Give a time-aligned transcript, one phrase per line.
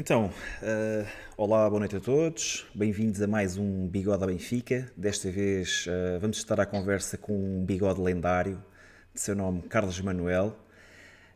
[0.00, 1.06] Então, uh,
[1.36, 4.90] olá, boa noite a todos, bem-vindos a mais um Bigode à Benfica.
[4.96, 8.64] Desta vez uh, vamos estar à conversa com um bigode lendário,
[9.12, 10.56] de seu nome Carlos Manuel.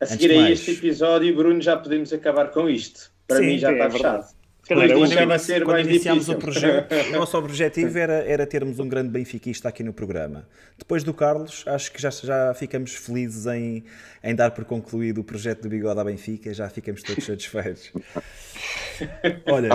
[0.01, 0.59] A seguir a mais...
[0.59, 3.11] este episódio, Bruno, já podemos acabar com isto.
[3.27, 4.35] Para Sim, mim já é está fechado.
[4.67, 9.09] Calhar, quando, ser quando iniciámos o projeto, o nosso objetivo era, era termos um grande
[9.09, 10.47] benfiquista aqui no programa.
[10.75, 13.83] Depois do Carlos, acho que já, já ficamos felizes em,
[14.23, 17.91] em dar por concluído o projeto do Bigode à Benfica, já ficamos todos satisfeitos.
[19.45, 19.69] Olha.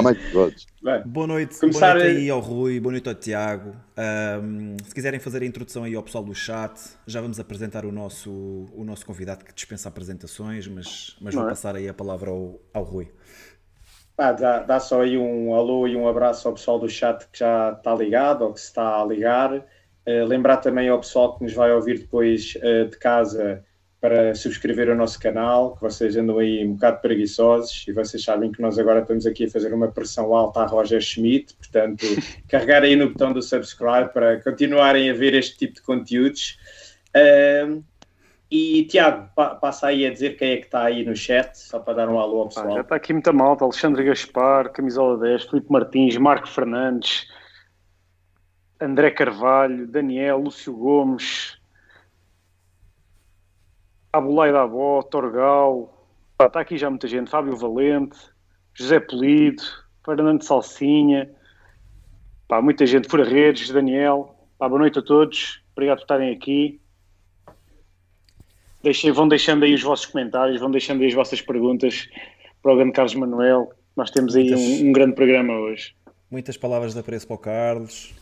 [1.05, 3.77] Boa noite, Começar boa noite aí ao Rui, boa noite ao Tiago.
[4.42, 7.92] Um, se quiserem fazer a introdução aí ao pessoal do chat, já vamos apresentar o
[7.92, 8.30] nosso,
[8.75, 11.48] o nosso convidado que dispensa apresentações, mas, mas vou é?
[11.48, 13.09] passar aí a palavra ao, ao Rui.
[14.23, 17.38] Ah, dá, dá, só aí um alô e um abraço ao pessoal do chat que
[17.38, 19.51] já está ligado ou que se está a ligar.
[20.06, 23.64] Uh, lembrar também ao pessoal que nos vai ouvir depois uh, de casa
[23.98, 28.52] para subscrever o nosso canal, que vocês andam aí um bocado preguiçosos e vocês sabem
[28.52, 32.05] que nós agora estamos aqui a fazer uma pressão alta a Roger Schmidt, portanto,
[32.47, 36.59] carregar aí no botão do subscribe para continuarem a ver este tipo de conteúdos.
[37.16, 37.83] Uh,
[38.51, 41.79] e Tiago, pa passa aí a dizer quem é que está aí no chat, só
[41.79, 42.67] para dar um alô ao pessoal.
[42.67, 47.28] Ah, já está aqui muita malta: Alexandre Gaspar, Camisola 10, Filipe Martins, Marco Fernandes,
[48.81, 51.61] André Carvalho, Daniel, Lúcio Gomes,
[54.12, 58.19] Abulai da Avó, Torgal, pá, está aqui já muita gente: Fábio Valente,
[58.75, 59.62] José Polido,
[60.05, 61.31] Fernando Salsinha,
[62.48, 64.34] pá, muita gente, Fura Redes, Daniel.
[64.59, 66.80] Pá, boa noite a todos, obrigado por estarem aqui.
[68.83, 72.09] Deixem, vão deixando aí os vossos comentários, vão deixando aí as vossas perguntas
[72.62, 73.72] para o grande Carlos Manuel.
[73.97, 75.95] Nós temos aí muitas, um, um, grande programa hoje.
[76.31, 78.14] Muitas palavras de apreço para o Carlos.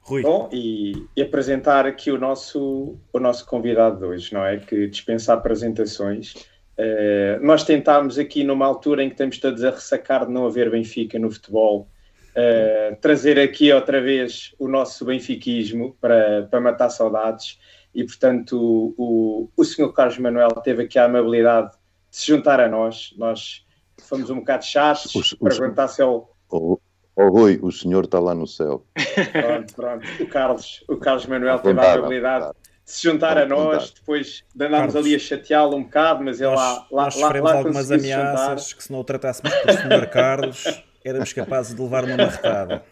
[0.00, 0.22] Rui.
[0.22, 4.56] Bom, e, e, apresentar aqui o nosso, o nosso convidado de hoje, não é?
[4.56, 6.34] Que dispensa apresentações.
[6.76, 10.70] Uh, nós tentámos aqui, numa altura em que estamos todos a ressacar de não haver
[10.70, 11.88] Benfica no futebol,
[12.30, 17.58] uh, trazer aqui outra vez o nosso benfiquismo para, para matar saudades
[17.94, 21.72] e, portanto, o, o, senhor Carlos Manuel teve aqui a amabilidade
[22.10, 23.12] de se juntar a nós.
[23.16, 23.64] Nós
[24.00, 26.22] fomos um bocado chatos o, para perguntar se ele.
[26.50, 26.78] Oh,
[27.16, 28.86] oh, Rui, o senhor está lá no céu.
[29.32, 30.22] Pronto, pronto.
[30.22, 32.52] O Carlos, o Carlos Manuel teve a amabilidade
[32.84, 36.54] de se juntar a nós, depois de andarmos ali a chateá-lo um bocado, mas ele
[36.54, 40.82] lá, lá, nós lá, lá algumas ameaças que se não o tratássemos por senhor Carlos,
[41.04, 42.84] éramos capazes de levar uma marretada.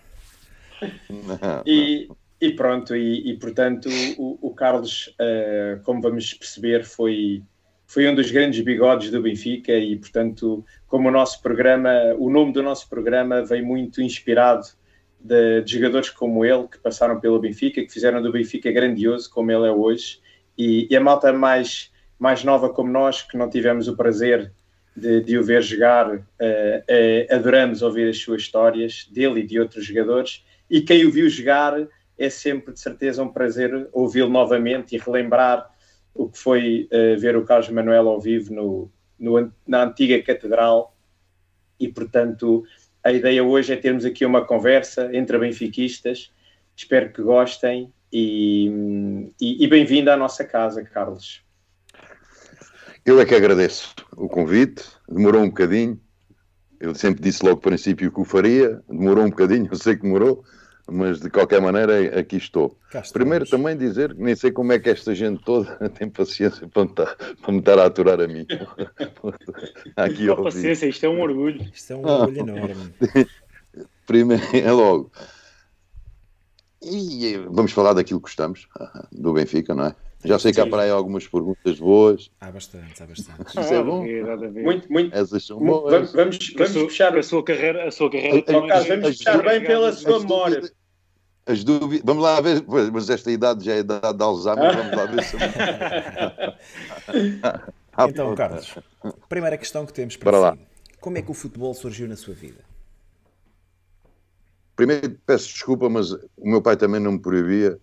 [1.67, 2.09] E,
[2.41, 7.43] e pronto, e, e portanto o, o Carlos, uh, como vamos perceber, foi,
[7.87, 12.53] foi um dos grandes bigodes do Benfica e portanto, como o nosso programa, o nome
[12.53, 14.67] do nosso programa vem muito inspirado
[15.21, 19.51] de, de jogadores como ele, que passaram pelo Benfica, que fizeram do Benfica grandioso como
[19.51, 20.21] ele é hoje,
[20.57, 24.53] e, e a malta mais, mais nova como nós, que não tivemos o prazer
[24.97, 29.59] de, de o ver jogar, uh, uh, adoramos ouvir as suas histórias, dele e de
[29.59, 34.97] outros jogadores, e quem o viu jogar é sempre de certeza um prazer ouvi-lo novamente
[34.97, 35.71] e relembrar
[36.13, 40.97] o que foi uh, ver o Carlos Manuel ao vivo no, no, na antiga catedral.
[41.79, 42.65] E portanto
[43.05, 46.33] a ideia hoje é termos aqui uma conversa entre benfiquistas.
[46.77, 51.43] Espero que gostem e, e, e bem-vindo à nossa casa, Carlos.
[53.05, 55.99] Eu é que agradeço o convite, demorou um bocadinho,
[56.79, 60.03] eu sempre disse logo no princípio que o faria, demorou um bocadinho, eu sei que
[60.03, 60.45] demorou,
[60.91, 62.77] mas de qualquer maneira aqui estou.
[63.13, 66.85] Primeiro também dizer que nem sei como é que esta gente toda tem paciência para
[66.85, 68.47] me estar, para me estar a aturar a mim.
[69.97, 71.63] aqui Com paciência, isto é um orgulho.
[71.73, 72.95] Isto é um orgulho ah, enorme.
[74.07, 75.13] Primeiro, é logo.
[76.83, 78.69] E vamos falar daquilo que gostamos,
[79.13, 79.97] do Benfica, não é?
[80.25, 82.31] Já sei que há para aí algumas perguntas boas.
[82.41, 83.49] Há bastante, há bastante.
[83.49, 84.05] Isso é bom.
[84.63, 85.17] Muito, muito.
[85.17, 85.93] Essas são boas.
[85.93, 87.87] Vamos, vamos, vamos puxar a sua carreira.
[87.87, 88.45] A sua carreira
[88.89, 90.63] vamos puxar bem pela sua memória.
[91.47, 92.63] As dúvidas, vamos lá ver,
[92.93, 95.37] mas esta idade já é idade de Alzheimer, vamos lá ver se.
[98.11, 98.75] então, Carlos,
[99.31, 100.67] primeira questão que temos para, para si: lá.
[101.01, 102.63] como é que o futebol surgiu na sua vida?
[104.77, 107.81] Primeiro, peço desculpa, mas o meu pai também não me proibia.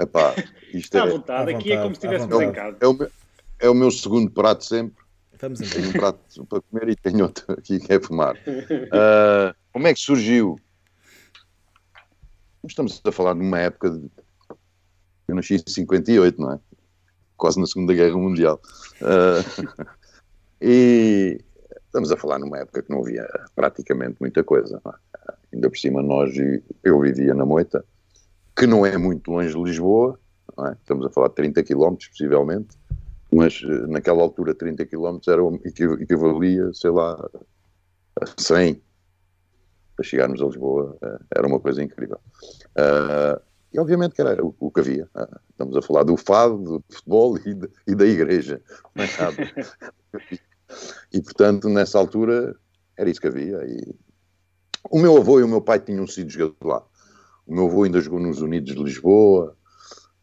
[0.00, 0.34] Epá,
[0.72, 2.78] isto é, à vontade, aqui é como se estivéssemos em casa.
[2.80, 3.10] É o, meu,
[3.58, 5.04] é o meu segundo prato sempre.
[5.38, 8.34] Vamos tenho um prato para comer e tenho outro aqui que é fumar.
[8.36, 10.58] Uh, como é que surgiu?
[12.66, 14.10] Estamos a falar numa época de.
[15.28, 16.60] Eu nasci em 58, não é?
[17.36, 18.60] Quase na Segunda Guerra Mundial.
[19.00, 19.86] Uh,
[20.60, 21.38] e
[21.86, 24.80] estamos a falar numa época que não havia praticamente muita coisa.
[24.86, 25.34] É?
[25.52, 26.34] Ainda por cima, nós,
[26.84, 27.84] eu vivia na Moita,
[28.56, 30.18] que não é muito longe de Lisboa,
[30.66, 30.72] é?
[30.72, 32.76] estamos a falar de 30 km, possivelmente,
[33.32, 35.42] mas eh, naquela altura 30 km era,
[36.00, 37.28] equivalia, sei lá,
[38.20, 38.82] a 100,
[39.96, 40.96] para chegarmos a Lisboa,
[41.34, 42.18] era uma coisa incrível.
[42.70, 43.40] Uh,
[43.72, 45.08] e obviamente que era o, o que havia.
[45.14, 48.60] Uh, estamos a falar do fado, do futebol e, de, e da igreja.
[48.96, 49.70] É nada.
[51.12, 52.56] e portanto, nessa altura,
[52.96, 53.58] era isso que havia.
[53.64, 53.94] E
[54.90, 56.82] o meu avô e o meu pai tinham sido jogadores lá.
[57.50, 59.56] O meu avô ainda jogou nos Unidos de Lisboa,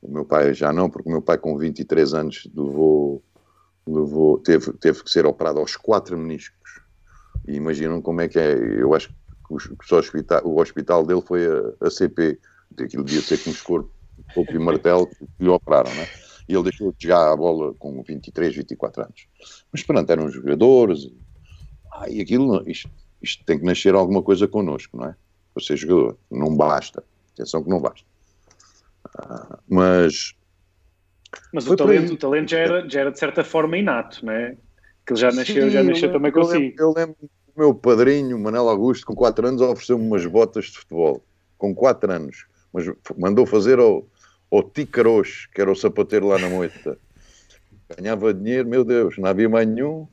[0.02, 3.22] o meu pai já não, porque o meu pai, com 23 anos, levou,
[3.86, 6.80] levou, teve, teve que ser operado aos quatro meniscos.
[7.46, 8.54] E imaginam como é que é.
[8.54, 9.14] Eu acho que
[9.54, 12.40] o, hospital, o hospital dele foi a, a CP.
[12.80, 13.92] Aquilo devia ser com escorpo,
[14.34, 16.08] pouco e martelo, que lhe operaram, né?
[16.48, 19.28] E ele deixou de jogar a bola com 23, 24 anos.
[19.70, 21.12] Mas pronto, eram jogadores.
[21.92, 22.90] Ah, e aquilo, isto,
[23.22, 25.16] isto tem que nascer alguma coisa connosco, não é?
[25.54, 26.18] Para ser jogador.
[26.32, 27.04] Não basta.
[27.38, 28.06] Atenção que não basta.
[29.20, 30.34] Ah, mas.
[31.54, 34.58] Mas o talento, o talento já era, já era de certa forma inato, não é?
[35.06, 36.76] Que ele já nasceu, Sim, já nasceu também consigo.
[36.80, 41.24] Eu lembro, o meu padrinho, Manel Augusto, com 4 anos, ofereceu-me umas botas de futebol.
[41.58, 42.48] Com 4 anos.
[42.74, 44.06] Mas mandou fazer ao,
[44.52, 46.98] ao Ticaroz, que era o sapateiro lá na moita.
[47.96, 50.08] Ganhava dinheiro, meu Deus, não havia mais nenhum,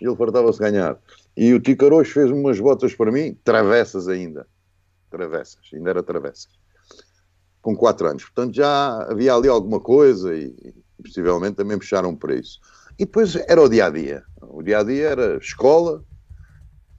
[0.00, 0.98] e ele fartava-se ganhar.
[1.36, 4.46] E o Ticaroz fez umas botas para mim, travessas ainda.
[5.10, 6.63] Travessas, ainda era travessas
[7.64, 8.24] com 4 anos.
[8.24, 10.54] Portanto, já havia ali alguma coisa e,
[11.02, 12.60] possivelmente também puxaram para isso.
[12.98, 14.22] E depois era o dia a dia.
[14.42, 16.04] O dia a dia era escola,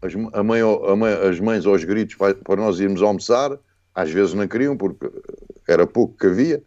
[0.02, 3.58] as, a mãe, a mãe, as mães aos gritos para, para, nós irmos almoçar,
[3.94, 5.08] às vezes não queriam porque
[5.68, 6.64] era pouco que havia,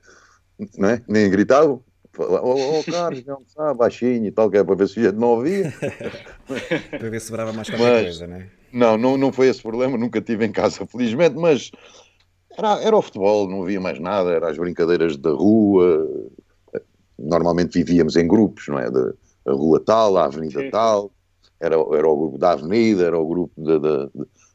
[0.77, 1.03] não é?
[1.09, 1.83] nem gritavam.
[2.17, 5.17] Oh, oh Carlos, não almoçar, baixinho e tal, que é para ver se a gente
[5.17, 5.73] não ouvia.
[6.91, 8.47] para ver se sobrava mais qualquer mas, coisa, não é?
[8.73, 11.71] Não, não, não foi esse problema, nunca tive em casa, felizmente, mas
[12.59, 16.07] era, era o futebol, não havia mais nada, eram as brincadeiras da rua.
[17.17, 18.91] Normalmente vivíamos em grupos, não é?
[18.91, 19.13] Da,
[19.47, 20.71] a rua tal, a avenida Sim.
[20.71, 21.13] tal,
[21.61, 24.11] era, era o grupo da avenida, era o grupo da, da,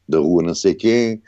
[0.06, 1.22] da rua não sei quem.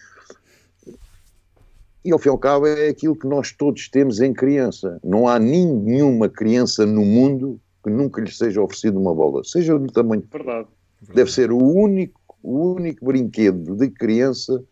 [2.05, 5.01] E ao fim e ao cabo é aquilo que nós todos temos em criança.
[5.03, 9.91] Não há nenhuma criança no mundo que nunca lhe seja oferecido uma bola, seja do
[9.91, 10.23] tamanho.
[10.31, 10.69] Verdade.
[11.15, 14.63] Deve ser o único, o único brinquedo de criança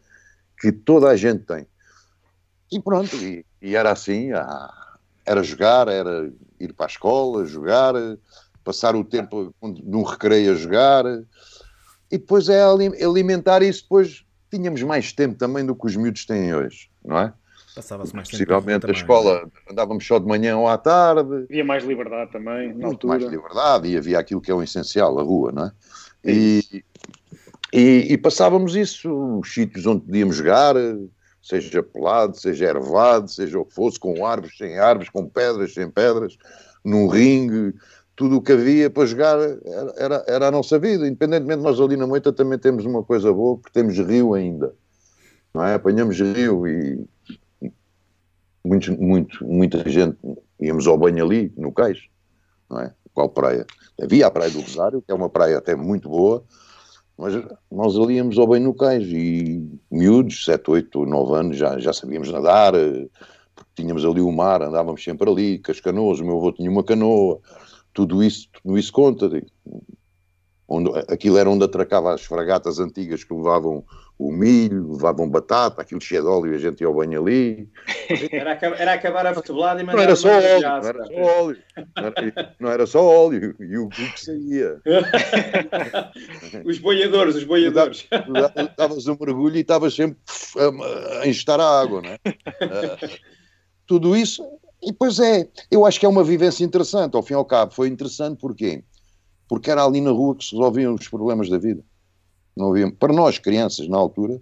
[0.61, 1.67] que toda a gente tem.
[2.75, 7.95] E pronto, e, e era assim, ah, era jogar, era ir para a escola, jogar,
[8.65, 11.05] passar o tempo num recreio a jogar,
[12.11, 16.55] e depois é alimentar isso, depois tínhamos mais tempo também do que os miúdos têm
[16.55, 17.33] hoje, não é?
[17.75, 18.39] Passava-se mais tempo.
[18.39, 19.73] Possivelmente a escola, é?
[19.73, 21.45] andávamos só de manhã ou à tarde.
[21.51, 23.19] Havia mais liberdade também, na altura.
[23.19, 25.73] mais liberdade, e havia aquilo que é o essencial, a rua, não é?
[26.25, 26.85] E,
[27.73, 30.77] e, e passávamos isso, os sítios onde podíamos jogar,
[31.45, 35.91] seja pelado, seja ervado, seja o que fosse, com árvores, sem árvores, com pedras, sem
[35.91, 36.39] pedras,
[36.83, 37.75] num ringue,
[38.17, 41.07] tudo o que havia para jogar era, era, era, a nossa vida.
[41.07, 44.75] Independentemente, nós ali na Moita também temos uma coisa boa, porque temos rio ainda,
[45.53, 45.75] não é?
[45.75, 47.05] Apanhamos rio e
[48.65, 50.17] muito, muito, muita gente
[50.59, 51.99] íamos ao banho ali, no cais,
[52.71, 52.95] não é?
[53.13, 53.67] Qual praia?
[54.03, 56.43] Havia a Praia do Rosário, que é uma praia até muito boa,
[57.17, 57.35] mas
[57.71, 61.93] nós ali íamos ao bem no cais e miúdos, 7, 8, 9 anos, já, já
[61.93, 63.09] sabíamos nadar, eh,
[63.55, 66.71] porque tínhamos ali o mar, andávamos sempre ali, com as canoas, o meu avô tinha
[66.71, 67.41] uma canoa,
[67.93, 69.31] tudo isso, tudo isso conta.
[70.67, 73.85] Onde, aquilo era onde atracava as fragatas antigas que levavam
[74.17, 77.69] o milho, levavam batata, aquilo cheio de óleo e a gente ia ao banho ali.
[78.31, 81.59] Era, era acabar a futebolada e mandar não era só óleo, não era só óleo,
[81.97, 84.81] não era, não era só óleo, e o que saía.
[86.67, 88.07] os boiadores, os boiadores.
[88.77, 90.19] Davas um mergulho e estavas sempre
[91.23, 92.19] a engestar a água, não é?
[92.27, 93.11] Uh,
[93.87, 94.45] tudo isso,
[94.83, 97.73] e pois é, eu acho que é uma vivência interessante, ao fim e ao cabo,
[97.73, 98.85] foi interessante porquê?
[99.49, 101.83] Porque era ali na rua que se resolviam os problemas da vida.
[102.57, 104.41] Não havia, para nós, crianças, na altura,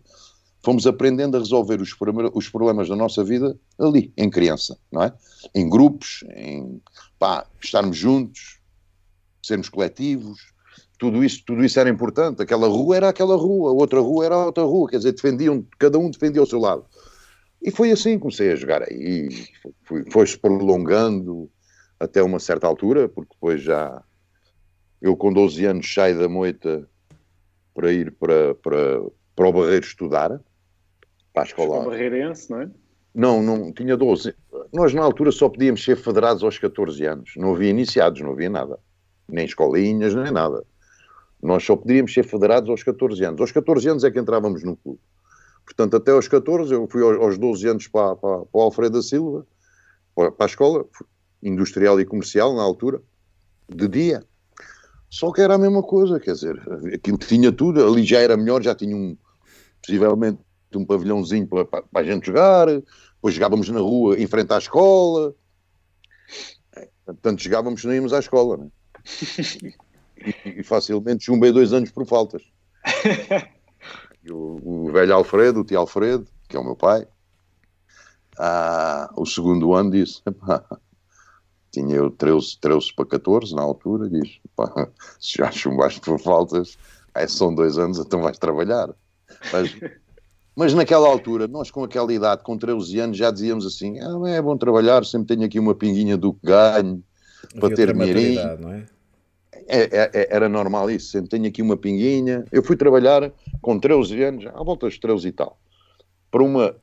[0.62, 1.94] fomos aprendendo a resolver os,
[2.34, 5.12] os problemas da nossa vida ali, em criança, não é?
[5.54, 6.80] Em grupos, em
[7.18, 8.60] pá, estarmos juntos,
[9.42, 10.52] sermos coletivos,
[10.98, 12.42] tudo isso, tudo isso era importante.
[12.42, 16.10] Aquela rua era aquela rua, outra rua era outra rua, quer dizer, defendiam, cada um
[16.10, 16.84] defendia o seu lado.
[17.60, 19.28] E foi assim que comecei a jogar aí,
[20.10, 21.50] foi-se prolongando
[21.98, 24.02] até uma certa altura, porque depois já,
[25.00, 26.88] eu com 12 anos saio da moita
[27.74, 29.02] para ir para, para,
[29.34, 30.40] para o Barreiro estudar,
[31.32, 31.80] para a escola.
[31.80, 32.70] O Barreirense, não é?
[33.14, 34.34] Não, não, tinha 12.
[34.72, 37.32] Nós na altura só podíamos ser federados aos 14 anos.
[37.36, 38.78] Não havia iniciados, não havia nada.
[39.28, 40.64] Nem escolinhas, nem nada.
[41.42, 43.40] Nós só podíamos ser federados aos 14 anos.
[43.40, 45.00] Aos 14 anos é que entrávamos no clube.
[45.64, 49.02] Portanto, até aos 14, eu fui aos 12 anos para, para, para o Alfredo da
[49.02, 49.46] Silva,
[50.14, 50.86] para a escola
[51.42, 53.00] industrial e comercial, na altura,
[53.68, 54.24] de dia.
[55.12, 56.58] Só que era a mesma coisa, quer dizer,
[56.94, 59.14] aquilo tinha tudo, ali já era melhor, já tinha um,
[59.82, 60.40] possivelmente
[60.74, 64.56] um pavilhãozinho para, para, para a gente jogar, depois jogávamos na rua em frente à
[64.56, 65.34] escola,
[67.04, 68.70] portanto jogávamos nem íamos à escola, né?
[70.46, 72.42] e, e facilmente chumbei dois anos por faltas.
[74.30, 77.06] o, o, velho Alfredo, o tio Alfredo, que é o meu pai,
[78.38, 80.22] ah, o segundo ano disse:
[81.72, 84.88] tinha eu 13, 13 para 14 na altura, diz: pá,
[85.18, 86.76] se já chumbaste por faltas,
[87.14, 88.90] aí são dois anos, então vais trabalhar.
[89.50, 89.74] Mas,
[90.54, 94.40] mas naquela altura, nós com aquela idade, com 13 anos, já dizíamos assim: ah, é
[94.40, 97.02] bom trabalhar, sempre tenho aqui uma pinguinha do que ganho
[97.58, 97.94] para ter.
[97.94, 98.86] Não é?
[99.66, 102.44] É, é, é, era normal isso, sempre tenho aqui uma pinguinha.
[102.52, 105.58] Eu fui trabalhar com 13 anos, à volta dos 13 e tal,
[106.30, 106.76] para uma,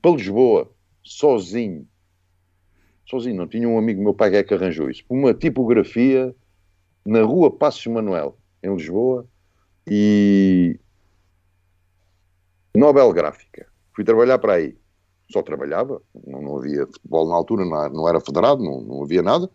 [0.00, 0.70] para Lisboa,
[1.02, 1.86] sozinho.
[3.10, 5.02] Sozinho, não tinha um amigo meu pai que arranjou isso.
[5.08, 6.34] Uma tipografia
[7.04, 9.26] na rua Passos Manuel, em Lisboa,
[9.86, 10.78] e
[12.74, 13.66] Nobel Gráfica.
[13.94, 14.76] Fui trabalhar para aí.
[15.30, 19.22] Só trabalhava, não, não havia futebol na altura, não, não era federado, não, não havia
[19.22, 19.50] nada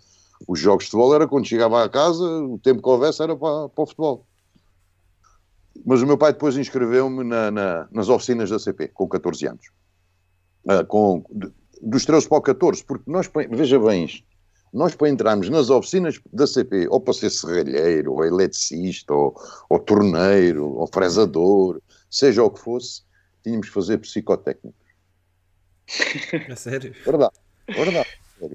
[0.48, 3.70] os jogos de futebol era quando chegava a casa, o tempo que houvesse era para,
[3.70, 4.26] para o futebol.
[5.86, 9.72] Mas o meu pai depois inscreveu-me na, na, nas oficinas da CP, com 14 anos.
[10.66, 11.24] Uh, com,
[11.82, 14.26] dos 13 para o 14, porque nós, veja bem isto,
[14.74, 19.36] nós para entrarmos nas oficinas da CP, ou para ser serralheiro, ou eletricista, ou,
[19.70, 23.04] ou torneiro, ou fresador, seja o que fosse,
[23.44, 24.86] tínhamos que fazer psicotécnicos.
[26.50, 26.94] É sério?
[27.06, 27.36] Verdade,
[27.68, 28.10] verdade.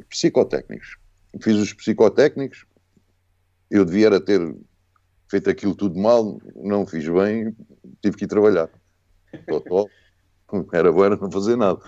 [0.09, 0.99] Psicotécnicos
[1.39, 2.65] fiz os psicotécnicos,
[3.71, 4.41] eu devia ter
[5.29, 7.55] feito aquilo tudo mal, não fiz bem,
[8.03, 8.69] tive que ir trabalhar.
[10.73, 11.81] Era bom, era não fazer nada.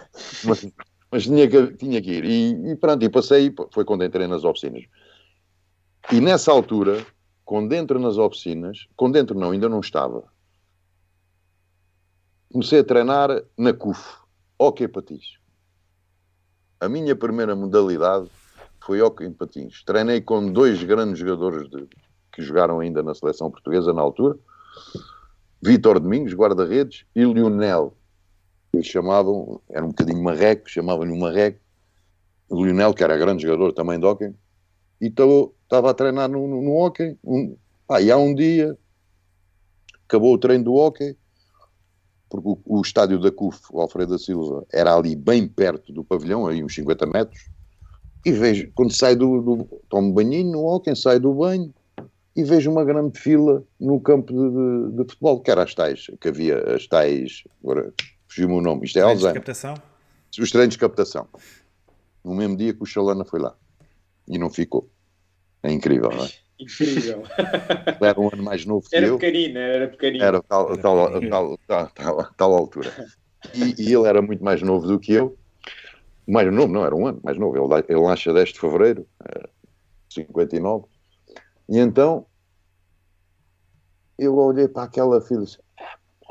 [0.44, 0.64] Mas,
[1.12, 2.24] mas tinha, que, tinha que ir.
[2.24, 4.84] E, e pronto, e passei, foi quando entrei nas oficinas.
[6.10, 7.04] E nessa altura,
[7.44, 10.24] quando entro nas oficinas, quando entro não, ainda não estava,
[12.50, 14.02] comecei a treinar na CUF,
[14.58, 15.38] hockey patins.
[16.80, 18.28] A minha primeira modalidade
[18.80, 19.84] foi hockey em patins.
[19.84, 21.86] Treinei com dois grandes jogadores de,
[22.32, 24.38] que jogaram ainda na seleção portuguesa na altura.
[25.62, 27.94] Vítor Domingos, guarda-redes, e Lionel.
[28.72, 31.60] Eles chamavam, era um bocadinho marreco, chamavam-lhe um marreco.
[32.50, 34.34] Lionel, que era grande jogador também de hockey.
[35.00, 37.16] E estava a treinar no, no, no hockey.
[37.24, 37.56] Um,
[37.88, 38.76] ah, e há um dia,
[40.06, 41.16] acabou o treino do hockey,
[42.28, 46.04] porque o, o estádio da CUF, o Alfredo da Silva, era ali bem perto do
[46.04, 47.52] pavilhão, aí uns 50 metros
[48.24, 51.74] e vejo, quando sai do, do tomo banhinho no hóquei, sai do banho
[52.34, 56.06] e vejo uma grande fila no campo de, de, de futebol, que era as tais,
[56.20, 57.92] que havia as tais, agora
[58.32, 59.40] fugiu-me o nome, isto é treinos Alzheimer.
[59.40, 59.74] De captação?
[60.38, 61.28] Os treinos de captação.
[62.24, 63.54] No mesmo dia que o Chalana foi lá.
[64.26, 64.88] E não ficou.
[65.62, 66.30] É incrível, não é?
[66.62, 67.24] Incrível.
[68.00, 69.18] Era um ano mais novo que era eu.
[69.18, 70.24] Pequenino, era pequenino.
[70.24, 72.92] Era tal, era tal, tal, tal, tal, tal, altura.
[73.52, 75.36] E, e, ele era muito mais novo do que eu
[76.26, 77.56] mais novo, não, era um ano mais novo.
[77.56, 79.48] Ele, ele nasce 10 de fevereiro, é,
[80.08, 80.86] 59.
[81.68, 82.26] E então
[84.18, 85.58] eu olhei para aquela filha e disse: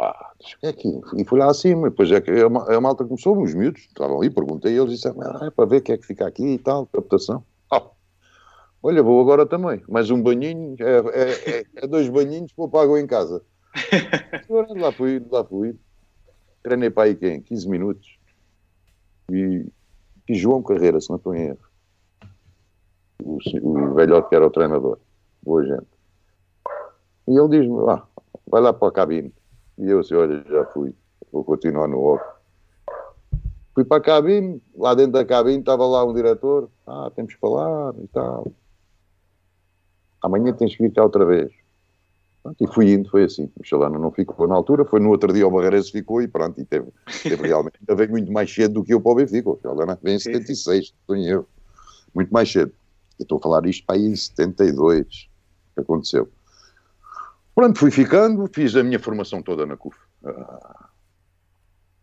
[0.01, 1.03] pá, que é aquilo?
[1.15, 1.87] E fui lá acima.
[1.87, 5.21] E depois é que a, a malta começou, os miúdos estavam ali, perguntei, eles disseram:
[5.21, 7.43] ah, é para ver o que é que fica aqui e tal, captação.
[7.71, 7.91] Oh,
[8.81, 9.83] olha, vou agora também.
[9.87, 13.43] Mais um banhinho, é, é, é, é dois banhinhos, vou para água em casa.
[14.75, 15.75] lá fui, lá fui.
[16.63, 17.41] Treinei para aí quem?
[17.41, 18.17] 15 minutos.
[19.31, 19.65] E
[20.31, 21.59] e João Carreira, se não estou em erro.
[23.21, 24.97] O, o velhote que era o treinador.
[25.43, 25.87] Boa gente.
[27.27, 28.03] E ele diz-me, ah,
[28.47, 29.33] vai lá para a cabine.
[29.77, 30.93] E eu assim, olha, já fui,
[31.31, 32.41] vou continuar no óculos.
[33.73, 37.39] Fui para a cabine, lá dentro da cabine estava lá um diretor, ah, temos que
[37.39, 38.51] falar e tal.
[40.21, 41.51] Amanhã tens que vir cá outra vez.
[42.43, 43.49] Pronto, e fui indo, foi assim.
[43.59, 46.59] O Chalana não ficou na altura, foi no outro dia o Barreirense ficou e pronto,
[46.59, 46.87] e teve,
[47.23, 49.49] teve realmente, ainda veio muito mais cedo do que eu para o Benfica.
[49.49, 51.47] O Chalana vem em 76, estou em erro.
[52.13, 52.73] Muito mais cedo.
[53.19, 55.29] Eu estou a falar isto para aí em 72,
[55.75, 56.27] que aconteceu.
[57.61, 59.95] Pronto, fui ficando, fiz a minha formação toda na CUF.
[60.23, 60.85] Uh,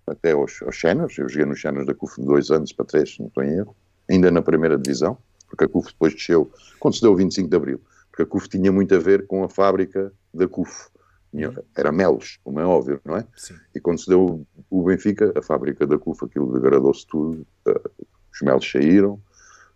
[0.06, 3.18] até aos, aos Seniors, eu joguei nos Seniors da CUF de dois anos para três,
[3.18, 3.74] não estou em erro,
[4.08, 6.48] ainda na primeira divisão, porque a CUF depois desceu,
[6.78, 9.42] quando se deu o 25 de Abril, porque a CUF tinha muito a ver com
[9.42, 10.90] a fábrica da CUF.
[11.32, 11.52] Uhum.
[11.76, 13.26] Era Melos, como é óbvio, não é?
[13.34, 13.56] Sim.
[13.74, 17.90] E quando se deu o Benfica, a fábrica da CUF, aquilo degradou-se tudo, uh,
[18.32, 19.20] os Melos saíram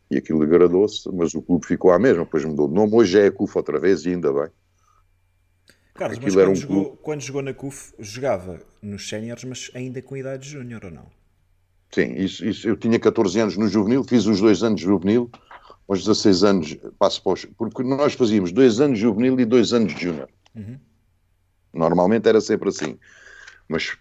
[0.09, 3.27] e aquilo degradou-se, mas o clube ficou à mesma, depois mudou de nome, hoje é
[3.27, 4.49] a CUF outra vez e ainda bem.
[5.95, 6.99] Carlos, aquilo mas quando, um jogou, clube...
[7.03, 11.07] quando jogou na CUF, jogava nos séniores, mas ainda com idade júnior ou não?
[11.91, 15.31] Sim, isso, isso, eu tinha 14 anos no juvenil, fiz os dois anos de juvenil,
[15.87, 19.93] aos 16 anos, passo para os, porque nós fazíamos dois anos juvenil e dois anos
[19.93, 20.29] júnior.
[20.55, 20.79] Uhum.
[21.73, 22.99] Normalmente era sempre assim.
[23.69, 23.97] Mas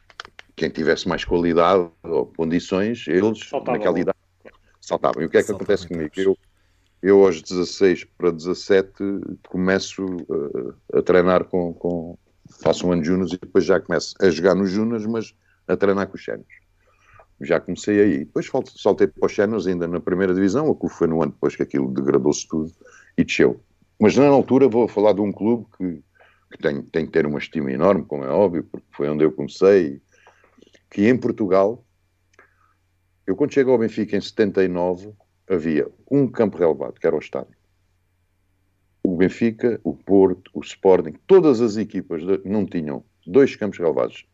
[0.55, 4.17] quem tivesse mais qualidade ou condições, eles, Saltava naquela idade,
[4.79, 5.21] saltavam.
[5.21, 6.11] E o que é que Saltava acontece comigo?
[6.15, 6.37] Eu,
[7.01, 8.93] eu, aos 16 para 17,
[9.47, 12.17] começo uh, a treinar com, com.
[12.61, 15.33] Faço um ano de Junas e depois já começo a jogar nos Junas, mas
[15.67, 16.47] a treinar com os sénios.
[17.39, 18.17] Já comecei aí.
[18.19, 21.55] Depois saltei para os sénios ainda na primeira divisão, a CUF foi no ano depois
[21.55, 22.71] que aquilo degradou-se tudo
[23.17, 23.59] e desceu.
[23.99, 26.03] Mas na altura vou falar de um clube que,
[26.51, 29.31] que tem, tem que ter uma estima enorme, como é óbvio, porque foi onde eu
[29.31, 30.01] comecei,
[30.89, 31.83] que em Portugal,
[33.25, 35.13] eu quando chego ao Benfica em 79,
[35.51, 37.55] havia um campo relevado, que era o estádio.
[39.03, 44.25] O Benfica, o Porto, o Sporting, todas as equipas não tinham dois campos relevados.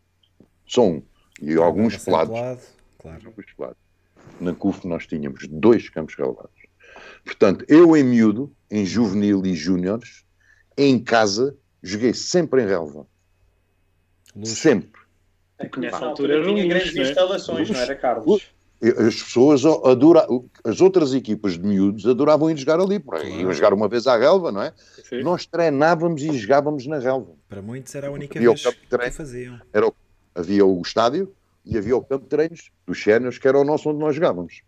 [0.66, 1.02] Só um.
[1.42, 2.36] E alguns pelados.
[3.00, 3.34] Claro.
[3.56, 3.78] pelados.
[4.40, 6.52] Na CUF nós tínhamos dois campos relevados.
[7.24, 10.26] Portanto, eu em miúdo, em juvenil e júniores,
[10.78, 13.08] em casa, joguei sempre em relva.
[14.44, 15.02] Sempre.
[15.58, 17.02] É que nessa altura tinha grandes né?
[17.02, 18.48] instalações, não era, Carlos?
[18.82, 23.74] As pessoas adoravam, as outras equipas de miúdos adoravam ir jogar ali, porque iam jogar
[23.74, 24.74] uma vez à relva, não é?
[25.04, 25.24] Sim.
[25.24, 27.34] Nós treinávamos e jogávamos na relva.
[27.50, 29.60] Para muitos era a única havia vez que faziam.
[29.74, 29.92] Era,
[30.36, 31.34] havia o estádio
[31.66, 34.62] e havia o campo de treinos dos Xenas, que era o nosso onde nós jogávamos.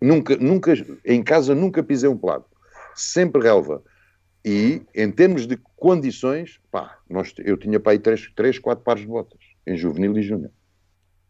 [0.00, 0.72] Nunca, nunca,
[1.04, 2.46] em casa nunca pisei um plato.
[2.94, 3.82] Sempre relva.
[4.42, 9.02] E, em termos de condições, pá, nós, eu tinha para aí 3, 3, 4 pares
[9.02, 10.50] de botas, em juvenil e júnior.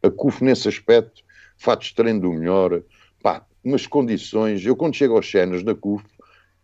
[0.02, 1.22] A CUF nesse aspecto
[1.60, 2.82] fatos de treino do melhor,
[3.22, 4.64] pá, umas condições.
[4.64, 6.04] Eu, quando chego aos cenas da CUF,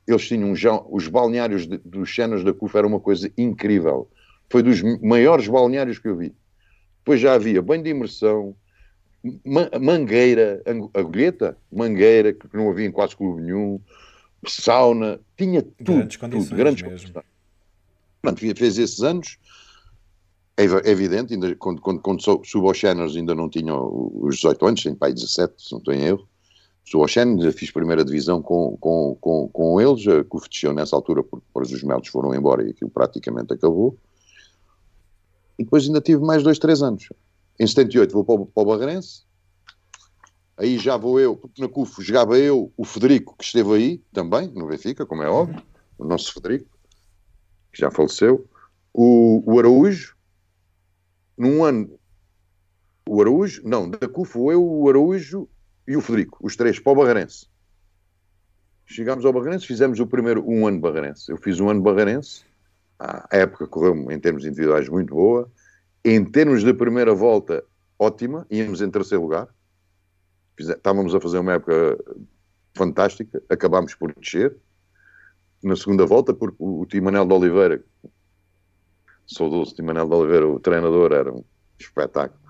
[0.09, 4.09] eles tinham já, os balneários de, dos cenas da CUF era uma coisa incrível.
[4.49, 6.35] Foi dos maiores balneários que eu vi.
[6.99, 8.57] Depois já havia banho de imersão,
[9.81, 10.63] mangueira,
[10.95, 13.79] agulheta, mangueira, que não havia em quase clube nenhum,
[14.47, 15.97] sauna, tinha tudo.
[15.99, 17.13] Grandes condições tudo, grandes mesmo.
[17.13, 17.25] Condições.
[18.23, 19.39] Pronto, fez esses anos,
[20.57, 24.67] é, é evidente, ainda, quando, quando, quando subo aos Channels ainda não tinha os 18
[24.67, 26.27] anos, tenho pai 17, se não estou em erro.
[26.85, 30.97] Subo aos Channels, fiz primeira divisão com, com, com, com eles, a CUF desceu nessa
[30.97, 33.99] altura porque depois os melos foram embora e aquilo praticamente acabou.
[35.59, 37.09] E depois ainda tive mais dois, três anos.
[37.59, 39.25] Em 78 vou para o, para o Barreirense,
[40.57, 44.49] aí já vou eu, porque na CUF jogava eu, o Federico, que esteve aí também,
[44.49, 45.63] no Benfica, como é óbvio,
[45.99, 46.71] o nosso Federico,
[47.73, 48.47] que já faleceu,
[48.93, 50.16] o, o Araújo,
[51.37, 51.99] num ano,
[53.09, 55.49] o Araújo, não, da CUFO, eu, o Araújo
[55.87, 57.47] e o Federico, os três, para o Barreirense.
[58.85, 61.31] Chegámos ao Barreirense, fizemos o primeiro um ano Barreirense.
[61.31, 62.45] Eu fiz um ano Barreirense,
[62.99, 65.51] a época correu em termos individuais muito boa,
[66.05, 67.65] em termos de primeira volta,
[67.99, 69.49] ótima, íamos em terceiro lugar.
[70.59, 71.99] Estávamos a fazer uma época
[72.75, 74.57] fantástica, acabámos por descer.
[75.63, 77.85] Na segunda volta, porque o Timanel de Oliveira,
[79.27, 81.45] saudoso de Manuel de Oliveira, o treinador, era um
[81.79, 82.41] espetáculo.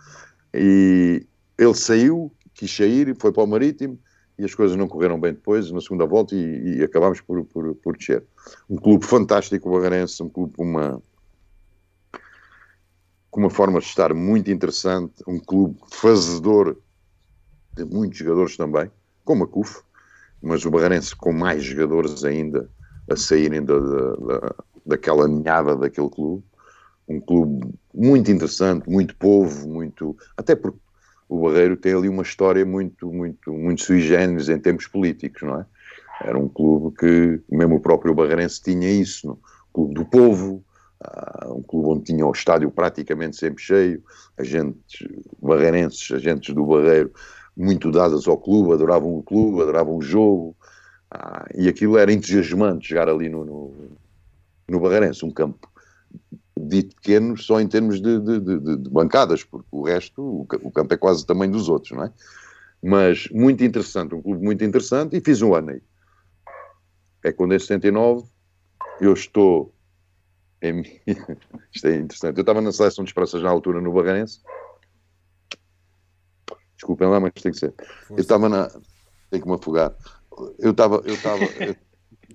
[0.52, 1.26] E
[1.58, 3.98] ele saiu, quis sair, foi para o Marítimo
[4.38, 7.74] e as coisas não correram bem depois, na segunda volta, e, e acabámos por, por,
[7.76, 8.22] por descer.
[8.68, 11.02] Um clube fantástico, o Barreirense, um clube com uma,
[13.30, 16.76] com uma forma de estar muito interessante, um clube fazedor
[17.74, 18.90] de muitos jogadores também,
[19.24, 19.80] como a CUF,
[20.42, 22.68] mas o Barreirense com mais jogadores ainda
[23.10, 26.44] a saírem da, da, daquela ninhada daquele clube
[27.08, 30.16] um clube muito interessante, muito povo, muito.
[30.36, 30.78] Até porque
[31.28, 35.60] o Barreiro tem ali uma história muito, muito, muito sui generis em termos políticos, não
[35.60, 35.66] é?
[36.22, 39.38] Era um clube que, mesmo o próprio Barreirense tinha isso, no
[39.72, 40.64] clube do povo,
[41.02, 44.02] uh, um clube onde tinha o estádio praticamente sempre cheio,
[44.38, 45.06] agentes
[45.40, 47.12] barreirenses, agentes do Barreiro,
[47.56, 50.56] muito dadas ao clube, adoravam o clube, adoravam o jogo,
[51.14, 53.74] uh, e aquilo era entusiasmante jogar ali no, no,
[54.68, 55.68] no Barreirense, um campo
[56.68, 60.94] dito pequenos só em termos de, de, de, de, bancadas, porque o resto, o campo
[60.94, 62.12] é quase o tamanho dos outros, não é?
[62.82, 65.82] Mas muito interessante, um clube muito interessante, e fiz um ano aí.
[67.24, 68.26] É quando em 79
[69.00, 69.74] eu estou
[70.62, 70.82] em...
[71.72, 72.36] Isto é interessante.
[72.36, 74.40] Eu estava na seleção de esperanças na altura no Barreirense.
[76.76, 77.74] Desculpem lá, mas tem que ser.
[78.10, 78.68] Eu estava na.
[79.30, 79.94] Tenho que me afogar.
[80.58, 80.96] Eu estava.
[81.04, 81.40] Eu estava.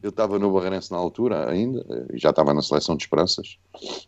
[0.01, 3.57] Eu estava no Barreirense na altura ainda, já estava na seleção de esperanças,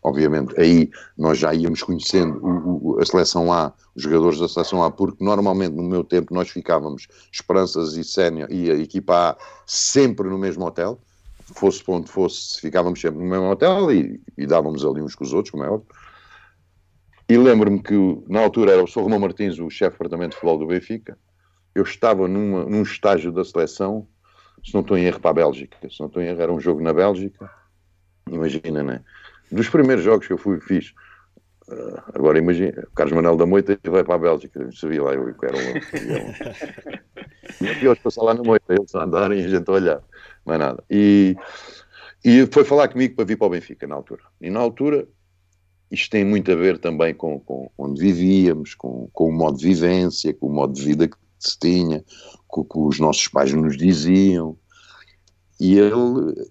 [0.02, 4.84] obviamente, aí nós já íamos conhecendo o, o, a seleção A, os jogadores da seleção
[4.84, 9.38] A, porque normalmente no meu tempo nós ficávamos esperanças e sénior e a equipa A
[9.68, 11.00] sempre no mesmo hotel,
[11.54, 15.24] fosse para onde fosse, ficávamos sempre no mesmo hotel e, e dávamos ali uns com
[15.24, 15.88] os outros, como é óbvio.
[17.30, 17.96] E lembro-me que
[18.28, 19.02] na altura era o Sr.
[19.02, 21.18] Romão Martins, o chefe do departamento de futebol do Benfica,
[21.76, 24.08] eu estava numa, num estágio da seleção
[24.63, 25.78] se não estou em erro, para a Bélgica.
[25.89, 27.49] Se não estou em erro, era um jogo na Bélgica.
[28.30, 29.02] Imagina, né?
[29.52, 30.93] Dos primeiros jogos que eu fui, fiz.
[31.67, 34.69] Uh, agora imagina, o Carlos Manuel da Moita vai para a Bélgica.
[34.71, 35.73] Sabia lá, eu era um.
[37.62, 40.02] E hoje passar lá na Moita, eles a andarem e a gente a olhar.
[40.45, 40.84] Mais nada.
[40.89, 41.36] E,
[42.23, 44.23] e foi falar comigo para vir para o Benfica na altura.
[44.41, 45.08] E na altura
[45.93, 49.67] isto tem muito a ver também com, com onde vivíamos, com, com, o modo de
[49.67, 51.15] vivência, com o modo de vida que
[51.50, 52.04] se tinha,
[52.48, 54.58] com o que os nossos pais nos diziam.
[55.60, 56.50] E ele,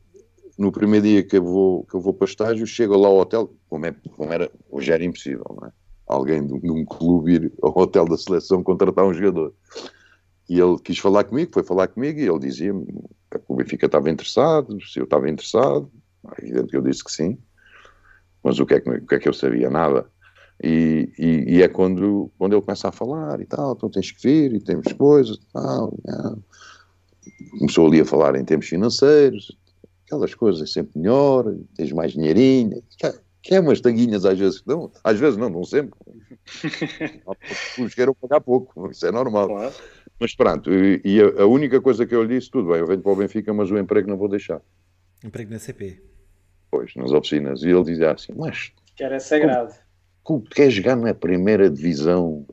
[0.58, 3.52] no primeiro dia que eu vou, que eu vou para estágio, chego lá ao hotel,
[3.68, 5.72] como, é, como era, hoje era impossível, não é?
[6.06, 9.54] Alguém de, de um clube ir ao hotel da seleção contratar um jogador.
[10.48, 14.10] E ele quis falar comigo, foi falar comigo e ele dizia-me que o Benfica estava
[14.10, 15.90] interessado, se eu estava interessado.
[16.38, 17.38] É evidente que eu disse que sim
[18.42, 19.70] mas o que é que, o que, é que eu sabia?
[19.70, 20.06] Nada.
[20.62, 24.22] E, e, e, é quando, quando ele começa a falar e tal, então tens que
[24.22, 25.92] vir e temos coisas e tal.
[27.58, 29.56] Começou ali a falar em termos financeiros,
[30.06, 32.82] aquelas coisas é sempre melhor, tens mais dinheirinho,
[33.42, 35.98] que é umas tanguinhas às vezes, não, às vezes não, não sempre.
[37.78, 39.48] Os queiram pagar pouco, isso é normal.
[39.48, 39.74] Claro.
[40.18, 42.86] Mas pronto, e, e a, a, única coisa que eu lhe disse, tudo bem, eu
[42.86, 44.60] venho para o Benfica, mas o emprego não vou deixar.
[45.24, 46.12] Emprego na CP
[46.72, 48.72] depois, nas oficinas, e ele dizia assim, mas...
[48.96, 49.68] Que era sagrado.
[49.68, 49.82] Como,
[50.22, 52.46] como quer jogar na primeira divisão?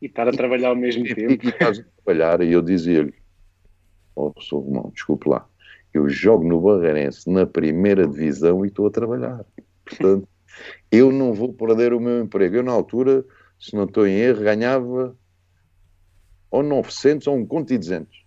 [0.00, 1.44] E estar a trabalhar ao mesmo e, tempo.
[1.44, 3.14] E, e estás a trabalhar, e eu dizia-lhe,
[4.14, 5.46] oh, sou irmão, desculpe lá,
[5.92, 9.44] eu jogo no Barreirense na primeira divisão e estou a trabalhar.
[9.84, 10.28] Portanto,
[10.90, 12.56] eu não vou perder o meu emprego.
[12.56, 13.24] Eu, na altura,
[13.58, 15.16] se não estou em erro, ganhava
[16.50, 18.24] ou 900 ou um conto e 200.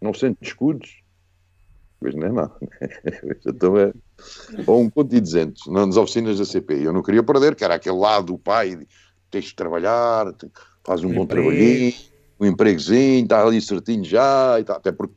[0.00, 1.02] 900 escudos
[2.00, 2.52] Pois não é nada.
[3.46, 3.92] então é.
[4.66, 6.74] Ou um conto e 200 nas oficinas da CP.
[6.74, 8.86] Eu não queria perder, que era aquele lado do pai,
[9.30, 10.32] tens de trabalhar,
[10.84, 11.48] faz um, um bom emprego.
[11.48, 11.94] trabalhinho,
[12.38, 14.76] um empregozinho, está ali certinho já, e tá.
[14.76, 15.14] até porque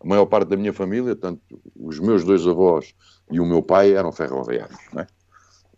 [0.00, 1.40] a maior parte da minha família, tanto
[1.74, 2.94] os meus dois avós
[3.30, 4.78] e o meu pai eram ferroviários.
[4.96, 5.06] É?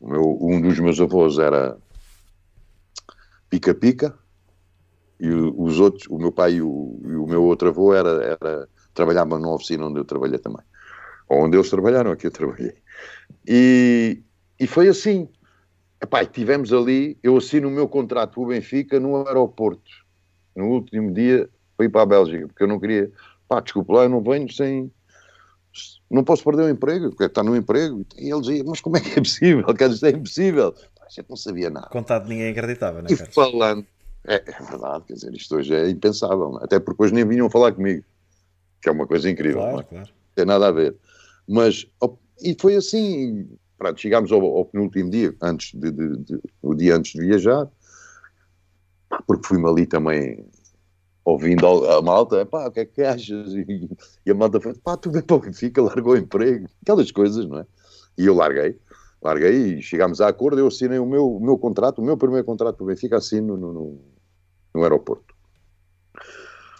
[0.00, 1.76] o meu, um dos meus avós era
[3.48, 4.18] pica-pica,
[5.18, 8.68] e os outros, o meu pai e o, e o meu outro avô era, era
[8.94, 10.62] trabalhava numa oficina onde eu trabalhei também.
[11.28, 12.74] Ou onde eles trabalharam, aqui eu trabalhei.
[13.46, 14.20] E,
[14.58, 15.28] e foi assim.
[16.02, 19.90] Epá, tivemos ali, eu assino o meu contrato com o Benfica no aeroporto.
[20.56, 23.10] No último dia fui para a Bélgica, porque eu não queria.
[23.46, 24.90] Pá, desculpa lá, eu não venho sem.
[26.10, 28.04] Não posso perder o emprego, porque está no emprego.
[28.18, 29.74] E ele dizia, mas como é que é possível?
[29.74, 30.74] Quer dizer, é impossível.
[31.00, 31.88] A gente não sabia nada.
[31.88, 33.12] Contado ninguém acreditava, não é?
[33.12, 33.86] E falando,
[34.26, 36.64] é, é, verdade, quer dizer, isto hoje é impensável, é?
[36.64, 38.04] até porque hoje nem vinham falar comigo
[38.80, 39.60] que é uma coisa incrível.
[39.60, 39.84] Claro, não, é?
[39.84, 40.06] claro.
[40.06, 40.96] não tem nada a ver.
[41.48, 41.86] Mas,
[42.42, 46.96] e foi assim, pronto, chegámos ao, ao penúltimo dia, antes de, de, de, o dia
[46.96, 47.68] antes de viajar,
[49.26, 50.46] porque fui-me ali também
[51.24, 53.52] ouvindo a malta, pá, o que é que achas?
[53.54, 53.88] E,
[54.26, 57.46] e a malta falou, pá, tu vem para o Benfica, largou o emprego, aquelas coisas,
[57.46, 57.66] não é?
[58.16, 58.78] E eu larguei,
[59.22, 62.44] larguei e chegámos a acordo, eu assinei o meu, o meu contrato, o meu primeiro
[62.44, 64.00] contrato para o Benfica, assino no, no,
[64.74, 65.34] no aeroporto.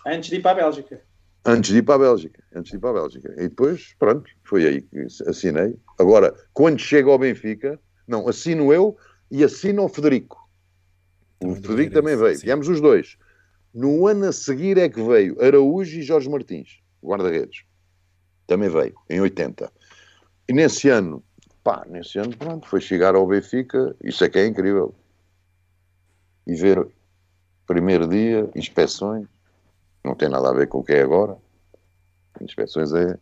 [0.06, 1.02] Antes de ir para a Bélgica?
[1.44, 2.42] Antes de ir para a Bélgica.
[2.55, 3.33] Antes de ir para a Bélgica.
[3.38, 5.74] E depois, pronto, foi aí que assinei.
[5.98, 8.96] Agora, quando chego ao Benfica, não, assino eu
[9.31, 10.48] e assino o Federico.
[11.42, 12.37] O Federico também veio.
[12.37, 12.46] Sim.
[12.46, 13.16] Viemos os dois.
[13.72, 17.64] No ano a seguir é que veio Araújo e Jorge Martins, guarda-redes.
[18.46, 19.72] Também veio, em 80.
[20.48, 21.22] E nesse ano,
[21.62, 23.94] pá, nesse ano, pronto, foi chegar ao Benfica.
[24.03, 24.92] Isso é que é incrível.
[26.46, 26.85] E ver,
[27.66, 29.29] primeiro dia, inspeções
[30.04, 31.36] não tem nada a ver com o que é agora.
[32.40, 33.18] Inspeções é.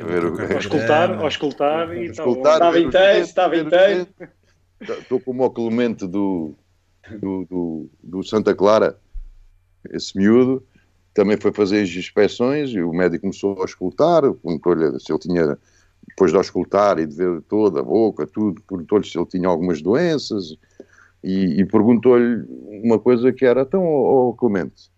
[0.00, 0.54] Ver o...
[0.54, 2.32] Auscultar, escutar e tal.
[2.32, 4.08] Estava inteiro, estava inteiro.
[4.80, 6.54] Estou como o Clemente do,
[7.10, 8.98] do, do, do Santa Clara,
[9.90, 10.66] esse miúdo,
[11.12, 15.58] também foi fazer as inspeções e o médico começou a escutar, perguntou-lhe se ele tinha,
[16.08, 19.80] depois de escutar e de ver toda a boca, tudo, perguntou-lhe se ele tinha algumas
[19.80, 20.56] doenças
[21.24, 22.44] e, e perguntou-lhe
[22.84, 24.90] uma coisa que era, então, oh, Clemente,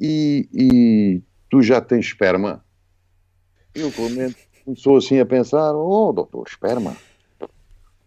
[0.00, 2.64] e, e, tu já tens esperma?
[3.74, 6.96] E o Clemente começou assim a pensar, oh, doutor, esperma?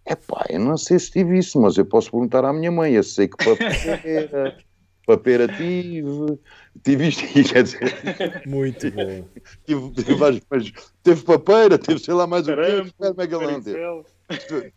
[0.04, 2.94] É pá, eu não sei se tive isso, mas eu posso perguntar à minha mãe,
[2.94, 4.58] eu sei que papeira,
[5.06, 6.40] papeira tive,
[6.84, 8.42] tive isto, quer dizer...
[8.48, 9.24] Muito bom.
[9.68, 13.62] Tive, tive, teve papeira, teve sei lá mais o que, esperma é que ele não
[13.62, 14.74] teve.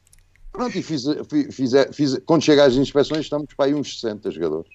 [0.55, 1.03] Pronto, e fiz,
[1.51, 4.71] fiz, fiz, quando chega às inspeções, estamos para aí uns 60 jogadores.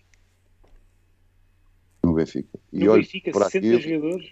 [2.04, 2.60] No Benfica.
[2.74, 4.30] E no Benfica, 60 aquilo, jogadores?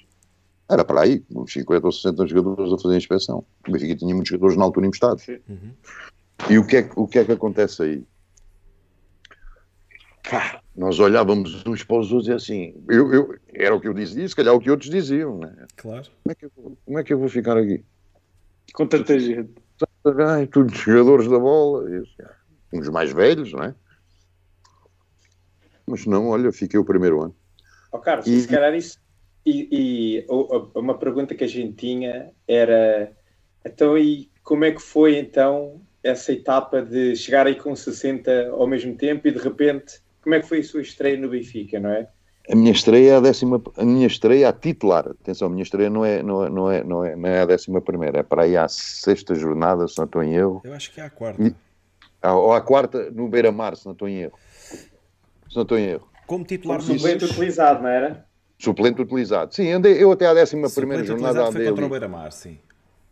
[0.70, 3.46] Era para aí, uns 50 ou 60 jogadores a fazer a inspeção.
[3.66, 5.26] O Benfica tinha muitos jogadores na altura emprestados.
[5.26, 5.72] Uhum.
[6.50, 8.04] E o que, é, o que é que acontece aí?
[10.76, 14.28] nós olhávamos uns para os outros e assim, eu, eu, era o que eu dizia,
[14.28, 15.66] se calhar o que outros diziam, né?
[15.78, 16.10] Claro.
[16.22, 16.52] Como é que eu,
[16.84, 17.86] como é que eu vou ficar aqui?
[18.74, 19.50] Com tanta gente.
[20.28, 22.04] Ai, todos jogadores da bola, e,
[22.78, 23.76] uns mais velhos, não é?
[25.86, 27.36] Mas não, olha, fiquei o primeiro ano.
[27.92, 29.00] Oh, Carlos, e, se calhar isso.
[29.46, 30.26] E, e,
[30.76, 33.12] uma pergunta que a gente tinha era:
[33.66, 38.68] então, e como é que foi então essa etapa de chegar aí com 60 ao
[38.68, 41.90] mesmo tempo e de repente, como é que foi a sua estreia no Benfica, não
[41.90, 42.10] é?
[42.50, 45.10] A minha estreia é a décima, a minha estreia é a titular.
[45.10, 47.46] Atenção, a minha estreia não é, não é, não é, não é, não é a
[47.46, 50.62] décima primeira, é para aí à sexta jornada, se não estou em erro.
[50.64, 51.44] Eu acho que é a quarta.
[51.44, 51.54] E,
[52.24, 54.40] ou à quarta no Beira-Mar, se não estou em erro.
[55.50, 56.08] Se não estou em erro.
[56.26, 58.26] Como titular Como suplente utilizado, não era?
[58.58, 59.54] Suplente utilizado.
[59.54, 62.58] Sim, andei, eu até à décima primeira jornada andei foi contra o Beira-Mar, sim.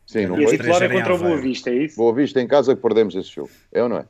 [0.07, 1.97] Sim, não e a titular é contra o Boa Vista, é isso?
[1.97, 3.49] Boa Vista em casa que perdemos esse jogo.
[3.71, 4.05] É ou não é?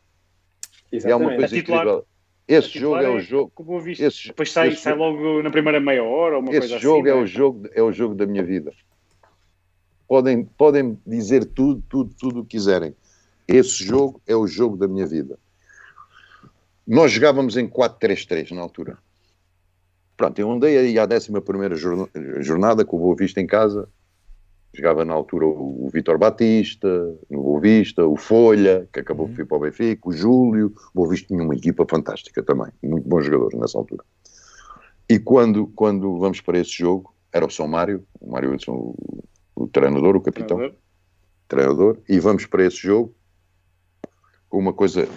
[0.91, 1.07] Exatamente.
[1.07, 2.05] E é uma coisa titular, incrível.
[2.47, 3.51] Esse jogo é, é o jogo.
[3.63, 4.05] Boa Vista.
[4.05, 7.17] Esse, Depois sai, esse, sai logo na primeira meia hora uma esse coisa jogo assim.
[7.17, 8.71] É, o jogo é o jogo da minha vida.
[10.07, 12.95] Podem, podem dizer tudo, tudo, tudo o que quiserem.
[13.47, 15.39] Esse jogo é o jogo da minha vida.
[16.85, 18.97] Nós jogávamos em 4-3-3 na altura.
[20.15, 21.31] Pronto, eu andei aí à 11
[22.41, 23.89] jornada com o Boa Vista em casa
[24.75, 26.87] Jogava na altura o, o Vitor Batista,
[27.29, 30.73] no Boa Vista, o Folha, que acabou por ir para o Benfica, o Júlio.
[30.93, 34.03] O Boa Vista tinha uma equipa fantástica também, muito bons jogadores nessa altura.
[35.09, 39.23] E quando, quando vamos para esse jogo, era o São Mário, o Mário Wilson, o,
[39.55, 40.79] o treinador, o capitão, treinador.
[41.47, 43.15] treinador, e vamos para esse jogo
[44.49, 45.07] com uma coisa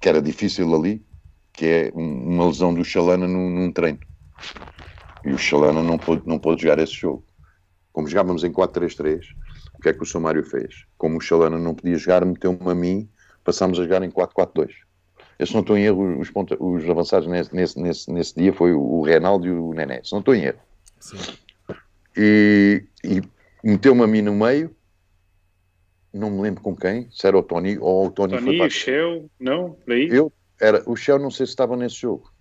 [0.00, 1.04] que era difícil ali,
[1.52, 3.98] que é uma lesão do Chalana num, num treino.
[5.24, 7.24] E o Chalana não pôde, não pôde jogar esse jogo.
[7.98, 9.24] Como jogávamos em 4-3-3,
[9.74, 10.84] o que é que o Samário fez?
[10.96, 13.08] Como o Chalana não podia jogar, meteu-me a mim,
[13.42, 14.70] passámos a jogar em 4-4-2.
[15.36, 18.72] Eu, se não estou em erro, os, ponta, os avançados nesse, nesse, nesse, dia foi
[18.72, 20.60] o Reinaldo e o Nené, se não estou em erro.
[21.00, 21.16] Sim.
[22.16, 23.20] E, e
[23.64, 24.72] meteu-me a mim no meio,
[26.14, 28.70] não me lembro com quem, se era o Tony ou o Tony, Tony foi o
[28.70, 29.76] Shell, não?
[29.88, 30.08] Daí?
[30.08, 32.32] Eu, era, o Shell não sei se estava nesse jogo.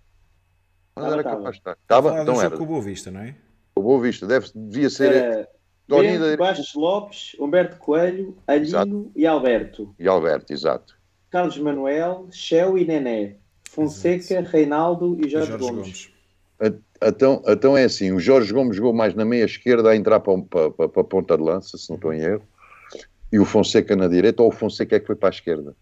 [0.95, 1.77] Mas era capaz de estar.
[1.81, 2.55] Estava, então era.
[2.55, 3.35] com o Boa Vista, não é?
[3.77, 5.13] O Boa Vista deve, devia ser.
[5.13, 5.49] Era
[5.87, 6.37] Bento, da...
[6.37, 9.11] Bastos Lopes, Humberto Coelho, Alino exato.
[9.15, 9.95] e Alberto.
[9.97, 10.97] E Alberto, exato.
[11.29, 13.35] Carlos Manuel, Shell e Nené.
[13.69, 14.49] Fonseca, exato.
[14.49, 16.11] Reinaldo e Jorge, Jorge Gomes.
[16.59, 16.77] Gomes.
[17.01, 20.37] Então, então é assim: o Jorge Gomes jogou mais na meia esquerda a entrar para,
[20.41, 22.43] para, para, para a ponta de lança, se não estou em erro,
[23.31, 25.75] e o Fonseca na direita, ou o Fonseca é que foi para a esquerda.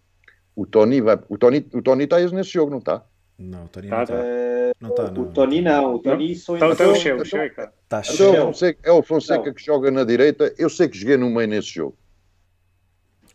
[0.54, 1.18] O Tony vai.
[1.28, 3.04] O Tony, o Tony está nesse jogo, não está?
[3.38, 4.14] Não, o Tony não está.
[4.80, 5.22] Não tá, não.
[5.22, 6.72] O Tony não, o Tony só entrou...
[6.72, 7.72] Está o Checa.
[7.88, 10.98] Tá então, é o Fonseca, é o Fonseca que joga na direita, eu sei que
[10.98, 11.96] joguei no meio nesse jogo.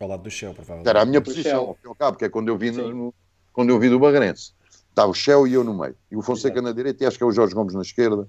[0.00, 0.88] Ao lado do Shell, provavelmente.
[0.88, 3.14] Era a minha posição, ao cabo, que é quando eu vi, no,
[3.52, 4.52] quando eu vi do Bagrense.
[4.90, 5.96] Estava o Shell e eu no meio.
[6.10, 6.64] E o Fonseca Exato.
[6.64, 8.28] na direita e acho que é o Jorge Gomes na esquerda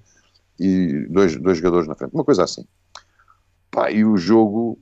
[0.60, 2.14] e dois, dois jogadores na frente.
[2.14, 2.66] Uma coisa assim.
[3.72, 4.80] Pá, e o jogo,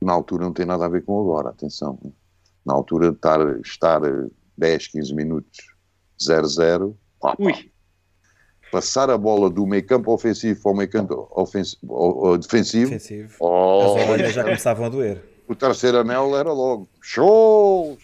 [0.00, 1.98] na altura, não tem nada a ver com agora, atenção.
[2.64, 4.00] Na altura de estar, estar
[4.56, 5.73] 10, 15 minutos
[6.28, 6.94] 0-0,
[8.70, 13.36] passar a bola do meio campo ofensivo para o meio campo ofensivo, defensivo, defensivo.
[13.38, 15.22] Oh, as orelhas já começavam a doer.
[15.46, 17.98] O terceiro anel era logo shows.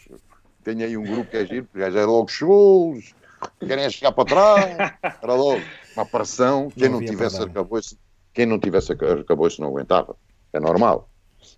[0.62, 3.14] Tenho aí um grupo que é giro, já é logo shows.
[3.58, 4.94] Querem chegar para trás.
[5.22, 5.60] Era logo
[5.96, 6.70] uma pressão.
[6.70, 7.98] Quem não, não tivesse arcabouço,
[8.32, 10.14] quem não tivesse arcabouço não aguentava.
[10.52, 11.09] É normal.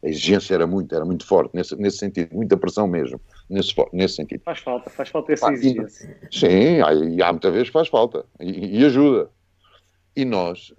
[0.03, 3.21] A exigência era muito, era muito forte, nesse, nesse sentido, muita pressão mesmo
[3.53, 4.43] nesse, nesse sentido.
[4.45, 6.17] Faz falta, faz falta essa exigência.
[6.31, 9.31] Sim, há, e há muita vez que faz falta e, e ajuda.
[10.17, 10.75] E nós,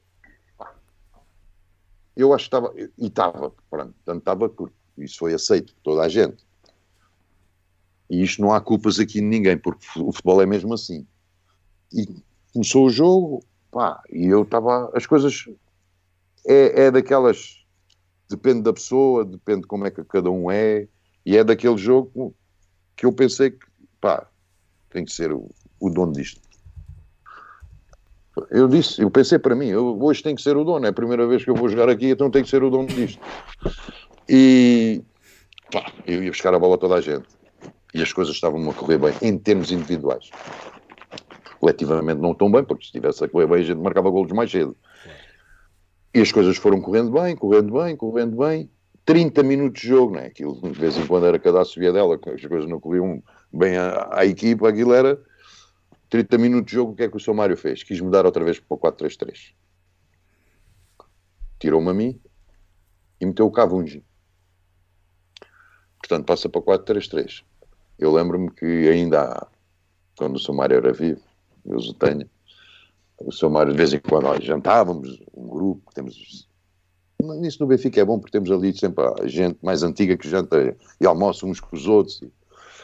[2.16, 6.04] eu acho que estava, e estava, pronto, portanto estava, porque isso foi aceito por toda
[6.04, 6.46] a gente.
[8.10, 11.08] E isto não há culpas aqui de ninguém, porque o futebol é mesmo assim.
[11.92, 12.08] E
[12.52, 15.48] começou o jogo, pá, e eu estava, as coisas,
[16.46, 17.63] é, é daquelas,
[18.36, 20.88] depende da pessoa, depende de como é que cada um é,
[21.26, 22.36] e é daquele jogo
[22.96, 23.66] que eu pensei que,
[24.02, 24.28] pá,
[24.90, 26.42] tem que ser o, o dono disto.
[28.50, 30.94] Eu disse, eu pensei para mim, eu, hoje tem que ser o dono, é a
[30.94, 33.22] primeira vez que eu vou jogar aqui, então tem que ser o dono disto.
[34.28, 35.04] E
[35.72, 37.28] pá, eu ia buscar a bola a toda a gente.
[37.94, 40.32] E as coisas estavam a correr bem, em termos individuais.
[41.60, 44.50] Coletivamente não tão bem, porque se estivesse a correr bem a gente marcava golos mais
[44.50, 44.76] cedo.
[46.14, 48.70] E as coisas foram correndo bem, correndo bem, correndo bem.
[49.06, 50.28] 30 minutos de jogo, né?
[50.28, 53.22] Aquilo de vez em quando era cada subia dela, as coisas não corriam
[53.52, 55.20] bem à, à, equipa, aquilo era
[56.10, 56.94] 30 minutos de jogo.
[56.94, 57.84] O que é que o São Mário fez?
[57.84, 59.54] Quis mudar outra vez para o 4-3-3.
[61.60, 62.22] Tirou-me a mim
[63.20, 64.06] e meteu o Cavungi.
[65.98, 67.44] Portanto, passa para o 4-3-3.
[67.98, 69.48] Eu lembro-me que ainda há
[70.18, 71.22] quando o seu Mário era vivo,
[71.66, 72.30] Deus o tenha.
[73.20, 76.48] O seu Mário, de vez em quando, nós jantávamos, um grupo, temos.
[77.40, 80.76] Nisso no Benfica é bom porque temos ali sempre a gente mais antiga que janta
[81.00, 82.22] e almoça uns com os outros.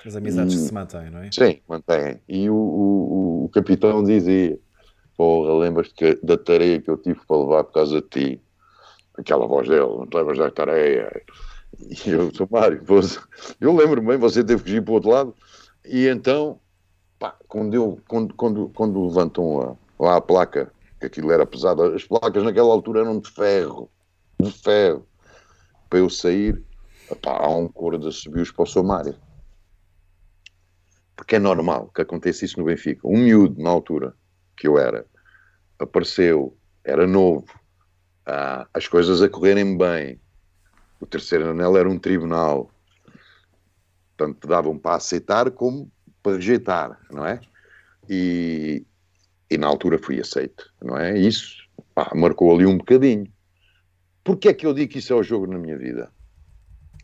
[0.06, 1.30] As amizades e, que se mantêm, não é?
[1.32, 2.22] Sim, mantêm.
[2.28, 4.58] E o, o, o capitão dizia:
[5.18, 8.42] Porra, lembras-te da tarefa que eu tive para levar por causa de ti?
[9.18, 11.22] Aquela voz dele, não te lembras da tarefa?
[11.78, 12.84] E eu, sou Mário,
[13.60, 15.36] eu lembro-me bem, você teve que ir para o outro lado.
[15.86, 16.60] E então,
[17.18, 21.84] pá, quando, eu, quando, quando, quando levantam a, lá a placa, que aquilo era pesado,
[21.84, 23.90] as placas naquela altura eram de ferro,
[24.40, 25.08] de ferro.
[25.90, 26.64] Para eu sair,
[27.22, 29.16] pá, há um coro de assobios para o seu Mário.
[31.16, 33.08] Porque é normal que aconteça isso no Benfica.
[33.08, 34.16] Um miúdo, na altura
[34.56, 35.06] que eu era,
[35.78, 37.46] apareceu, era novo,
[38.26, 40.20] ah, as coisas a correrem bem,
[41.00, 42.70] o terceiro anel era um tribunal.
[44.16, 45.90] Tanto davam para aceitar como
[46.22, 47.40] para rejeitar, não é?
[48.10, 48.86] E,
[49.50, 51.18] e na altura fui aceito, não é?
[51.18, 53.28] Isso pá, marcou ali um bocadinho.
[54.24, 56.12] Porquê é que eu digo que isso é o jogo na minha vida?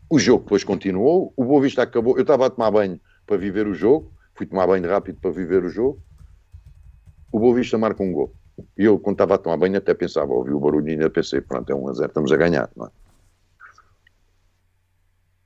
[0.08, 2.16] O jogo depois continuou, o Boa Vista acabou.
[2.16, 5.64] Eu estava a tomar banho para viver o jogo, fui tomar banho rápido para viver
[5.64, 6.00] o jogo.
[7.32, 8.32] O Boa Vista marca um gol.
[8.78, 11.40] E eu, quando estava a tomar banho, até pensava, ouvi o barulho e ainda pensei,
[11.40, 12.90] pronto, é um a zero, estamos a ganhar, não é?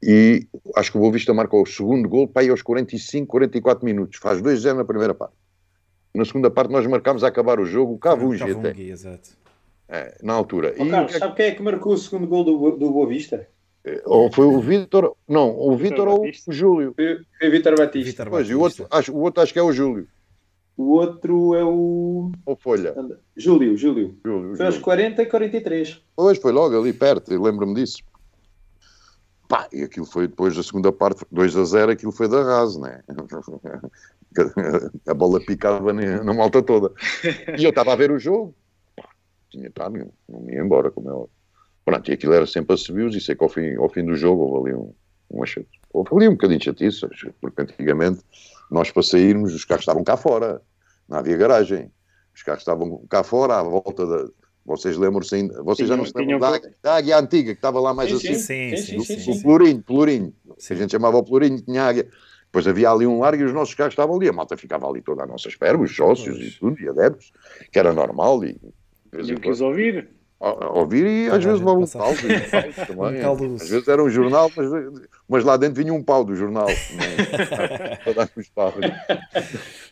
[0.02, 3.84] e acho que o Boa Vista marcou o segundo gol para ir aos 45, 44
[3.84, 4.18] minutos.
[4.18, 5.34] Faz 2-0 na primeira parte.
[6.14, 8.80] Na segunda parte nós marcámos a acabar o jogo, o Cavungi até.
[8.80, 9.30] Exato.
[9.88, 10.74] É, na altura.
[10.78, 13.48] Oh, Carlos, e, sabe quem é que marcou o segundo gol do, do Boa Vista?
[13.84, 16.94] É, ou foi o Vitor, não, o Vitor ou o Júlio.
[16.94, 18.26] Foi, o Vitor Batista.
[18.26, 20.06] Pois, o outro, acho, o outro acho que é o Júlio.
[20.76, 22.30] O outro é o.
[22.46, 22.94] Ou Folha.
[23.36, 24.16] Júlio, Júlio.
[24.24, 26.02] Júlio foi aos 40 e 43.
[26.14, 27.98] Pois, foi logo ali perto, lembro-me disso.
[29.50, 32.80] Pá, e aquilo foi depois da segunda parte, 2 a 0, aquilo foi da raso,
[32.80, 33.02] né?
[35.08, 36.92] a bola picava na malta toda.
[37.58, 38.54] E eu estava a ver o jogo,
[38.96, 39.08] pá,
[39.50, 41.30] tinha estado, não me ia embora, como é óbvio.
[41.84, 44.14] Pronto, e aquilo era sempre a subir e sei que ao fim, ao fim do
[44.14, 44.94] jogo houve ali um,
[45.32, 45.42] um
[45.92, 47.08] houve ali um bocadinho de chatice,
[47.40, 48.20] porque antigamente
[48.70, 50.62] nós para sairmos, os carros estavam cá fora,
[51.08, 51.90] não havia garagem.
[52.32, 54.28] Os carros estavam cá fora, à volta da,
[54.64, 57.92] vocês lembram-se ainda, vocês já não se lembram da, da, águia antiga que estava lá
[57.94, 58.34] mais sim, assim?
[58.34, 62.08] Sim, sim, sim, sim, O Pelourinho, que a gente chamava o Pelourinho, tinha águia.
[62.44, 64.28] Depois havia ali um largo e os nossos carros estavam ali.
[64.28, 66.48] A malta ficava ali toda à nossa espera, os sócios pois.
[66.48, 67.32] e tudo, e adeptos,
[67.70, 68.44] que era normal.
[68.44, 68.56] E,
[69.12, 70.08] eu quis ouvir.
[70.40, 72.14] Ouvir e às vezes levava um pau.
[72.86, 73.56] também.
[73.56, 74.68] Às vezes era um jornal, mas,
[75.28, 76.66] mas lá dentro vinha um pau do jornal.
[76.66, 77.96] Né?
[78.02, 78.74] Para dar os paus.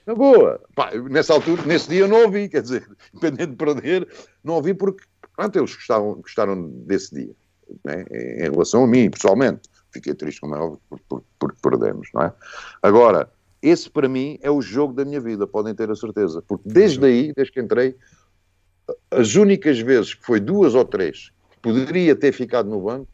[0.07, 0.61] Na boa.
[0.75, 4.09] Pá, nessa altura, nesse dia não ouvi, quer dizer, independente de perder,
[4.43, 5.05] não ouvi porque,
[5.37, 7.35] pronto, eles gostaram, gostaram desse dia,
[7.85, 8.05] né?
[8.11, 9.69] em relação a mim, pessoalmente.
[9.91, 12.33] Fiquei triste, como é óbvio, porque por, por perdemos, não é?
[12.83, 13.31] Agora,
[13.61, 17.05] esse para mim é o jogo da minha vida, podem ter a certeza, porque desde
[17.05, 17.97] aí, desde que entrei,
[19.11, 23.09] as únicas vezes que foi duas ou três que poderia ter ficado no banco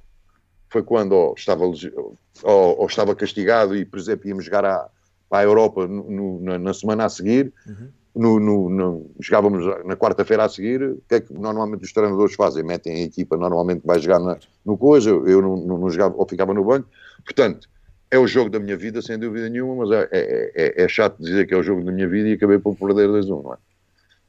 [0.69, 4.89] foi quando ou estava, ou, ou estava castigado e, por exemplo, íamos jogar à,
[5.31, 7.89] a Europa no, na, na, semana a seguir, uhum.
[8.15, 12.35] no, no, no, jogávamos na quarta-feira a seguir, o que é que normalmente os treinadores
[12.35, 12.65] fazem?
[12.65, 16.15] Metem a equipa normalmente que vai jogar na, no coisa, eu não, não, não, jogava
[16.17, 16.89] ou ficava no banco,
[17.25, 17.69] portanto,
[18.11, 21.21] é o jogo da minha vida, sem dúvida nenhuma, mas é, é, é, é chato
[21.21, 23.57] dizer que é o jogo da minha vida e acabei por perder 2-1, não é?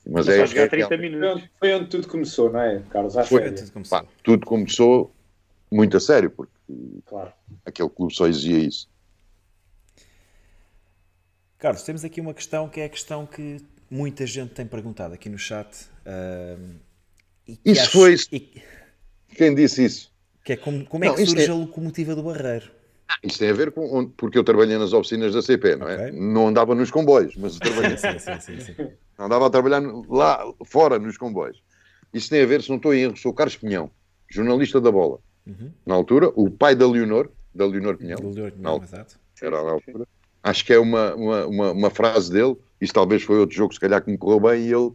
[0.08, 1.44] Mas, mas é, jogar 30 é, minutos.
[1.60, 3.14] Foi onde tudo começou, não é, Carlos?
[3.28, 4.00] Foi, tudo começou.
[4.00, 5.16] Pá, tudo começou
[5.72, 6.54] muito a sério, porque
[7.06, 7.34] claro.
[7.66, 8.88] aquele clube só exigia isso.
[11.58, 13.58] Carlos, temos aqui uma questão que é a questão que
[13.90, 15.88] muita gente tem perguntado aqui no chat.
[16.06, 16.76] Uh,
[17.66, 18.16] isso acho, foi.
[18.32, 18.62] E,
[19.36, 20.14] Quem disse isso?
[20.44, 21.50] Que é como, como é não, é que surge é...
[21.50, 22.72] a locomotiva do Barreiro?
[23.24, 24.10] Isto tem a ver com.
[24.10, 26.10] Porque eu trabalhei nas oficinas da CP, não é?
[26.10, 26.20] Okay.
[26.20, 27.98] Não andava nos comboios, mas trabalhei.
[27.98, 28.90] sim, sim, sim, sim.
[29.18, 31.62] Andava a trabalhar lá fora nos comboios.
[32.14, 33.92] Isso tem a ver, se não estou em erro, sou o Carlos Pinhão,
[34.30, 35.20] jornalista da bola.
[35.46, 35.72] Uhum.
[35.86, 38.18] Na altura, o pai da Leonor, da Leonor Pinhão.
[38.22, 39.20] Leonor Pinhão, exato.
[39.42, 40.08] Era na altura
[40.46, 43.80] acho que é uma, uma, uma, uma, frase dele, isso talvez foi outro jogo, se
[43.80, 44.92] calhar que me correu bem, e ele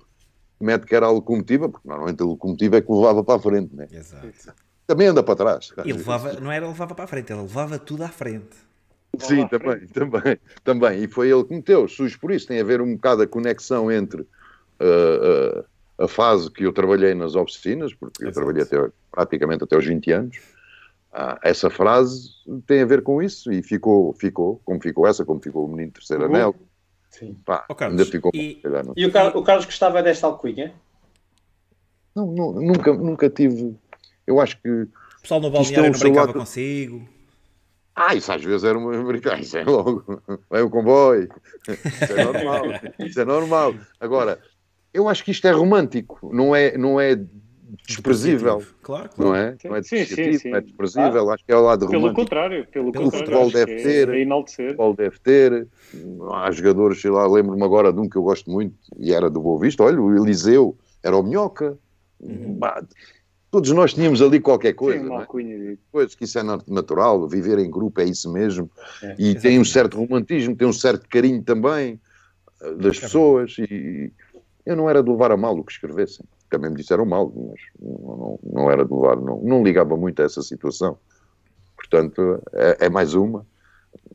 [0.61, 3.75] mete que era a locomotiva, porque normalmente a locomotiva é que levava para a frente,
[3.75, 3.89] né?
[3.91, 4.55] Exato.
[4.91, 5.73] Também anda para trás.
[5.85, 8.57] E levava, não era levava para a frente, ele levava tudo à frente.
[9.21, 11.05] Sim, também, também, também.
[11.05, 12.49] E foi ele que meteu, sujo por isso.
[12.49, 15.65] Tem a ver um bocado a conexão entre uh, uh,
[15.97, 18.41] a fase que eu trabalhei nas oficinas, porque Exato.
[18.41, 20.37] eu trabalhei até, praticamente até aos 20 anos,
[21.13, 22.31] ah, essa frase
[22.67, 25.93] tem a ver com isso e ficou, ficou, como ficou essa, como ficou o menino
[25.93, 26.35] terceiro uhum.
[26.35, 26.57] anel.
[27.11, 27.37] Sim.
[27.47, 28.33] Pá, oh, ainda ficou.
[28.35, 28.61] E,
[28.97, 30.75] e o, Carlos, o, Carlos, gostava desta alcunha?
[32.13, 33.77] Não, não, nunca, nunca tive.
[34.27, 34.69] Eu acho que.
[34.69, 34.89] O
[35.23, 36.39] pessoal no balneário é um não brincava lado...
[36.39, 37.09] consigo.
[37.95, 41.29] Ah, isso às vezes era um americano, isso é logo, é o comboio,
[41.69, 42.65] isso é normal,
[43.01, 43.75] isso é normal.
[43.99, 44.39] Agora,
[44.95, 47.19] eu acho que isto é romântico, não é, não é
[47.87, 48.63] desprezível.
[48.83, 49.31] Claro, claro.
[49.31, 49.57] Não é?
[49.65, 52.21] Não é desprezível, não é desprezível, acho que é o lado Pelo romântico.
[52.23, 53.27] contrário, pelo, Pelo contrário.
[53.27, 54.09] futebol acho deve ter.
[54.09, 54.67] É, é enaltecer.
[54.67, 55.69] futebol deve ter.
[56.33, 59.41] Há jogadores, sei lá, lembro-me agora de um que eu gosto muito e era do
[59.41, 59.83] Boa Vista.
[59.83, 61.77] Olha, o Eliseu era o Minhoca.
[62.23, 62.83] Bah,
[63.51, 65.03] Todos nós tínhamos ali qualquer coisa.
[65.03, 65.77] Sim, não é?
[65.91, 68.71] Pois, que isso é nat- natural, viver em grupo é isso mesmo.
[69.03, 69.69] É, e tem um exatamente.
[69.71, 72.01] certo romantismo, tem um certo carinho também
[72.63, 73.57] eh, das É pessoas.
[73.59, 74.13] E
[74.65, 76.25] eu não era de levar a mal o que escrevessem.
[76.49, 80.23] Também me disseram mal, mas não, não, não era de levar, não, não ligava muito
[80.23, 80.97] a essa situação.
[81.77, 83.45] Portanto, é, é mais uma.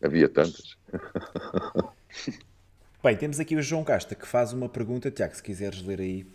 [0.02, 0.78] Havia tantas.
[3.04, 5.12] Bem, temos aqui o João Casta que faz uma pergunta.
[5.12, 6.26] Tiago, se quiseres ler aí.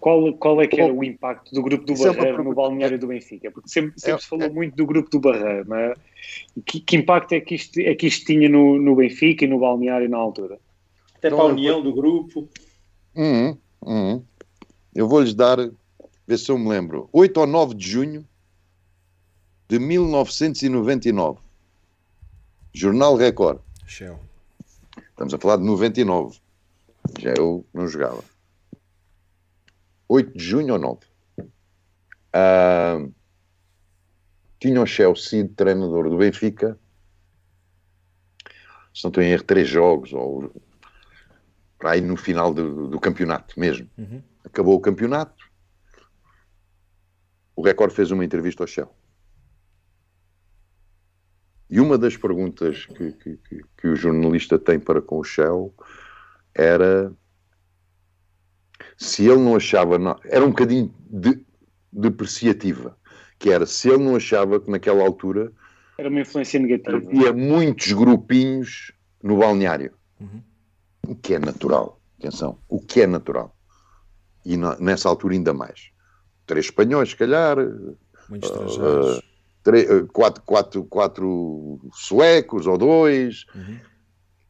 [0.00, 2.56] Qual, qual é que era o impacto do grupo do Isso é Barreiro no pergunta-
[2.56, 3.50] balneário do Benfica?
[3.50, 5.94] Porque sempre, sempre É- se falou muito do grupo do Barreiro, não é?
[6.64, 9.58] Que, que impacto é que isto, é que isto tinha no, no Benfica e no
[9.60, 10.58] balneário na altura?
[11.16, 12.48] Até Então, para a eu- união do grupo.
[13.14, 14.24] Uhum, uhum.
[14.94, 15.58] Eu vou-lhes dar,
[16.26, 18.26] ver se eu me lembro, 8 ou 9 de junho
[19.68, 21.38] de 1999.
[22.72, 23.58] Jornal Record.
[23.86, 24.18] Shell.
[25.10, 26.38] Estamos a falar de 99.
[27.18, 28.24] Já eu não jogava.
[30.12, 30.98] 8 de junho ou 9.
[32.32, 32.98] Ah,
[34.58, 36.76] tinha o Chelsea de treinador do Benfica.
[38.92, 40.52] Se não estou em erro, três jogos, ou
[41.78, 43.88] para aí no final do, do campeonato mesmo.
[43.96, 44.20] Uhum.
[44.44, 45.48] Acabou o campeonato.
[47.54, 48.92] O Record fez uma entrevista ao Shell.
[51.70, 55.72] E uma das perguntas que, que, que- que o jornalista tem para com o Shell
[56.52, 57.12] era
[58.96, 61.44] se ele não achava, era um bocadinho de-
[61.92, 62.96] depreciativa,
[63.38, 65.52] que era se ele não achava que naquela altura
[65.98, 66.96] Era uma influência negativa.
[66.96, 69.92] havia muitos grupinhos no balneário.
[70.20, 70.42] Uhum.
[71.08, 72.00] O que é natural.
[72.18, 73.56] Atenção, o que é natural.
[74.44, 75.90] E na- nessa altura ainda mais.
[76.46, 77.56] Três espanhóis, se calhar,
[78.28, 79.22] Muitos Ah, estrangeiros.
[79.62, 83.44] tre- eh, quatro, quatro, quatro suecos ou dois.
[83.54, 83.78] Uhum.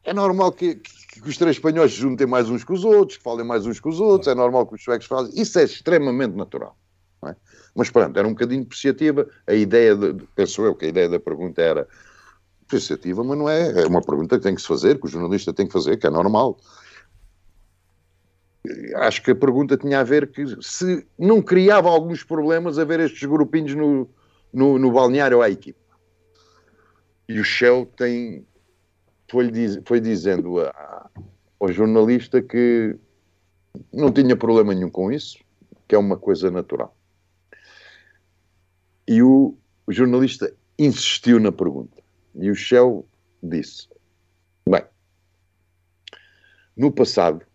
[0.03, 3.17] É normal que, que- que os três espanhóis se juntem mais uns com os outros,
[3.17, 5.39] que falem mais uns com os outros, é normal que os suecos fazem.
[5.39, 6.75] Isso é extremamente natural.
[7.25, 7.35] é?
[7.75, 9.27] Mas pronto, era um bocadinho depreciativa.
[9.45, 11.87] A ideia, de, penso eu, que a ideia da pergunta era
[12.61, 13.83] depreciativa, mas não é.
[13.83, 16.07] É uma pergunta que tem que se fazer, que o jornalista tem que fazer, que
[16.07, 16.57] é normal.
[18.95, 22.99] Acho que a pergunta tinha a ver que se não criava alguns problemas a ver
[22.99, 24.07] estes grupinhos no,
[24.53, 25.79] no, no balneário à equipe.
[27.27, 28.45] E o Shell tem,
[29.31, 31.09] foi, diz, foi dizendo a-
[31.59, 32.97] ao jornalista que
[33.93, 35.37] não tinha problema nenhum com isso,
[35.87, 36.93] que é uma coisa natural.
[39.07, 39.57] E o,
[39.87, 41.97] o jornalista insistiu na pergunta.
[42.35, 43.05] E o Shell
[43.41, 43.87] disse:
[44.69, 44.83] Bem,
[46.75, 47.45] no passado,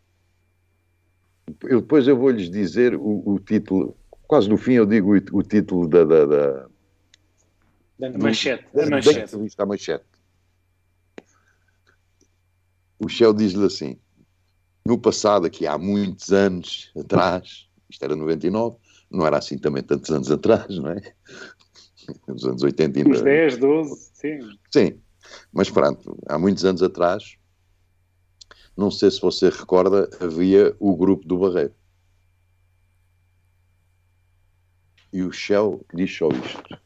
[1.65, 3.95] eu, depois eu vou-lhes dizer o, o título,
[4.27, 6.67] quase no fim eu digo o, o título da, da, da,
[8.03, 8.65] A manchete.
[8.75, 9.37] da, da manchete.
[9.59, 10.05] à manchete.
[12.99, 13.99] O Shell diz-lhe assim:
[14.85, 18.77] no passado, aqui há muitos anos atrás, isto era 99,
[19.11, 21.01] não era assim também tantos anos atrás, não é?
[22.29, 23.11] Nos anos 80 ainda.
[23.11, 24.39] Uns 10, 12, sim.
[24.71, 25.01] Sim,
[25.53, 27.37] mas pronto, há muitos anos atrás,
[28.77, 31.75] não sei se você recorda, havia o grupo do Barreiro.
[35.13, 36.79] E o Shell diz só isto.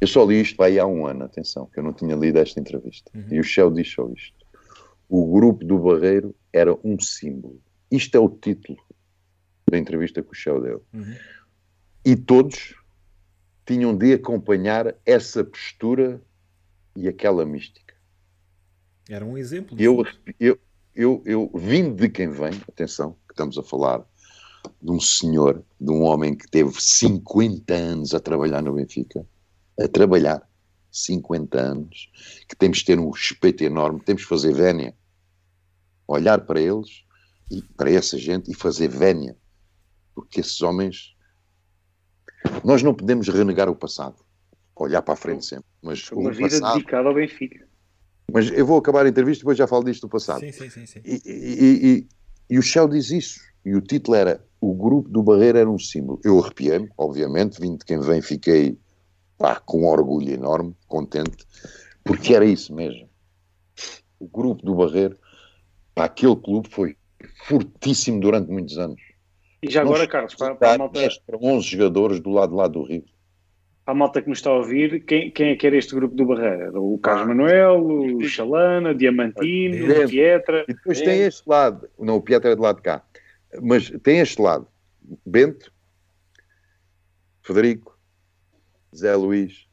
[0.00, 2.60] Eu só li isto aí há um ano, atenção, que eu não tinha lido esta
[2.60, 3.10] entrevista.
[3.30, 4.39] E o Shell diz só isto.
[5.10, 7.60] O grupo do Barreiro era um símbolo.
[7.90, 8.78] Isto é o título
[9.68, 10.84] da entrevista que o Shell deu.
[10.94, 11.16] Uhum.
[12.04, 12.76] E todos
[13.66, 16.22] tinham de acompanhar essa postura
[16.94, 17.92] e aquela mística.
[19.08, 19.76] Era um exemplo.
[19.76, 20.06] Eu,
[20.38, 20.56] eu,
[20.94, 24.06] eu, eu vindo de quem vem, atenção, que estamos a falar
[24.80, 29.26] de um senhor, de um homem que teve 50 anos a trabalhar no Benfica,
[29.76, 30.48] a trabalhar
[30.92, 32.10] 50 anos,
[32.48, 34.94] que temos de ter um respeito enorme, temos de fazer vénia,
[36.10, 37.04] olhar para eles
[37.50, 39.36] e para essa gente e fazer vénia,
[40.14, 41.14] porque esses homens
[42.64, 44.16] nós não podemos renegar o passado,
[44.74, 47.66] olhar para a frente sempre, mas Uma o vida passado, dedicada ao Benfica.
[48.32, 50.40] mas eu vou acabar a entrevista e depois já falo disto do passado.
[50.40, 50.86] Sim, sim, sim.
[50.86, 51.00] sim.
[51.04, 52.08] E, e- e-
[52.50, 53.40] e o Shell diz isso.
[53.64, 56.18] E o título era O Grupo do Barreiro era um símbolo.
[56.24, 58.78] Eu arrepiei-me, obviamente, vindo de quem vem, fiquei
[59.38, 61.46] pá, com orgulho enorme, contente,
[62.04, 63.08] porque era isso mesmo.
[64.18, 65.16] O Grupo do Barreiro,
[66.04, 66.96] aquele clube foi
[67.46, 69.00] fortíssimo durante muitos anos.
[69.62, 72.54] E já agora, Nós Carlos, para, para a malta, 10 para 11 jogadores do lado
[72.54, 73.04] lá do Rio.
[73.84, 76.14] para a malta que nos está a ouvir, quem, quem é que era este grupo
[76.14, 76.80] do Barreira?
[76.80, 80.64] O Carlos ah, Manuel, o Chalana, Diamantino, o Pietra.
[80.66, 81.04] E depois é.
[81.04, 83.04] tem este lado, não, o Pietra é do lado de cá,
[83.60, 84.66] mas tem este lado:
[85.26, 85.70] Bento,
[87.42, 87.98] Federico,
[88.96, 89.66] Zé Luís,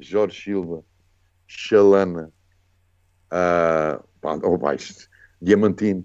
[0.00, 0.82] Jorge Silva,
[1.46, 2.32] Chalana,
[3.30, 5.08] uh, oh, baixo,
[5.44, 6.04] Diamantino.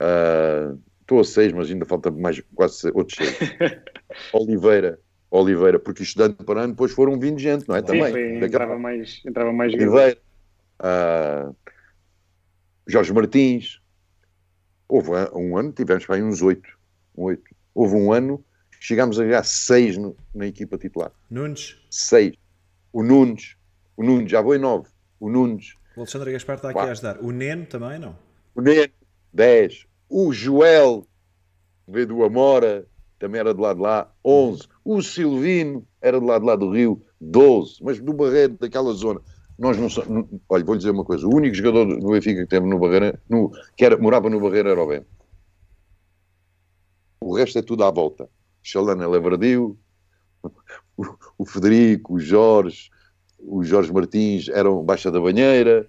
[0.00, 3.52] Uh, estou a seis, mas ainda falta mais quase outros seis.
[4.32, 4.98] Oliveira,
[5.30, 7.80] Oliveira, porque estudante para ano, depois foram vindo gente, não é?
[7.80, 8.10] Sim, Também.
[8.10, 10.18] Foi, entrava, mais, entrava mais Oliveira,
[10.80, 11.54] uh,
[12.86, 13.80] Jorge Martins.
[14.88, 16.68] Houve um ano, tivemos para aí uns oito.
[17.16, 17.50] Um oito.
[17.74, 18.42] Houve um ano,
[18.80, 21.12] chegámos a ganhar seis no, na equipa titular.
[21.30, 21.76] Nunes?
[21.90, 22.34] Seis.
[22.92, 23.56] O Nunes,
[23.96, 24.88] o Nunes, já vou em nove.
[25.20, 25.74] O Nunes.
[25.96, 27.18] O Alexandre Gaspar está aqui a ajudar.
[27.22, 28.14] O Neno também, não?
[28.54, 28.92] O Neno,
[29.32, 29.86] dez.
[30.08, 31.06] O Joel,
[31.88, 32.86] veio do Amora,
[33.18, 34.62] também era do lado de lá, 11.
[34.84, 37.78] O Silvino era do lado de lá do Rio, 12.
[37.82, 39.20] Mas do Barreiro, daquela zona.
[39.58, 40.28] Nós não somos.
[40.48, 43.50] Olha, vou-lhe dizer uma coisa: o único jogador do Benfica que teve no Barreiro, no,
[43.74, 45.06] que era, morava no Barreiro era o Bento.
[47.20, 48.28] O resto é tudo à volta.
[48.62, 49.78] Chalana Levardio,
[50.96, 51.06] o,
[51.38, 52.90] o Federico, o Jorge,
[53.38, 55.88] o Jorge Martins eram Baixa da Banheira,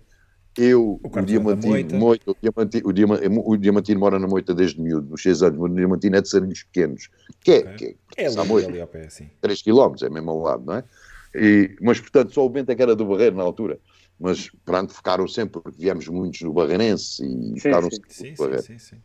[0.57, 4.81] eu, o, o Diamantino, Moita, o, Diamantino, o, Diamantino, o Diamantino mora na Moita desde
[4.81, 7.09] miúdo, nos 6 anos, mas o Diamantino é de Sarilhos Pequenos,
[7.41, 7.97] que é, okay.
[8.09, 9.29] que é, é ali, Moita, ali ao pé, assim.
[9.39, 10.83] 3 km, é mesmo ao lado, não é?
[11.35, 13.79] E, mas, portanto, só o Bento é que era do Barreiro na altura.
[14.19, 18.01] Mas, pronto, ficaram sempre, porque viemos muitos no Barreirense e sim, ficaram sim.
[18.09, 18.63] sempre no Barreiro.
[18.63, 18.97] Sim, sim,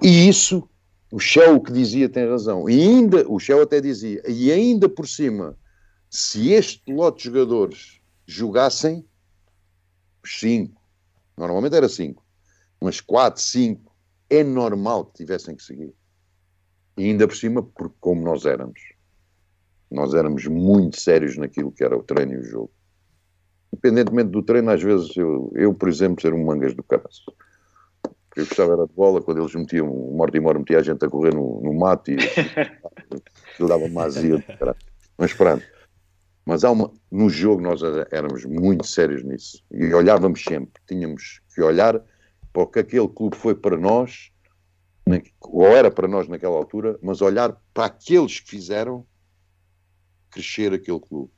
[0.00, 0.66] E isso,
[1.12, 2.68] o Shell que dizia tem razão.
[2.70, 5.54] E ainda, o Shell até dizia, e ainda por cima,
[6.10, 9.04] se este lote de jogadores jogassem,
[10.26, 10.82] cinco,
[11.36, 12.24] normalmente era cinco,
[12.80, 13.94] mas quatro, cinco,
[14.28, 15.94] é normal que tivessem que seguir.
[16.96, 18.80] E ainda por cima, porque como nós éramos,
[19.88, 22.72] nós éramos muito sérios naquilo que era o treino e o jogo.
[23.72, 27.32] Independentemente do treino, às vezes eu, eu por exemplo, ser um mangas do caraço.
[28.36, 31.34] Eu gostava era de bola, quando eles metiam, o Mortimer metia a gente a correr
[31.34, 32.16] no, no mato e
[33.58, 34.44] eu dava uma azia.
[35.16, 35.64] Mas pronto,
[36.50, 37.80] mas há uma, no jogo nós
[38.10, 42.04] éramos muito sérios nisso e olhávamos sempre, tínhamos que olhar
[42.52, 44.32] para o que aquele clube foi para nós,
[45.42, 49.06] ou era para nós naquela altura, mas olhar para aqueles que fizeram
[50.28, 51.30] crescer aquele clube.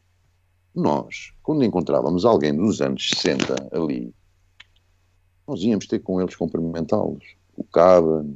[0.75, 4.15] Nós, quando encontrávamos alguém dos anos 60 ali,
[5.47, 7.37] nós íamos ter com eles cumprimentá-los.
[7.55, 8.35] O Caban,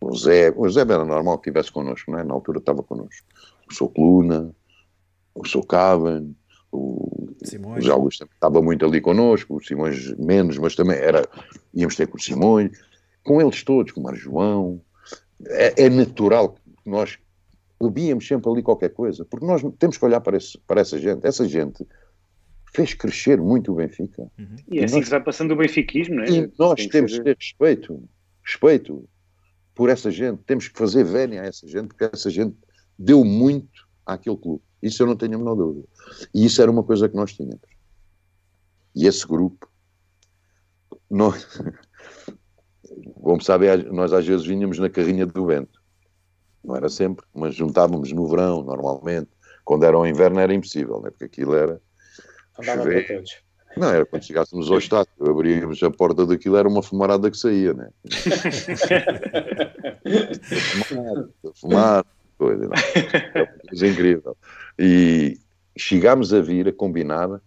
[0.00, 2.24] o Zé, o Zé era normal que estivesse connosco, não é?
[2.24, 3.26] na altura estava connosco.
[3.70, 4.54] O Socluna,
[5.40, 6.30] o Socavan,
[6.70, 7.78] o, Simões.
[7.78, 11.26] o José Augusto estava muito ali connosco, o Simões menos, mas também era,
[11.74, 12.70] íamos ter com o Simões,
[13.24, 14.80] com eles todos, com o Mar João,
[15.46, 17.18] é, é, natural que nós
[17.80, 21.26] bebíamos sempre ali qualquer coisa, porque nós temos que olhar para, esse, para essa gente,
[21.26, 21.86] essa gente
[22.74, 24.22] fez crescer muito o Benfica.
[24.38, 24.56] Uhum.
[24.68, 26.30] E, é assim nós, que vai passando o benfiquismo, não é?
[26.30, 28.02] E nós Tem temos que ter respeito,
[28.44, 29.08] respeito
[29.74, 32.56] por essa gente, temos que fazer vénia a essa gente, porque essa gente
[32.98, 34.62] deu muito àquele clube.
[34.82, 35.86] Isso eu não tenho a menor dúvida.
[36.34, 37.60] E isso era uma coisa que nós tínhamos.
[38.94, 39.68] E esse grupo,
[41.10, 41.60] nós,
[43.22, 45.80] como sabem, nós às vezes vinhamos na carrinha do vento.
[46.64, 49.30] Não era sempre, mas juntávamos no verão, normalmente.
[49.64, 51.10] Quando era o inverno era impossível, né?
[51.10, 51.80] porque aquilo era.
[53.06, 53.48] Todos.
[53.76, 57.74] Não, era quando chegássemos ao estádio, abríamos a porta daquilo, era uma fumarada que saía,
[57.74, 57.90] né?
[60.84, 61.24] fumar,
[61.54, 62.04] fumar,
[62.36, 62.72] coisa, não.
[63.34, 64.36] É uma coisa incrível.
[64.78, 65.38] E
[65.76, 67.40] chegámos a vir, a combinar,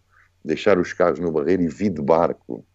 [0.44, 2.66] deixar os carros no barreiro e vir de barco.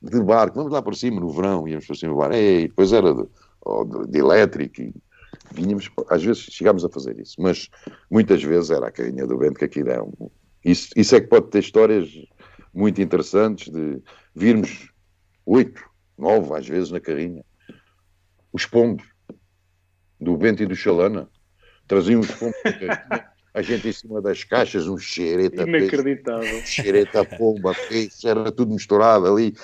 [0.00, 2.92] De barco, vamos lá para cima no verão, íamos para cima do barco, e depois
[2.92, 4.94] era de, de, de elétrico, e
[5.52, 7.68] vinhamos, às vezes chegámos a fazer isso, mas
[8.10, 10.04] muitas vezes era a carrinha do vento que aqui dá.
[10.64, 12.08] Isso, isso é que pode ter histórias
[12.72, 14.00] muito interessantes de
[14.34, 14.92] virmos
[15.46, 15.82] oito,
[16.16, 17.44] nove às vezes na carrinha.
[18.52, 19.04] Os pombos
[20.20, 21.28] do vento e do Chalana
[21.88, 22.54] traziam os pombos,
[23.54, 26.42] a gente em cima das caixas, um xereta Inacreditável.
[26.42, 29.56] Peixe, xereta pomba, peixe, era tudo misturado ali.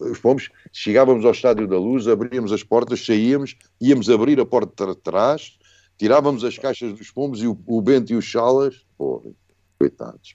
[0.00, 4.86] Os pombos, chegávamos ao Estádio da Luz, abríamos as portas, saíamos, íamos abrir a porta
[4.88, 5.58] de trás,
[5.96, 9.30] tirávamos as caixas dos pombos e o, o Bento e os Chalas, porra,
[9.78, 10.34] coitados.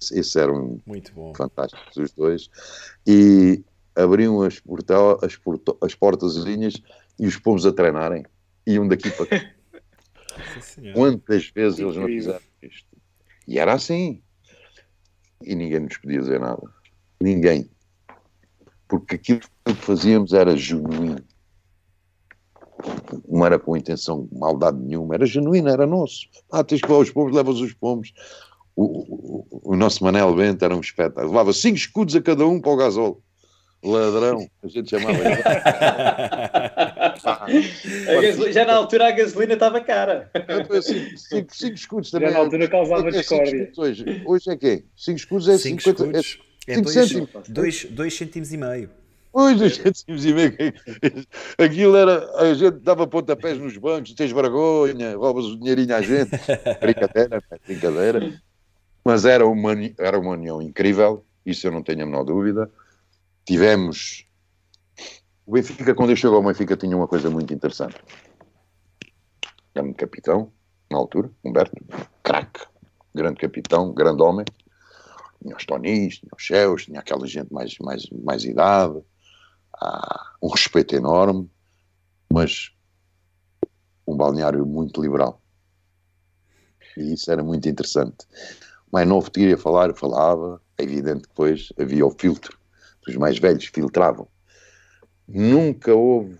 [0.00, 1.32] Esses eram Muito bom.
[1.34, 2.50] fantásticos, os dois.
[3.06, 3.64] E
[3.96, 6.74] abriam as, portal, as, porto, as portazinhas
[7.18, 8.24] e os pombos a treinarem
[8.66, 9.50] iam daqui para cá.
[10.94, 12.96] Quantas vezes eles não fizeram isto?
[13.46, 14.22] E era assim.
[15.42, 16.62] E ninguém nos podia dizer nada.
[17.20, 17.70] Ninguém.
[18.88, 21.24] Porque aquilo que fazíamos era genuíno.
[23.28, 26.28] não era com intenção de maldade nenhuma, era genuíno, era nosso.
[26.50, 28.12] Ah, tens que levar os pombos, levas os pombos.
[28.74, 32.60] O, o, o nosso Manel Bento era um espetáculo, levava cinco escudos a cada um
[32.60, 33.22] para o gasóleo.
[33.86, 35.18] Ladrão, a gente chamava.
[37.24, 40.30] a já na altura a gasolina estava cara.
[40.82, 42.28] Cinco, cinco, cinco escudos também.
[42.28, 43.70] Já na altura causava discórdia.
[43.76, 44.84] Hoje, hoje é quê?
[44.96, 46.38] Cinco escudos é cinco 50 escudos.
[46.66, 47.28] É, é dois, cêntimos.
[47.48, 48.90] Dois, dois cêntimos e meio.
[49.32, 50.54] Pois, dois cêntimos e meio.
[51.58, 52.28] Aquilo era.
[52.40, 56.30] A gente dava pontapés nos bancos, tens vergonha, roubas o dinheirinho à gente.
[56.80, 58.40] Brincadeira, brincadeira.
[59.04, 62.68] Mas era uma, era uma união incrível, isso eu não tenho a menor dúvida.
[63.46, 64.26] Tivemos.
[65.46, 67.96] O Benfica, quando eu chegou ao Benfica, tinha uma coisa muito interessante.
[69.72, 70.52] Grande capitão,
[70.90, 71.76] na altura, Humberto,
[72.24, 72.66] craque,
[73.14, 74.44] grande capitão, grande homem.
[75.40, 79.00] Tinha os Tonis, tinha os Cheus, tinha aquela gente mais, mais, mais idade,
[79.80, 81.48] ah, um respeito enorme,
[82.32, 82.72] mas
[84.04, 85.40] um balneário muito liberal.
[86.96, 88.26] E isso era muito interessante.
[88.90, 92.65] O mais novo queria falar, falava, é evidente que depois havia o filtro
[93.06, 94.28] os mais velhos filtravam.
[95.26, 96.38] Nunca houve.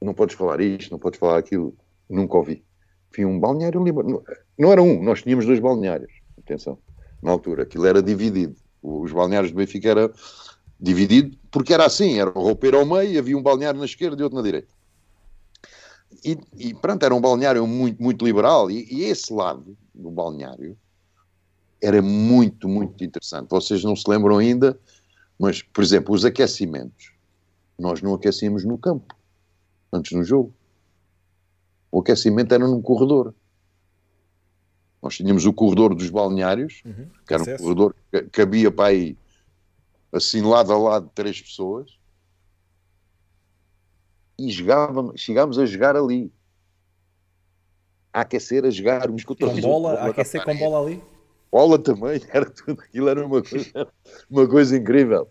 [0.00, 1.76] Não podes falar isto, não podes falar aquilo.
[2.08, 2.64] Nunca ouvi.
[3.10, 4.22] Fui um balneário liberal.
[4.58, 6.12] Não era um, nós tínhamos dois balneários.
[6.38, 6.78] Atenção.
[7.22, 8.56] Na altura, aquilo era dividido.
[8.82, 10.12] Os balneários do Benfica era
[10.78, 14.22] dividido porque era assim: era o roupeiro ao meio, havia um balneário na esquerda e
[14.22, 14.68] outro na direita.
[16.24, 18.70] E, e pronto, era um balneário muito, muito liberal.
[18.70, 20.76] E, e esse lado do balneário
[21.80, 23.48] era muito, muito interessante.
[23.48, 24.78] Vocês não se lembram ainda,
[25.38, 27.12] mas, por exemplo, os aquecimentos.
[27.78, 29.14] Nós não aquecíamos no campo,
[29.92, 30.52] antes no jogo.
[31.90, 33.34] O aquecimento era num corredor.
[35.02, 39.16] Nós tínhamos o corredor dos balneários, uhum, que era um corredor que cabia para aí,
[40.10, 41.98] assim, lado a lado, três pessoas.
[44.38, 46.32] E jogávamos, chegámos a jogar ali.
[48.12, 51.02] A aquecer, a jogar com bola, a aquecer com bola ali?
[51.50, 53.88] Bola também, era tudo aquilo, era uma coisa,
[54.30, 55.28] uma coisa incrível.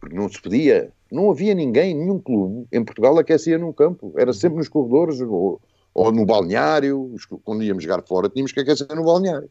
[0.00, 4.32] Porque não se podia, não havia ninguém, nenhum clube em Portugal aquecia num campo, era
[4.32, 5.60] sempre nos corredores ou,
[5.92, 9.50] ou no balneário, quando íamos jogar fora tínhamos que aquecer no balneário.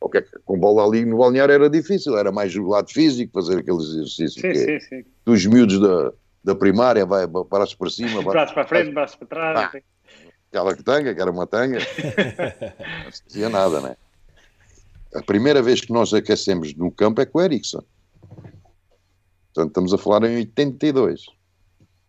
[0.00, 3.84] Okay, com bola ali no balneário era difícil, era mais o lado físico, fazer aqueles
[3.88, 5.04] exercícios sim, que, sim, sim.
[5.24, 6.12] dos miúdos da,
[6.44, 9.58] da primária, vai para cima, braços para frente, braços para trás.
[9.74, 9.80] Ah,
[10.50, 11.78] aquela que tanga, que era uma tanga,
[13.04, 13.96] não se dizia nada, né?
[15.18, 17.82] A primeira vez que nós aquecemos no campo é com o Ericsson.
[19.52, 21.24] Portanto, estamos a falar em 82.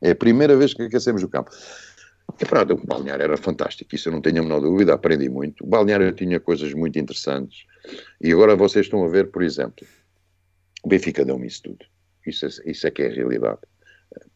[0.01, 1.49] É a primeira vez que aquecemos o campo.
[2.39, 5.64] E pronto, o balneário era fantástico, isso eu não tenho a menor dúvida, aprendi muito.
[5.64, 7.66] O balneário tinha coisas muito interessantes.
[8.22, 9.88] E agora vocês estão a ver, por exemplo,
[10.84, 11.84] o Benfica deu-me isso tudo.
[12.28, 13.62] Isso é, isso é que é a realidade.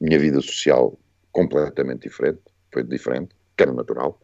[0.01, 0.97] Minha vida social
[1.31, 2.41] completamente diferente,
[2.73, 4.19] foi diferente, que era natural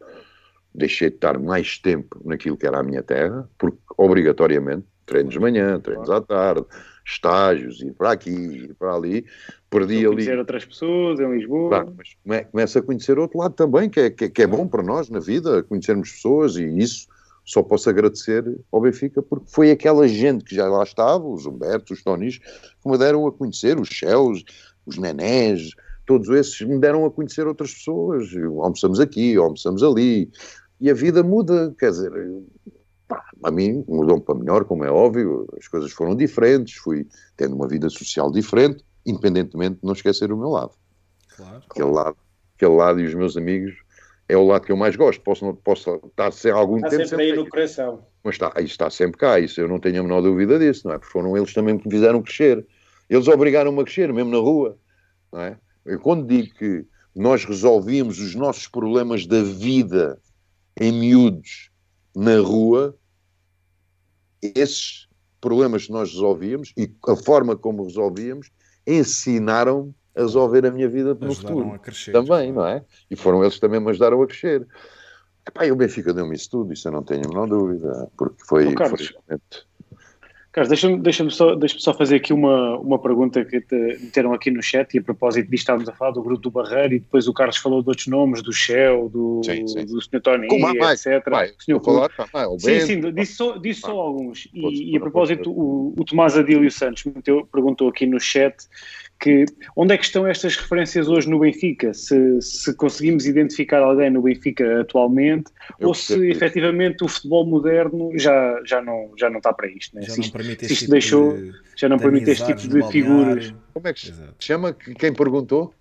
[0.74, 5.40] deixei de estar mais tempo naquilo que era a minha terra, porque obrigatoriamente, treinos de
[5.40, 6.64] manhã, treinos à tarde,
[7.04, 9.24] estágios, ir para aqui, ir para ali,
[9.68, 10.16] perdi ali.
[10.16, 11.68] Conhecer outras pessoas em Lisboa.
[11.68, 11.94] Claro,
[12.24, 15.10] mas começa a conhecer outro lado também, que é, que, que é bom para nós
[15.10, 17.08] na vida, conhecermos pessoas e isso
[17.44, 21.98] só posso agradecer ao Benfica porque foi aquela gente que já lá estava, os Humbertos,
[21.98, 24.44] os Tonis, que me deram a conhecer, os Shells,
[24.86, 25.70] os Nenés,
[26.06, 28.28] todos esses me deram a conhecer outras pessoas.
[28.34, 30.30] Almoçamos aqui, almoçamos ali,
[30.80, 32.10] e a vida muda, quer dizer,
[33.06, 37.06] pá, a mim mudou para melhor, como é óbvio, as coisas foram diferentes, fui
[37.36, 40.72] tendo uma vida social diferente, independentemente de não esquecer o meu lado.
[41.36, 42.16] Claro, aquele, Lado,
[42.56, 43.74] aquele lado e os meus amigos
[44.28, 45.20] é o lado que eu mais gosto.
[45.22, 47.02] Posso, posso estar sem algum está tempo.
[47.02, 48.06] Está sempre aí no coração.
[48.22, 50.98] Mas está, está sempre cá, isso eu não tenho a menor dúvida disso, não é?
[50.98, 52.66] Porque foram eles também que me fizeram crescer.
[53.08, 54.78] Eles obrigaram-me a crescer, mesmo na rua,
[55.32, 55.58] não é?
[55.84, 60.18] Eu quando digo que nós resolvíamos os nossos problemas da vida
[60.80, 61.70] em miúdos
[62.16, 62.96] na rua,
[64.42, 65.06] esses
[65.40, 68.50] problemas que nós resolvíamos e a forma como resolvíamos
[68.86, 71.78] ensinaram a resolver a minha vida no futuro.
[71.80, 72.82] Crescer, também, não é?
[73.10, 74.66] E foram eles que também me ajudaram a crescer.
[75.46, 78.42] Epá, e o Benfica deu-me isso tudo, isso eu não tenho a menor dúvida, porque
[78.44, 79.69] foi, oh, foi realmente
[80.52, 84.50] Carlos, deixa-me deixa só, deixa só fazer aqui uma, uma pergunta que te meteram aqui
[84.50, 87.28] no chat e a propósito disto estávamos a falar do grupo do Barreiro e depois
[87.28, 89.86] o Carlos falou de outros nomes, do Shell, do, sim, sim.
[89.86, 90.20] do Sr.
[90.20, 91.30] Tony, etc.
[91.30, 94.48] Vai, o falar, vai, sim, sim, disse só, disse só alguns.
[94.52, 98.56] E, e, a propósito, o, o Tomás Adílio Santos meteu, perguntou aqui no chat
[99.20, 99.44] que
[99.76, 101.92] onde é que estão estas referências hoje no Benfica?
[101.92, 108.10] Se, se conseguimos identificar alguém no Benfica atualmente Eu ou se efetivamente o futebol moderno
[108.18, 109.94] já, já, não, já não está para isto.
[109.94, 110.02] Né?
[110.02, 112.90] Já se, não permite se isto tipo deixou, de, já não permite este tipo de
[112.90, 113.54] figuras.
[113.74, 114.72] Como é que se chama?
[114.72, 115.74] Quem perguntou?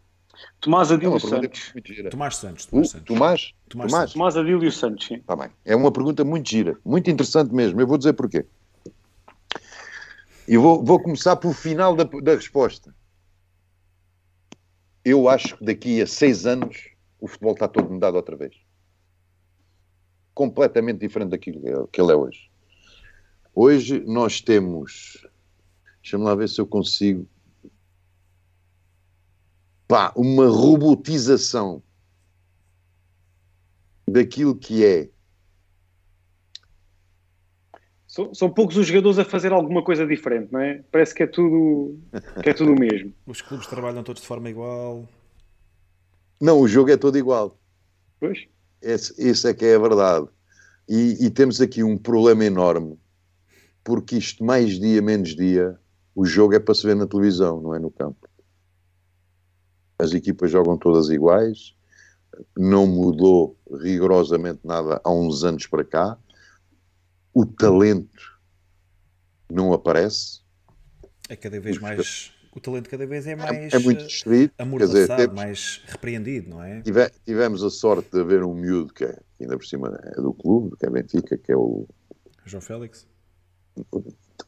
[0.62, 1.74] Tomás Adílio é Santos.
[2.10, 2.66] Tomás Santos.
[2.66, 3.06] Tomás, uh, Santos.
[3.06, 3.54] Tomás?
[3.70, 4.14] Tomás, Tomás.
[4.14, 5.20] Tomás Adílio Santos, sim.
[5.20, 5.50] Tá bem.
[5.66, 7.80] É uma pergunta muito gira, muito interessante mesmo.
[7.80, 8.46] Eu vou dizer porquê.
[10.48, 12.94] E vou, vou começar pelo final da, da resposta.
[15.04, 16.90] Eu acho que daqui a seis anos
[17.20, 18.56] o futebol está todo mudado outra vez.
[20.34, 22.50] Completamente diferente daquilo que ele é hoje.
[23.54, 25.26] Hoje nós temos.
[26.02, 27.28] Deixa-me lá ver se eu consigo
[29.90, 31.82] pá, uma robotização
[34.08, 35.10] daquilo que é.
[38.20, 40.84] São, são, poucos os jogadores a fazer alguma coisa diferente, não é?
[40.92, 41.98] Parece que é tudo,
[42.44, 43.14] que é tudo o mesmo.
[43.26, 45.08] Os clubes trabalham todos de forma igual.
[46.42, 47.58] Não, o jogo é todo igual.
[48.20, 48.46] Pois.
[48.82, 50.28] Esse, esse é que é a verdade.
[50.88, 52.98] E, e temos aqui um problema enorme,
[53.84, 55.78] porque isto, mais dia, menos dia,
[56.16, 58.30] o jogo é para se ver na televisão, não é no campo
[60.00, 61.76] as equipas jogam todas iguais,
[62.58, 66.18] não mudou rigorosamente nada há uns anos para cá,
[67.40, 68.40] o talento
[69.50, 70.42] não aparece.
[71.30, 72.34] É cada vez mais.
[72.54, 73.74] O talento cada vez é mais.
[73.74, 76.82] É, é muito distrito, amordaçado, dizer, temos, mais repreendido, não é?
[76.82, 80.34] Tive, tivemos a sorte de haver um miúdo que é, ainda por cima é do
[80.34, 81.88] clube, que é Benfica, que é o.
[82.46, 83.08] João Félix.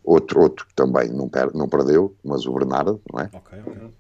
[0.04, 3.30] Outro, outro que também não, per, não perdeu, mas o Bernardo, não é?
[3.34, 3.92] Ok, ok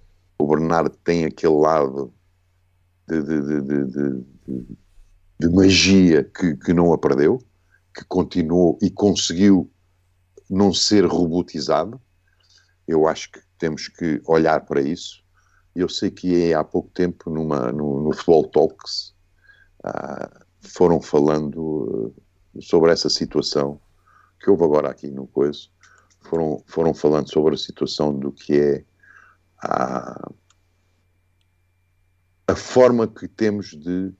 [0.41, 2.11] o Bernardo tem aquele lado
[3.07, 4.25] de, de, de,
[5.39, 7.39] de magia que, que não a perdeu,
[7.93, 9.69] que continuou e conseguiu
[10.49, 11.99] não ser robotizado.
[12.87, 15.23] Eu acho que temos que olhar para isso.
[15.75, 19.13] Eu sei que é, há pouco tempo, numa, no, no Futebol Talks,
[19.85, 22.13] uh, foram falando
[22.53, 23.79] uh, sobre essa situação
[24.39, 25.71] que houve agora aqui no Coiso.
[26.21, 28.85] Foram, foram falando sobre a situação do que é
[29.63, 30.31] a,
[32.47, 34.13] a forma que temos de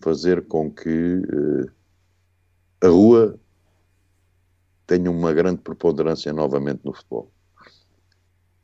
[0.00, 1.77] fazer com que uh,
[2.80, 3.38] a rua
[4.86, 7.30] tenha uma grande preponderância novamente no futebol.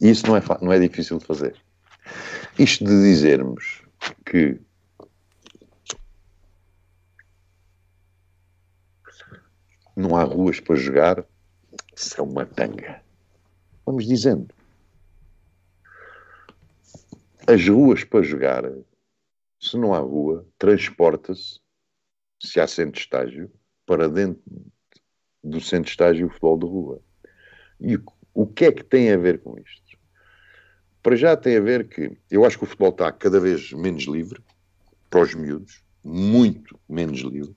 [0.01, 1.57] E isso não é, não é difícil de fazer.
[2.59, 3.83] Isto de dizermos
[4.25, 4.61] que
[9.97, 11.25] não há ruas para jogar,
[11.97, 13.03] isso é uma tanga.
[13.87, 14.49] Vamos dizendo
[17.47, 18.65] as ruas para jogar,
[19.61, 21.61] se não há rua, transporta-se,
[22.41, 23.51] se há centro de estágio,
[23.87, 24.43] para dentro
[25.43, 27.01] do centro de estágio o futebol de rua.
[27.81, 27.99] E
[28.33, 29.99] o que é que tem a ver com isto?
[31.03, 34.05] Para já tem a ver que eu acho que o futebol está cada vez menos
[34.05, 34.43] livre
[35.11, 37.55] para os miúdos, muito menos livre.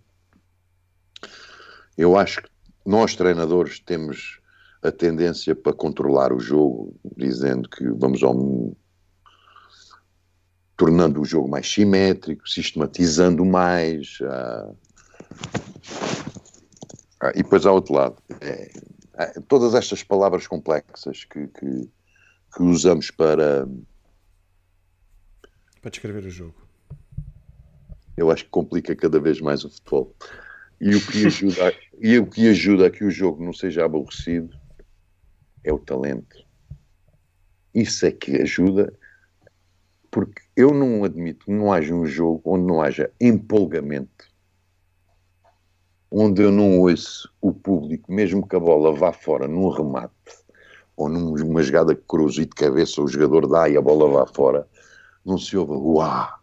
[1.98, 2.50] Eu acho que
[2.86, 4.40] nós, treinadores, temos
[4.84, 8.76] a tendência para controlar o jogo, dizendo que vamos ao
[10.78, 14.20] tornando o jogo mais simétrico, sistematizando mais.
[14.22, 14.78] Uh,
[17.36, 18.22] e depois há outro lado.
[18.42, 18.72] É,
[19.16, 21.90] é, todas estas palavras complexas que, que,
[22.56, 23.68] que, usamos para.
[25.82, 26.56] Para descrever o jogo.
[28.16, 30.16] Eu acho que complica cada vez mais o futebol.
[30.80, 34.56] E o que ajuda, e o que ajuda a que o jogo não seja aborrecido
[35.64, 36.46] é o talento.
[37.74, 38.94] Isso é que ajuda
[40.10, 44.28] porque eu não admito que não haja um jogo onde não haja empolgamento,
[46.20, 50.13] onde eu não ouço o público, mesmo que a bola vá fora num remate
[50.95, 54.26] ou numa jogada que cruza e de cabeça o jogador dá e a bola vá
[54.26, 54.68] fora,
[55.24, 56.39] não se ouve uau!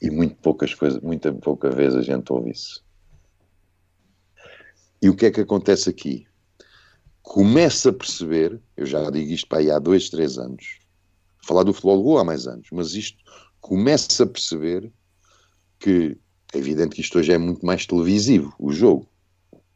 [0.00, 2.82] E muito poucas coisas, muita pouca vez a gente ouve isso.
[5.02, 6.26] E o que é que acontece aqui?
[7.20, 10.78] Começa a perceber, eu já digo isto para aí há dois, três anos,
[11.46, 13.22] falar do futebol há mais anos, mas isto
[13.60, 14.90] começa a perceber
[15.78, 16.16] que
[16.52, 19.08] é evidente que isto hoje é muito mais televisivo, o jogo.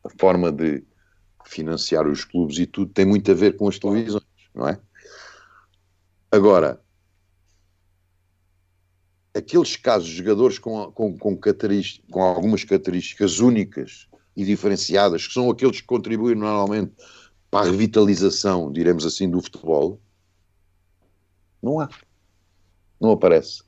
[0.02, 0.84] A forma de
[1.44, 4.80] financiar os clubes e tudo tem muito a ver com as televisões, não é?
[6.30, 6.80] Agora,
[9.34, 11.38] aqueles casos de jogadores com, com, com,
[12.10, 16.92] com algumas características únicas e diferenciadas, que são aqueles que contribuem normalmente
[17.50, 20.00] para a revitalização, diremos assim, do futebol,
[21.62, 21.88] não há.
[23.00, 23.62] Não aparece.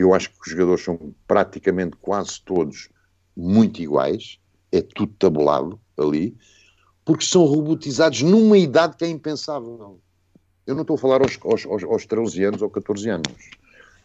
[0.00, 2.88] Eu acho que os jogadores são praticamente quase todos
[3.36, 4.38] muito iguais.
[4.72, 6.34] É tudo tabulado ali.
[7.04, 10.00] Porque são robotizados numa idade que é impensável.
[10.66, 13.50] Eu não estou a falar aos, aos, aos 13 anos ou 14 anos.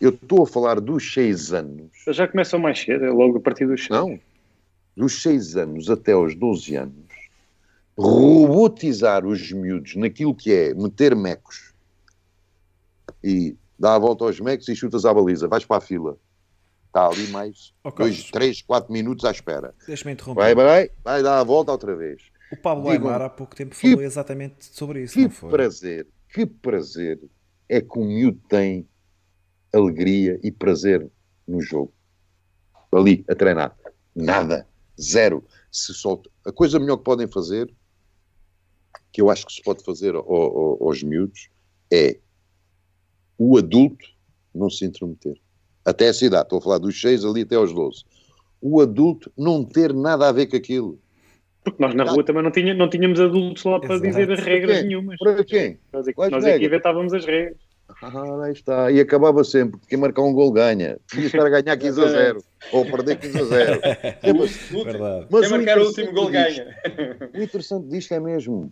[0.01, 1.89] Eu estou a falar dos 6 anos.
[2.09, 3.89] Já começam mais cedo, é logo a partir dos 6.
[3.89, 4.19] Não.
[4.97, 7.05] Dos 6 anos até aos 12 anos,
[7.97, 11.73] robotizar os miúdos naquilo que é meter mecos
[13.23, 16.17] e dá a volta aos mecos e chutas à baliza, vais para a fila.
[16.87, 19.75] Está ali mais 2, 3, 4 minutos à espera.
[19.85, 20.41] Deixa-me interromper.
[20.41, 22.23] Vai, vai, vai dar a volta outra vez.
[22.51, 25.13] O Pablo Digam, Aymar há pouco tempo falou que, exatamente sobre isso.
[25.13, 27.19] Que prazer, que prazer
[27.67, 28.87] é que o miúdo tem
[29.73, 31.09] alegria e prazer
[31.45, 31.93] no jogo.
[32.91, 33.75] Ali, a treinar.
[34.15, 34.65] Nada.
[34.99, 35.43] Zero.
[35.69, 36.29] Se solta.
[36.45, 37.69] A coisa melhor que podem fazer,
[39.11, 41.49] que eu acho que se pode fazer ao, ao, aos miúdos,
[41.91, 42.19] é
[43.37, 44.05] o adulto
[44.53, 45.35] não se intrometer.
[45.83, 48.03] Até essa idade, estou a falar dos 6 ali até aos 12.
[48.61, 50.99] O adulto não ter nada a ver com aquilo.
[51.63, 54.07] Porque nós na rua também não, tinha, não tínhamos adultos lá para Exato.
[54.07, 55.17] dizer as regras nenhumas.
[55.17, 55.79] Para quem?
[55.91, 57.57] Nós, aqui, nós aqui inventávamos as regras.
[58.01, 58.91] Ah, aí está.
[58.91, 59.79] E acabava sempre.
[59.87, 60.97] Quem marcar um gol ganha.
[61.09, 62.43] Podia estar a ganhar 15 a 0.
[62.71, 63.79] ou perder 15 a 0.
[63.83, 64.71] É, mas,
[65.29, 66.75] mas Quem marcar o último gol ganha.
[67.33, 68.71] O interessante disto é mesmo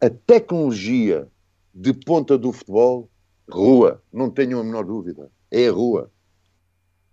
[0.00, 1.26] a tecnologia
[1.74, 3.08] de ponta do futebol,
[3.50, 4.02] rua.
[4.12, 5.30] Não tenho a menor dúvida.
[5.50, 6.10] É a rua.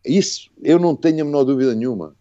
[0.05, 2.15] Isso eu não tenho a menor dúvida nenhuma.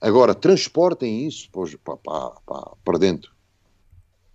[0.00, 3.32] Agora, transportem isso para, para, para, para dentro.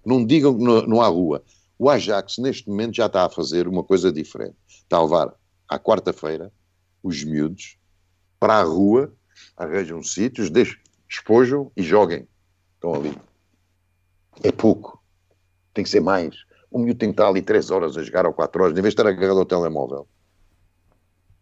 [0.05, 1.43] Não digam que não, não há rua.
[1.77, 4.57] O Ajax, neste momento, já está a fazer uma coisa diferente.
[4.67, 5.34] Está a levar
[5.67, 6.51] à quarta-feira
[7.03, 7.77] os miúdos
[8.39, 9.13] para a rua,
[9.55, 12.27] arranjam sítios, despojam e joguem.
[12.75, 13.15] Estão ali.
[14.43, 15.01] É pouco.
[15.73, 16.36] Tem que ser mais.
[16.72, 18.93] O miúdo tem que estar ali 3 horas a jogar ou 4 horas, em vez
[18.93, 20.07] de estar agarrado ao telemóvel.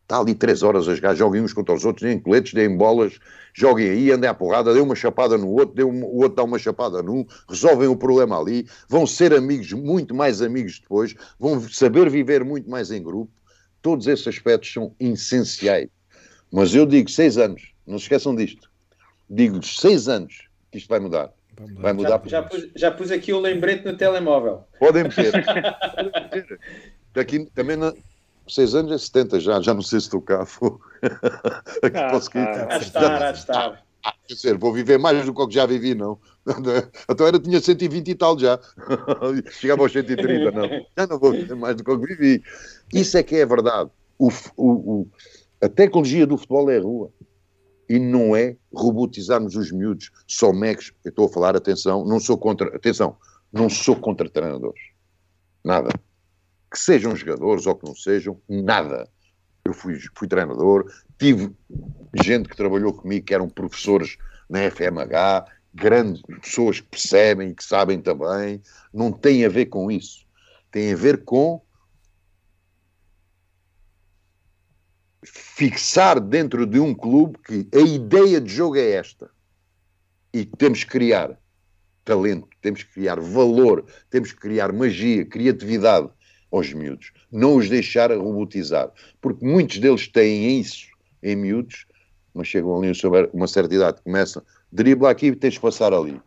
[0.08, 3.20] Está ali três horas a jogar, joguem uns contra os outros, deem coletes, deem bolas,
[3.54, 6.58] joguem aí, andem à porrada, dê uma chapada no outro, um, o outro dá uma
[6.58, 12.10] chapada num, resolvem o problema ali, vão ser amigos, muito mais amigos depois, vão saber
[12.10, 13.30] viver muito mais em grupo.
[13.82, 15.90] Todos esses aspectos são essenciais.
[16.50, 18.72] Mas eu digo seis anos, não se esqueçam disto.
[19.30, 21.34] Digo-lhes seis anos que isto vai mudar.
[21.76, 22.22] Vai mudar.
[22.26, 24.64] Já, já, pus, já pus aqui o lembrete no telemóvel.
[24.80, 25.34] Podem meter.
[27.14, 27.78] Daqui também
[28.48, 30.42] seis anos é 70 já, já não sei se estou cá.
[31.82, 33.84] Aqui ah, posso ah, a estar, a estar.
[34.04, 36.20] Ah, quer dizer, vou viver mais do que já vivi, não.
[37.10, 38.60] Então era, tinha 120 e tal já.
[39.52, 40.68] Chegava aos 130, não.
[40.98, 42.44] Já não vou viver mais do que vivi.
[42.94, 43.90] Isso é que é a verdade.
[44.18, 45.08] O, o, o,
[45.62, 47.12] a tecnologia do futebol é a rua.
[47.90, 50.94] E não é robotizarmos os miúdos, só mecos.
[51.06, 53.18] Eu estou a falar, atenção, não sou contra, atenção,
[53.52, 54.82] não sou contra treinadores.
[55.64, 55.90] Nada
[56.72, 59.10] que sejam jogadores ou que não sejam, nada.
[59.66, 61.52] Eu fui, fui treinador, tive
[62.24, 64.18] gente que trabalhou comigo que eram professores
[64.50, 68.62] na FMH, grandes pessoas que percebem que sabem também,
[68.94, 70.26] não tem a ver com isso.
[70.72, 71.62] Tem a ver com
[75.34, 79.30] fixar dentro de um clube que a ideia de jogo é esta.
[80.34, 81.38] E temos que criar
[82.06, 86.10] talento, temos que criar valor, temos que criar magia, criatividade
[86.52, 88.90] aos miúdos, não os deixar robotizar,
[89.22, 90.88] porque muitos deles têm isso
[91.22, 91.86] em miúdos,
[92.34, 96.22] mas chegam ali sobre uma certa idade, começam, dribla aqui e tens de passar ali.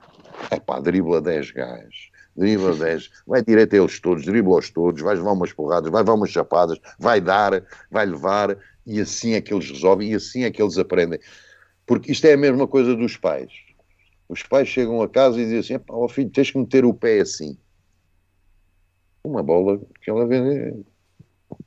[0.50, 5.14] É pá, dribla 10 gajos, dribla 10, vai direto a eles todos, dribla-os todos, vai
[5.14, 8.56] levar umas porradas, vai levar umas chapadas, vai dar, vai levar,
[8.86, 11.20] e assim é que eles resolvem, e assim é que eles aprendem.
[11.86, 13.50] Porque isto é a mesma coisa dos pais.
[14.28, 17.20] Os pais chegam a casa e dizem assim, ó filho, tens que meter o pé
[17.20, 17.58] assim
[19.24, 20.84] uma bola que ela vende,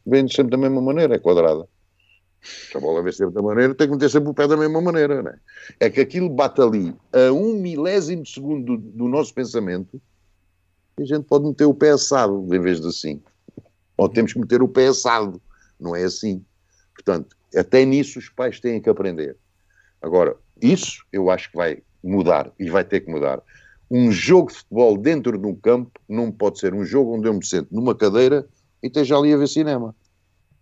[0.05, 1.67] vende sempre da mesma maneira, é quadrada.
[2.41, 4.81] Se a bola vem sempre da maneira, tem que meter sempre o pé da mesma
[4.81, 5.23] maneira.
[5.23, 5.39] Né?
[5.79, 10.01] É que aquilo bate ali a um milésimo de segundo do, do nosso pensamento
[10.99, 13.19] a gente pode meter o pé assado em vez de assim.
[13.97, 15.41] Ou temos que meter o pé assado.
[15.79, 16.45] Não é assim.
[16.93, 19.35] Portanto, até nisso os pais têm que aprender.
[20.01, 23.41] Agora, isso eu acho que vai mudar e vai ter que mudar
[23.95, 27.33] um jogo de futebol dentro de um campo não pode ser um jogo onde eu
[27.35, 28.47] me sento numa cadeira
[28.81, 29.95] e esteja ali a ver cinema.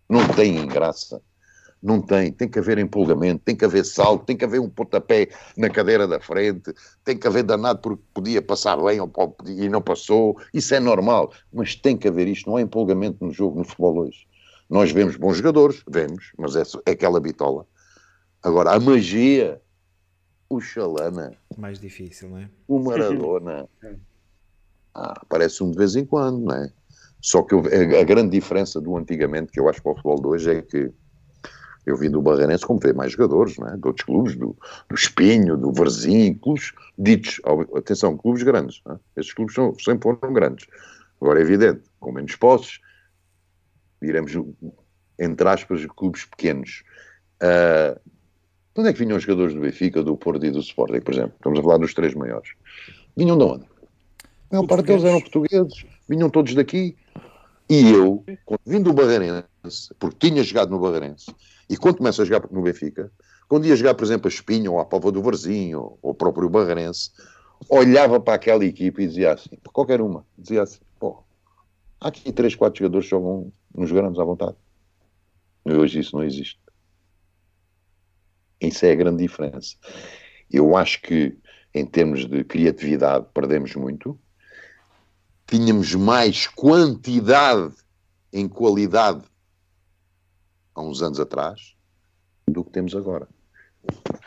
[0.10, 1.22] Não tem graça.
[1.82, 2.34] Não tem.
[2.34, 6.06] Tem que haver empolgamento, tem que haver salto, tem que haver um pontapé na cadeira
[6.06, 6.74] da frente,
[7.06, 9.10] tem que haver danado porque podia passar bem ou
[9.48, 10.38] e não passou.
[10.54, 11.32] Isso é normal.
[11.54, 12.50] Mas tem que haver isto.
[12.50, 14.28] Não há empolgamento no jogo, no futebol hoje.
[14.72, 17.68] Nós vemos bons jogadores, vemos, mas é, é aquela bitola.
[18.42, 19.62] Agora, a magia
[20.52, 21.34] o Chalana.
[21.58, 22.50] Mais difícil, não é?
[22.68, 23.68] O Maradona.
[24.96, 26.72] ah, aparece-me de vez em quando, não é?
[27.22, 30.22] Só que eu, a, a, grande diferença do antigamente, que eu acho para o futebol
[30.22, 30.92] de hoje, é que
[31.86, 33.78] eu vim do Barreirense como ver mais jogadores, não é?
[33.78, 34.56] De outros clubes, do,
[34.90, 37.42] do Espinho, do Varzim, clubes ditos,
[37.76, 39.00] atenção, clubes grandes, não é?
[39.18, 40.66] Estes clubes são, sempre foram grandes.
[41.22, 42.80] Agora é evidente, com menos posses,
[44.02, 44.34] diremos,
[45.20, 46.84] entre aspas, clubes pequenos.
[47.42, 48.00] Uh,
[48.74, 51.14] de onde é que vinham os jogadores do Benfica, do Porto e do Sporting, por
[51.14, 51.34] exemplo?
[51.36, 52.52] Estamos a falar dos três maiores.
[53.18, 53.66] Vinham de onde?
[54.50, 56.96] A maior parte deles eram portugueses, vinham todos daqui.
[57.70, 59.46] E eu, quando vim do Barreirense,
[59.98, 61.34] porque tinha jogado no Barreirense,
[61.70, 63.12] e quando começo a jogar no Benfica,
[63.48, 66.50] quando ia jogar, por exemplo, a Espinha, ou a Pova do Varzinho, ou o próprio
[66.50, 67.12] Barreirense,
[67.70, 71.24] olhava para aquela equipe e dizia assim, para qualquer uma, dizia assim, pô,
[72.02, 74.58] há aqui três, quatro jogadores que jogam nos grandes à vontade.
[75.66, 76.60] E hoje isso não existe.
[78.60, 79.76] Isso é a grande diferença.
[80.50, 81.38] Eu acho que,
[81.74, 84.20] em termos de criatividade, perdemos muito,
[85.48, 87.74] tínhamos mais quantidade
[88.34, 89.24] em qualidade
[90.74, 91.76] há uns anos atrás
[92.48, 93.28] do que temos agora.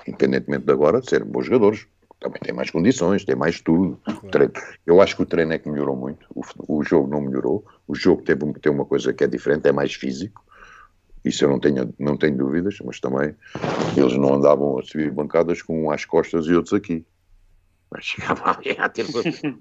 [0.06, 1.86] Independentemente de agora de serem bons jogadores,
[2.24, 4.00] também tem mais condições, tem mais tudo.
[4.30, 4.50] Claro.
[4.86, 7.94] Eu acho que o treino é que melhorou muito, o, o jogo não melhorou, o
[7.94, 10.42] jogo teve, tem uma coisa que é diferente, é mais físico,
[11.22, 13.34] isso eu não tenho, não tenho dúvidas, mas também
[13.94, 17.04] eles não andavam a subir bancadas com um às costas e outros aqui.
[17.90, 18.74] Mas chegava ali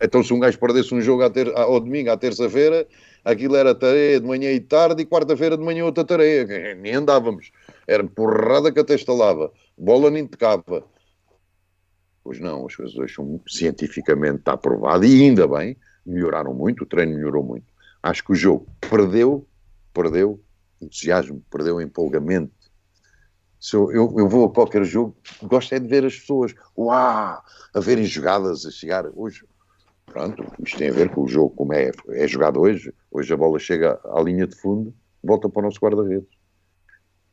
[0.00, 2.86] então, se um gajo perdesse um jogo ter, ao domingo, à terça-feira,
[3.24, 6.52] aquilo era tarefa de manhã e tarde, e quarta-feira de manhã outra tarefa.
[6.80, 7.50] Nem andávamos.
[7.86, 9.52] Era porrada que até estalava.
[9.76, 10.84] Bola nem tocava.
[12.28, 14.60] Pois não, as coisas hoje são cientificamente está
[15.02, 17.64] e ainda bem, melhoraram muito, o treino melhorou muito.
[18.02, 19.48] Acho que o jogo perdeu,
[19.94, 20.38] perdeu
[20.78, 22.52] entusiasmo, perdeu empolgamento.
[23.58, 27.42] Se eu, eu, eu, vou a qualquer jogo, gosto é de ver as pessoas, uau,
[27.72, 29.06] a verem jogadas, a chegar.
[29.14, 29.46] Hoje,
[30.04, 32.92] Pronto, isto tem a ver com o jogo, como é, é jogado hoje.
[33.10, 36.37] Hoje a bola chega à linha de fundo, volta para o nosso guarda-redes.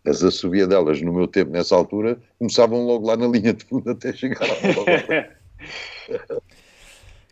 [0.05, 4.13] As assobiadelas, no meu tempo, nessa altura, começavam logo lá na linha de fundo até
[4.13, 6.41] chegar à bola.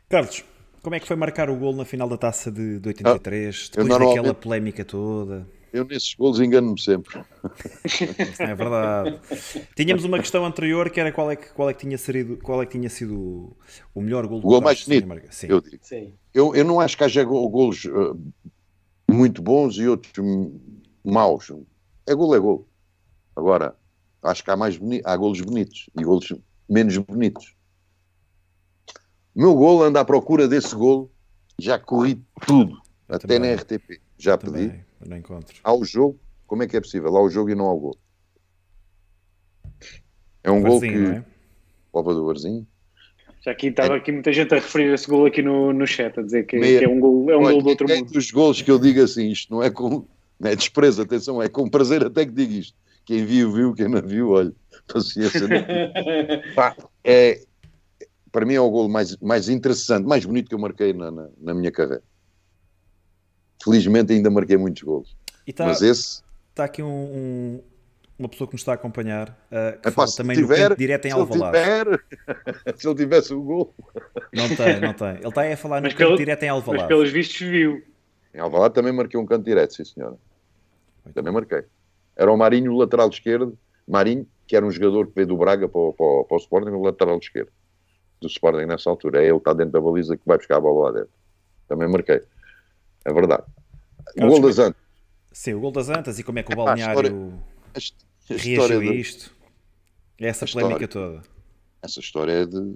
[0.09, 0.43] Carlos,
[0.81, 3.81] como é que foi marcar o gol na final da taça de, de 83, ah,
[3.81, 5.47] depois daquela polémica toda?
[5.73, 7.19] Eu nesses gols engano-me sempre.
[7.83, 8.03] Isso
[8.43, 9.19] é verdade.
[9.75, 12.61] Tínhamos uma questão anterior que era qual é que, qual é que, tinha, sido, qual
[12.61, 13.57] é que tinha sido
[13.95, 15.47] o melhor gol do O gol mais bonito, Sim.
[15.49, 15.79] eu digo.
[15.81, 16.13] Sim.
[16.31, 18.15] Eu, eu não acho que haja golos uh,
[19.09, 20.13] muito bons e outros
[21.03, 21.51] maus.
[22.05, 22.67] É gol, é gol.
[23.35, 23.75] Agora,
[24.21, 26.33] acho que há, mais boni há golos bonitos e golos
[26.69, 27.55] menos bonitos.
[29.35, 31.11] O meu gol anda à procura desse gol.
[31.59, 33.39] Já corri tudo, até Também.
[33.39, 34.01] na RTP.
[34.17, 34.69] Já Também.
[34.69, 35.55] pedi não encontro.
[35.63, 37.15] Ao jogo, como é que é possível?
[37.15, 37.97] Ao jogo e não ao gol.
[40.43, 40.87] É um gol que.
[40.87, 41.23] É?
[41.91, 42.67] Copa do Barzinho.
[43.41, 43.97] Já aqui estava é.
[43.97, 46.83] aqui muita gente a referir esse gol aqui no, no chat, a dizer que, que
[46.83, 48.11] é um gol, é um Olha, gol do outro é mundo.
[48.13, 50.07] dos gols que eu digo assim, isto não é com
[50.43, 52.77] não é desprezo, atenção, é com prazer até que digo isto.
[53.05, 54.53] Quem viu, viu, quem não viu, olha,
[54.91, 55.41] paciência.
[56.55, 57.41] Pá, é,
[58.31, 61.29] para mim é o gol mais, mais interessante, mais bonito que eu marquei na, na,
[61.39, 62.03] na minha carreira.
[63.63, 65.15] Felizmente ainda marquei muitos golos.
[65.55, 66.21] Tá, Mas esse.
[66.49, 67.61] Está aqui um, um,
[68.19, 71.05] uma pessoa que nos está a acompanhar uh, que Epá, também tiver, no canto direto
[71.05, 71.99] em Alvalade.
[72.75, 73.75] se ele tivesse o um gol.
[74.33, 75.15] Não tem, não tem.
[75.15, 76.83] Ele está aí a falar no mas canto pelo, direto em Alvalade.
[76.83, 77.83] Mas pelos vistos viu.
[78.33, 80.17] Em Alvalade também marquei um canto direto, sim senhora.
[81.13, 81.63] Também marquei.
[82.15, 83.57] Era o Marinho, o lateral esquerdo.
[83.87, 86.39] Marinho, que era um jogador que veio do Braga para o, para o, para o
[86.39, 87.51] Sporting, o lateral esquerdo.
[88.21, 89.21] Do Sporting nessa altura.
[89.21, 91.13] É ele que está dentro da baliza que vai buscar a bola lá dentro.
[91.67, 92.21] Também marquei.
[93.05, 93.43] É verdade.
[94.17, 94.81] O gol das Antas.
[95.31, 97.33] Sim, o gol das Antas e como é que o balneário
[97.73, 99.35] a história, a reagiu a isto.
[100.19, 101.21] É essa polémica toda.
[101.81, 102.75] Essa história é de.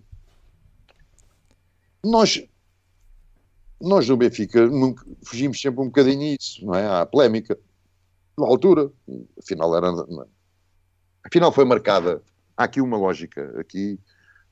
[2.03, 2.43] Nós,
[3.79, 7.01] nós no Benfica nunca, fugimos sempre um bocadinho isso, não é?
[7.01, 7.57] À polémica.
[8.37, 8.91] Na altura,
[9.37, 9.91] afinal era.
[11.23, 12.21] Afinal foi marcada.
[12.55, 13.99] Há aqui uma lógica, aqui,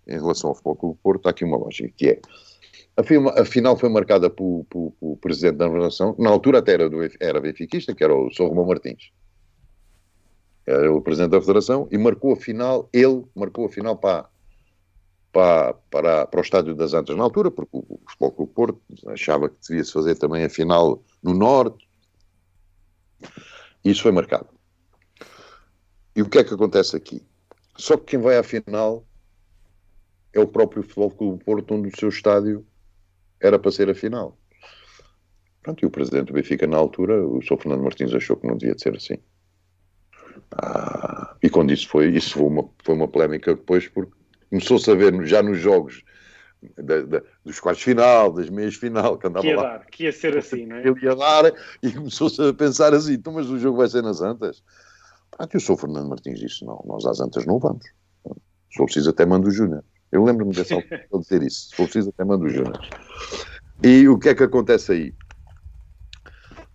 [0.07, 2.21] em relação ao Futebol Clube Porto, há aqui uma lógica, que é
[2.97, 6.99] a, final foi marcada pelo, pelo, pelo, presidente da organização, na altura até era, do,
[7.19, 8.47] era benfiquista, que era o Sr.
[8.47, 9.11] Romão Martins.
[10.65, 14.29] Era o presidente da federação e marcou a final, ele marcou a final para,
[15.31, 19.49] para, para, para o Estádio das Antas na altura, porque o Futebol Clube Porto achava
[19.49, 21.85] que devia-se fazer também a final no Norte.
[23.85, 24.47] Isso foi marcado.
[26.15, 27.21] E o que é que acontece aqui?
[27.77, 29.05] Só que quem vai à final
[30.33, 32.65] é o próprio Futebol Clube Porto, onde o seu estádio
[33.39, 34.37] era para ser a final.
[35.61, 37.57] Pronto, e o presidente do Benfica, na altura, o Sr.
[37.57, 39.17] Fernando Martins, achou que não devia de ser assim.
[40.51, 44.11] Ah, e quando isso foi, isso foi uma, foi uma polémica depois, porque
[44.49, 46.03] começou-se a ver já nos jogos
[46.77, 49.63] da, da, dos quartos final, das meias final, que andava que ia lá.
[49.63, 50.87] Dar, que ia ser assim, não é?
[50.87, 54.21] Ele ia dar e começou-se a pensar assim, então, mas o jogo vai ser nas
[54.21, 54.63] Antas.
[55.31, 55.77] Pronto, e o Sr.
[55.77, 57.85] Fernando Martins disse, não, nós às Antas não vamos.
[58.69, 59.83] Se for preciso até mando o Júnior.
[60.11, 61.69] Eu lembro-me dessa altura de dizer isso.
[61.69, 62.89] Se for preciso, até mando o Jonas.
[63.83, 65.13] E o que é que acontece aí?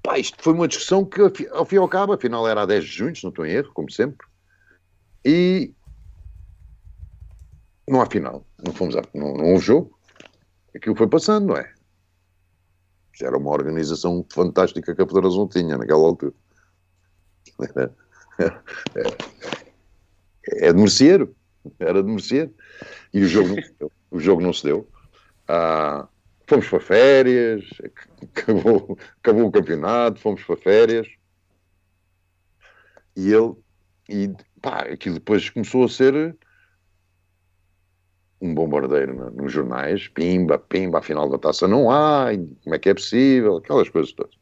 [0.02, 1.20] Pá, isto foi uma discussão que,
[1.50, 3.52] ao fim e ao cabo, afinal era a 10 de junho, se não estou em
[3.52, 4.26] erro, como sempre.
[5.24, 5.74] E
[7.90, 8.46] não há final.
[8.64, 9.98] Não, fomos a, não, não houve jogo.
[10.74, 11.72] Aquilo foi passando, não é?
[13.12, 16.32] Já era uma organização fantástica que a Federação tinha naquela altura.
[20.48, 21.28] É, é de merecer,
[21.78, 22.50] era de merecer.
[23.12, 23.54] E o jogo.
[24.10, 24.88] O jogo não se deu.
[25.46, 26.08] Ah,
[26.46, 27.64] fomos para férias,
[28.22, 31.06] acabou, acabou o campeonato, fomos para férias.
[33.14, 33.54] E ele,
[34.08, 36.34] e pá, aquilo depois começou a ser
[38.40, 42.28] um bombardeiro no, nos jornais, pimba, pimba, afinal da taça não há,
[42.64, 44.34] como é que é possível, aquelas coisas todas.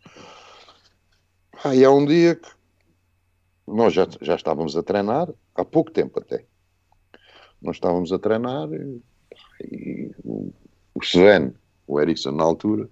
[1.74, 2.49] E há um dia que
[3.66, 6.44] nós já, já estávamos a treinar, há pouco tempo até.
[7.61, 9.03] Nós estávamos a treinar e,
[9.64, 10.53] e o,
[10.94, 11.53] o Sven,
[11.86, 12.88] o Ericsson na altura,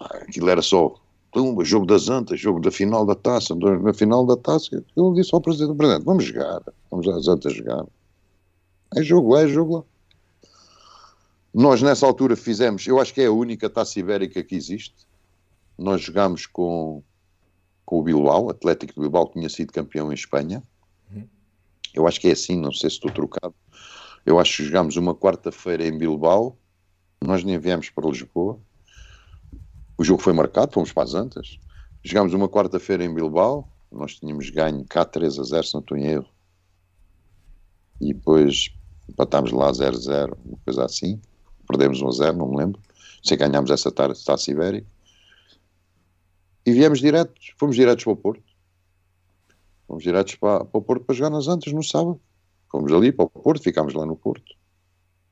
[0.00, 0.94] aquilo era só
[1.32, 5.32] tumba, jogo das Antas, jogo da final da taça, na final da taça, eu disse
[5.32, 7.86] ao presidente, presidente, vamos jogar, vamos às Antas jogar.
[8.96, 9.84] É jogo é jogo lá.
[11.52, 14.94] Nós, nessa altura, fizemos, eu acho que é a única taça ibérica que existe.
[15.76, 17.02] Nós jogámos com,
[17.84, 20.62] com o Bilbao, Atlético de Bilbao, que tinha sido campeão em Espanha.
[21.12, 21.26] Uhum.
[21.92, 23.54] Eu acho que é assim, não sei se estou trocado.
[24.24, 26.56] Eu acho que jogámos uma quarta-feira em Bilbao,
[27.20, 28.58] nós nem viemos para Lisboa.
[29.98, 31.58] O jogo foi marcado, fomos para as Antas.
[32.04, 35.98] Jogámos uma quarta-feira em Bilbao, nós tínhamos ganho cá 3 a 0, se não estou
[35.98, 36.28] em erro.
[38.00, 38.70] E depois
[39.08, 41.20] empatámos lá 0-0, uma coisa assim
[41.70, 42.80] perdemos 1 a 0, não me lembro.
[43.22, 44.86] Que ganhámos essa taça ibérica.
[46.64, 48.42] E viemos diretos, fomos diretos para o Porto.
[49.86, 52.20] Fomos diretos para, para o Porto para jogar nas Antas no sábado.
[52.70, 54.54] Fomos ali para o Porto, ficámos lá no Porto.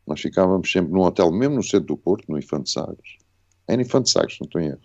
[0.06, 3.16] Nós ficávamos sempre num hotel, mesmo no centro do Porto, no Infante Sagres.
[3.66, 4.80] É no Infante Sagres, não estou em erro.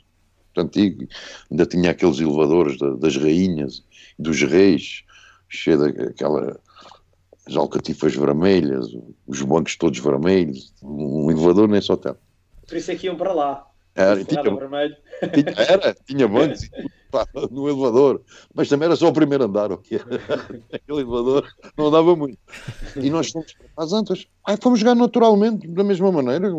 [0.55, 1.07] Antigo,
[1.49, 3.83] ainda tinha aqueles elevadores da, das rainhas,
[4.19, 5.03] dos reis,
[5.49, 6.59] cheio daquela
[7.45, 8.87] as alcatifas vermelhas,
[9.27, 12.17] os bancos todos vermelhos, um elevador nesse hotel.
[12.67, 13.67] Por isso é que iam para lá.
[13.95, 14.41] Era, tinha.
[14.41, 16.69] Tinha, era, tinha bancos
[17.51, 18.21] no elevador,
[18.53, 19.95] mas também era só o primeiro andar, o que
[20.73, 22.39] Aquele elevador não andava muito.
[22.95, 24.27] E nós fomos às Antas.
[24.45, 26.49] Aí fomos jogar naturalmente, da mesma maneira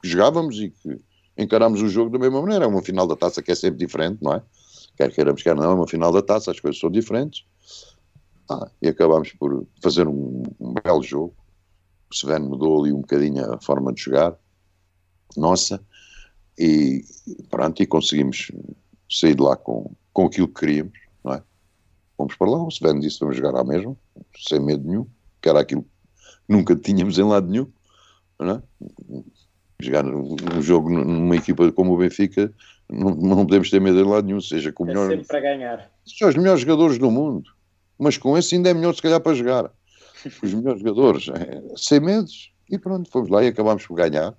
[0.00, 1.00] que jogávamos e que
[1.36, 2.64] encarámos o jogo da mesma maneira.
[2.64, 4.42] É uma final da taça que é sempre diferente, não é?
[4.96, 7.44] Quer queiramos, quer não, é uma final da taça, as coisas são diferentes.
[8.48, 11.34] Ah, e acabámos por fazer um, um, belo jogo.
[12.10, 14.36] O Sven mudou ali um bocadinho a forma de jogar,
[15.36, 15.84] nossa,
[16.56, 17.04] e
[17.50, 18.52] pronto, e conseguimos
[19.10, 21.42] sair de lá com, com aquilo que queríamos, não é?
[22.16, 23.96] Fomos para lá, o Sven disse vamos jogar à mesma,
[24.36, 25.06] sem medo nenhum,
[25.42, 25.88] que era aquilo que
[26.48, 27.68] nunca tínhamos em lado nenhum,
[28.38, 28.62] não é?
[29.80, 32.52] Jogar um jogo numa equipa como o Benfica,
[32.88, 35.10] não, não podemos ter medo em lado nenhum, seja com o é melhor.
[35.10, 35.90] sempre para ganhar.
[36.06, 37.55] São os melhores jogadores do mundo
[37.98, 39.70] mas com esse ainda é melhor se calhar para jogar.
[40.42, 44.34] Os melhores jogadores, é, sem medos, e pronto, fomos lá e acabámos por ganhar.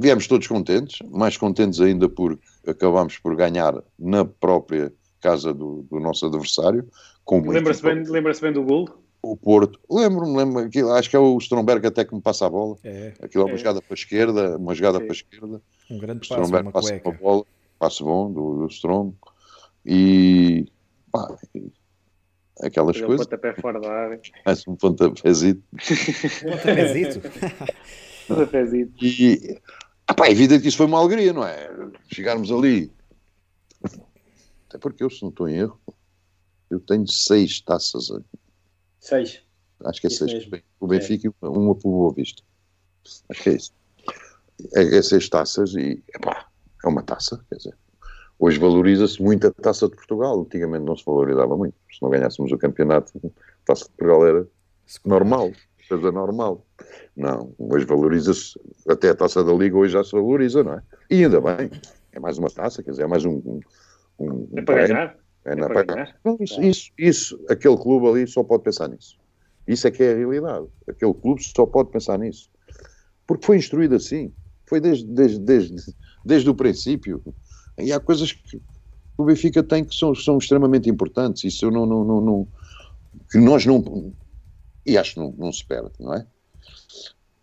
[0.00, 6.00] Viemos todos contentes, mais contentes ainda porque acabámos por ganhar na própria casa do, do
[6.00, 6.88] nosso adversário.
[7.30, 8.88] Lembra-se bem, lembra bem do gol?
[9.22, 12.50] O Porto, lembro-me, lembro, aquilo, acho que é o Stromberg até que me passa a
[12.50, 12.78] bola.
[12.82, 13.12] É.
[13.20, 13.58] Aquilo é uma é.
[13.58, 15.04] jogada para a esquerda, uma jogada Sim.
[15.04, 15.62] para a esquerda.
[15.90, 17.44] Um grande passo, Stromberg passa a bola,
[17.78, 19.12] passo bom do, do Strom.
[19.84, 20.66] E
[21.12, 21.36] pá,
[22.62, 23.26] aquelas coisas.
[23.26, 24.20] Um pontapé fora da área.
[24.44, 25.62] Mais um pontapézito.
[26.42, 27.20] pontapézito.
[28.28, 29.04] pontapézito.
[29.04, 29.60] E,
[30.06, 31.70] ah, pá, é evidente que isso foi uma alegria, não é?
[32.12, 32.92] Chegarmos ali.
[34.68, 35.80] Até porque eu, se não estou em erro,
[36.70, 38.08] eu tenho seis taças.
[38.98, 39.42] Seis.
[39.84, 40.46] Acho que é isso seis.
[40.46, 40.64] Mesmo.
[40.78, 41.30] O Benfica é.
[41.30, 42.42] e uma para o Boa Vista.
[43.28, 43.72] Acho que é isso.
[44.74, 46.46] É, é seis taças e, epá,
[46.84, 47.76] é uma taça, quer dizer,
[48.42, 50.40] Hoje valoriza-se muito a Taça de Portugal.
[50.40, 51.74] Antigamente não se valorizava muito.
[51.92, 54.46] Se não ganhássemos o campeonato, a Taça de Portugal era
[55.04, 55.52] normal,
[55.86, 56.66] coisa normal.
[57.14, 58.58] Não, hoje valoriza-se,
[58.88, 60.82] até a Taça da Liga hoje já se valoriza, não é?
[61.10, 61.70] E ainda bem,
[62.12, 63.42] é mais uma taça, quer dizer, é mais um...
[63.44, 63.60] um,
[64.18, 65.16] um é para ganhar.
[65.44, 66.16] É, é para ganhar.
[66.24, 69.18] Não, isso, isso, isso, aquele clube ali só pode pensar nisso.
[69.68, 70.66] Isso é que é a realidade.
[70.88, 72.50] Aquele clube só pode pensar nisso.
[73.26, 74.32] Porque foi instruído assim.
[74.66, 75.94] Foi desde, desde, desde,
[76.24, 77.22] desde o princípio.
[77.82, 78.60] E há coisas que
[79.16, 81.44] o Benfica tem que são, são extremamente importantes.
[81.44, 82.48] Isso eu não, não, não, não
[83.30, 84.12] que nós não.
[84.84, 86.26] E acho que não, não se perde, não é?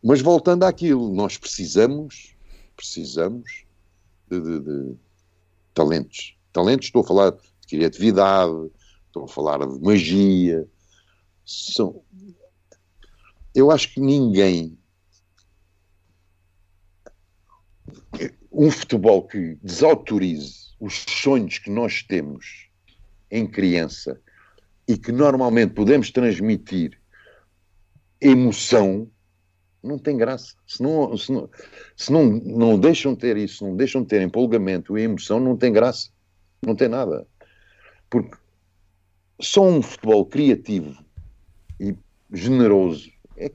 [0.04, 2.36] Mas voltando àquilo, nós precisamos,
[2.76, 3.66] precisamos
[4.30, 4.96] de, de, de
[5.74, 6.36] talentos.
[6.52, 8.72] Talentos, estou a falar de criatividade,
[9.08, 10.68] estou a falar de magia.
[11.46, 12.02] São...
[13.54, 14.78] Eu acho que ninguém
[18.58, 22.68] um futebol que desautorize os sonhos que nós temos
[23.30, 24.20] em criança
[24.88, 27.00] e que normalmente podemos transmitir
[28.20, 29.08] emoção,
[29.84, 30.56] não tem graça.
[30.66, 31.50] Se não, se não,
[31.96, 36.10] se não, não deixam ter isso, não deixam ter empolgamento e emoção, não tem graça.
[36.66, 37.28] Não tem nada.
[38.10, 38.36] Porque
[39.40, 40.98] só um futebol criativo
[41.80, 41.96] e
[42.34, 43.52] generoso é,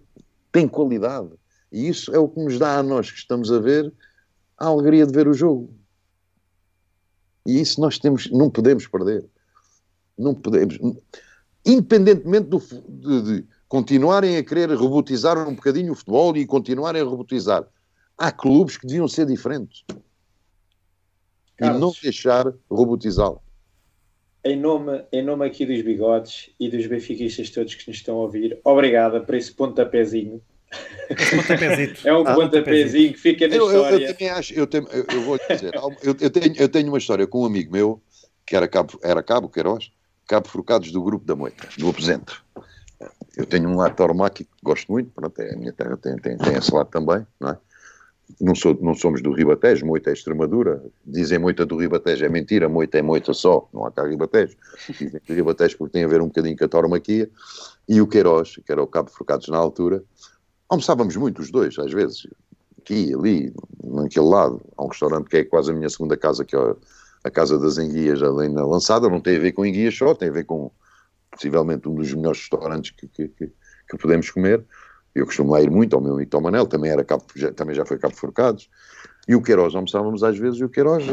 [0.52, 1.30] tem qualidade.
[1.72, 3.92] E isso é o que nos dá a nós que estamos a ver
[4.62, 5.74] a alegria de ver o jogo.
[7.44, 9.28] E isso nós temos, não podemos perder.
[10.16, 10.78] Não podemos.
[11.66, 17.04] Independentemente do, de, de continuarem a querer robotizar um bocadinho o futebol e continuarem a
[17.04, 17.66] robotizar.
[18.16, 19.84] Há clubes que deviam ser diferentes.
[21.56, 23.42] Carlos, e não deixar robotizá-lo.
[24.44, 28.22] Em nome, em nome aqui dos bigodes e dos benfiquistas todos que nos estão a
[28.22, 30.40] ouvir, obrada por esse pontapézinho.
[32.04, 33.94] É um ah, pontapézinho que fica na eu, história.
[33.96, 36.88] Eu, eu, também acho, eu, tenho, eu, eu vou dizer, eu, eu, tenho, eu tenho
[36.88, 38.02] uma história com um amigo meu,
[38.46, 39.90] que era cabo, era cabo Queiroz,
[40.26, 42.42] cabo Forcados do grupo da Moita, do Aposento.
[43.36, 43.96] Eu tenho um lado
[44.32, 47.50] que gosto muito, pronto, é, a minha terra tem, tem, tem esse lado também, não
[47.50, 47.58] é?
[48.40, 50.82] Não, sou, não somos do Ribatejo, Moita é Extremadura.
[51.04, 54.56] Dizem Moita do Ribatejo, é mentira, Moita é Moita só, não há cá Ribatejo.
[54.88, 57.28] Dizem que Ribatejo porque tem a ver um bocadinho com a tauromaquia.
[57.88, 60.02] E o Queiroz, que era o cabo Forcados na altura,
[60.72, 62.26] almoçávamos muito os dois, às vezes,
[62.80, 63.52] aqui, ali,
[63.84, 64.60] naquele lado.
[64.76, 66.74] Há um restaurante que é quase a minha segunda casa, que é
[67.24, 70.30] a Casa das Enguias, ali na Lançada, não tem a ver com enguias só, tem
[70.30, 70.70] a ver com
[71.30, 74.64] possivelmente um dos melhores restaurantes que, que, que, que podemos comer.
[75.14, 77.04] Eu costumo lá ir muito ao meu amigo Tom Manel, também, era
[77.36, 78.70] já, também já foi Cabo Forcados.
[79.28, 81.04] E o Queiroz, almoçávamos às vezes, e o Queiroz,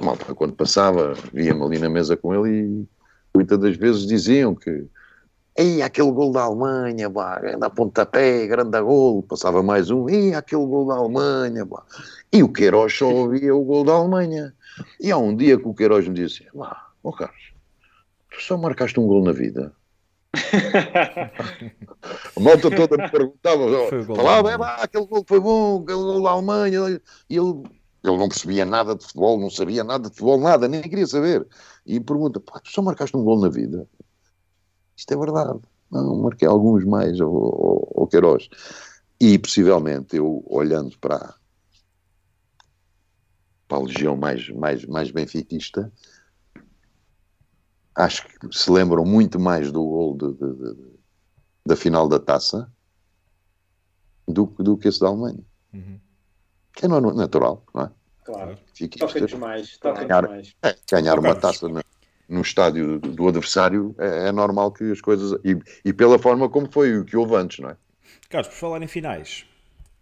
[0.00, 2.88] malta, quando passava, via-me ali na mesa com ele e
[3.34, 4.86] muitas das vezes diziam que
[5.58, 10.64] Ei, aquele gol da Alemanha, pá, grande pontapé, grande gol, passava mais um, ei, aquele
[10.64, 11.82] gol da Alemanha, pá.
[12.32, 14.54] E o Queiroz só ouvia o gol da Alemanha.
[15.00, 17.52] E há um dia que o Queiroz me disse, pá, ó oh Carlos,
[18.30, 19.72] tu só marcaste um gol na vida.
[22.36, 23.64] a malta toda me perguntava,
[24.14, 27.64] falava, é, pá, aquele gol foi bom, aquele gol da Alemanha, e ele,
[28.04, 31.44] ele não percebia nada de futebol, não sabia nada de futebol, nada, nem queria saber.
[31.84, 33.88] E pergunta, pá, tu só marcaste um gol na vida?
[34.98, 35.60] Isto é verdade.
[35.92, 38.48] Não, marquei alguns mais ao, Queiroz.
[39.20, 41.34] E possivelmente eu, olhando para,
[43.68, 45.90] para a legião mais, mais, mais benfiquista,
[47.94, 50.98] acho que se lembram muito mais do gol de, de, de,
[51.64, 52.70] da final da taça
[54.26, 55.44] do, do que esse da Alemanha.
[55.72, 56.00] Uhum.
[56.72, 57.90] Que é natural, não é?
[58.24, 58.58] Claro.
[58.98, 59.78] Toca-nos mais.
[59.78, 60.54] Toca ganhar, mais.
[60.62, 61.82] É, ganhar uma taça na,
[62.28, 65.38] no estádio do adversário, é, é normal que as coisas.
[65.44, 67.76] E, e, pela forma como foi o que houve antes, não é?
[68.28, 69.46] Carlos, por falar em finais,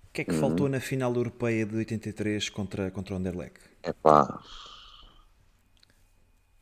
[0.09, 0.41] o que é que uhum.
[0.41, 3.61] faltou na final europeia de 83 contra, contra o Anderlecht?
[3.83, 4.41] É pá.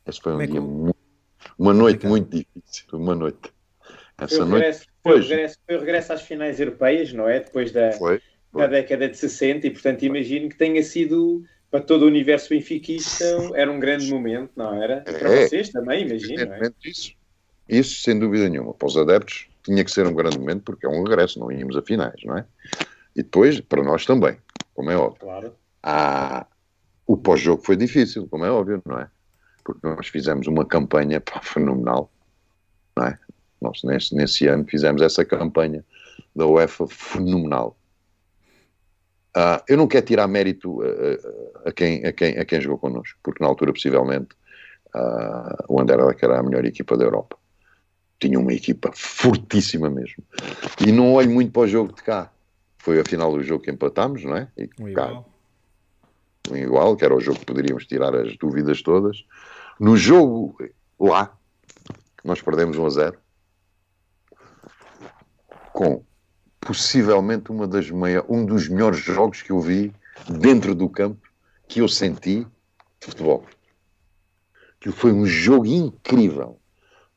[0.05, 0.97] Esse foi um é dia muito,
[1.57, 2.85] uma noite muito difícil.
[2.93, 3.51] Uma noite.
[4.17, 4.63] Essa foi, noite.
[4.63, 7.39] Regresso, foi, o regresso, foi o regresso às finais europeias, não é?
[7.39, 8.21] Depois da, foi,
[8.51, 8.61] foi.
[8.61, 11.43] da década de 60, e portanto imagino que tenha sido
[11.75, 15.03] para todo o universo benfiquista era um grande momento, não era?
[15.05, 16.53] É, para vocês também, imagino.
[16.53, 16.71] É?
[16.85, 17.11] Isso,
[17.67, 18.73] isso, sem dúvida nenhuma.
[18.73, 21.75] Para os adeptos, tinha que ser um grande momento porque é um regresso, não íamos
[21.75, 22.45] a finais, não é?
[23.13, 24.37] E depois, para nós também,
[24.73, 25.19] como é óbvio.
[25.19, 25.53] Claro.
[25.83, 26.47] Ah,
[27.05, 29.09] o pós-jogo foi difícil, como é óbvio, não é?
[29.61, 32.09] Porque nós fizemos uma campanha pá, fenomenal,
[32.95, 33.19] não é?
[33.59, 35.83] Nós, nesse, nesse ano, fizemos essa campanha
[36.33, 37.75] da UEFA fenomenal
[39.35, 43.19] Uh, eu não quero tirar mérito a, a, quem, a, quem, a quem jogou connosco,
[43.21, 44.29] porque na altura, possivelmente,
[44.95, 47.37] uh, o Anderlecht era a melhor equipa da Europa.
[48.17, 50.23] Tinha uma equipa fortíssima mesmo.
[50.85, 52.31] E não olho muito para o jogo de cá.
[52.77, 54.47] Foi a final do jogo que empatámos, não é?
[54.57, 55.23] E, um igual.
[55.23, 59.25] Cá, um igual, que era o jogo que poderíamos tirar as dúvidas todas.
[59.79, 60.55] No jogo
[60.97, 61.35] lá,
[62.23, 63.17] nós perdemos 1 a 0
[65.73, 66.01] com
[66.65, 69.93] possivelmente uma das maiores, um dos melhores jogos que eu vi
[70.27, 71.21] dentro do campo
[71.67, 72.43] que eu senti
[72.99, 73.45] de futebol.
[74.79, 76.59] Que foi um jogo incrível,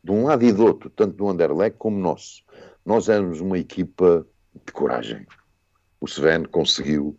[0.05, 2.45] de um lado e do outro, tanto do Anderlecht como nosso.
[2.85, 4.27] Nós éramos uma equipa
[4.67, 5.27] de coragem.
[5.99, 7.19] O Sven conseguiu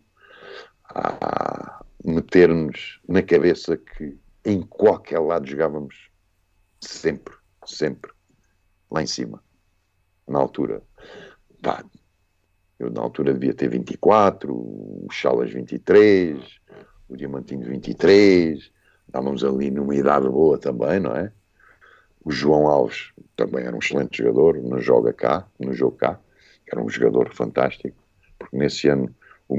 [0.84, 6.10] ah, meter-nos na cabeça que em qualquer lado jogávamos
[6.80, 7.34] sempre,
[7.66, 8.12] sempre
[8.90, 9.42] lá em cima,
[10.26, 10.82] na altura.
[11.62, 11.84] Pá,
[12.80, 16.42] eu, na altura, devia ter 24, o Chalas 23,
[17.10, 18.70] o Diamantinho 23.
[19.06, 21.30] Estávamos ali numa idade boa também, não é?
[22.24, 26.18] O João Alves também era um excelente jogador, no joga cá, no jogo cá.
[26.72, 27.96] Era um jogador fantástico,
[28.38, 29.14] porque nesse ano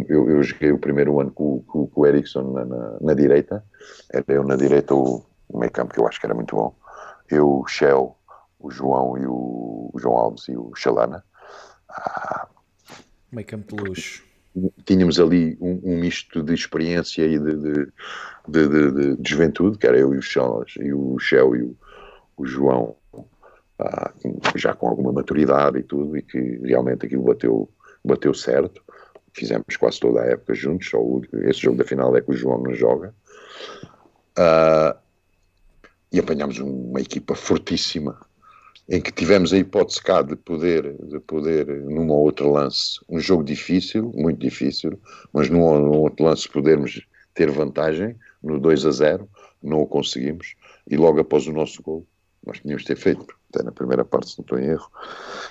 [0.07, 3.64] eu, eu joguei o primeiro ano com, com, com o Ericsson na, na, na, direita.
[4.11, 6.73] Era eu na direita o, o meio campo, que eu acho que era muito bom.
[7.30, 8.15] Eu, o Shell,
[8.57, 11.23] o João e o, o João Alves e o Chalana.
[11.88, 12.48] Ah,
[13.32, 14.24] Meio campo de luxo.
[14.86, 17.91] Tínhamos ali um, um misto de experiência e de, de,
[18.48, 21.78] de, de, de juventude, que era eu e o Shell, e o, Shell e o,
[22.36, 22.95] o João,
[23.80, 24.12] ah,
[24.56, 27.70] já com alguma maturidade e tudo, e que realmente aquilo bateu,
[28.03, 28.84] bateu certo.
[29.34, 32.36] Fizemos quase toda a época juntos, só o, esse jogo da final é que o
[32.36, 33.16] João não joga.
[34.38, 34.99] Uh,
[36.12, 38.20] e apanhámos uma equipa fortíssima,
[38.90, 43.20] em que tivemos a hipótese cá de poder, de poder, num ou outro lance, um
[43.20, 44.99] jogo difícil, muito difícil,
[45.32, 47.02] mas num ou outro lance podermos
[47.34, 49.30] ter vantagem, no 2 a 0,
[49.64, 50.56] não o conseguimos,
[50.90, 52.06] e logo após o nosso gol,
[52.45, 54.90] nós tínhamos de ter feito, até na primeira parte, se não estou em erro,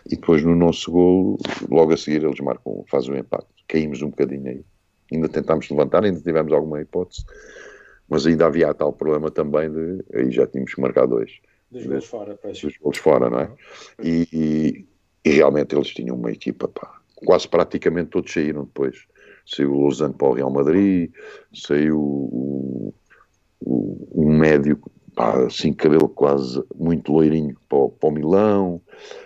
[0.06, 1.38] e depois no nosso gol,
[1.70, 3.48] logo a seguir, eles marcam, fazem o um impacto.
[3.68, 4.64] Caímos um bocadinho aí.
[5.12, 7.24] Ainda tentámos levantar, ainda tivemos alguma hipótese,
[8.08, 11.30] mas ainda havia tal problema também de, aí já tínhamos marcar dois.
[11.70, 12.60] Dos gols fora, pois.
[12.60, 13.52] Dos gols fora, não é?
[14.02, 14.86] E, e,
[15.24, 19.06] e, realmente eles tinham uma equipa, pá, quase praticamente todos saíram depois.
[19.46, 21.10] Saiu o Lausanne para o Real Madrid,
[21.54, 22.94] saiu o,
[23.60, 24.80] o, o médio
[25.14, 28.82] pá, assim, cabelo quase muito loirinho para o, para o Milão.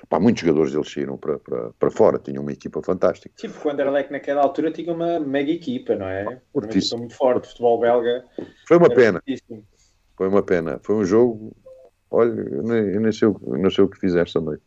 [0.09, 3.35] Pá, muitos jogadores deles saíram para, para, para fora, tinham uma equipa fantástica.
[3.37, 6.41] Sim, porque o Anderlecht naquela altura tinha uma mega equipa, não é?
[6.53, 8.25] Uma equipa muito forte, futebol belga.
[8.67, 9.23] Foi uma pena.
[10.17, 10.81] Foi uma pena.
[10.83, 11.55] Foi um jogo.
[12.15, 14.59] Olha, eu nem, eu nem, sei, o, não sei o que fizeste também.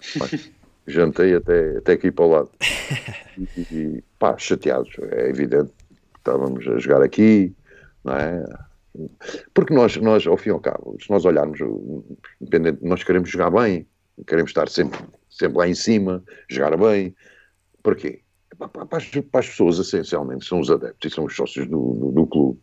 [0.86, 2.50] jantei até, até aqui para o lado.
[3.38, 5.72] E, e pá, chateados, é evidente.
[6.16, 7.54] Estávamos a jogar aqui,
[8.02, 8.44] não é?
[9.52, 11.58] Porque nós, nós, ao fim e ao cabo, se nós olharmos,
[12.80, 13.86] nós queremos jogar bem,
[14.26, 17.14] queremos estar sempre, sempre lá em cima, jogar bem.
[17.82, 18.20] Porquê?
[18.56, 18.98] Para, para
[19.40, 22.60] as pessoas, essencialmente, são os adeptos e são os sócios do, do, do clube.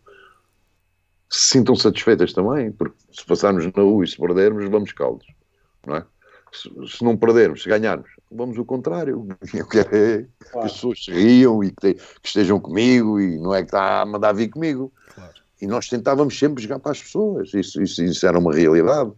[1.31, 5.25] Se sintam satisfeitas também, porque se passarmos na U e se perdermos, vamos caldos,
[5.87, 6.05] não é?
[6.51, 9.25] Se, se, não perdermos, se ganharmos, vamos o contrário.
[9.53, 10.27] Eu quero é claro.
[10.51, 14.01] que as pessoas se riam e que, que, estejam comigo e não é que está
[14.01, 14.91] a mandar vir comigo.
[15.15, 15.33] Claro.
[15.61, 19.11] E nós tentávamos sempre jogar para as pessoas, isso, isso, isso era uma realidade.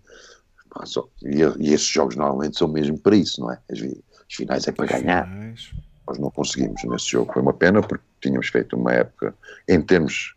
[1.24, 3.60] E, e, esses jogos normalmente são mesmo para isso, não é?
[3.72, 5.28] As, as finais é para ganhar.
[6.08, 9.34] Nós não conseguimos nesse jogo, foi uma pena porque tínhamos feito uma época
[9.68, 10.36] em termos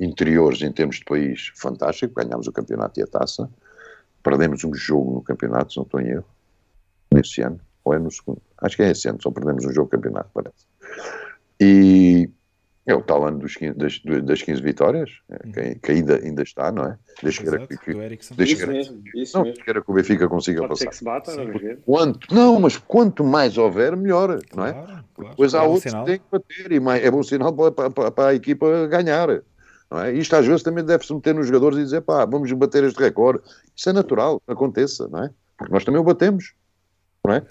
[0.00, 2.14] interiores, em termos de país, fantástico.
[2.14, 3.48] Ganhámos o campeonato e a taça,
[4.22, 6.26] perdemos um jogo no campeonato, se não estou em erro,
[7.12, 9.86] nesse ano, ou é no segundo, acho que é esse ano, só perdemos um jogo
[9.86, 10.66] no campeonato, parece.
[11.60, 12.30] E
[12.86, 15.52] é o tal ano dos 15, das, das 15 vitórias, é, uhum.
[15.52, 16.98] que, que, ainda, ainda está, não é?
[17.22, 17.94] Deixa Exato, que, que,
[18.34, 19.64] deixa isso mesmo, isso não, mesmo.
[19.64, 20.90] que o Benfica consiga Pode passar.
[20.90, 21.32] que se bata,
[21.84, 24.72] quanto, não, mas quanto mais houver, melhor, não é?
[24.72, 27.90] Claro, Depois há é outros que têm que bater e mais, é bom sinal para,
[27.90, 29.42] para, para, a equipa ganhar.
[29.90, 30.12] Não é?
[30.12, 33.42] Isto às vezes também deve-se meter nos jogadores e dizer pá, vamos bater este recorde.
[33.74, 35.30] Isso é natural, aconteça, não é?
[35.56, 36.54] Porque nós também o batemos
[37.24, 37.42] não é?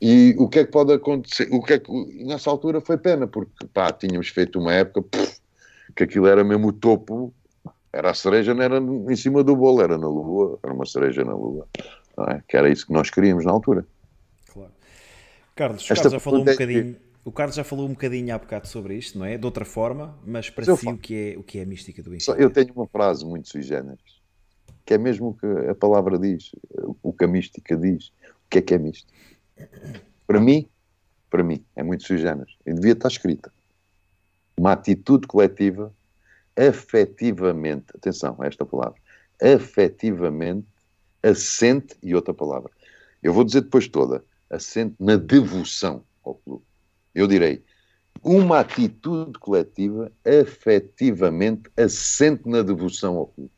[0.00, 1.48] E o que é que pode acontecer?
[1.50, 1.90] O que é que,
[2.24, 5.40] nessa altura foi pena, porque pá, tínhamos feito uma época pff,
[5.94, 7.34] que aquilo era mesmo o topo,
[7.92, 11.24] era a cereja, não era em cima do bolo, era na lua, era uma cereja
[11.24, 11.66] na lua,
[12.28, 12.42] é?
[12.46, 13.86] que era isso que nós queríamos na altura.
[14.52, 14.70] Claro.
[15.54, 16.96] Carlos, o Carlos já falou um bocadinho.
[17.26, 19.36] O Carlos já falou um bocadinho há bocado sobre isto, não é?
[19.36, 22.08] De outra forma, mas para si o que, é, o que é a mística do
[22.08, 22.40] Benfica?
[22.40, 24.22] Eu tenho uma frase muito sui generis,
[24.84, 26.52] que é mesmo o que a palavra diz,
[27.02, 28.12] o que a mística diz
[28.44, 29.12] o que é que é misto?
[30.24, 30.68] Para mim,
[31.28, 32.54] para mim, é muito sui generis.
[32.64, 33.52] E devia estar escrita.
[34.56, 35.92] Uma atitude coletiva
[36.56, 39.00] afetivamente, atenção a esta palavra,
[39.42, 40.68] afetivamente
[41.24, 42.70] assente, e outra palavra,
[43.20, 46.64] eu vou dizer depois toda, assente na devoção ao clube.
[47.16, 47.64] Eu direi,
[48.22, 53.50] uma atitude coletiva afetivamente assente na devoção ao clube.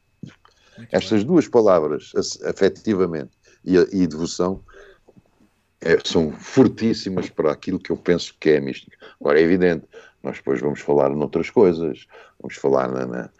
[0.92, 2.12] Estas duas palavras,
[2.44, 3.32] afetivamente
[3.64, 4.62] e, e devoção,
[5.80, 8.96] é, são fortíssimas para aquilo que eu penso que é a mística.
[9.20, 9.86] Agora, é evidente,
[10.22, 12.06] nós depois vamos falar noutras coisas,
[12.40, 13.30] vamos falar na, na,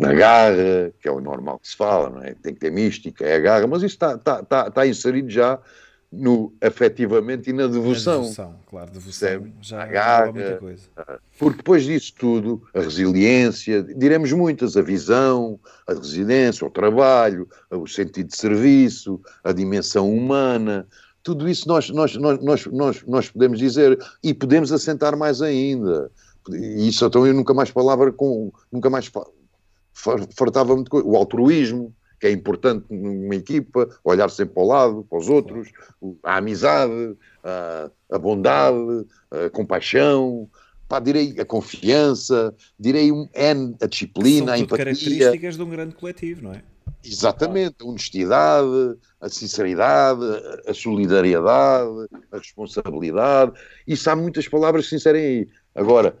[0.00, 2.34] na, garra, que é o normal que se fala, não é?
[2.34, 5.58] Tem que ter mística, é a garra, mas isso está, está, está, está inserido já
[6.10, 8.22] no afetivamente e na devoção.
[8.22, 9.52] devoção, claro, devoção.
[9.60, 10.82] Já garra, muita coisa.
[10.96, 17.48] Ah, porque depois disso tudo, a resiliência, diremos muitas, a visão, a resiliência, o trabalho,
[17.70, 20.86] o sentido de serviço, a dimensão humana,
[21.22, 26.10] tudo isso nós, nós, nós, nós, nós, nós podemos dizer e podemos assentar mais ainda.
[26.50, 28.50] E isso então eu nunca mais palavra com.
[28.72, 29.10] Nunca mais
[29.92, 31.06] fartava muito coisa.
[31.06, 35.70] O altruísmo, que é importante numa equipa, olhar sempre para o lado, para os outros,
[36.22, 40.48] a amizade, a, a bondade, a compaixão,
[40.88, 44.84] pá, direi a confiança, direi um N, a disciplina, a empatia.
[44.84, 46.62] características de um grande coletivo, não é?
[47.04, 50.20] Exatamente, a honestidade, a sinceridade,
[50.66, 53.52] a solidariedade, a responsabilidade.
[53.86, 55.48] Isso há muitas palavras que se inserem aí.
[55.74, 56.16] Agora,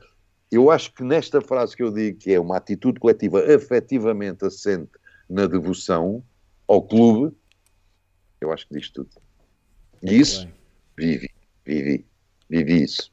[0.50, 4.90] eu acho que nesta frase que eu digo, que é uma atitude coletiva afetivamente assente
[5.28, 6.22] na devoção
[6.66, 7.34] ao clube,
[8.40, 9.10] eu acho que diz tudo.
[10.02, 10.48] E isso,
[10.96, 11.30] vivi,
[11.64, 12.06] vivi,
[12.48, 13.10] vivi isso.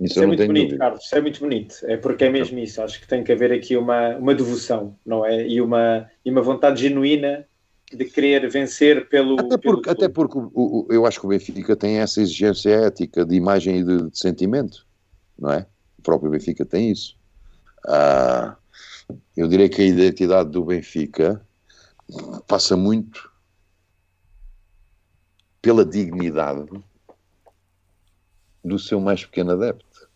[0.00, 0.78] Isso, isso é muito bonito, dúvida.
[0.78, 1.76] Carlos, isso é muito bonito.
[1.84, 2.80] É porque é mesmo isso.
[2.80, 5.46] Acho que tem que haver aqui uma, uma devoção, não é?
[5.46, 7.44] E uma, e uma vontade genuína
[7.92, 9.40] de querer vencer pelo.
[9.40, 12.70] Até porque, pelo até porque o, o, eu acho que o Benfica tem essa exigência
[12.70, 14.86] ética de imagem e de, de sentimento,
[15.36, 15.66] não é?
[15.98, 17.16] O próprio Benfica tem isso.
[17.84, 18.56] Ah,
[19.36, 21.40] eu diria que a identidade do Benfica
[22.46, 23.30] passa muito
[25.60, 26.68] pela dignidade
[28.64, 30.08] do seu mais pequeno adepto.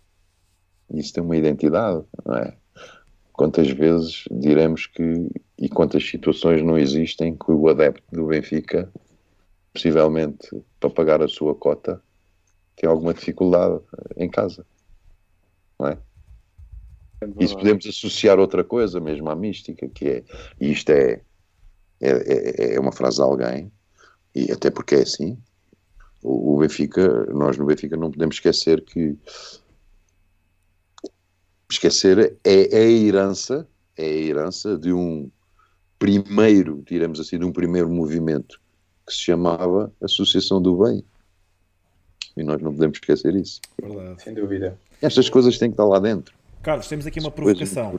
[0.91, 2.57] Isso tem uma identidade, não é?
[3.33, 8.93] Quantas vezes diremos que, e quantas situações não existem que o adepto do Benfica,
[9.73, 10.49] possivelmente
[10.79, 12.03] para pagar a sua cota,
[12.77, 13.81] tem alguma dificuldade
[14.17, 14.67] em casa,
[15.79, 15.99] não é?
[17.25, 20.25] É Isso podemos associar outra coisa mesmo à mística, que é,
[20.61, 21.21] e isto é,
[22.01, 23.73] é, é, é uma frase de alguém,
[24.35, 25.39] e até porque é assim,
[26.23, 29.17] o Benfica, nós no Benfica não podemos esquecer que
[31.71, 33.67] esquecer é, é a herança,
[33.97, 35.31] é a herança de um
[35.99, 38.61] primeiro, diremos assim, de um primeiro movimento
[39.07, 41.05] que se chamava Associação do Bem.
[42.37, 43.61] E nós não podemos esquecer isso.
[43.81, 44.23] Verdade.
[44.23, 44.79] Sem dúvida.
[45.01, 46.35] Estas coisas têm que estar lá dentro.
[46.63, 47.99] Carlos, temos aqui uma provocação.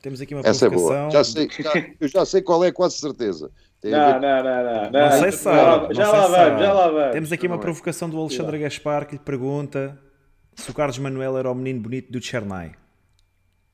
[0.00, 0.96] Temos aqui uma Essa provocação.
[0.96, 1.10] é boa.
[1.10, 3.50] Já sei, já, eu já sei qual é, quase certeza.
[3.82, 4.90] Não, não, não, não, não.
[4.90, 5.94] Não sei se sabe.
[5.94, 7.12] Já, lá vamos, já lá vamos.
[7.12, 9.98] Temos aqui uma provocação do Alexandre Gaspar que lhe pergunta
[10.54, 12.72] se o Carlos Manuel era o menino bonito do Chernai.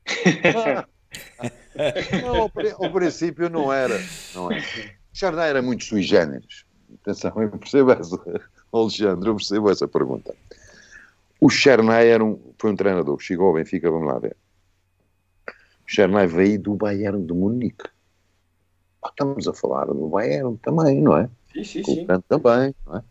[2.21, 3.99] não, ao, ao, princípio não era.
[4.33, 4.63] Não era.
[5.13, 6.65] Chardin era muito sui generis.
[7.01, 10.35] Atenção, eu percebo essa, Alexandre, eu percebo essa pergunta.
[11.45, 14.35] O Chernay era um, foi um treinador que chegou ao Benfica, vamos lá ver.
[15.47, 15.51] O
[15.85, 17.87] Chernay veio do Bayern de Munique.
[19.03, 21.29] Ah, estamos a falar do Bayern também, não é?
[21.53, 22.07] Sim, sim, sim.
[22.27, 23.03] também, não é?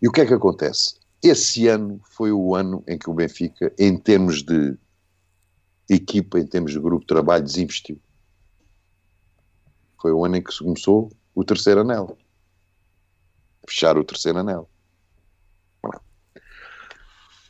[0.00, 0.94] E o que é que acontece?
[1.20, 4.78] Esse ano foi o ano em que o Benfica, em termos de
[5.90, 8.00] equipa, em termos de grupo de trabalho, desinvestiu.
[10.00, 12.16] Foi o ano em que começou o terceiro anel.
[13.66, 14.70] Fechar o terceiro anel.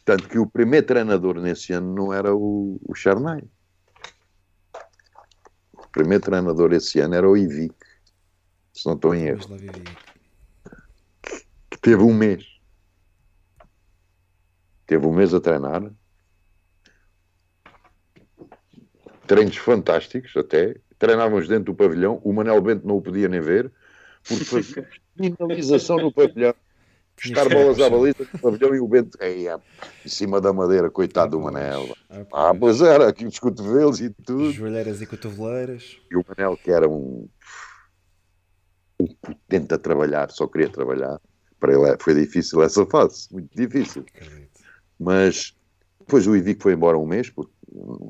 [0.04, 3.42] Tanto que o primeiro treinador nesse ano não era o, o Charnay.
[5.72, 7.74] O primeiro treinador esse ano era o Ivic.
[8.72, 9.40] Se não estou em erro.
[11.70, 12.44] Que teve um mês.
[14.86, 15.90] Teve um mês a treinar
[19.26, 23.70] treinos fantásticos até, treinávamos dentro do pavilhão, o Manel Bento não o podia nem ver,
[24.26, 26.54] porque fazia finalização no pavilhão,
[27.16, 29.46] buscar bolas à baliza no pavilhão e o Bento aí,
[30.04, 31.96] em cima da madeira, coitado do Manel.
[32.10, 34.50] Ah, ah pois era, aqui os cotovelos e tudo.
[34.52, 35.96] Joelheiras e cotoveleiras.
[36.10, 37.28] E o Manel, que era um,
[39.00, 41.20] um potente a trabalhar, só queria trabalhar,
[41.58, 44.04] para ele é, foi difícil essa fase, muito difícil.
[44.98, 45.54] Mas
[46.00, 47.52] depois o Ivico foi embora um mês, porque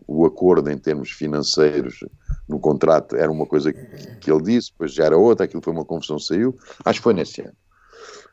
[0.06, 2.00] o acordo em termos financeiros
[2.48, 5.84] no contrato era uma coisa que ele disse, depois já era outra, aquilo foi uma
[5.84, 6.56] confusão, saiu.
[6.84, 7.54] Acho que foi nesse ano.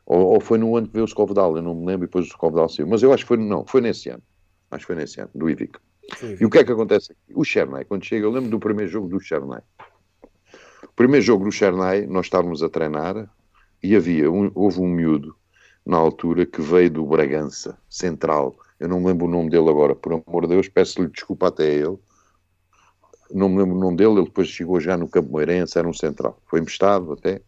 [0.06, 2.26] Ou, ou foi no ano que veio o Scovedal, eu não me lembro, e depois
[2.26, 2.86] o Scovedal saiu.
[2.86, 4.22] Mas eu acho que foi, não, foi nesse ano.
[4.70, 5.78] Acho que foi nesse ano, do Ivic.
[6.40, 7.32] E o que é que acontece aqui?
[7.34, 9.60] O Chernay, quando chega, eu lembro do primeiro jogo do Chernay.
[10.84, 13.30] O primeiro jogo do Chernay, nós estávamos a treinar
[13.82, 15.34] e havia, um, houve um miúdo
[15.86, 19.94] na altura que veio do Bragança, Central, eu não me lembro o nome dele agora,
[19.94, 21.98] por amor de Deus, peço-lhe desculpa até a ele.
[23.30, 25.92] Não me lembro o nome dele, ele depois chegou já no Campo Meirense, era um
[25.92, 26.36] central.
[26.46, 27.40] Foi emprestado até.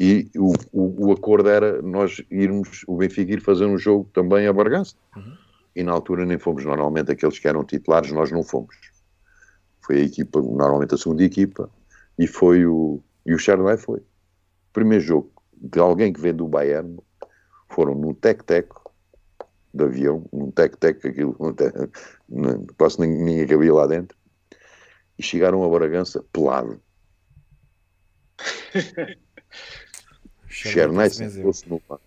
[0.00, 4.46] E o, o, o, acordo era nós irmos, o Benfica ir fazer um jogo também
[4.46, 4.96] a Bargança.
[5.14, 5.36] Uhum.
[5.76, 8.74] E na altura nem fomos, normalmente aqueles que eram titulares, nós não fomos.
[9.82, 11.68] Foi a equipa, normalmente a segunda equipa,
[12.18, 14.00] e foi o, e o Chardonnay foi.
[14.72, 16.98] Primeiro jogo de alguém que vem do Bayern,
[17.68, 18.70] foram no Tec-Tec,
[19.72, 21.36] de avião, um tec-tec, aquilo,
[22.76, 24.16] quase ninguém cabia lá dentro,
[25.18, 26.80] e chegaram a Bragança pelado.
[30.50, 32.02] Chernay sentou-se no banco.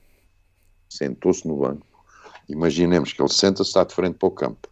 [0.90, 1.88] Sentou-se no banco.
[2.48, 4.70] Imaginemos que ele senta-se, está de frente para o campo.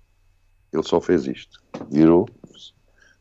[0.72, 1.61] Ele só fez isto.
[1.89, 2.27] Virou,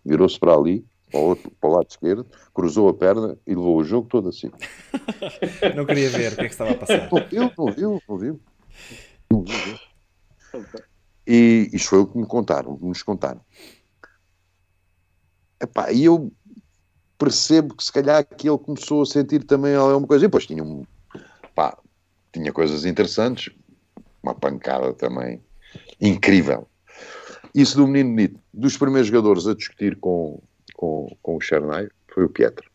[0.04, 3.76] virou-se para ali, para o, outro, para o lado esquerdo, cruzou a perna e levou
[3.76, 4.50] o jogo todo assim.
[5.74, 7.08] não queria ver o que é que estava a passar.
[7.10, 8.40] Não viu, não viu, não viu.
[11.26, 13.40] E isto foi o que me contaram, que nos contaram.
[15.60, 16.32] Epá, e eu
[17.20, 20.24] percebo que se calhar que ele começou a sentir também alguma coisa.
[20.24, 20.84] E depois tinha um.
[21.54, 21.78] Pá,
[22.32, 23.54] tinha coisas interessantes,
[24.22, 25.40] uma pancada também
[26.00, 26.66] incrível.
[27.54, 30.40] Isso do menino Nito, dos primeiros jogadores a discutir com,
[30.74, 32.66] com, com o Chernay, foi o Pietra.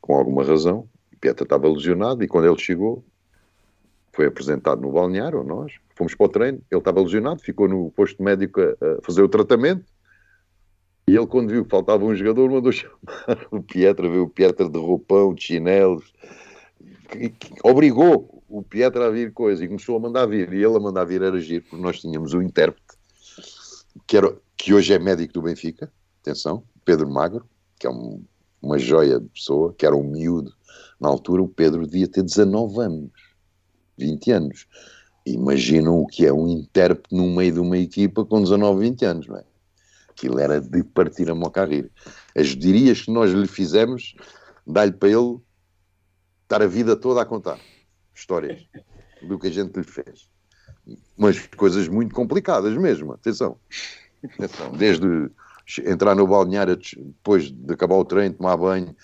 [0.00, 3.04] Com alguma razão, o Pietra estava lesionado e quando ele chegou,
[4.12, 8.22] foi apresentado no balneário, nós, fomos para o treino, ele estava lesionado, ficou no posto
[8.22, 9.84] médico a, a fazer o tratamento,
[11.06, 14.68] e ele, quando viu que faltava um jogador, mandou chamar o Pietra, viu o Pietra
[14.68, 16.12] de roupão, de chinelos,
[17.10, 20.52] que, que, obrigou o Pietra a vir coisa e começou a mandar vir.
[20.52, 22.96] E ele a mandar vir era giro, porque nós tínhamos um intérprete,
[24.06, 27.44] que, era, que hoje é médico do Benfica, atenção, Pedro Magro,
[27.78, 28.22] que é um,
[28.60, 30.54] uma joia de pessoa, que era um miúdo.
[31.00, 33.10] Na altura, o Pedro devia ter 19 anos,
[33.98, 34.66] 20 anos.
[35.26, 39.26] Imaginam o que é um intérprete no meio de uma equipa com 19, 20 anos,
[39.26, 39.44] não é?
[40.22, 41.90] Aquilo era de partir a moca a rir.
[42.36, 44.14] As dirias que nós lhe fizemos,
[44.64, 45.40] dá-lhe para ele
[46.44, 47.58] estar a vida toda a contar
[48.14, 48.64] histórias
[49.20, 50.30] do que a gente lhe fez.
[51.16, 53.58] Mas coisas muito complicadas mesmo, atenção.
[54.22, 54.70] atenção.
[54.76, 55.28] Desde
[55.84, 58.94] entrar no balneário depois de acabar o treino, tomar banho,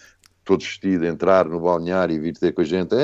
[0.45, 2.95] todo vestido, entrar no balneário e vir ter com a gente,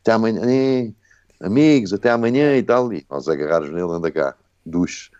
[0.00, 0.94] até amanhã,
[1.40, 5.10] amigos, até amanhã e tal, e nós agarrados nele, anda cá, duche,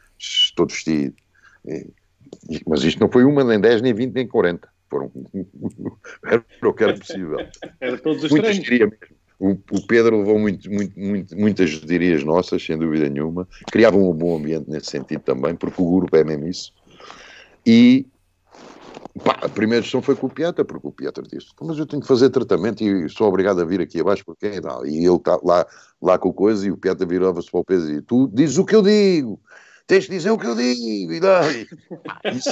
[0.54, 1.16] todo vestido,
[2.66, 4.68] mas isto não foi uma, nem 10, nem 20, nem 40.
[4.90, 5.10] Foram.
[6.24, 7.38] era o que era possível.
[7.80, 8.58] Era todos os Muitas.
[9.40, 13.46] O, o, Pedro levou muito, muito, muito, muitas dirias nossas, sem dúvida nenhuma.
[13.70, 16.72] Criava um bom ambiente nesse sentido também, porque o grupo é mesmo isso.
[17.64, 18.04] E
[19.22, 22.02] pá, a primeira gestão foi com o Pietra, porque o Pietra disse: Mas eu tenho
[22.02, 24.60] que fazer tratamento e sou obrigado a vir aqui abaixo porque é.
[24.86, 25.64] E ele está lá,
[26.02, 28.74] lá com coisa e o Pietra virava-se para o peso e tu dizes o que
[28.74, 29.40] eu digo
[29.88, 31.12] tens de dizer o que eu digo.
[31.12, 31.18] E,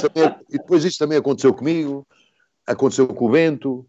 [0.01, 2.05] também, e depois isso também aconteceu comigo,
[2.65, 3.85] aconteceu com o Bento,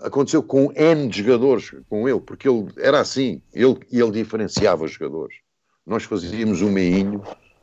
[0.00, 5.36] aconteceu com N jogadores com ele, porque ele era assim, ele, ele diferenciava os jogadores.
[5.84, 7.22] Nós fazíamos um meinho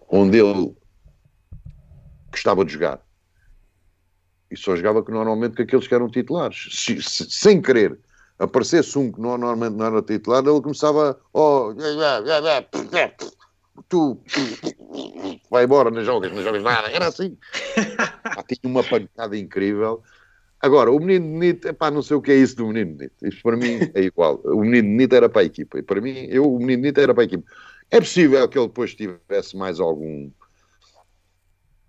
[0.09, 0.75] onde ele
[2.29, 3.01] gostava de jogar.
[4.51, 6.67] E só jogava que normalmente com aqueles que eram titulares.
[6.71, 7.97] Se, se, sem querer
[8.37, 11.19] aparecesse um que normalmente não era titular, ele começava.
[11.31, 11.73] Oh,
[13.89, 14.19] tu,
[15.49, 16.89] vai embora, não jogas, não jogas nada.
[16.89, 17.37] Era assim.
[18.23, 20.03] Pá, tinha uma pancada incrível.
[20.59, 23.13] Agora, o menino bonito, epá, não sei o que é isso do menino bonito.
[23.21, 24.39] Isto para mim é igual.
[24.45, 25.77] O menino bonito era para a equipa.
[25.77, 27.43] E para mim, eu, o menino bonito era para a equipa.
[27.91, 30.31] É possível que ele depois tivesse mais algum.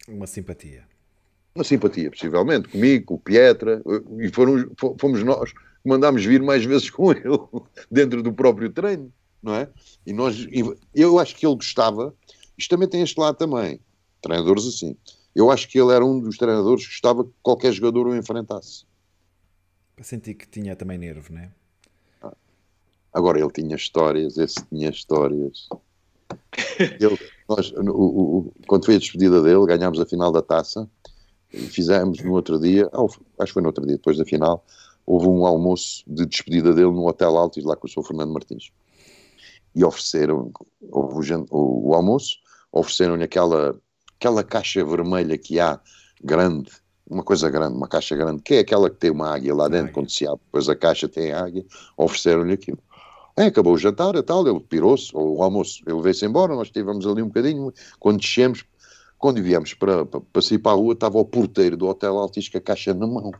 [0.09, 0.82] Uma simpatia.
[1.55, 3.81] Uma simpatia, possivelmente, comigo, com o Pietra.
[4.19, 7.23] E foram, fomos nós que mandámos vir mais vezes com ele,
[7.89, 9.12] dentro do próprio treino
[9.44, 9.68] não é?
[10.06, 10.46] E nós,
[10.94, 12.14] eu acho que ele gostava,
[12.56, 13.78] isto também tem este lado também,
[14.22, 14.96] treinadores assim.
[15.34, 18.84] Eu acho que ele era um dos treinadores que gostava que qualquer jogador o enfrentasse.
[19.94, 21.52] Para sentir que tinha também nervo, não é?
[23.12, 25.68] Agora ele tinha histórias, esse tinha histórias.
[26.78, 27.18] Ele,
[27.48, 30.88] nós, o, o, quando foi a despedida dele, ganhámos a final da taça
[31.52, 34.64] e fizemos no outro dia, acho que foi no outro dia, depois da final,
[35.04, 38.02] houve um almoço de despedida dele no Hotel Altis, lá com o Sr.
[38.02, 38.72] Fernando Martins
[39.74, 42.36] e ofereceram o, o, o almoço,
[42.72, 43.78] ofereceram-lhe aquela,
[44.18, 45.80] aquela caixa vermelha que há,
[46.22, 46.70] grande,
[47.09, 49.86] uma coisa grande, uma caixa grande, que é aquela que tem uma águia lá dentro,
[49.86, 49.94] águia.
[49.94, 51.64] quando se abre, depois a caixa tem águia,
[51.96, 52.78] ofereceram-lhe aquilo.
[53.36, 56.68] É, acabou o jantar e tal, ele pirou-se, ou o almoço, ele veio-se embora, nós
[56.68, 58.64] estivemos ali um bocadinho, quando descemos,
[59.18, 62.48] quando viemos para, para, para sair para a rua, estava o porteiro do Hotel Altis
[62.48, 63.32] com a caixa na mão.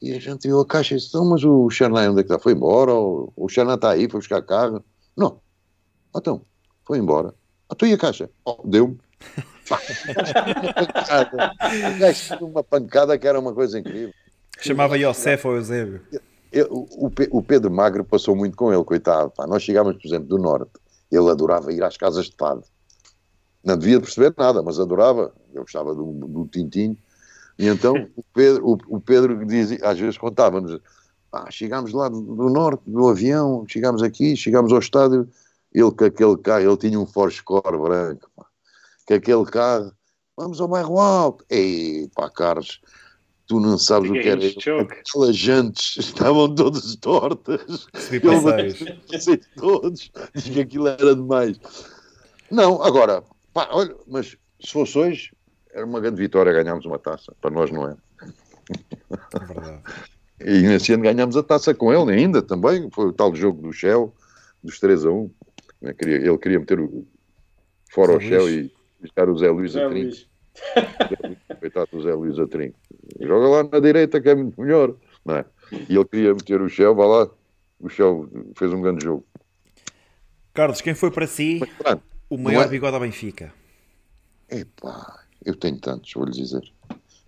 [0.00, 2.28] E a gente viu a caixa e disse, então, mas o Xanai onde é que
[2.28, 2.38] está?
[2.38, 2.92] Foi embora?
[2.94, 4.82] O Xanai está aí, foi buscar carro?
[5.16, 5.40] Não.
[6.14, 6.44] Então,
[6.84, 7.34] foi embora.
[7.70, 8.28] Então e a caixa?
[8.44, 8.98] Oh, Deu-me.
[12.40, 14.12] uma pancada que era uma coisa incrível.
[14.60, 16.02] Chamava Yosef ou Eusébio.
[17.30, 19.30] o, Pedro Magro passou muito com ele, coitado.
[19.30, 19.46] Pá.
[19.46, 20.70] Nós chegávamos, por exemplo, do Norte.
[21.10, 22.62] Ele adorava ir às casas de fado.
[23.64, 25.32] Não devia perceber nada, mas adorava.
[25.52, 26.96] Eu gostava do, do Tintinho.
[27.58, 30.80] E então o Pedro, o, o Pedro dizia, às vezes contava-nos
[31.32, 35.28] ah, chegámos lá do, norte, do avião, chegámos aqui, chegámos ao estádio,
[35.72, 38.46] ele com aquele carro, ele tinha um Ford Core branco, pá,
[39.06, 39.92] com aquele carro,
[40.36, 41.44] vamos ao bairro alto.
[41.48, 42.80] Ei, pá, Carlos,
[43.46, 44.40] tu não sabes o que, era.
[44.82, 47.86] Aquelas jantes estavam todas tortas.
[48.10, 48.20] Ele
[49.56, 51.60] todos, diz que aquilo era demais.
[52.50, 55.32] Não, agora, pá, olha, mas se fosse hoje,
[55.72, 57.34] era uma grande vitória ganharmos uma taça.
[57.40, 57.96] Para nós não é.
[59.34, 59.82] É verdade.
[60.40, 62.88] E nesse ano ganhámos a taça com ele ainda também.
[62.90, 64.14] Foi o tal jogo do Shell,
[64.62, 65.30] dos 3 a 1.
[65.82, 67.06] Ele queria meter o,
[67.90, 70.30] fora Zé o Shell e deixar o Zé Luís Zé a 30.
[71.60, 72.72] Coitado do Zé Luís Atrim.
[73.20, 74.94] Joga lá na direita que é muito melhor.
[75.24, 75.44] Não é?
[75.88, 77.30] E ele queria meter o Shell, vá lá.
[77.78, 79.24] O Shell fez um grande jogo.
[80.52, 81.98] Carlos, quem foi para si Mas,
[82.28, 82.68] o maior é...
[82.68, 83.52] bigode ao Benfica?
[84.48, 86.62] Epá, eu tenho tantos, vou-lhe dizer.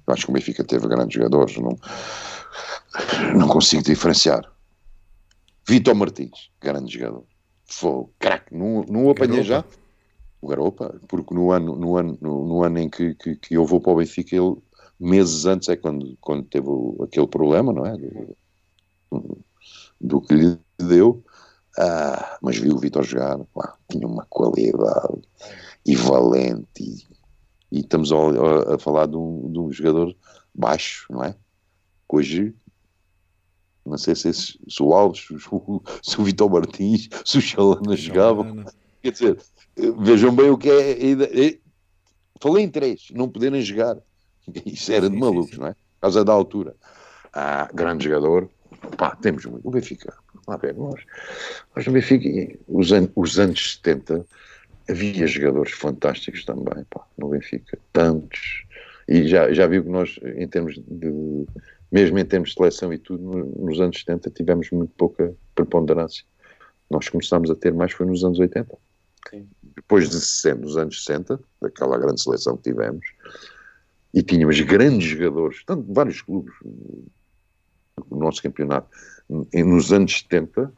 [0.06, 1.76] Eu acho que o Benfica teve grandes jogadores, não,
[3.36, 4.50] não consigo diferenciar.
[5.66, 7.24] Vitor Martins, grande jogador.
[7.66, 9.64] Foi craque, não, não o apanhei já.
[10.40, 13.64] O Garopa, porque no ano, no ano, no, no ano em que, que, que, eu
[13.64, 14.56] vou para o Benfica, ele,
[14.98, 17.96] meses antes é quando, quando teve o, aquele problema, não é?
[17.96, 19.38] Do,
[20.00, 21.22] do que lhe deu.
[21.78, 23.38] Ah, mas vi o Vitor jogar,
[23.88, 25.22] tinha uma qualidade
[25.86, 27.11] e valente e
[27.72, 30.14] e estamos a, a, falar de um, de um, jogador
[30.54, 31.34] baixo, não é?
[32.06, 32.54] Hoje,
[33.84, 37.40] não sei se, esse, se o Alves, se o, se o Vitor Martins, se o
[37.40, 38.66] Chalana jogavam.
[39.02, 39.42] Quer dizer,
[39.98, 41.12] vejam bem o que é.
[41.12, 41.58] é
[42.38, 43.96] falei em três, não poderem jogar.
[44.66, 45.60] Isso era sim, de malucos, sim, sim.
[45.62, 45.72] não é?
[45.72, 46.76] Por causa da altura.
[47.32, 48.50] Ah, grande jogador.
[48.98, 49.66] Pá, temos muito.
[49.66, 50.14] O Benfica.
[50.46, 51.00] Lá ver, nós,
[51.74, 54.26] nós no Benfica, os, an os anos 70
[54.88, 58.64] havia jogadores fantásticos também, pá, no Benfica, tantos.
[59.08, 61.46] E já, já viu que nós, em termos de,
[61.90, 66.24] mesmo em termos de seleção e tudo, nos anos 70 tivemos muito pouca preponderância.
[66.88, 68.76] Nós começámos a ter mais foi nos anos 80.
[69.30, 69.48] Sim.
[69.76, 73.04] Depois de 60, nos anos 60, daquela grande seleção que tivemos,
[74.14, 76.52] e tínhamos grandes jogadores, tanto vários clubes
[78.10, 78.88] no nosso campeonato,
[79.54, 80.72] nos anos 70,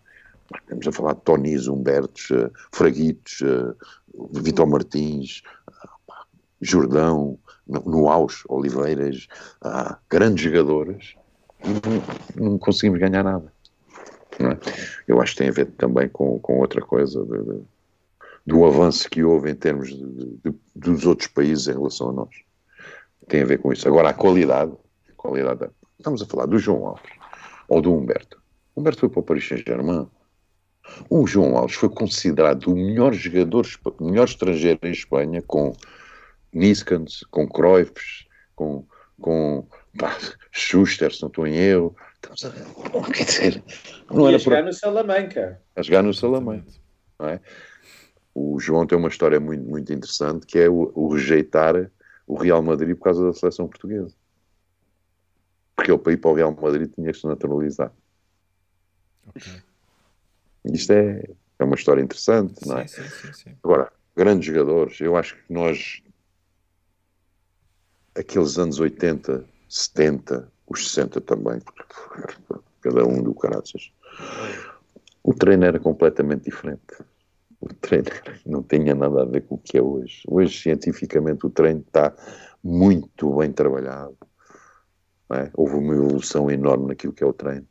[0.52, 3.76] Estamos a falar de Tonis, Humbertos, uh, Fraguitos, uh,
[4.32, 6.12] Vitor Martins, uh,
[6.60, 9.26] Jordão, no, no Aus, Oliveiras,
[10.08, 11.14] grandes jogadores,
[11.64, 13.52] e não, não, conseguimos ganhar nada.
[14.38, 14.58] É?
[15.08, 17.62] Eu acho que tem a ver também com, com outra coisa, de, de,
[18.46, 22.34] do avanço que houve em termos de, dos outros países em relação a nós.
[23.28, 23.88] Tem a ver com isso.
[23.88, 24.72] Agora, a qualidade,
[25.16, 27.12] qualidade estamos a falar do João Alves
[27.68, 28.38] ou do Humberto.
[28.76, 30.06] Humberto foi para o Paris Saint-Germain
[31.08, 33.66] o João Alves foi considerado o melhor jogador,
[33.98, 35.74] o melhor estrangeiro em Espanha, com
[36.52, 38.86] Niskans, com Cruyff, com,
[39.20, 39.66] com
[39.98, 40.16] pá,
[40.52, 41.96] Schuster, se não estou em erro.
[42.14, 43.64] Estamos a, quer dizer,
[44.10, 44.66] não era a jogar por...
[44.66, 45.60] no Salamanca.
[45.76, 46.72] A jogar no Salamanca.
[47.20, 47.40] É?
[48.34, 51.90] O João tem uma história muito, muito interessante que é o, o, rejeitar
[52.26, 54.14] o Real Madrid por causa da seleção portuguesa.
[55.76, 57.92] Porque ele para ir para o Real Madrid tinha que se naturalizar.
[59.28, 59.62] Okay.
[60.64, 61.24] Isto é,
[61.58, 62.86] é uma história interessante, sim, não é?
[62.86, 63.56] Sim, sim, sim.
[63.62, 66.02] Agora, grandes jogadores, eu acho que nós,
[68.14, 71.60] aqueles anos 80, 70, os 60 também,
[72.80, 73.92] cada um do caraças,
[75.22, 76.80] o treino era completamente diferente.
[77.60, 78.06] O treino
[78.44, 80.22] não tinha nada a ver com o que é hoje.
[80.28, 82.14] Hoje, cientificamente, o treino está
[82.62, 84.16] muito bem trabalhado.
[85.32, 85.50] É?
[85.54, 87.66] Houve uma evolução enorme naquilo que é o treino.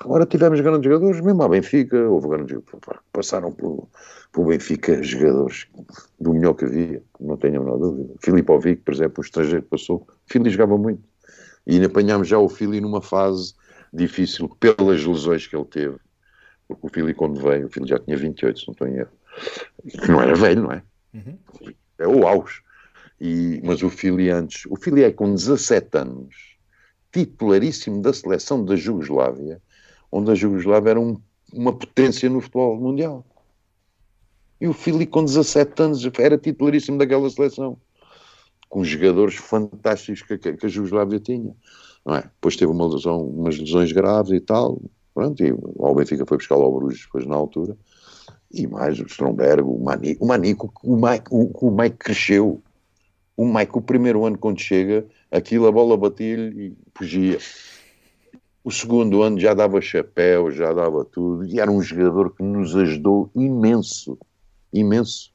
[0.00, 2.56] Agora tivemos grandes jogadores, mesmo a Benfica, houve grandes
[3.12, 3.88] passaram pelo,
[4.32, 5.66] pelo Benfica jogadores
[6.20, 8.14] do melhor que havia, não tenho a menor dúvida.
[8.20, 11.02] Filipe Ovic, por exemplo, o estrangeiro passou, o Fili jogava muito.
[11.66, 13.54] E apanhámos já o Fili numa fase
[13.92, 15.96] difícil pelas lesões que ele teve.
[16.68, 19.10] Porque o Fili, quando veio, o Fili já tinha 28, se não estou em erro.
[19.84, 20.82] Que não era velho, não é?
[21.14, 21.38] Uhum.
[21.98, 22.62] É o auge.
[23.20, 26.56] E, mas o Fili antes, o Fili é com 17 anos,
[27.10, 29.60] titularíssimo da seleção da Jugoslávia,
[30.10, 31.20] onde a Jugoslávia era um,
[31.52, 33.24] uma potência no futebol mundial.
[34.60, 37.78] E o Fili, com 17 anos, era titularíssimo daquela seleção,
[38.68, 41.54] com jogadores fantásticos que, que, que a Jugoslávia tinha.
[42.04, 42.22] Não é?
[42.22, 44.80] Depois teve uma lesão, umas lesões graves e tal.
[45.14, 47.76] Pronto, e o Benfica foi buscar o Bruges depois na altura.
[48.52, 52.62] E mais o Stromberg, o Manico, o Manico, o Mike, o, o Mike cresceu.
[53.36, 57.38] O Mike, o primeiro ano quando chega, aquilo a bola batia-lhe e fugia.
[58.68, 62.76] O segundo ano já dava chapéu, já dava tudo, e era um jogador que nos
[62.76, 64.18] ajudou imenso,
[64.70, 65.32] imenso.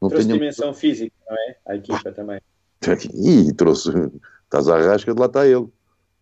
[0.00, 0.38] Não trouxe tenho...
[0.38, 1.56] dimensão física, não é?
[1.66, 2.40] A equipa também.
[3.12, 3.90] E trouxe,
[4.44, 5.66] estás à rasca, de lá está ele.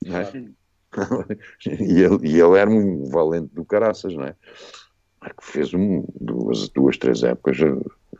[0.07, 1.69] É?
[1.85, 2.29] e ele.
[2.31, 4.35] E ele era um valente do caraças, não é?
[5.21, 7.59] Que fez um, duas, duas, três épocas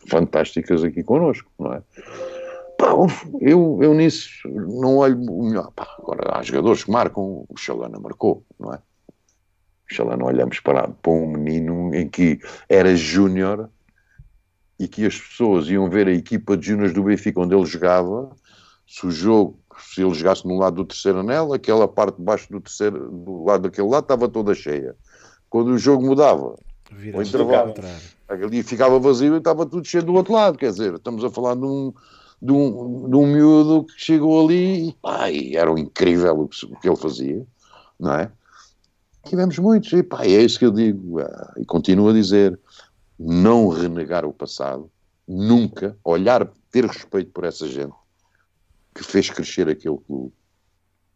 [0.07, 1.83] fantásticas aqui connosco, não é?
[2.79, 2.93] Pá,
[3.41, 5.71] eu, eu nisso não olho o melhor.
[5.73, 8.79] Pá, agora há jogadores que marcam, o Chalana marcou, não é?
[9.91, 12.39] O Chalana olhamos para, para um menino em que
[12.69, 13.71] era júnior
[14.79, 18.31] e que as pessoas iam ver a equipa de júniores do Benfica onde ele jogava,
[18.87, 22.51] se o jogo, se ele jogasse no lado do terceiro anel, aquela parte de baixo
[22.51, 24.97] do terceiro, do lado daquele lado estava toda cheia.
[25.49, 26.57] Quando o jogo mudava,
[26.91, 27.75] o intervalo,
[28.29, 31.55] ali ficava vazio e estava tudo cheio do outro lado, quer dizer, estamos a falar
[31.55, 31.93] de um
[32.45, 36.67] de um, de um miúdo que chegou ali e, pá, e era incrível o que,
[36.67, 37.47] o que ele fazia,
[37.99, 38.31] não é?
[39.25, 42.61] Tivemos muitos, e pá, é isso que eu digo, ah, e continuo a dizer,
[43.19, 44.91] não renegar o passado,
[45.27, 47.95] nunca, olhar, ter respeito por essa gente
[48.95, 50.35] que fez crescer aquele clube.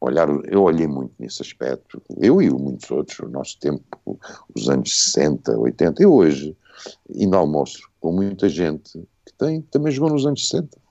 [0.00, 3.84] Olhar, eu olhei muito nesse aspecto, eu e muitos outros, o nosso tempo,
[4.54, 6.56] os anos 60, 80, eu hoje
[7.14, 10.87] ainda almoço com muita gente que tem, também jogou nos anos 60,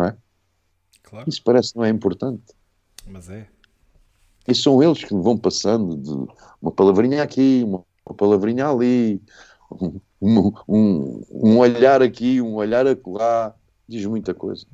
[0.00, 0.16] não é?
[1.02, 1.28] Claro.
[1.28, 2.42] Isso parece que não é importante.
[3.06, 3.46] Mas é.
[4.48, 9.22] E são eles que vão passando de uma palavrinha aqui, uma, palavrinha ali,
[9.70, 10.00] um,
[10.68, 13.54] um, um, olhar aqui, um olhar acolá,
[13.86, 14.66] diz muita coisa.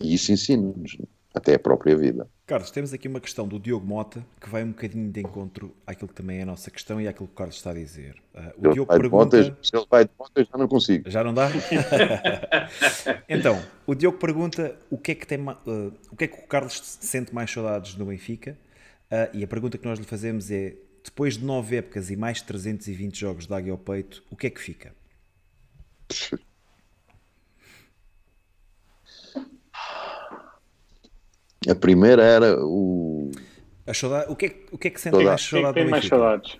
[0.00, 0.98] E isso ensina-nos,
[1.34, 2.28] até a própria vida.
[2.46, 6.08] Carlos, temos aqui uma questão do Diogo Mota que vai um bocadinho de encontro àquilo
[6.08, 8.16] que também é a nossa questão e àquilo que o Carlos está a dizer.
[8.34, 9.56] Uh, o Diogo pergunta.
[9.62, 11.10] Se ele vai de motas, já não consigo.
[11.10, 11.48] Já não dá?
[13.28, 16.46] então, o Diogo pergunta o que é que tem uh, o que é que o
[16.46, 18.56] Carlos sente mais saudades no Benfica
[19.14, 20.74] Uh, e a pergunta que nós lhe fazemos é:
[21.04, 24.50] depois de nove épocas e mais 320 jogos de águia ao peito, o que é
[24.50, 24.94] que fica?
[31.68, 33.30] A primeira era o.
[33.86, 36.58] A saudade, o, que é, o que é que sentem mais saudade tem mais saudades?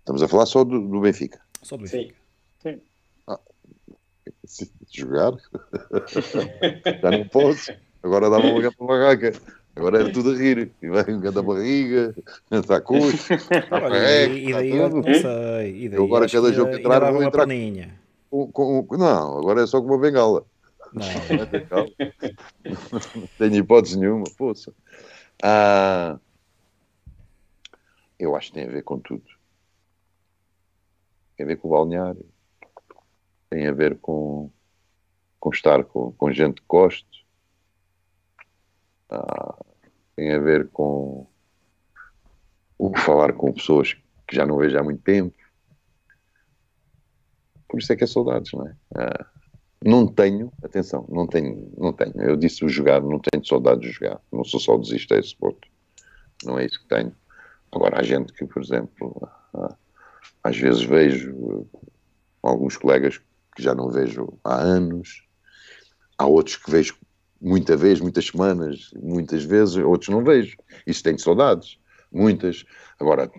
[0.00, 1.40] Estamos a falar só do, do Benfica.
[1.62, 2.14] Só do Benfica.
[2.62, 2.70] Sim.
[2.74, 2.80] Sim.
[3.26, 3.38] Ah,
[4.90, 5.32] jogar?
[7.02, 7.72] Já não posso.
[8.02, 9.32] Agora dava uma grande barraca.
[9.76, 10.72] Agora era tudo a rir.
[10.82, 12.14] E vai um da barriga,
[12.50, 15.84] está a coxa, está a e, daí eu não sei.
[15.84, 17.46] E daí eu agora cada jogo que entrar vou entrar
[18.28, 20.44] com, com, com, Não, agora é só com uma bengala.
[20.92, 21.66] Não, é
[23.16, 24.24] não tenho hipótese nenhuma.
[24.36, 24.72] Poxa.
[25.42, 26.18] Ah,
[28.18, 29.24] eu acho que tem a ver com tudo.
[31.36, 32.26] Tem a ver com o balneário.
[33.48, 34.50] Tem a ver com,
[35.38, 37.20] com estar com, com gente que gosto
[39.10, 39.56] ah,
[40.14, 41.26] tem a ver com
[42.78, 43.94] o falar com pessoas
[44.26, 45.36] que já não vejo há muito tempo.
[47.68, 48.76] Por isso é que é saudades, não é?
[48.94, 49.26] Ah,
[49.84, 52.12] não tenho, atenção, não tenho, não tenho.
[52.20, 54.20] Eu disse o jogar, não tenho saudades de jogar.
[54.30, 55.66] Não sou só desistir a esse ponto.
[56.44, 57.14] Não é isso que tenho.
[57.72, 59.28] Agora, há gente que, por exemplo,
[60.42, 61.66] às vezes vejo
[62.42, 63.18] alguns colegas
[63.56, 65.26] que já não vejo há anos.
[66.18, 66.96] Há outros que vejo
[67.40, 70.56] muita vez, muitas semanas, muitas vezes, outros não vejo.
[70.86, 71.78] Isso tenho saudades,
[72.12, 72.66] muitas.
[72.98, 73.30] Agora,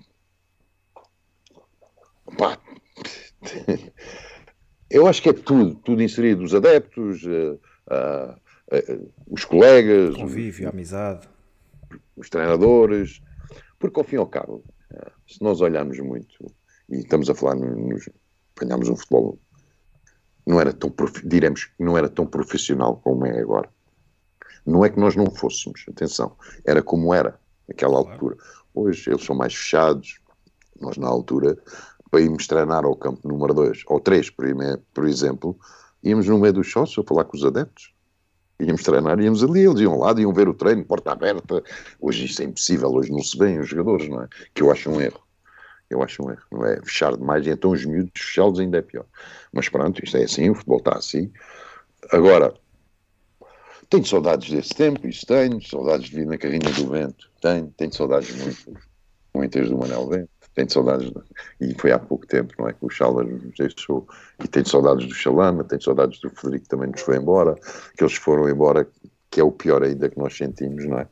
[2.36, 2.58] pá,
[4.92, 7.60] eu acho que é tudo, tudo inserido, os adeptos, uh,
[7.90, 8.34] uh,
[8.72, 11.28] uh, os colegas, convívio, os, amizade,
[12.16, 13.22] os treinadores,
[13.80, 14.64] porque ao fim e ao cabo,
[15.28, 16.54] se nós olharmos muito,
[16.90, 18.10] e estamos a falar nos,
[18.90, 19.40] um futebol
[20.46, 20.94] não era tão,
[21.24, 23.70] diremos, não era tão profissional como é agora.
[24.66, 26.36] Não é que nós não fôssemos, atenção,
[26.66, 28.12] era como era naquela claro.
[28.12, 28.38] altura.
[28.74, 30.20] Hoje eles são mais fechados,
[30.80, 31.58] nós na altura,
[32.12, 35.58] para irmos treinar ao campo número 2 ou 3, por, exemplo,
[36.04, 37.94] íamos no meio dos sócios a falar com os adeptos.
[38.60, 41.64] Íamos treinar, íamos ali, eles iam lá, iam ver o treino, porta aberta.
[42.00, 44.28] Hoje isso é impossível, hoje não se vêem os jogadores, não é?
[44.54, 45.22] Que eu acho um erro.
[45.90, 46.80] Eu acho um erro, não é?
[46.84, 49.06] Fechar demais, então os miúdos fechá-los ainda é pior.
[49.52, 51.32] Mas pronto, isto é assim, o futebol está assim.
[52.12, 52.54] Agora,
[53.90, 57.94] tenho saudades desse tempo, isso tenho, saudades de vir na carrinha do vento, tenho, tenho
[57.94, 58.80] saudades muito,
[59.34, 61.22] muitas do Manel Vento, tenho saudades, de,
[61.62, 64.08] e foi há pouco tempo, não é, que o Chalas nos deixou,
[64.44, 67.56] e tenho saudades do Chalama, tenho saudades do Frederico também nos foi embora,
[67.96, 68.88] que eles foram embora,
[69.30, 71.08] que é o pior ainda que nós sentimos, não é?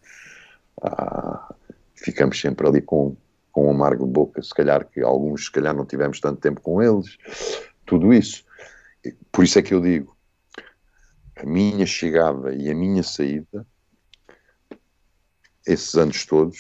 [0.82, 1.54] Ah,
[1.96, 3.16] ficamos sempre ali com,
[3.52, 6.62] com um amargo de boca, se calhar que alguns, se calhar não tivemos tanto tempo
[6.62, 7.18] com eles,
[7.86, 8.44] tudo isso.
[9.32, 10.16] Por isso é que eu digo,
[11.38, 13.66] a minha chegada e a minha saída,
[15.66, 16.60] esses anos todos,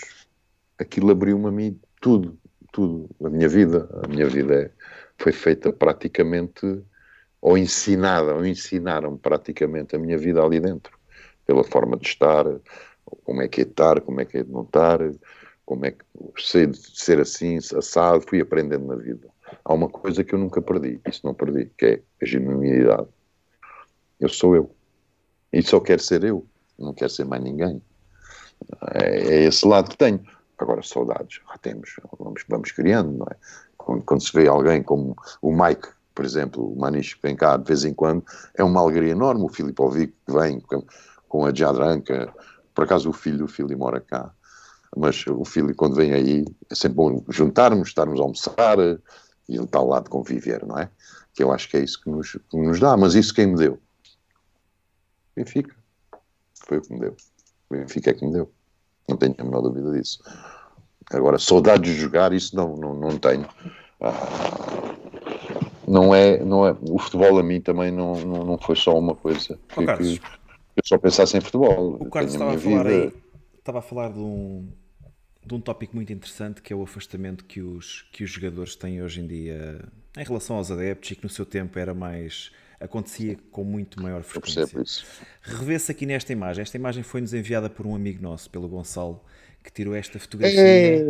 [0.77, 2.39] aquilo abriu-me a mim tudo,
[2.71, 3.09] tudo.
[3.23, 4.71] A minha vida, a minha vida é,
[5.17, 6.83] foi feita praticamente,
[7.41, 10.97] ou ensinada, ou ensinaram praticamente a minha vida ali dentro,
[11.45, 12.45] pela forma de estar,
[13.23, 14.99] como é que é estar, como é que é não estar,
[15.65, 16.03] como é que
[16.37, 19.27] sei de ser assim, assado, fui aprendendo na vida.
[19.63, 23.07] Há uma coisa que eu nunca perdi, isso não perdi, que é a genuinidade
[24.19, 24.75] eu sou eu.
[25.51, 26.45] E só quero ser eu.
[26.77, 27.81] Não quero ser mais ninguém.
[28.93, 30.21] É, é esse lado que tenho.
[30.59, 31.95] Agora, saudades, já temos.
[32.19, 33.35] Vamos, vamos criando, não é?
[33.77, 37.55] Quando, quando, se vê alguém como o Mike, por exemplo, o Maniche que vem cá
[37.55, 38.23] de vez em quando,
[38.55, 39.43] é uma alegria enorme.
[39.43, 40.83] O Filipe Ovic que vem com,
[41.29, 42.33] com a Jadranca.
[42.75, 44.33] Por acaso, o filho do Fili mora cá.
[44.97, 48.79] Mas o filho, quando vem aí, é sempre bom juntarmos, estarmos a almoçar
[49.47, 50.89] e ele está lá de conviver, não é?
[51.33, 53.55] Que eu acho que é isso que nos, que nos dá, mas isso quem me
[53.55, 53.79] deu?
[55.35, 55.73] Benfica.
[56.65, 57.15] Foi o que me deu.
[57.69, 58.51] Benfica é que me deu.
[59.09, 60.19] Não tenho a menor dúvida disso.
[61.11, 63.47] Agora, saudades de jogar, isso não, não, não tenho.
[63.99, 64.13] Ah,
[65.87, 66.75] não é, não é.
[66.87, 70.21] O futebol a mim também não, não, não foi só uma coisa que, oh, que
[70.75, 71.97] eu só pensasse em futebol.
[71.99, 73.05] O Carlos estava a, falar vida...
[73.05, 73.13] aí,
[73.57, 74.69] estava a falar de um,
[75.43, 79.01] de um tópico muito interessante que é o afastamento que os, que os jogadores têm
[79.01, 79.83] hoje em dia
[80.15, 84.23] em relação aos adeptos e que no seu tempo era mais acontecia com muito maior
[84.23, 84.67] frequência.
[85.41, 86.61] Revê-se aqui nesta imagem.
[86.61, 89.21] Esta imagem foi-nos enviada por um amigo nosso, pelo Gonçalo,
[89.63, 90.59] que tirou esta fotografia.
[90.59, 91.05] É.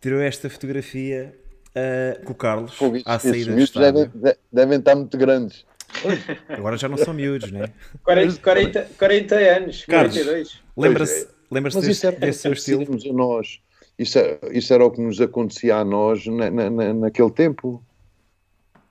[0.00, 1.34] Tirou esta fotografia
[1.70, 4.08] uh, com o Carlos Pô, à saída do estádio.
[4.08, 5.66] Devem, devem estar muito grandes.
[6.48, 7.72] Agora já não são miúdos, né?
[8.04, 10.62] 40, 40, 40 anos, Carlos, 42.
[10.76, 12.82] Lembra-se lembra desse, era, desse seu estilo?
[12.82, 13.60] A nós.
[13.98, 17.82] Isso, é, isso era o que nos acontecia a nós na, na, naquele tempo.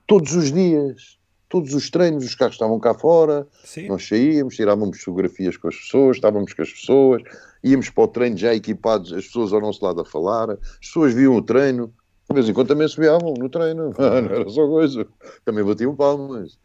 [0.06, 1.17] Todos os dias
[1.48, 3.88] todos os treinos, os carros estavam cá fora, Sim.
[3.88, 7.22] nós saíamos, tirávamos fotografias com as pessoas, estávamos com as pessoas,
[7.64, 11.14] íamos para o treino já equipados, as pessoas ao nosso lado a falar, as pessoas
[11.14, 11.92] viam o treino,
[12.28, 15.06] de vez em quando também subiavam no treino, não era só coisa,
[15.44, 16.58] também batiam palmas,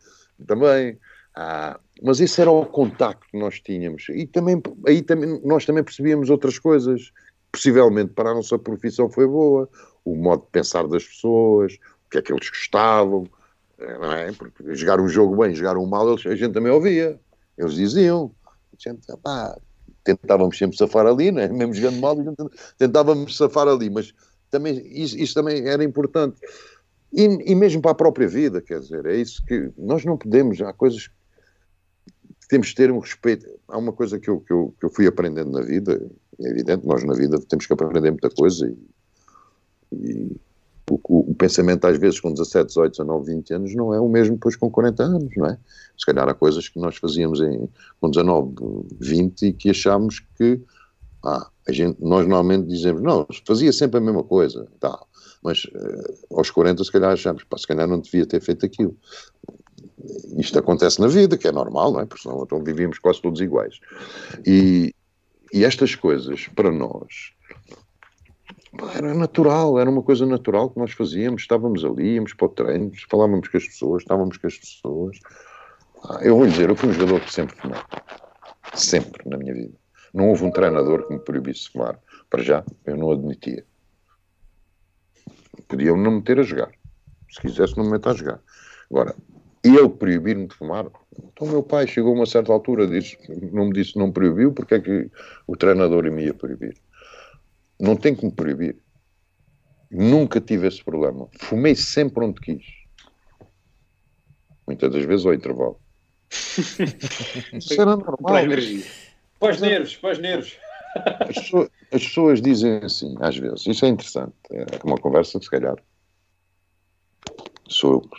[0.45, 0.97] também.
[1.35, 5.83] Ah, mas esse era o contacto que nós tínhamos, e também, aí também, nós também
[5.83, 7.11] percebíamos outras coisas,
[7.51, 9.69] possivelmente para a nossa profissão foi boa,
[10.03, 11.73] o modo de pensar das pessoas,
[12.05, 13.25] o que é que eles gostavam,
[13.83, 14.31] é?
[14.31, 17.19] Porque jogar um jogo bem, jogar um mal, a gente também ouvia.
[17.57, 18.31] Eles diziam.
[18.45, 19.57] A gente, pá,
[20.03, 21.47] tentávamos sempre safar ali, né?
[21.53, 22.15] mesmo jogando mal,
[22.77, 24.13] tentávamos safar ali, mas
[24.49, 26.39] também, isso, isso também era importante.
[27.11, 30.59] E, e, mesmo para a própria vida, quer dizer, é isso que nós não podemos,
[30.61, 33.47] há coisas que temos de ter um respeito.
[33.67, 36.85] Há uma coisa que eu, que eu, que eu fui aprendendo na vida, é evidente,
[36.87, 38.67] nós na vida temos que aprender muita coisa
[39.91, 40.35] e, e
[40.89, 44.35] o, o, pensamento às vezes com 17, 18, 19, 20 anos não é o mesmo
[44.35, 45.57] depois com 40 anos, não é?
[45.97, 47.69] Se calhar há coisas que nós fazíamos em,
[48.01, 48.53] com 19,
[48.99, 50.61] 20 e que achámos que
[51.23, 55.07] ah, a gente, nós normalmente dizemos, não, fazia sempre a mesma coisa, tal.
[55.41, 58.95] mas uh, aos 40 se calhar achamos, pá, se calhar não devia ter feito aquilo.
[60.37, 62.05] Isto acontece na vida, que é normal, não é?
[62.05, 63.79] Porque senão então vivíamos quase todos iguais.
[64.45, 64.93] E,
[65.53, 67.31] e estas coisas, para nós,
[68.95, 72.91] era natural, era uma coisa natural que nós fazíamos, estávamos ali, íamos para o treino,
[73.09, 75.19] falávamos com as pessoas, estávamos com as pessoas.
[76.05, 77.79] Ah, eu vou lhe dizer, eu fui um jogador que sempre fumei.
[78.73, 79.73] Sempre na minha vida.
[80.13, 81.99] Não houve um treinador que me proibisse fumar.
[82.29, 83.63] Para já, eu não admitia.
[85.67, 86.71] Podiam não me meter a jogar.
[87.31, 88.39] Se quisesse, não me meter a jogar.
[88.89, 89.15] Agora,
[89.63, 90.87] ele proibir-me de fumar.
[91.17, 93.17] Então, meu pai chegou a uma certa altura, disse,
[93.51, 95.09] não me disse não proibiu, porque é que
[95.47, 96.75] o treinador me ia proibir?
[97.83, 98.77] Não tem me proibir.
[99.91, 101.27] Nunca tive esse problema.
[101.37, 102.63] Fumei sempre onde quis.
[104.65, 105.77] Muitas das vezes ao intervalo.
[107.51, 108.17] Isso era normal.
[108.21, 108.85] Para energia.
[109.37, 110.57] Para os nervos, para os nervos.
[110.95, 114.33] As pessoas, as pessoas, dizem assim, às vezes, isso é interessante.
[114.51, 115.75] É uma conversa que se calhar
[117.67, 118.09] sou eu,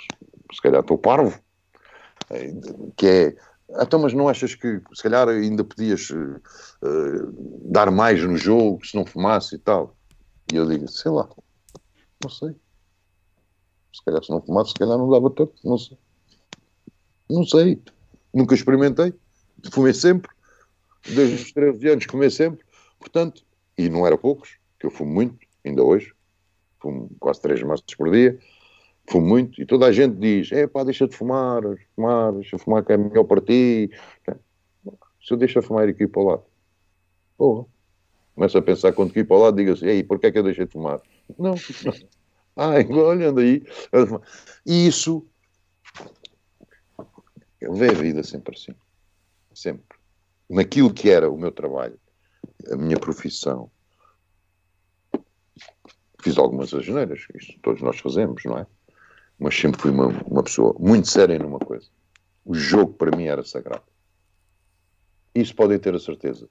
[0.52, 1.40] se calhar estou parvo,
[2.30, 2.52] é,
[2.96, 3.36] que é
[3.70, 6.40] então, mas não achas que se calhar ainda podias uh,
[7.64, 9.96] dar mais no jogo se não fumasse e tal?
[10.52, 11.28] E eu digo, sei lá,
[12.22, 12.54] não sei.
[13.92, 15.96] Se calhar se não fumasse, se calhar não dava tanto, não sei.
[17.28, 17.82] Não sei.
[18.32, 19.14] Nunca experimentei.
[19.72, 20.30] Fumei sempre.
[21.06, 22.64] Desde os 13 anos fumei sempre.
[22.98, 23.44] Portanto,
[23.78, 26.12] e não era poucos, que eu fumo muito, ainda hoje.
[26.80, 28.38] Fumo quase 3 maços por dia
[29.06, 31.62] fumo muito, e toda a gente diz, é pá, deixa de fumar,
[31.94, 33.90] fumar, deixa de fumar que é melhor para ti.
[35.22, 36.42] Se eu deixo de fumar e aqui para o lado,
[37.36, 37.66] porra.
[38.34, 40.42] Começa a pensar quando aqui para o lado, diga assim, ei, porquê é que eu
[40.42, 41.00] deixei de fumar?
[41.38, 41.54] Não.
[42.56, 43.62] Ai, olha, anda aí.
[44.66, 45.26] E isso,
[47.60, 48.74] vejo a vida sempre assim.
[49.54, 49.98] Sempre.
[50.50, 51.98] Naquilo que era o meu trabalho,
[52.70, 53.70] a minha profissão,
[56.20, 58.66] fiz algumas asneiras, isto todos nós fazemos, não é?
[59.38, 61.86] Mas sempre fui uma, uma pessoa muito séria numa coisa.
[62.44, 63.84] O jogo para mim era sagrado.
[65.34, 66.48] Isso podem ter a certeza.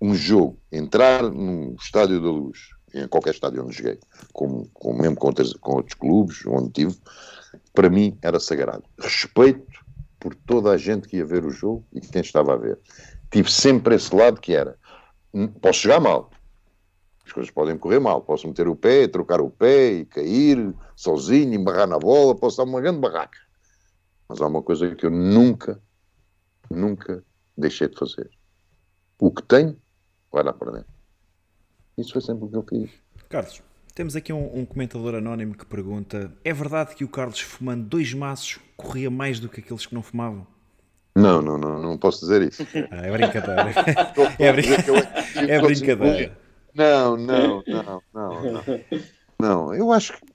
[0.00, 3.98] Um jogo, entrar num estádio da luz, em qualquer estádio onde joguei,
[4.32, 6.96] com, com, mesmo com outros, com outros clubes, onde tive,
[7.72, 8.84] para mim era sagrado.
[8.98, 9.84] Respeito
[10.18, 12.78] por toda a gente que ia ver o jogo e quem estava a ver.
[13.30, 14.76] Tive sempre esse lado que era,
[15.60, 16.30] posso jogar mal,
[17.28, 18.22] as coisas podem correr mal.
[18.22, 22.64] Posso meter o pé, trocar o pé e cair sozinho, embarrar na bola, posso dar
[22.64, 23.38] uma grande barraca.
[24.28, 25.80] Mas há uma coisa que eu nunca,
[26.70, 27.22] nunca
[27.56, 28.30] deixei de fazer.
[29.20, 29.76] O que tenho,
[30.32, 30.92] vai lá para dentro.
[31.96, 32.90] Isso foi sempre o que eu fiz.
[33.28, 33.62] Carlos,
[33.94, 38.14] Temos aqui um, um, comentador anónimo que pergunta: é verdade que o Carlos, fumando dois
[38.14, 40.46] maços, corria mais do que aqueles que não fumavam?
[41.16, 42.64] Não, não, não, não posso dizer isso.
[42.92, 43.74] Ah, é brincadeira.
[44.38, 44.68] é, brin...
[45.48, 46.38] é brincadeira.
[46.78, 48.62] Não, não, não, não,
[49.40, 49.74] não.
[49.74, 50.26] Eu acho que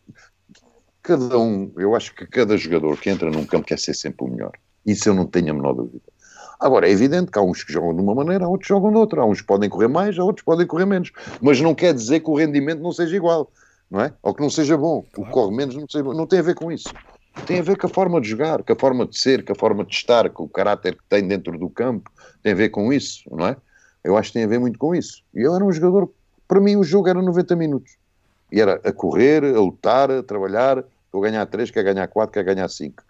[1.02, 4.30] cada um, eu acho que cada jogador que entra num campo quer ser sempre o
[4.30, 4.52] melhor.
[4.86, 6.04] Isso eu não tenho a menor dúvida.
[6.60, 8.92] Agora, é evidente que há uns que jogam de uma maneira, há outros que jogam
[8.92, 9.22] de outra.
[9.22, 11.12] Há uns que podem correr mais, há outros que podem correr menos.
[11.42, 13.50] Mas não quer dizer que o rendimento não seja igual,
[13.90, 14.14] não é?
[14.22, 15.04] Ou que não seja bom.
[15.14, 15.22] Claro.
[15.22, 16.90] O que corre menos não, seja, não tem a ver com isso.
[17.46, 19.56] Tem a ver com a forma de jogar, com a forma de ser, com a
[19.56, 22.12] forma de estar, com o caráter que tem dentro do campo.
[22.42, 23.58] Tem a ver com isso, não é?
[24.04, 25.24] Eu acho que tem a ver muito com isso.
[25.34, 26.10] E eu era um jogador,
[26.48, 27.98] para mim o jogo era 90 minutos.
[28.52, 30.84] E era a correr, a lutar, a trabalhar.
[31.06, 33.04] Estou a ganhar 3, quer ganhar 4, quer ganhar 5.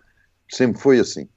[0.50, 1.28] Sempre foi assim.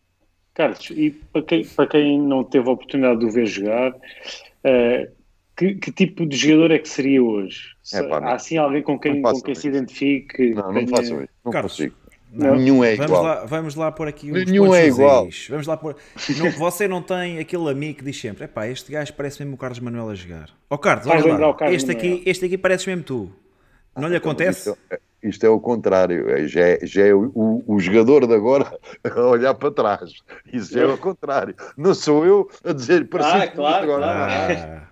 [0.55, 5.17] Carlos, e para quem, para quem não teve a oportunidade de o ver jogar, uh,
[5.57, 7.75] que, que, tipo de jogador é que seria hoje?
[7.93, 10.55] É, pá, Há assim alguém com quem, com quem se identifique?
[10.55, 10.89] Não, não tenha...
[10.89, 11.29] faço isso.
[11.45, 11.97] Não Carlos, consigo.
[12.37, 12.55] Não.
[12.55, 13.09] Nenhum é igual.
[13.09, 15.27] Vamos lá, vamos lá pôr aqui uns Nenhum é igual.
[15.49, 15.97] Vamos lá pôr.
[16.37, 19.59] Não, você não tem aquele amigo que diz sempre: epá, este gajo parece mesmo o
[19.59, 20.51] Carlos Manuel a jogar.
[20.69, 23.33] Ó oh, Carlos, olha lá, este aqui, este aqui pareces mesmo tu.
[23.97, 24.69] Não ah, lhe então, acontece?
[24.69, 26.29] Isto, é, isto, é o contrário.
[26.29, 30.11] É, já é, já é o, o, o, jogador de agora a olhar para trás.
[30.53, 31.55] Isso é o contrário.
[31.75, 34.05] Não sou eu a dizer para ah, claro, agora.
[34.05, 34.55] Claro.
[34.55, 34.89] Ah.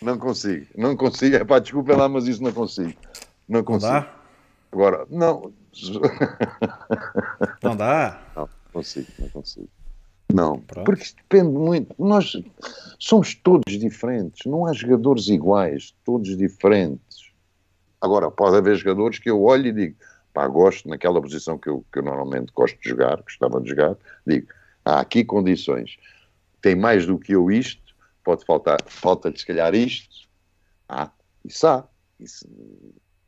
[0.00, 1.36] Não consigo, não consigo.
[1.36, 2.94] É pá, desculpa lá, mas isso não consigo.
[3.46, 3.92] Não consigo.
[3.92, 4.16] Não
[4.72, 5.52] agora, não
[7.62, 8.20] não dá?
[8.34, 9.68] Não, consigo, não consigo.
[10.32, 10.84] Não, Pronto.
[10.84, 11.94] porque isto depende muito.
[11.98, 12.32] Nós
[12.98, 17.30] somos todos diferentes, não há jogadores iguais, todos diferentes.
[18.00, 19.96] Agora, pode haver jogadores que eu olho e digo,
[20.32, 23.96] pá, gosto naquela posição que eu, que eu normalmente gosto de jogar, gostava de jogar,
[24.26, 24.48] digo,
[24.84, 25.96] há aqui condições,
[26.60, 30.28] tem mais do que eu isto, pode faltar, falta-lhe se calhar isto,
[30.88, 31.10] ah,
[31.44, 31.88] isso há,
[32.20, 32.46] isso,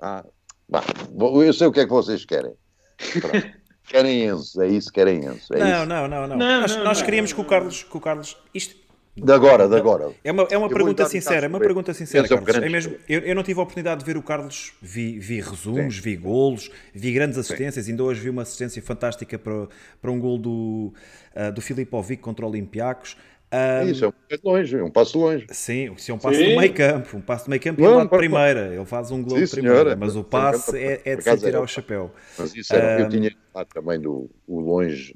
[0.00, 0.24] há,
[0.68, 0.84] Bah,
[1.18, 2.52] eu sei o que é que vocês querem.
[3.88, 5.54] querem Enzo, é isso, querem Enzo.
[5.54, 5.86] É não, isso.
[5.86, 6.60] não, não, não, não.
[6.60, 8.76] Nós, não, nós queríamos que o Carlos, que o Carlos isto,
[9.20, 10.12] de agora, de agora.
[10.22, 12.54] É uma, é uma pergunta sincera, é uma pergunta sincera, Carlos.
[12.56, 15.96] É mesmo, eu, eu, não tive a oportunidade de ver o Carlos, vi, vi resumos,
[15.96, 16.02] Sim.
[16.02, 17.92] vi golos, vi grandes assistências, Sim.
[17.92, 19.66] ainda hoje vi uma assistência fantástica para,
[20.00, 20.92] para um gol do,
[21.34, 23.16] uh, do Filipovic contra o Olympiacos.
[23.50, 25.46] Um, Isso é um passo longe, é um passo longe.
[25.50, 26.50] Sim, isso é um passo Sim.
[26.50, 28.74] do meio campo, um passo do meio campo e lá de primeira.
[28.74, 31.66] Ele faz um gol de primeira, mas o passe é, é de se tirar o
[31.66, 32.12] chapéu.
[32.38, 35.14] Mas isso era, um, eu tinha falado também do o longe.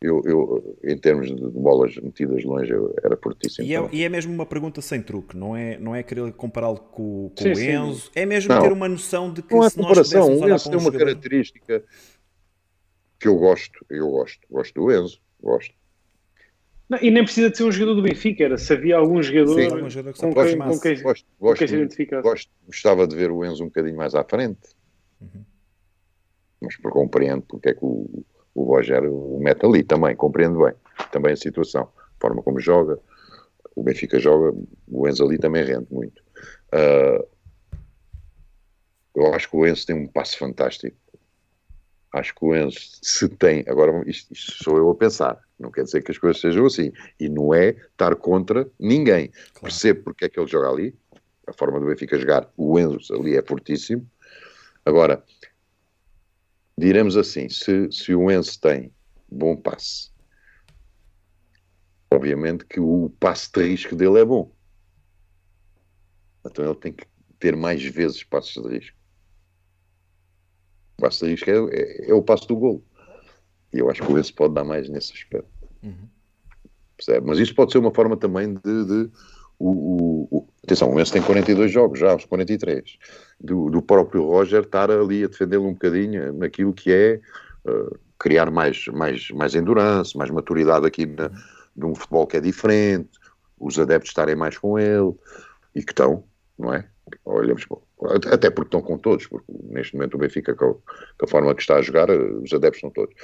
[0.00, 3.66] Eu, eu, em termos de bolas metidas longe, eu era fortíssimo.
[3.66, 6.78] E é, e é, mesmo uma pergunta sem truque, não é, não é querer compará-lo
[6.78, 8.10] com, com sim, o Enzo, sim.
[8.16, 10.28] é mesmo não, ter uma noção de que não é se comparação.
[10.28, 11.06] nós O Enzo tem um uma jogador...
[11.06, 11.84] característica
[13.18, 15.81] que eu gosto, eu gosto, gosto do Enzo, gosto.
[16.92, 19.54] Não, e nem precisa de ser um jogador do Benfica, era se havia algum jogador,
[19.54, 22.22] Sim, algum jogador com, quem, com, quem, gosto, com quem se identificasse.
[22.22, 24.60] Gosto, gostava de ver o Enzo um bocadinho mais à frente,
[25.18, 25.42] uhum.
[26.60, 28.22] mas por compreendo porque é que o,
[28.54, 30.74] o Rogério o mete ali também, compreendo bem
[31.10, 32.98] também a situação, a forma como joga,
[33.74, 34.54] o Benfica joga,
[34.86, 36.22] o Enzo ali também rende muito.
[36.74, 37.26] Uh,
[39.16, 40.94] eu acho que o Enzo tem um passo fantástico.
[42.12, 45.84] Acho que o Enzo, se tem, agora isto, isto sou eu a pensar, não quer
[45.84, 46.92] dizer que as coisas sejam assim.
[47.18, 49.28] E não é estar contra ninguém.
[49.28, 49.60] Claro.
[49.62, 50.94] Percebo porque é que ele joga ali.
[51.46, 54.08] A forma do Benfica jogar, o Enzo ali é fortíssimo.
[54.84, 55.24] Agora,
[56.76, 58.92] diremos assim, se, se o Enzo tem
[59.30, 60.10] bom passe,
[62.12, 64.52] obviamente que o passe de risco dele é bom.
[66.44, 67.06] Então ele tem que
[67.38, 69.01] ter mais vezes passos de risco.
[70.98, 72.82] O passe de risco é, é, é o passo do gol.
[73.72, 75.48] E eu acho que o Enzo pode dar mais nesse aspecto.
[75.82, 76.08] Uhum.
[77.24, 78.84] Mas isso pode ser uma forma também de.
[78.84, 79.10] de
[79.58, 82.98] o, o, o, atenção, o Enzo tem 42 jogos já, aos 43.
[83.40, 87.20] Do, do próprio Roger estar ali a defendê-lo um bocadinho naquilo que é
[87.64, 91.30] uh, criar mais, mais, mais endurance, mais maturidade aqui na,
[91.74, 93.10] num futebol que é diferente,
[93.58, 95.14] os adeptos estarem mais com ele
[95.74, 96.24] e que estão,
[96.58, 96.86] não é?
[97.24, 97.66] Olhamos,
[98.30, 100.80] até porque estão com todos, porque neste momento o Benfica, com
[101.22, 103.14] a, forma que está a jogar, os adeptos são todos.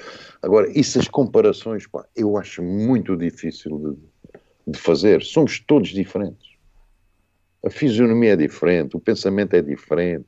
[0.43, 5.23] Agora, essas comparações, pá, eu acho muito difícil de, de fazer.
[5.23, 6.49] Somos todos diferentes.
[7.65, 10.27] A fisionomia é diferente, o pensamento é diferente.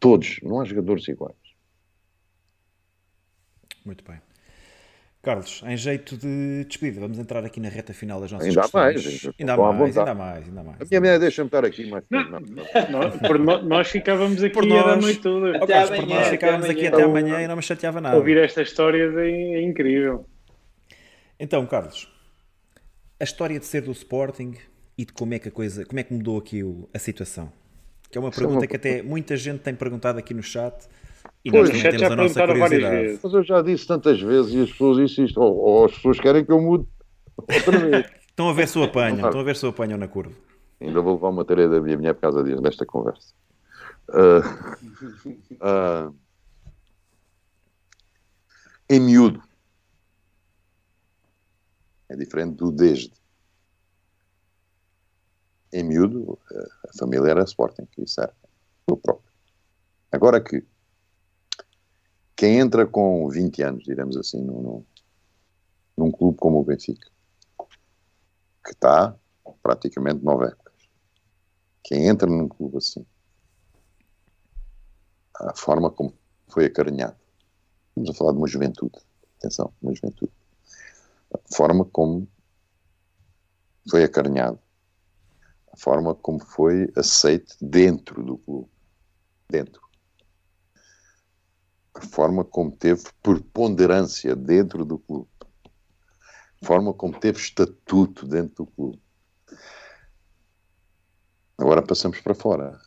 [0.00, 1.36] Todos, não há jogadores iguais.
[3.84, 4.20] Muito bem.
[5.22, 9.24] Carlos, em jeito de despedida, vamos entrar aqui na reta final das nossas ainda mais,
[9.38, 10.80] ainda mais, ainda mais, ainda mais.
[10.80, 13.62] A minha mulher deixa-me estar aqui mais não, não, não.
[13.62, 15.64] nós ficávamos aqui por nós, a noite toda.
[15.64, 18.16] Carlos, amanhã, por nós ficávamos até aqui até amanhã e não me chateava nada.
[18.16, 20.26] Ouvir esta história é, incrível.
[21.38, 22.12] Então, Carlos,
[23.20, 24.56] a história de ser do Sporting
[24.98, 27.52] e de como é que a coisa, como é que mudou aqui o, a situação.
[28.10, 28.66] Que é uma pergunta é uma...
[28.66, 30.74] que até muita gente tem perguntado aqui no chat
[31.44, 33.20] e pois, nós temos a nossa curiosidade.
[33.22, 36.44] Mas eu já disse tantas vezes e as pessoas insistem, ou, ou as pessoas querem
[36.44, 36.86] que eu mude
[37.36, 38.06] outra vez.
[38.28, 40.34] estão a ver se o apanham, estão a ver se o apanham na curva.
[40.80, 43.34] Ainda vou levar uma tarefa da minha mulher por causa desta conversa.
[44.08, 44.40] Uh,
[45.64, 46.14] uh,
[48.88, 49.42] em miúdo.
[52.08, 53.12] É diferente do desde.
[55.72, 56.38] Em miúdo,
[56.86, 58.34] a família era Sporting, isso era
[58.86, 59.32] o próprio.
[60.10, 60.62] Agora que
[62.36, 64.84] quem entra com 20 anos, diremos assim, num,
[65.96, 67.08] num clube como o Benfica,
[68.64, 69.16] que está
[69.62, 70.74] praticamente nove épocas,
[71.84, 73.04] quem entra num clube assim,
[75.34, 76.14] a forma como
[76.48, 77.16] foi acarinhado,
[77.88, 78.98] estamos a falar de uma juventude,
[79.38, 80.32] atenção, uma juventude,
[81.34, 82.28] a forma como
[83.88, 84.58] foi acarinhado,
[85.72, 88.68] a forma como foi aceito dentro do clube,
[89.48, 89.91] dentro
[91.94, 95.28] a forma como teve preponderância dentro do clube,
[96.62, 99.02] a forma como teve estatuto dentro do clube.
[101.58, 102.80] Agora passamos para fora.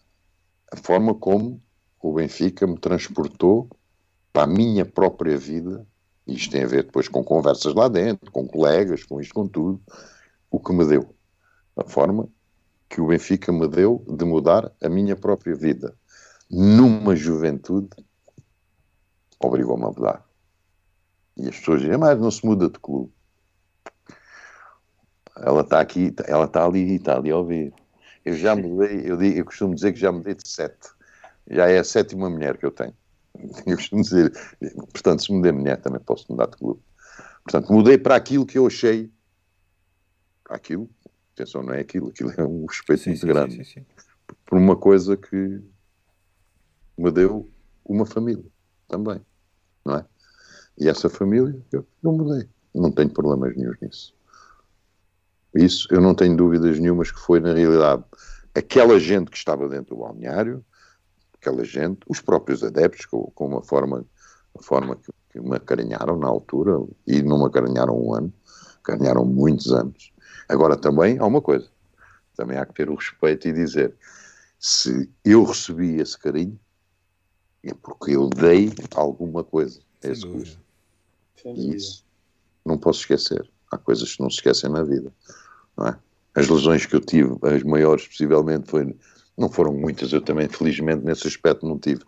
[0.71, 1.61] A forma como
[2.01, 3.69] o Benfica me transportou
[4.33, 5.87] para a minha própria vida,
[6.27, 9.81] isto tem a ver depois com conversas lá dentro, com colegas, com isto, com tudo,
[10.51, 11.15] o que me deu.
[11.77, 12.27] A forma
[12.89, 15.95] que o Benfica me deu de mudar a minha própria vida
[16.49, 17.89] numa juventude
[19.39, 20.25] obrigou-me a mudar.
[21.37, 23.11] E as pessoas dizem, mas não se muda de clube.
[25.37, 27.73] Ela está aqui, ela está ali e está ali a ouvir.
[28.23, 30.89] Eu já mudei, eu, digo, eu costumo dizer que já mudei de sete.
[31.49, 32.95] Já é a sétima mulher que eu tenho.
[33.67, 34.31] Eu costumo dizer,
[34.93, 36.81] portanto, se mudei mulher também posso mudar de clube.
[37.43, 39.11] Portanto, mudei para aquilo que eu achei.
[40.41, 40.89] Para aquilo,
[41.33, 43.65] atenção, não é aquilo, aquilo é um respeito sim, muito sim, grande.
[43.65, 43.85] Sim,
[44.45, 45.61] por uma coisa que
[46.97, 47.51] me deu
[47.83, 48.54] uma família
[48.87, 49.21] também,
[49.83, 50.05] não é?
[50.77, 52.47] E essa família, eu, eu mudei.
[52.73, 54.13] Não tenho problemas nenhum nisso.
[55.53, 58.03] Isso, eu não tenho dúvidas nenhumas que foi, na realidade,
[58.53, 60.63] aquela gente que estava dentro do balneário,
[61.39, 64.05] aquela gente, os próprios adeptos, com, com uma forma,
[64.57, 68.33] a forma que, que me acarinharam na altura, e não me acarinharam um ano,
[68.83, 70.11] acarinharam muitos anos.
[70.49, 71.69] Agora também há uma coisa,
[72.35, 73.95] também há que ter o respeito e dizer,
[74.59, 76.59] se eu recebi esse carinho,
[77.69, 80.59] é porque eu dei alguma coisa a esse curso.
[81.45, 82.05] E isso
[82.65, 83.49] não posso esquecer.
[83.71, 85.11] Há coisas que não se esquecem na vida.
[85.81, 85.95] É?
[86.35, 88.95] As lesões que eu tive, as maiores possivelmente, foi,
[89.37, 90.11] não foram muitas.
[90.11, 92.01] Eu também, felizmente, nesse aspecto não tive.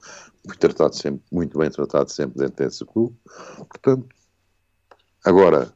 [0.45, 3.15] Fui tratado sempre, muito bem tratado sempre dentro desse clube.
[3.57, 4.07] Portanto,
[5.23, 5.73] agora,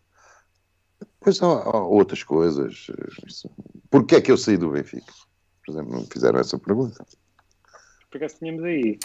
[0.99, 2.87] depois há, há outras coisas.
[3.89, 5.13] Porquê é que eu saí do Benfica?
[5.65, 7.05] Por exemplo, não fizeram essa pergunta.
[8.09, 8.99] Porque tínhamos aí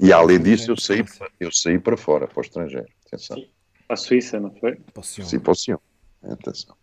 [0.00, 1.04] e além disso, eu saí,
[1.38, 2.88] eu saí para fora, para o estrangeiro.
[3.06, 3.36] Atenção.
[3.36, 3.48] Sim.
[3.86, 4.80] Para a Suíça, não foi?
[5.02, 5.78] Sim, para o Sion.
[6.22, 6.76] Atenção.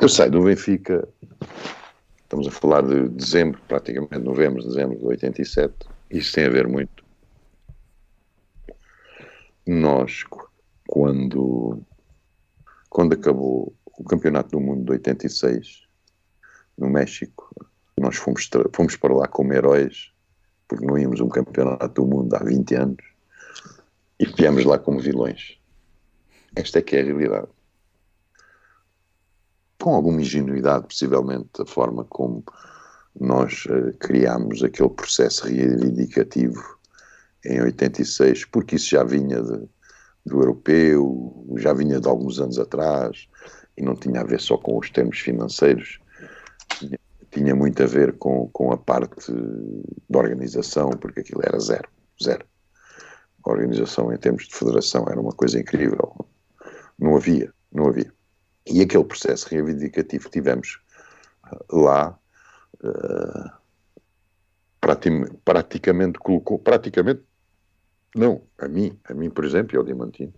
[0.00, 1.08] Eu saio do Benfica,
[2.22, 5.74] estamos a falar de dezembro, praticamente novembro, dezembro de 87.
[6.10, 7.04] Isso tem a ver muito.
[9.66, 10.24] Nós,
[10.86, 11.82] quando,
[12.88, 15.86] quando acabou o Campeonato do Mundo de 86,
[16.78, 17.50] no México,
[17.98, 20.12] nós fomos, fomos para lá como heróis
[20.68, 23.04] porque não íamos um campeonato do mundo há 20 anos
[24.18, 25.58] e viemos lá como vilões.
[26.54, 27.48] Esta é que é a realidade.
[29.80, 32.42] Com alguma ingenuidade, possivelmente, a forma como
[33.18, 36.78] nós uh, criámos aquele processo reivindicativo
[37.44, 39.68] em 86, porque isso já vinha de,
[40.24, 43.28] do europeu, já vinha de alguns anos atrás
[43.76, 46.00] e não tinha a ver só com os termos financeiros,
[47.36, 49.30] tinha muito a ver com, com a parte
[50.08, 51.86] da organização, porque aquilo era zero,
[52.22, 52.46] zero.
[53.44, 56.26] A organização em termos de federação era uma coisa incrível.
[56.98, 58.10] Não havia, não havia.
[58.66, 60.80] E aquele processo reivindicativo que tivemos
[61.52, 62.18] uh, lá
[62.82, 63.50] uh,
[65.44, 67.22] praticamente colocou, praticamente,
[68.14, 70.32] não, a mim, a mim, por exemplo, e ao Diamantino,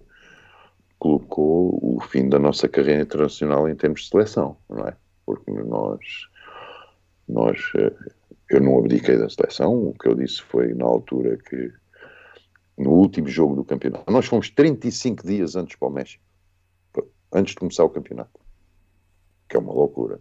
[0.99, 4.97] colocou o fim da nossa carreira internacional em termos de seleção, não é?
[5.25, 6.01] Porque nós
[7.29, 7.93] nós, eh,
[8.51, 11.73] eu não abdiquei da seleção, o que eu disse foi na altura que
[12.77, 16.23] no último jogo do campeonato, nós fomos 35 dias antes para o México,
[17.33, 18.41] antes de começar o campeonato,
[19.49, 20.21] que é uma loucura.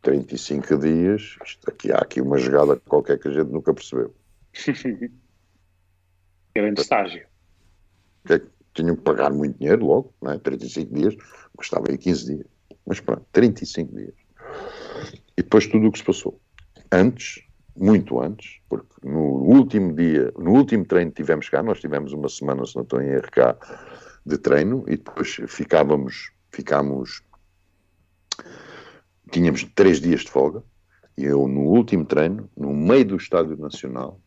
[0.00, 4.14] 35 dias, aqui, há aqui uma jogada qualquer que a gente nunca percebeu.
[6.54, 7.26] Grande estágio.
[8.26, 8.42] Que é
[8.74, 10.38] tinham que pagar muito dinheiro logo, não é?
[10.38, 11.14] 35 dias,
[11.56, 12.46] custava aí 15 dias.
[12.86, 14.14] Mas pronto, 35 dias.
[15.36, 16.40] E depois tudo o que se passou.
[16.90, 17.42] Antes
[17.76, 22.28] muito antes, porque no último dia, no último treino que tivemos cá, nós tivemos uma
[22.28, 23.56] semana, se não estou em RK,
[24.24, 27.22] de treino e depois ficávamos, ficámos,
[29.30, 30.62] tínhamos três dias de folga
[31.16, 34.20] e eu no último treino, no meio do Estádio Nacional,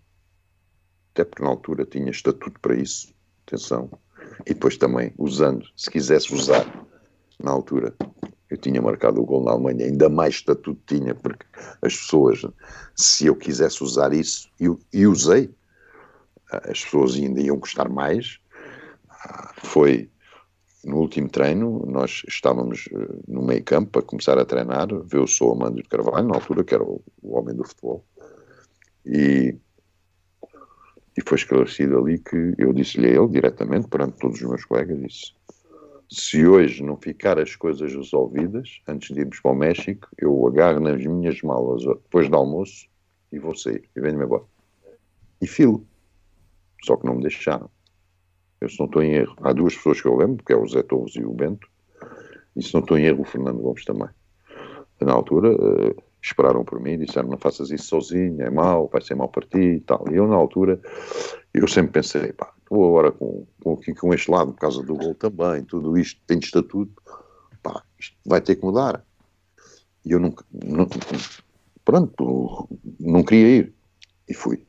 [1.14, 3.14] até porque na altura tinha estatuto para isso,
[3.48, 3.90] atenção,
[4.46, 6.66] e depois também usando, se quisesse usar
[7.42, 7.96] na altura,
[8.56, 11.46] eu tinha marcado o gol na Alemanha, ainda mais estatuto tinha, porque
[11.82, 12.42] as pessoas,
[12.96, 15.54] se eu quisesse usar isso, e, e usei,
[16.52, 18.40] as pessoas ainda iam gostar mais.
[19.58, 20.10] Foi
[20.84, 25.52] no último treino, nós estávamos eh, no meio campo para começar a treinar, viu o
[25.52, 28.06] Amando de Carvalho, na altura, que era o, o homem do futebol,
[29.04, 29.56] e,
[31.18, 35.02] e foi esclarecido ali que eu disse-lhe a ele, diretamente, perante todos os meus colegas,
[35.02, 35.34] disse
[36.10, 40.80] se hoje não ficar as coisas resolvidas, antes de irmos para o México, eu agarro
[40.80, 42.88] nas minhas malas depois do almoço
[43.32, 44.44] e vou sair e venho-me embora.
[45.42, 45.86] E filo.
[46.84, 47.70] Só que não me deixaram.
[48.62, 49.36] Eu se não estou em erro.
[49.42, 51.68] Há duas pessoas que eu lembro, que é o Zé Torres e o Bento,
[52.56, 54.10] e se não estou em erro, o Fernando Gomes também.
[55.02, 59.16] Na altura, uh, esperaram por mim, disseram não faças isso sozinho, é mau, vai ser
[59.16, 60.06] mau para ti e tal.
[60.10, 60.80] E eu, na altura,
[61.54, 65.14] eu sempre pensei, pá, estou agora com, com, com este lado por causa do gol
[65.16, 67.02] também, tudo isto tem de estatuto,
[67.62, 69.06] pá, isto vai ter que mudar.
[70.04, 70.88] E eu nunca, não,
[71.84, 72.70] pronto,
[73.00, 73.74] não queria ir.
[74.28, 74.66] E fui.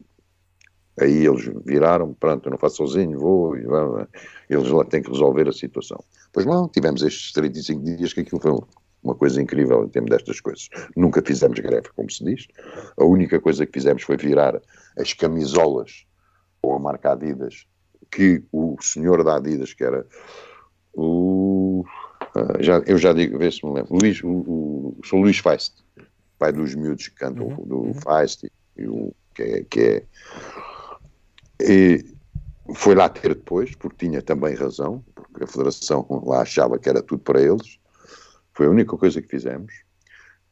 [0.98, 5.52] Aí eles viraram, pronto, eu não faço sozinho, vou, eles lá têm que resolver a
[5.52, 6.02] situação.
[6.32, 8.52] Pois não, tivemos estes 35 dias que aquilo foi
[9.02, 10.68] uma coisa incrível em termos destas coisas.
[10.97, 12.48] Nunca fizemos greve, como se diz.
[12.97, 14.60] A única coisa que fizemos foi virar
[14.98, 16.06] as camisolas
[16.62, 17.66] com a marca Adidas
[18.10, 20.06] que o senhor da Adidas, que era
[20.94, 21.84] o.
[22.34, 23.94] Uh, já, eu já digo, vê se me lembro.
[23.94, 25.74] Luís, o, o, sou Luís Feist,
[26.38, 27.64] pai dos miúdos que cantam uhum.
[27.64, 27.94] do uhum.
[27.94, 29.64] Feist, e o, que é.
[29.64, 30.02] Que é
[31.60, 32.04] e
[32.74, 37.02] foi lá ter depois, porque tinha também razão, porque a Federação lá achava que era
[37.02, 37.78] tudo para eles.
[38.52, 39.72] Foi a única coisa que fizemos.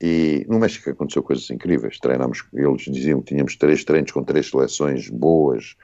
[0.00, 1.98] E no México aconteceu coisas incríveis.
[1.98, 5.76] Treinámos, eles diziam que tínhamos três treinos com três seleções boas,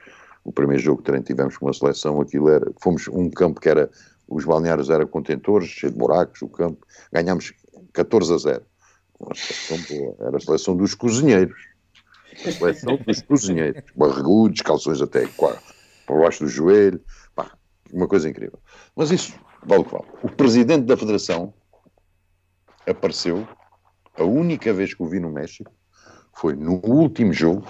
[0.43, 3.89] o primeiro jogo que tivemos com uma seleção, aquilo era, fomos um campo que era,
[4.27, 7.53] os balneários eram contentores, cheio de buracos, o campo, ganhámos
[7.93, 8.65] 14 a 0.
[10.19, 11.59] Era a seleção dos cozinheiros.
[12.45, 13.83] A seleção dos cozinheiros.
[13.95, 16.99] Barrigudos, calções até para baixo do joelho.
[17.35, 17.51] Pá,
[17.93, 18.57] uma coisa incrível.
[18.95, 20.07] Mas isso, vale o que vale.
[20.23, 21.53] O presidente da federação
[22.87, 23.47] apareceu,
[24.17, 25.71] a única vez que o vi no México,
[26.33, 27.63] foi no último jogo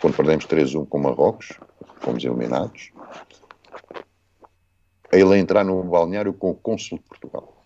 [0.00, 1.58] quando perdemos 3-1 com Marrocos,
[2.00, 2.92] fomos eliminados,
[5.10, 7.64] ele a entrar no balneário com o cônsul de Portugal.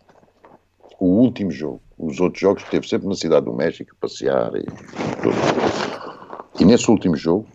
[0.98, 1.82] O último jogo.
[1.98, 4.65] Os outros jogos teve sempre na cidade do México, passear e
[5.23, 6.61] tudo.
[6.61, 7.47] E nesse último jogo,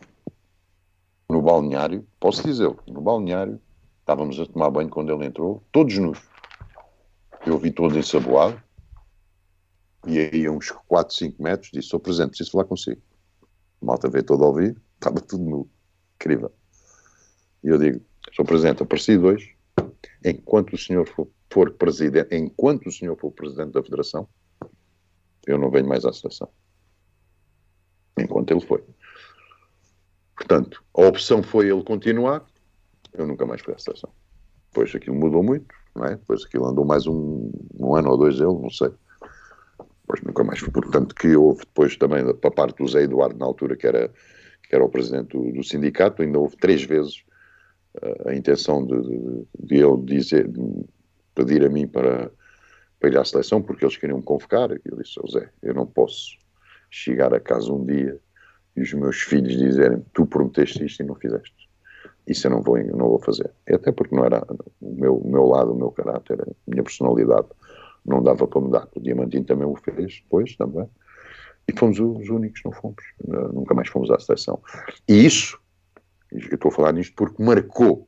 [1.30, 3.62] no balneário, posso dizê-lo, no balneário,
[4.00, 6.20] estávamos a tomar banho quando ele entrou, todos nus.
[7.46, 8.62] Eu vi todos ensaboado,
[10.08, 13.02] e aí a uns 4, 5 metros disse, sou presente, preciso falar consigo
[13.86, 15.70] malta veio todo ao vivo, estava tudo nu.
[16.16, 16.52] Incrível.
[17.64, 18.02] E eu digo,
[18.34, 18.46] Sr.
[18.46, 19.44] Presidente, apareci dois,
[20.24, 24.28] enquanto o senhor for, for, presidente, enquanto o senhor for presidente da Federação,
[25.46, 26.50] eu não venho mais à seleção.
[28.18, 28.84] Enquanto ele foi.
[30.36, 32.46] Portanto, a opção foi ele continuar,
[33.14, 34.12] eu nunca mais fui à seleção.
[34.70, 36.16] Depois aquilo mudou muito, não é?
[36.16, 38.92] Depois aquilo andou mais um, um ano ou dois ele, não sei.
[40.06, 40.72] Depois nunca mais foi.
[40.72, 44.12] Portanto, que houve depois também, para parte do Zé Eduardo, na altura, que era,
[44.70, 47.24] que era o presidente do, do sindicato, ainda houve três vezes
[47.96, 50.86] uh, a intenção de, de, de ele dizer, de
[51.34, 52.32] pedir a mim para,
[53.00, 54.72] para ir à seleção, porque eles queriam me convocar.
[54.72, 56.38] E eu disse, oh, Zé, eu não posso
[56.92, 58.20] chegar a casa um dia
[58.76, 61.66] e os meus filhos dizerem, tu prometeste isto e não fizeste.
[62.28, 63.50] Isso eu não vou, não vou fazer.
[63.68, 64.46] Até porque não era
[64.82, 67.48] o meu, o meu lado, o meu caráter, a minha personalidade
[68.06, 68.88] não dava para mudar.
[68.96, 70.88] O Diamantino também o fez depois também.
[71.68, 73.04] E fomos os únicos não fomos.
[73.54, 74.62] Nunca mais fomos à seleção.
[75.08, 75.60] E isso,
[76.32, 78.08] eu estou a falar nisto porque marcou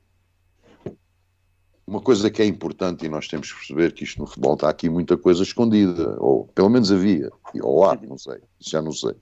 [1.88, 4.70] uma coisa que é importante e nós temos que perceber que isto no futebol está
[4.70, 9.16] aqui muita coisa escondida, ou pelo menos havia, ou há, não sei, já não sei.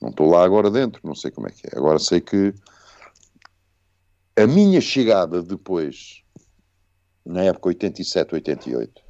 [0.00, 1.76] Não estou lá agora dentro, não sei como é que é.
[1.76, 2.54] Agora sei que
[4.36, 6.22] a minha chegada depois,
[7.26, 9.03] na época 87, 88,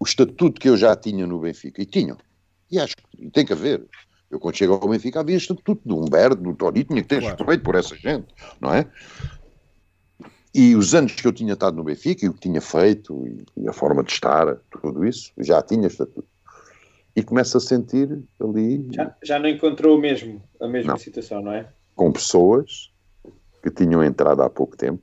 [0.00, 2.16] o estatuto que eu já tinha no Benfica, e tinham,
[2.70, 3.84] e acho que tem que haver.
[4.30, 7.36] Eu, quando chego ao Benfica, havia estatuto do Humberto, do Tori, tinha que ter claro.
[7.36, 8.28] respeito por essa gente,
[8.60, 8.86] não é?
[10.54, 13.68] E os anos que eu tinha estado no Benfica, e o que tinha feito, e,
[13.68, 16.26] a forma de estar, tudo isso, já tinha estatuto.
[17.14, 18.88] e começa a sentir ali.
[18.92, 20.98] Já, já não encontrou mesmo a mesma não.
[20.98, 21.68] situação, não é?
[21.94, 22.90] Com pessoas
[23.62, 25.02] que tinham entrado há pouco tempo,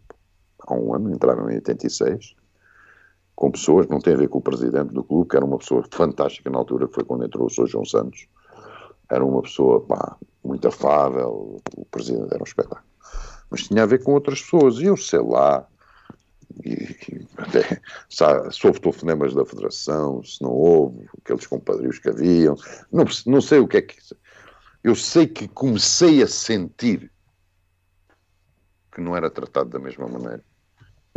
[0.65, 2.35] há um ano, entraram em 86,
[3.37, 5.83] com pessoas, não tem a ver com o presidente do clube, que era uma pessoa
[5.91, 7.67] fantástica na altura, que foi quando entrou o Sr.
[7.67, 8.27] João Santos.
[9.11, 12.81] Era uma pessoa, pá, muito afável, o presidente era um espetáculo.
[13.51, 15.67] Mas tinha a ver com outras pessoas, e eu sei lá,
[16.65, 22.09] e, e até sabe, se houve telefonemas da Federação, se não houve, aqueles compadrios que
[22.09, 22.55] haviam,
[22.91, 23.97] não, não sei o que é que.
[24.83, 27.11] Eu sei que comecei a sentir
[28.91, 30.43] que não era tratado da mesma maneira.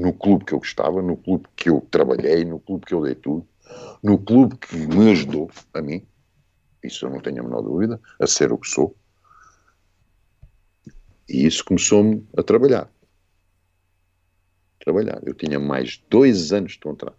[0.01, 3.15] No clube que eu gostava, no clube que eu trabalhei, no clube que eu dei
[3.15, 3.47] tudo,
[4.03, 6.07] no clube que me ajudou, a mim,
[6.83, 8.97] isso eu não tenho a menor dúvida, a ser o que sou.
[11.29, 12.91] E isso começou-me a trabalhar
[14.81, 15.21] trabalhar.
[15.25, 17.19] Eu tinha mais dois anos de contrato.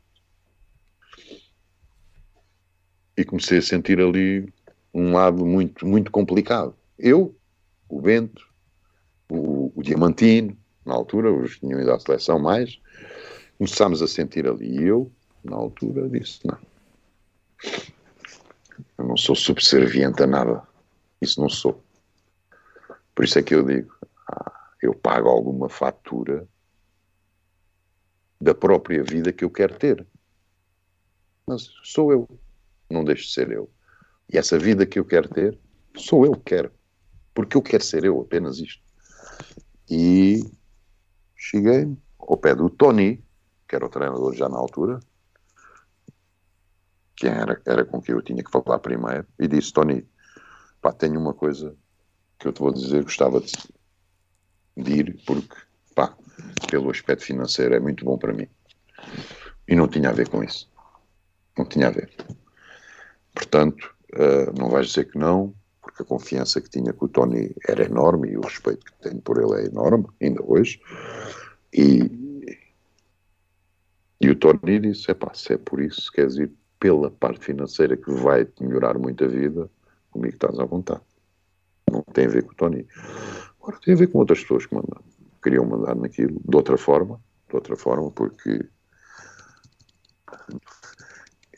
[3.15, 4.51] E comecei a sentir ali
[4.93, 6.75] um lado muito, muito complicado.
[6.97, 7.35] Eu,
[7.87, 8.45] o Bento,
[9.29, 12.79] o, o Diamantino, na altura, os tinham ido à seleção mais,
[13.57, 14.79] começámos a sentir ali.
[14.79, 15.11] E eu,
[15.43, 16.57] na altura, disse: não,
[18.97, 20.63] eu não sou subserviente a nada.
[21.21, 21.83] Isso não sou.
[23.13, 23.95] Por isso é que eu digo:
[24.27, 26.47] ah, eu pago alguma fatura
[28.39, 30.05] da própria vida que eu quero ter.
[31.45, 32.27] Mas sou eu,
[32.89, 33.69] não deixo de ser eu.
[34.31, 35.57] E essa vida que eu quero ter,
[35.95, 36.71] sou eu que quero.
[37.33, 38.81] Porque eu quero ser eu, apenas isto.
[39.89, 40.41] E
[41.41, 43.23] cheguei ao pé do Tony,
[43.68, 44.99] que era o treinador já na altura,
[47.15, 50.07] que era, era com quem eu tinha que falar primeiro, e disse: Tony,
[50.80, 51.76] pá, tenho uma coisa
[52.38, 53.53] que eu te vou dizer, gostava de,
[54.77, 55.55] de ir, porque,
[55.95, 56.15] pá,
[56.69, 58.47] pelo aspecto financeiro, é muito bom para mim.
[59.68, 60.69] E não tinha a ver com isso.
[61.57, 62.11] Não tinha a ver.
[63.34, 65.55] Portanto, uh, não vais dizer que não,
[66.01, 69.37] a confiança que tinha com o Tony era enorme e o respeito que tenho por
[69.37, 70.81] ele é enorme, ainda hoje.
[71.73, 72.47] E,
[74.19, 77.45] e o Tony disse: é pá, se é por isso, se queres ir pela parte
[77.45, 79.69] financeira que vai te melhorar muito a vida,
[80.09, 81.01] comigo estás à vontade.
[81.89, 82.87] Não tem a ver com o Tony.
[83.61, 85.01] Agora tem a ver com outras pessoas que mandam
[85.41, 87.19] queriam mandar naquilo de outra forma,
[87.49, 88.65] de outra forma, porque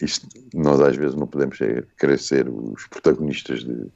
[0.01, 1.57] isto, nós às vezes não podemos
[1.97, 3.91] querer ser os protagonistas de,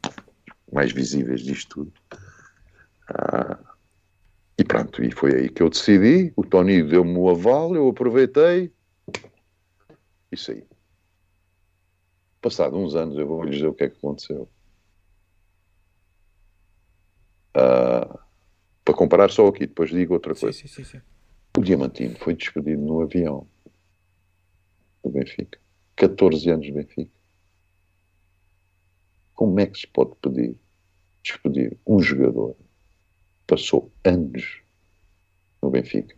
[0.71, 1.93] mais visíveis disto tudo.
[3.09, 3.59] Ah,
[4.57, 6.33] e pronto, e foi aí que eu decidi.
[6.35, 8.73] O Tony deu-me o aval, eu aproveitei.
[10.31, 10.63] Isso aí.
[12.41, 14.49] Passado uns anos, eu vou lhes dizer o que é que aconteceu.
[17.53, 18.19] Ah,
[18.83, 20.57] para comparar só aqui, depois digo outra coisa.
[20.57, 21.01] Sim, sim, sim,
[21.57, 23.47] o Diamantino foi despedido no avião
[25.03, 25.59] do Benfica.
[25.95, 27.16] 14 anos de Benfica.
[29.37, 30.59] Como é que se pode pedir,
[31.23, 34.61] despedir um jogador que passou anos
[35.61, 36.15] no Benfica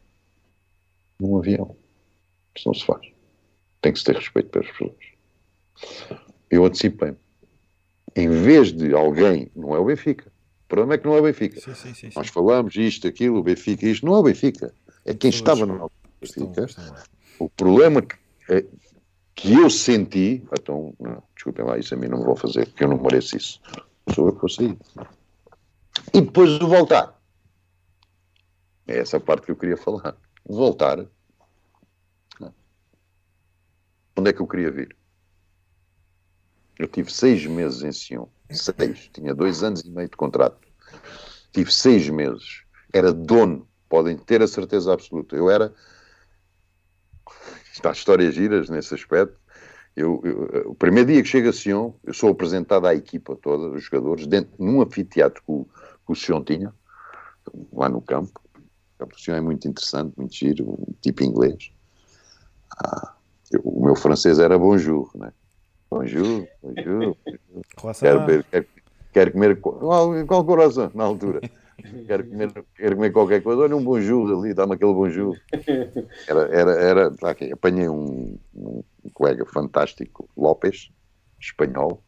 [1.20, 1.76] num avião?
[2.56, 3.06] Isso não se faz.
[3.82, 4.96] Tem que se ter respeito pelas pessoas.
[6.50, 7.18] Eu antecipei-me.
[8.16, 10.32] Em vez de alguém, não é o Benfica,
[10.66, 11.60] o problema é que não é o Benfica.
[11.60, 14.06] Sim, sim, sim, Nós falamos isto, aquilo, o Benfica, isto.
[14.06, 14.74] Não é o Benfica.
[15.06, 15.92] É quem estava no
[16.22, 16.68] Benfica.
[17.38, 18.16] O problema que,
[18.50, 18.66] é,
[19.42, 20.44] que eu senti.
[20.52, 23.62] Então, não, desculpem lá, isso a mim não vou fazer, porque eu não mereço isso.
[24.14, 24.78] Sou eu que vou sair.
[26.14, 27.20] E depois de voltar.
[28.88, 30.18] É essa parte que eu queria falar.
[30.46, 31.06] Voltar.
[34.18, 34.96] Onde é que eu queria vir?
[36.78, 38.26] Eu tive seis meses em Sion.
[38.50, 39.10] Seis.
[39.14, 40.68] Tinha dois anos e meio de contrato.
[41.54, 42.64] Tive seis meses.
[42.92, 43.68] Era dono.
[43.88, 45.36] Podem ter a certeza absoluta.
[45.36, 45.74] Eu era.
[47.80, 49.40] Está histórias giras nesse aspecto.
[49.96, 53.70] Eu, eu, o primeiro dia que chego a Sion, eu sou apresentado à equipa toda,
[53.70, 55.66] os jogadores, dentro num anfiteatro que o,
[56.06, 56.74] que o Sion tinha,
[57.72, 58.42] lá no campo.
[59.00, 61.72] O Sion é muito interessante, muito giro, tipo inglês.
[62.84, 63.14] Ah,
[63.50, 65.32] eu, o meu francês era bonjour, né?
[65.90, 67.16] Bonjour, bonjour.
[67.98, 68.68] quero, ver, quero,
[69.14, 71.40] quero comer qual coração na altura.
[72.08, 73.62] Quero comer, quero comer qualquer coisa.
[73.62, 75.38] Olha um bonjour ali, dá-me aquele bonjour.
[76.28, 78.84] Era, era, era tá aqui, apanhei um, um,
[79.14, 80.92] colega fantástico, López,
[81.40, 82.04] espanhol,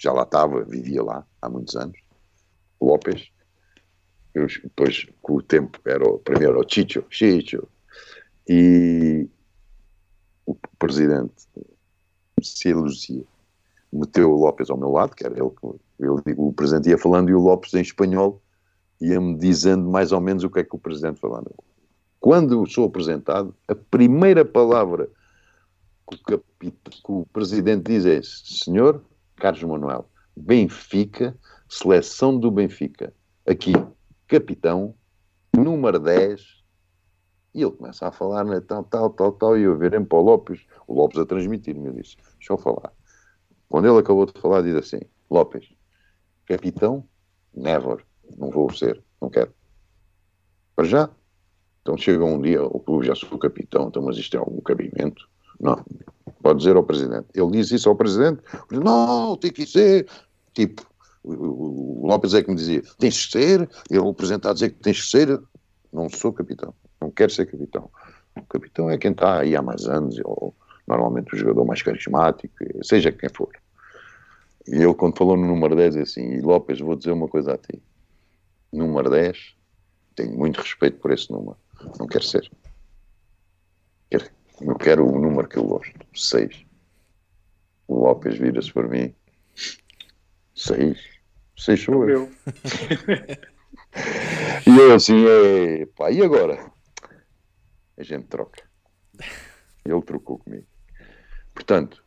[0.00, 1.98] já lá estava, vivia lá há muitos anos.
[2.80, 3.30] López.
[4.34, 7.66] Eu, depois, com o tempo, era o, primeiro era o Chicho, Chicho.
[8.48, 9.28] E
[10.46, 11.34] o presidente
[12.42, 13.24] se elogia.
[13.92, 15.66] Meteu o Lopes ao meu lado, que era ele que
[15.98, 18.40] ele, o presidente ia falando e o Lopes em espanhol
[19.00, 21.50] ia-me dizendo mais ou menos o que é que o presidente falava.
[22.20, 25.08] Quando sou apresentado, a primeira palavra
[26.06, 26.72] que o, que
[27.08, 29.02] o presidente diz é senhor
[29.36, 31.36] Carlos Manuel, Benfica,
[31.68, 33.12] seleção do Benfica,
[33.46, 33.72] aqui,
[34.26, 34.94] capitão,
[35.56, 36.58] número 10,
[37.54, 40.22] e ele começa a falar, né, tal, tal, tal, tal, e eu verem para o
[40.22, 42.92] Lopes, o Lopes a transmitir-me, eu disse, deixa eu falar.
[43.68, 45.00] Quando ele acabou de falar, diz assim,
[45.30, 45.68] Lopes,
[46.46, 47.04] capitão,
[47.54, 48.04] never,
[48.36, 49.52] não vou ser, não quero.
[50.76, 51.10] Para já.
[51.82, 55.28] Então chega um dia, o clube já sou capitão, então, mas isto é algum cabimento?
[55.60, 55.84] Não.
[56.42, 57.26] Pode dizer ao presidente.
[57.34, 60.06] Ele diz isso ao presidente, não, tem que ser.
[60.52, 60.86] Tipo,
[61.24, 64.70] o, Lopes é que me dizia, tens que ser, ele, o presidente está a dizer
[64.70, 65.40] que tens que ser.
[65.92, 67.90] Não sou capitão, não quero ser capitão.
[68.36, 70.54] O capitão é quem está aí há mais anos, ou
[70.86, 73.50] normalmente o jogador mais carismático, seja quem for.
[74.66, 77.58] E ele, quando falou no número 10, é assim: Lopes, vou dizer uma coisa a
[77.58, 77.82] ti.
[78.72, 79.56] Número 10,
[80.14, 81.56] tenho muito respeito por esse número.
[81.98, 82.50] Não quero ser.
[84.10, 84.28] Quero,
[84.60, 86.66] eu quero o número que eu gosto: 6.
[87.86, 89.14] O Lopes vira-se para mim:
[90.54, 90.98] 6.
[91.56, 92.28] 6 sou eu.
[94.66, 96.70] e eu assim: é, pá, e agora?
[97.96, 98.62] A gente troca.
[99.84, 100.66] Ele trocou comigo.
[101.54, 102.04] Portanto,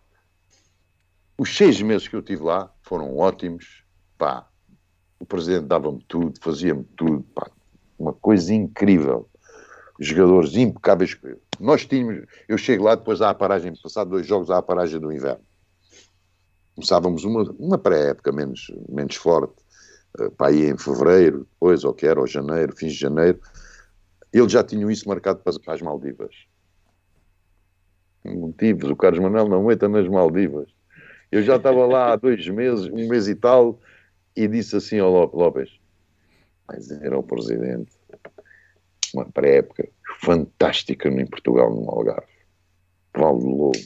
[1.38, 3.84] os seis meses que eu tive lá foram ótimos.
[4.18, 4.51] Pá,
[5.22, 7.23] o presidente dava-me tudo, fazia-me tudo.
[7.35, 7.49] Pá,
[7.98, 9.30] uma coisa incrível.
[9.99, 11.15] Jogadores impecáveis.
[11.60, 12.26] Nós tínhamos.
[12.48, 15.43] Eu chego lá depois à paragem, passado dois jogos à paragem do inverno.
[16.73, 19.53] Começávamos uma, uma pré-época menos, menos forte.
[20.19, 23.39] Uh, para ir em fevereiro, depois, ou que era, ou janeiro, fins de janeiro.
[24.34, 26.35] Eles já tinham isso marcado para, para as Maldivas.
[28.26, 30.68] Motivos, o Carlos Manuel não entra nas Maldivas.
[31.31, 33.80] Eu já estava lá há dois meses, um mês e tal,
[34.36, 35.80] e disse assim ao Lopes,
[36.68, 37.91] mas era o presidente,
[39.14, 39.90] uma pré-época
[40.22, 42.32] fantástica em Portugal, no Algarve.
[43.16, 43.80] Val do Lobo,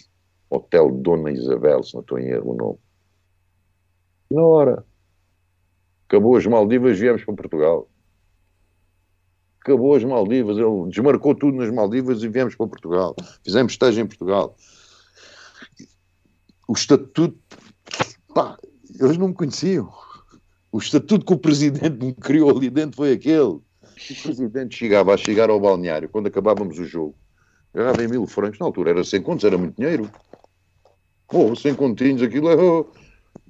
[0.50, 2.80] Hotel Dona Isabel, se não estou em erro o nome.
[4.30, 4.86] Na hora.
[6.08, 7.90] Acabou as Maldivas, viemos para Portugal.
[9.60, 13.16] Acabou as Maldivas, ele desmarcou tudo nas Maldivas e viemos para Portugal.
[13.44, 14.56] Fizemos estágio em Portugal
[16.68, 17.38] o estatuto,
[18.34, 18.58] pá,
[19.00, 19.92] eles não me conheciam.
[20.76, 23.44] O estatuto que o presidente me criou ali dentro foi aquele.
[23.44, 23.64] O
[24.22, 27.16] presidente chegava a chegar ao balneário quando acabávamos o jogo.
[27.74, 30.12] Ganhava em mil francos, na altura era 100 contos, era muito dinheiro.
[31.32, 32.58] Oh, 100 continhos, aquilo é.
[32.58, 32.88] Oh,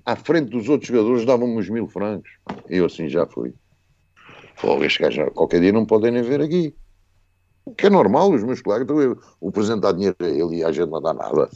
[0.06, 2.30] à frente dos outros jogadores davam-me uns mil francos.
[2.69, 3.56] Eu assim já fui.
[4.61, 6.76] Pô, estes gajos qualquer dia não podem nem ver aqui.
[7.76, 10.64] Que é normal, os meus colegas, então eu, o presidente dá dinheiro a ele e
[10.64, 11.49] a gente não dá nada.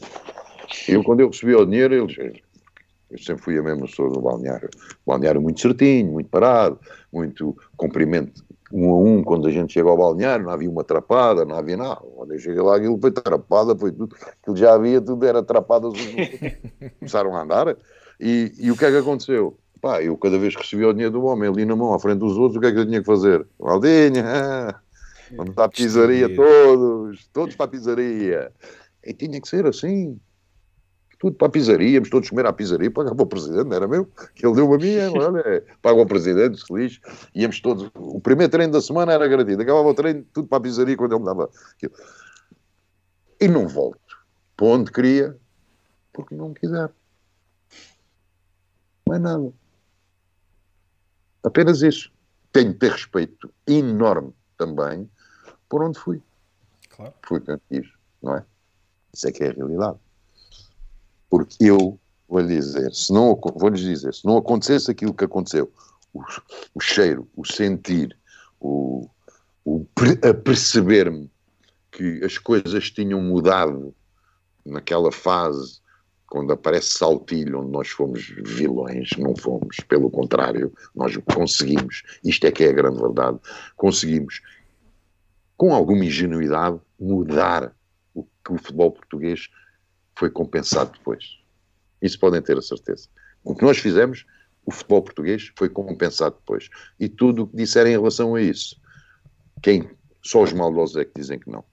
[0.87, 2.41] Eu, quando eu recebi o dinheiro, eles,
[3.11, 4.69] eu sempre fui a mesma pessoa do balneário.
[5.05, 6.79] balneário muito certinho, muito parado,
[7.11, 11.43] muito cumprimento um a um quando a gente chega ao balneário, não havia uma atrapada,
[11.43, 12.01] não havia nada.
[12.01, 15.93] Quando eu cheguei lá, aquilo foi atrapada, foi tudo, aquilo já havia, tudo era atrapadas.
[16.99, 17.75] Começaram a andar.
[18.19, 19.57] E, e o que é que aconteceu?
[19.81, 22.19] Pá, eu cada vez que recebia o dinheiro do homem ali na mão, à frente
[22.19, 23.47] dos outros, o que é que eu tinha que fazer?
[23.57, 24.79] Valdinha, ah,
[25.35, 28.51] vamos para a pizzaria todos, todos para a pizzaria.
[29.03, 30.19] E tinha que ser assim
[31.19, 34.05] tudo para a pizzaria, íamos todos comer à pizzaria, pagava o presidente, não era meu,
[34.33, 36.99] que ele deu a minha, olha, é, paga o presidente, feliz,
[37.35, 40.61] íamos todos, o primeiro treino da semana era garantido, acabava o treino, tudo para a
[40.61, 41.93] pizzaria quando ele me dava aquilo.
[43.41, 44.17] E não volto,
[44.55, 45.37] para onde queria,
[46.13, 46.89] porque não quiser.
[49.05, 49.53] Não é nada.
[51.43, 52.11] Apenas isso.
[52.51, 55.09] Tenho que ter respeito enorme também
[55.67, 56.21] por onde fui.
[56.89, 57.13] Claro.
[57.25, 57.87] Fui quem quis,
[58.21, 58.45] não é?
[59.13, 59.99] Isso é que é a realidade.
[61.29, 65.25] Porque eu vou lhe dizer, se não vou lhes dizer, se não acontecesse aquilo que
[65.25, 65.71] aconteceu,
[66.13, 66.21] o,
[66.73, 68.15] o cheiro, o sentir,
[68.59, 69.09] o,
[69.65, 69.85] o
[70.27, 71.29] a perceber-me
[71.91, 73.93] que as coisas tinham mudado
[74.65, 75.79] naquela fase
[76.29, 82.51] quando aparece Saltilho, onde nós fomos vilões, não fomos, pelo contrário, nós conseguimos, isto é
[82.51, 83.39] que é a grande verdade,
[83.75, 84.41] conseguimos,
[85.57, 87.73] com alguma ingenuidade, mudar
[88.13, 89.49] o que o futebol português
[90.19, 91.39] foi compensado depois.
[92.01, 93.07] Isso podem ter a certeza.
[93.43, 94.25] O que nós fizemos,
[94.65, 96.69] o futebol português foi compensado depois.
[96.99, 98.79] E tudo o que disserem em relação a isso,
[99.63, 99.89] quem?
[100.21, 101.63] Só os maldosos é que dizem que não.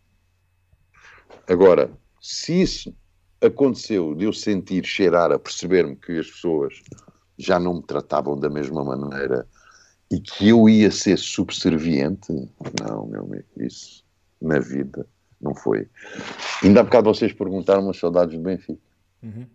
[1.49, 1.91] Agora,
[2.21, 2.95] se isso
[3.41, 6.81] aconteceu de eu sentir, cheirar, a perceber-me que as pessoas
[7.37, 9.47] já não me tratavam da mesma maneira
[10.11, 12.33] e que eu ia ser subserviente,
[12.81, 14.05] não, meu amigo, isso
[14.41, 15.07] na vida
[15.41, 15.89] não foi.
[16.63, 18.81] Ainda há bocado vocês perguntaram as saudades do Benfica.
[19.23, 19.47] Uhum.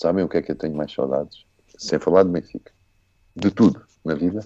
[0.00, 1.44] Sabem o que é que eu tenho mais saudades?
[1.76, 2.72] Sem falar de Benfica.
[3.34, 4.44] De tudo na vida.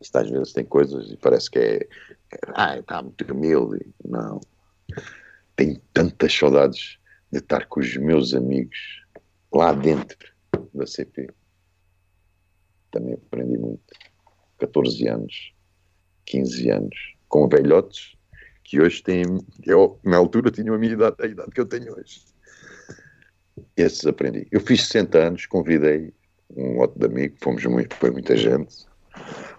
[0.00, 1.88] Isto às vezes tem coisas e parece que é.
[2.54, 3.86] Ah, está muito humilde.
[4.04, 4.40] Não.
[5.56, 6.98] Tenho tantas saudades
[7.32, 9.04] de estar com os meus amigos
[9.52, 10.16] lá dentro
[10.72, 11.30] da CP.
[12.90, 13.82] Também aprendi muito.
[14.58, 15.52] 14 anos,
[16.28, 16.96] 15 anos,
[17.26, 18.16] com velhotes
[18.62, 19.24] que hoje têm.
[19.64, 22.22] Eu, na altura, tinham a minha idade, a idade que eu tenho hoje.
[23.76, 24.46] Esses aprendi.
[24.50, 26.12] Eu fiz 60 anos, convidei
[26.54, 28.86] um outro de amigo, fomos muito, foi muita gente,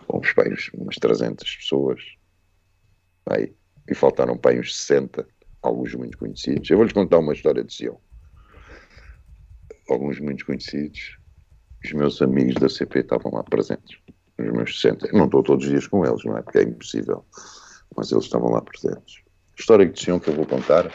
[0.08, 2.02] fomos para umas 300 pessoas,
[3.26, 3.54] aí,
[3.88, 5.28] e faltaram para uns 60,
[5.62, 6.70] alguns muito conhecidos.
[6.70, 8.00] Eu vou-lhes contar uma história de Sião.
[9.88, 11.18] Alguns muito conhecidos,
[11.84, 13.99] os meus amigos da CP estavam lá presentes,
[14.48, 15.08] os meus 60.
[15.08, 16.42] Eu não estou todos os dias com eles, não é?
[16.42, 17.26] Porque é impossível,
[17.96, 19.22] mas eles estavam lá presentes.
[19.58, 20.92] História de Sião que eu vou contar,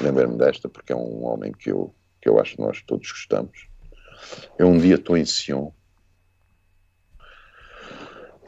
[0.00, 3.68] lembro-me desta, porque é um homem que eu, que eu acho que nós todos gostamos
[4.58, 5.70] eu um dia estou em Sion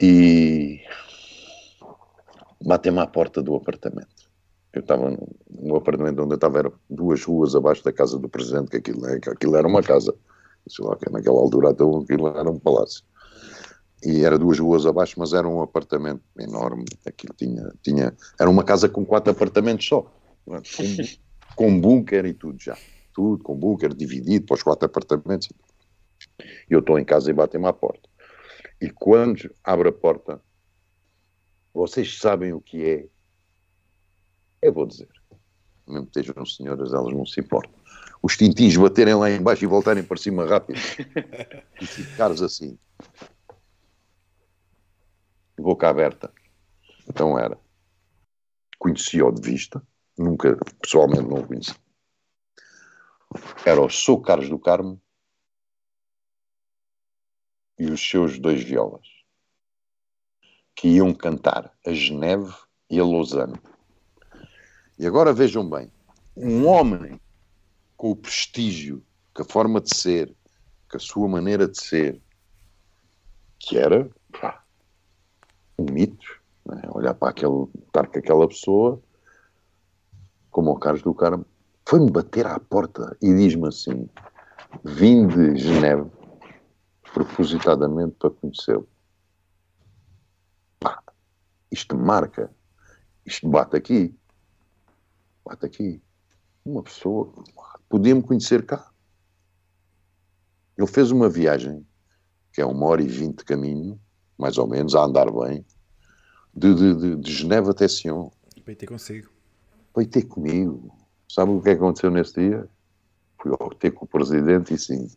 [0.01, 0.81] e
[2.63, 4.29] batem-me à porta do apartamento.
[4.73, 5.09] Eu estava
[5.49, 9.19] no, apartamento onde eu estava, era duas ruas abaixo da casa do presidente, que aquilo,
[9.19, 10.15] que aquilo era uma casa.
[10.67, 13.03] Sei lá, que naquela altura aquilo era um palácio.
[14.03, 16.85] E era duas ruas abaixo, mas era um apartamento enorme.
[17.05, 20.11] Aquilo tinha, tinha, era uma casa com quatro apartamentos só,
[20.45, 20.61] com,
[21.55, 22.75] com bunker e tudo já
[23.13, 25.49] tudo, com bunker dividido para os quatro apartamentos.
[26.69, 28.09] E eu estou em casa e batem-me à porta.
[28.79, 30.41] E quando abre a porta,
[31.73, 33.07] vocês sabem o que é?
[34.61, 35.09] Eu vou dizer.
[35.87, 37.71] Mesmo que estejam senhoras, elas não se importam.
[38.21, 40.79] Os tintins baterem lá embaixo e voltarem para cima rápido.
[41.81, 42.77] e ficares assim.
[45.61, 46.33] Boca aberta.
[47.07, 47.57] Então era.
[48.77, 49.81] Conheci-o de vista.
[50.17, 51.75] Nunca, pessoalmente, não o conheci
[53.65, 55.01] era o Sou Carlos do Carmo
[57.77, 59.07] e os seus dois violas,
[60.75, 62.53] que iam cantar a Geneve
[62.89, 63.59] e a Lausanne.
[64.99, 65.91] E agora vejam bem,
[66.35, 67.19] um homem
[67.97, 70.35] com o prestígio, com a forma de ser,
[70.89, 72.21] com a sua maneira de ser,
[73.57, 74.09] que era
[74.39, 74.60] pá,
[75.81, 76.81] um mito, né?
[76.89, 79.01] olhar para aquele, estar com aquela pessoa,
[80.49, 81.45] como o Carlos do Carmo,
[81.87, 84.09] foi-me bater à porta e diz-me assim:
[84.83, 86.09] vim de Geneve
[87.13, 88.87] propositadamente para conhecê-lo.
[90.79, 91.01] Pá,
[91.71, 92.51] isto marca,
[93.25, 94.15] isto bate aqui,
[95.45, 96.01] bate aqui.
[96.63, 97.33] Uma pessoa
[97.89, 98.89] podia-me conhecer cá.
[100.77, 101.85] Ele fez uma viagem,
[102.53, 103.99] que é uma hora e vinte de caminho,
[104.41, 105.63] mais ou menos, a andar bem,
[106.53, 108.29] de, de, de, de Geneve até Sion.
[108.65, 109.29] Para ter consigo.
[109.93, 110.91] Para ter comigo.
[111.29, 112.67] Sabe o que aconteceu nesse dia?
[113.39, 115.07] Fui ao ter com o presidente e sim,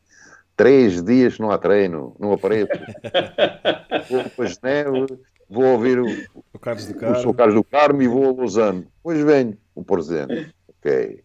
[0.56, 2.68] três dias não há treino, não apareço.
[4.10, 5.18] vou para Geneve,
[5.48, 6.06] vou ouvir o,
[6.52, 7.30] o Carlos do Carmo.
[7.30, 8.86] O Carlos do Carmo e vou a Lausanne.
[9.02, 10.55] Pois venho, o presidente.
[10.68, 11.24] Ok.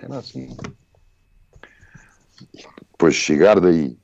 [0.00, 0.56] Era assim.
[2.92, 3.96] Depois chegar daí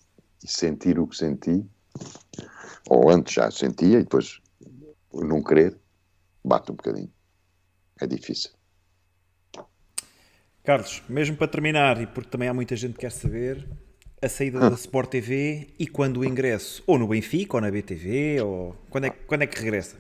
[0.43, 1.65] e sentir o que senti,
[2.89, 4.41] ou antes já sentia, e depois
[5.13, 5.77] não querer,
[6.45, 7.13] bate um bocadinho.
[8.01, 8.51] É difícil.
[10.65, 13.67] Carlos, mesmo para terminar, e porque também há muita gente que quer saber,
[14.21, 18.41] a saída da Sport TV e quando o ingresso, ou no Benfica, ou na BTV,
[18.43, 19.97] ou quando é, quando é que regressa?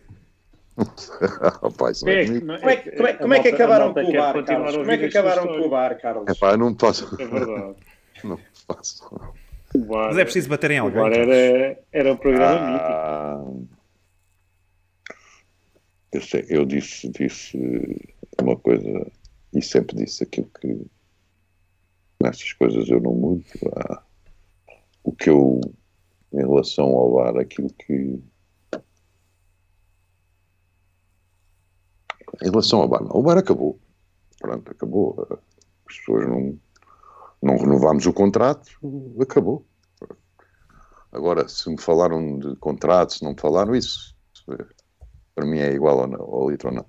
[1.62, 4.76] Rapaz, é, como, é, como, é, como é que acabaram com o bar, Carlos?
[4.76, 6.24] Como é que acabaram com o bar, Carlos?
[6.28, 7.16] É pá, não posso.
[7.20, 7.76] É verdade.
[8.22, 9.10] não posso.
[9.86, 11.00] Bar, Mas é preciso bater em alguém.
[11.00, 13.78] O bar era, era um programa ah, mítico.
[16.12, 18.10] Eu, sei, eu disse, disse
[18.40, 19.10] uma coisa
[19.52, 20.86] e sempre disse aquilo que
[22.22, 23.44] nessas coisas eu não mudo.
[23.76, 24.02] Ah,
[25.04, 25.60] o que eu,
[26.32, 28.22] em relação ao bar, aquilo que.
[32.42, 33.16] Em relação ao bar, não.
[33.16, 33.78] o bar acabou.
[34.38, 35.26] Pronto, acabou.
[35.88, 36.58] As pessoas não,
[37.42, 38.70] não renovámos o contrato,
[39.20, 39.64] acabou.
[41.12, 44.14] Agora, se me falaram de contrato, se não me falaram, isso
[45.34, 46.86] para mim é igual ao, ao litro ou não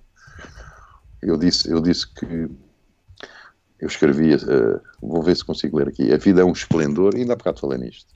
[1.22, 2.26] eu disse, eu disse que
[3.80, 6.12] eu escrevi, uh, vou ver se consigo ler aqui.
[6.14, 8.14] A vida é um esplendor, e ainda há bocado falei nisto.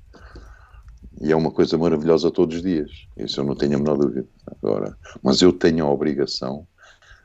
[1.21, 2.91] E é uma coisa maravilhosa todos os dias.
[3.15, 4.27] Isso eu não tenho a menor dúvida.
[4.47, 6.67] Agora, mas eu tenho a obrigação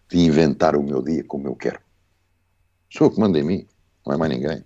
[0.08, 1.80] de inventar o meu dia como eu quero.
[2.90, 3.66] Sou eu que mando em mim,
[4.06, 4.64] não é mais ninguém.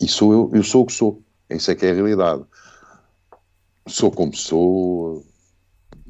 [0.00, 1.22] E sou eu, eu sou o que sou.
[1.48, 2.44] Isso é que é a realidade.
[3.86, 5.24] Sou como sou,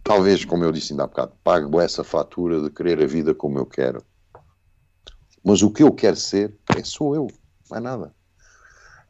[0.02, 3.58] talvez, como eu disse ainda há bocado, pago essa fatura de querer a vida como
[3.58, 4.02] eu quero.
[5.44, 7.28] Mas o que eu quero ser é sou eu,
[7.70, 8.14] mais nada.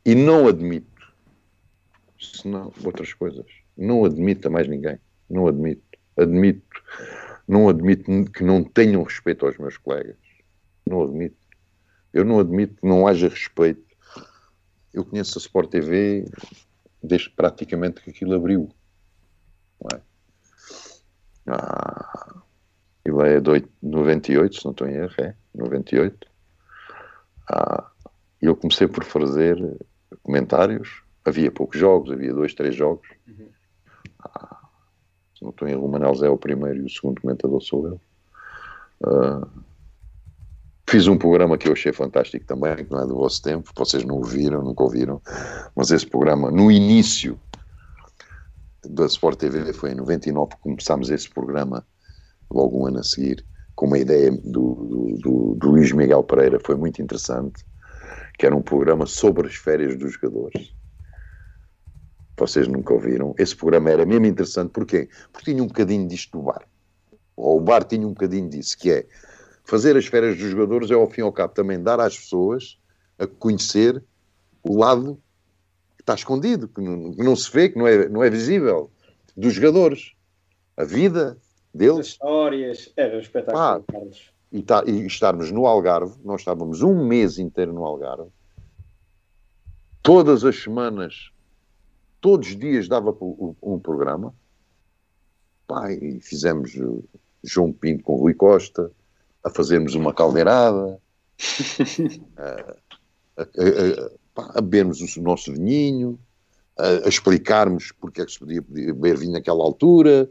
[0.05, 0.97] E não admito
[2.19, 3.47] senão outras coisas.
[3.77, 4.99] Não admito a mais ninguém.
[5.29, 5.83] Não admito.
[6.17, 6.83] Admito.
[7.47, 10.17] Não admito que não tenham respeito aos meus colegas.
[10.89, 11.37] Não admito.
[12.13, 13.86] Eu não admito que não haja respeito.
[14.97, 16.25] Eu conheço a Sport TV
[17.03, 18.71] desde praticamente que aquilo abriu.
[19.79, 20.03] Não é?
[21.49, 22.43] Ah,
[23.05, 26.27] ele é de 98, se não estou em erro, é 98.
[27.47, 27.91] Ah,
[28.41, 29.59] eu comecei por fazer
[30.23, 31.03] comentários.
[31.27, 33.07] Havia poucos jogos, havia dois, três jogos.
[33.29, 33.51] Uhum.
[34.19, 34.67] Ah,
[35.35, 37.61] se não estou em erro, o Manel Zé é o primeiro e o segundo comentador
[37.61, 38.01] sou eu.
[39.05, 39.47] Ah,
[40.89, 44.05] fiz um programa que eu achei fantástico também, que não é do vosso tempo, vocês
[44.05, 45.21] não ouviram, nunca ouviram,
[45.75, 47.39] mas esse programa, no início
[48.85, 51.85] da Sport TV, foi em 99 que começámos esse programa
[52.51, 53.45] logo um ano a seguir,
[53.75, 57.65] com uma ideia do, do, do, Luís Miguel Pereira, foi muito interessante,
[58.39, 60.73] que era um programa sobre as férias dos jogadores.
[62.39, 63.35] Vocês nunca ouviram.
[63.39, 65.09] Esse programa era mesmo interessante, porquê?
[65.33, 66.63] Porque tinha um bocadinho disto do bar.
[67.35, 69.07] Ou o bar tinha um bocadinho disso, que é
[69.67, 72.79] fazer as férias dos jogadores é ao fim e ao cabo também dar às pessoas
[73.19, 74.03] a conhecer
[74.63, 75.21] o lado
[75.97, 78.91] que está escondido, que não, que não se vê, que não é, não é visível,
[79.37, 80.13] dos jogadores.
[80.77, 81.37] A vida,
[81.77, 81.99] deles.
[81.99, 84.33] As histórias, era um espetáculo, Pá, Carlos.
[84.53, 88.31] E, tá, e estarmos no Algarve, nós estávamos um mês inteiro no Algarve,
[90.03, 91.31] todas as semanas,
[92.21, 94.35] todos os dias dava um, um programa,
[95.67, 96.73] Pá, e fizemos
[97.43, 98.91] João Pinto com Rui Costa,
[99.47, 100.99] a fazermos uma caldeirada,
[102.37, 102.75] a,
[103.39, 106.19] a, a, a, bebermos o nosso vinhinho,
[106.77, 110.29] a, explicarmos porque é que se podia beber vinho naquela altura,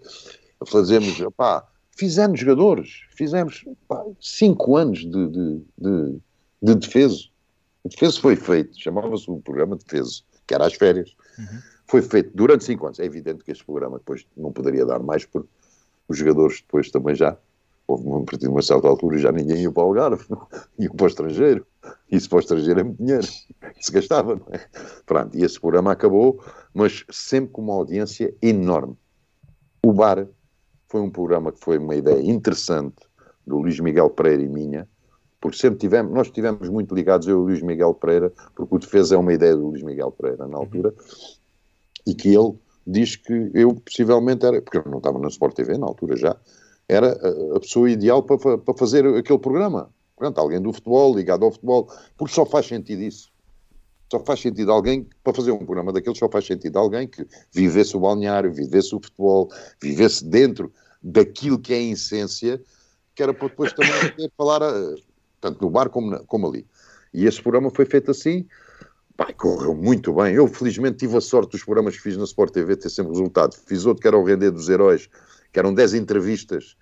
[0.67, 6.19] fazemos, pá, fizemos jogadores, fizemos pá, cinco anos de, de, de,
[6.61, 7.23] de defesa.
[7.85, 11.15] O defesa foi feito, chamava-se o programa de defesa, que era as férias.
[11.39, 11.59] Uhum.
[11.87, 12.99] Foi feito durante cinco anos.
[12.99, 15.47] É evidente que este programa depois não poderia dar mais, porque
[16.07, 17.37] os jogadores depois também já,
[17.87, 20.25] houve a partir de uma certa altura, já ninguém ia para o Algarve,
[20.79, 21.65] ia para o estrangeiro.
[22.11, 23.27] Isso para o estrangeiro é muito dinheiro,
[23.79, 24.65] se gastava, não é?
[25.05, 26.43] Pronto, e esse programa acabou,
[26.73, 28.95] mas sempre com uma audiência enorme.
[29.83, 30.27] O bar
[30.87, 33.07] foi um programa que foi uma ideia interessante
[33.45, 34.87] do Luís Miguel Pereira e minha,
[35.39, 38.79] porque sempre tivemos, nós estivemos muito ligados, eu e o Luís Miguel Pereira, porque o
[38.79, 40.93] Defesa é uma ideia do Luís Miguel Pereira na altura,
[42.07, 42.55] e que ele
[42.85, 46.35] diz que eu possivelmente era, porque eu não estava na Sport TV na altura já,
[46.87, 47.11] era
[47.55, 49.89] a pessoa ideal para, para fazer aquele programa.
[50.15, 53.31] Portanto, alguém do futebol, ligado ao futebol, porque só faz sentido isso.
[54.11, 57.97] Só faz sentido alguém, para fazer um programa daqueles, só faz sentido alguém que vivesse
[57.97, 62.61] o balneário, vivesse o futebol, vivesse dentro daquilo que é a essência,
[63.15, 64.95] que era para depois também poder falar, eh,
[65.41, 66.65] tanto no bar como, na, como ali.
[67.13, 68.45] E esse programa foi feito assim,
[69.37, 70.35] correu muito bem.
[70.35, 73.55] Eu, felizmente, tive a sorte dos programas que fiz na Sport TV ter sempre resultado.
[73.65, 75.09] Fiz outro que era o Render dos Heróis,
[75.55, 76.75] que eram 10 entrevistas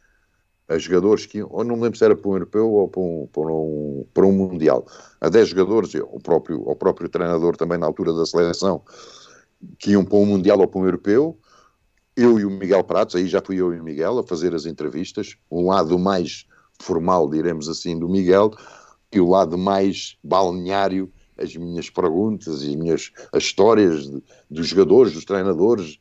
[0.68, 3.28] a jogadores que, ou não me lembro se era para um europeu ou para um,
[3.32, 4.88] para um, para um mundial,
[5.22, 8.82] a 10 jogadores, o próprio, o próprio treinador também na altura da seleção,
[9.78, 11.38] que iam para um mundial ou para um europeu,
[12.18, 14.66] eu e o Miguel Pratos, aí já fui eu e o Miguel a fazer as
[14.66, 16.48] entrevistas, um lado mais
[16.82, 18.50] formal, diremos assim, do Miguel,
[19.12, 24.66] e o lado mais balneário, as minhas perguntas e as minhas as histórias de, dos
[24.66, 26.00] jogadores, dos treinadores,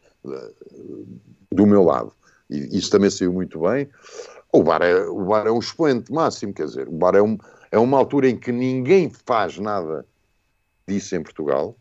[1.51, 2.15] do meu lado.
[2.53, 3.89] E isso também saiu muito bem.
[4.53, 7.39] O bar é, o bar é um expoente máximo, quer dizer, o bar é, um,
[7.71, 10.05] é uma altura em que ninguém faz nada
[10.87, 11.75] disso em Portugal.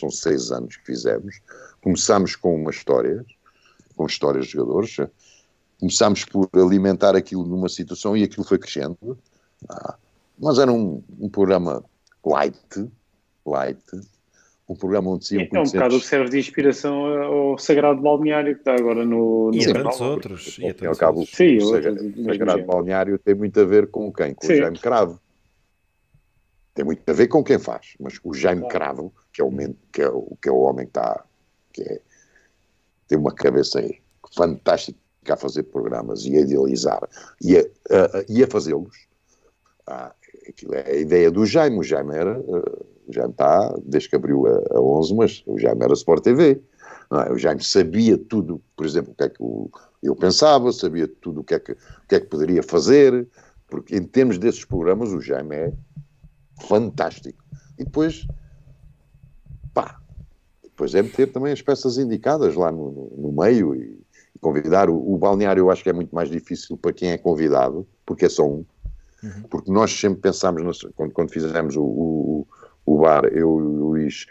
[0.00, 1.40] São seis anos que fizemos.
[1.82, 3.24] Começámos com uma história,
[3.96, 4.96] com histórias de jogadores.
[5.78, 9.18] Começámos por alimentar aquilo numa situação e aquilo foi crescendo.
[9.68, 9.96] Ah,
[10.38, 11.84] mas era um, um programa
[12.24, 12.90] light,
[13.46, 13.84] light,
[14.68, 18.00] um programa onde se iam É um bocado o que serve de inspiração ao Sagrado
[18.00, 19.50] Balneário que está agora no...
[19.50, 20.58] no e a tantos outros.
[20.58, 21.36] E a tantos cabo, outros.
[21.36, 24.34] Sim, o Sagrado, Balneário tem muito a ver com quem?
[24.34, 24.54] Com Sim.
[24.54, 25.20] o Jaime Cravo.
[26.74, 28.74] Tem muito a ver com quem faz, mas o Jaime claro.
[28.74, 29.50] Cravo, que é o,
[29.92, 31.24] que é o, que é o homem que está...
[31.72, 32.00] Que é,
[33.06, 33.84] tem uma cabeça
[34.34, 37.06] fantástica a fazer programas e a idealizar
[37.42, 39.06] e a, a, e a fazê-los.
[39.86, 40.14] Ah,
[40.48, 41.78] aquilo é a ideia do Jaime.
[41.78, 42.40] O Jaime era...
[42.40, 46.60] Uh, Jaime está, desde que abriu a, a 11, mas o Jaime era Sport TV.
[47.12, 47.32] É?
[47.32, 49.70] O Jaime sabia tudo, por exemplo, o que é que o,
[50.02, 51.76] eu pensava, sabia tudo o que, é que, o
[52.08, 53.26] que é que poderia fazer,
[53.68, 55.72] porque em termos desses programas o Jaime é
[56.66, 57.42] fantástico.
[57.78, 58.26] E depois,
[59.72, 60.00] pá,
[60.62, 64.00] depois é meter também as peças indicadas lá no, no, no meio e,
[64.34, 64.90] e convidar.
[64.90, 68.26] O, o, balneário eu acho que é muito mais difícil para quem é convidado, porque
[68.26, 68.64] é só um.
[69.22, 69.42] Uhum.
[69.48, 72.46] Porque nós sempre pensámos, quando, quando fizemos o, o,
[72.86, 74.26] o bar, eu e o Luís,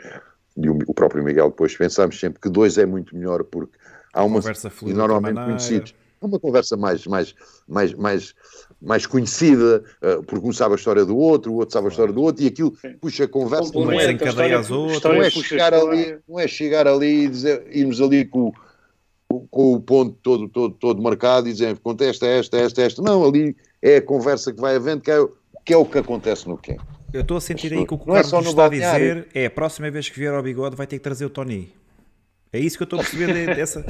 [0.56, 3.78] e o, o, próprio Miguel depois pensámos sempre que dois é muito melhor porque
[4.14, 5.96] há uma conversa fluida e normalmente conhecidos.
[6.22, 7.36] Uma conversa mais mais
[7.68, 8.34] mais mais
[8.82, 12.14] mais conhecida uh, porque um sabe a história do outro o outro sabe a história
[12.14, 15.04] do outro e aquilo puxa a conversa não é, encadeia as outras.
[15.04, 18.54] Não é chegar ali não é chegar ali e dizer, irmos ali com
[19.50, 23.02] com o ponto todo, todo, todo marcado e dizer contesta esta, esta, esta.
[23.02, 25.28] Não, ali é a conversa que vai havendo, que é,
[25.66, 26.78] que é o que acontece no quem.
[27.14, 29.28] Eu estou a sentir aí que o que o é Carlos é está a dizer
[29.36, 31.72] é a próxima vez que vier ao bigode vai ter que trazer o Tony.
[32.52, 33.82] É isso que eu estou a perceber dessa,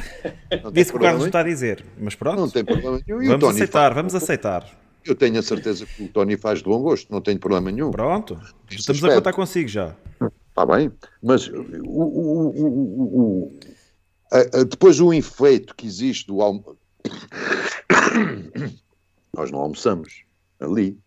[0.73, 1.85] disso que o Carlos está a dizer.
[1.97, 2.41] Mas pronto.
[2.41, 3.25] Não tem problema nenhum.
[3.27, 3.95] vamos aceitar, faz...
[3.95, 4.69] vamos aceitar.
[5.05, 7.91] Eu tenho a certeza que o Tony faz de bom gosto, não tenho problema nenhum.
[7.91, 8.33] Pronto.
[8.69, 9.13] Estamos aspecto.
[9.13, 9.95] a contar consigo já.
[10.49, 13.51] Está bem, mas o, o, o, o,
[14.69, 16.77] depois o efeito que existe do almoço.
[19.35, 20.23] Nós não almoçamos
[20.59, 20.99] ali.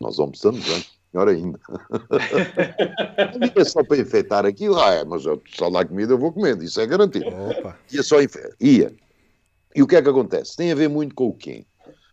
[0.00, 1.58] Nós almoçamos antes melhor ainda.
[3.56, 6.62] é só para enfeitar aquilo, ah, é, mas eu, só lá comida eu vou comendo,
[6.62, 7.26] isso é garantido.
[7.26, 7.78] Opa.
[7.92, 8.16] Ia só
[8.60, 8.94] ia.
[9.74, 10.56] E o que é que acontece?
[10.56, 11.66] Tem a ver muito com o quê?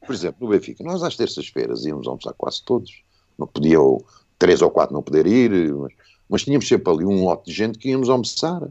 [0.05, 3.03] Por exemplo, no Benfica, nós às terças-feiras íamos almoçar quase todos.
[3.37, 4.03] Não podiam,
[4.37, 5.93] três ou quatro não poder ir, mas,
[6.29, 8.69] mas tínhamos sempre ali um lote de gente que íamos almoçar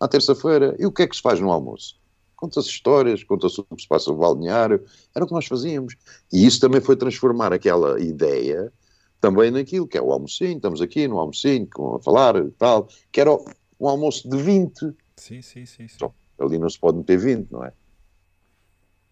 [0.00, 0.74] à terça-feira.
[0.78, 1.96] E o que é que se faz no almoço?
[2.34, 5.94] Conta-se histórias, conta-se o que se passa no balneário, era o que nós fazíamos.
[6.32, 8.72] E isso também foi transformar aquela ideia
[9.20, 13.20] também naquilo que é o almocinho, estamos aqui no almocinho, a falar e tal, que
[13.20, 14.94] era um almoço de 20.
[15.16, 15.88] Sim, sim, sim.
[15.88, 15.98] sim.
[15.98, 17.72] Só, ali não se pode meter 20, não é?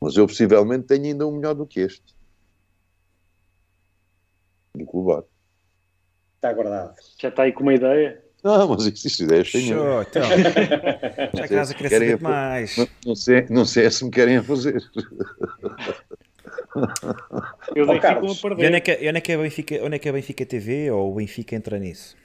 [0.01, 2.15] Mas eu possivelmente tenho ainda um melhor do que este.
[4.75, 5.25] Do Clubar.
[6.37, 6.95] Está guardado.
[7.19, 8.23] Já está aí com uma ideia?
[8.45, 9.75] Não, mas existe ideias tenho.
[9.75, 10.23] Show, então.
[11.35, 12.77] Já casa queria saber mais.
[12.77, 14.81] Não, não, sei, não sei se me querem fazer.
[17.75, 18.65] Eu oh, Carlos, a perder.
[18.65, 20.91] E onde é, que, onde, é que é Benfica, onde é que é Benfica TV
[20.91, 22.17] ou o Benfica entra nisso?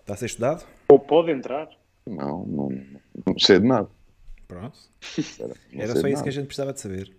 [0.00, 0.64] Está a ser estudado?
[0.88, 1.68] Ou pode entrar?
[2.06, 2.68] Não, não,
[3.26, 3.88] não sei de nada.
[4.46, 4.78] Pronto.
[5.72, 7.10] Era só isso que a gente precisava de saber.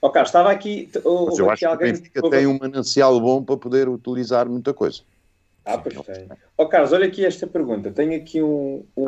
[0.00, 0.90] Ó oh, Carlos, estava aqui.
[0.94, 1.94] Mas eu acho alguém...
[1.94, 5.02] que o Benfica tem um manancial bom para poder utilizar muita coisa.
[5.64, 6.36] Ah, perfeito.
[6.58, 7.90] Ó oh, Carlos, olha aqui esta pergunta.
[7.90, 9.04] Tenho aqui um, um,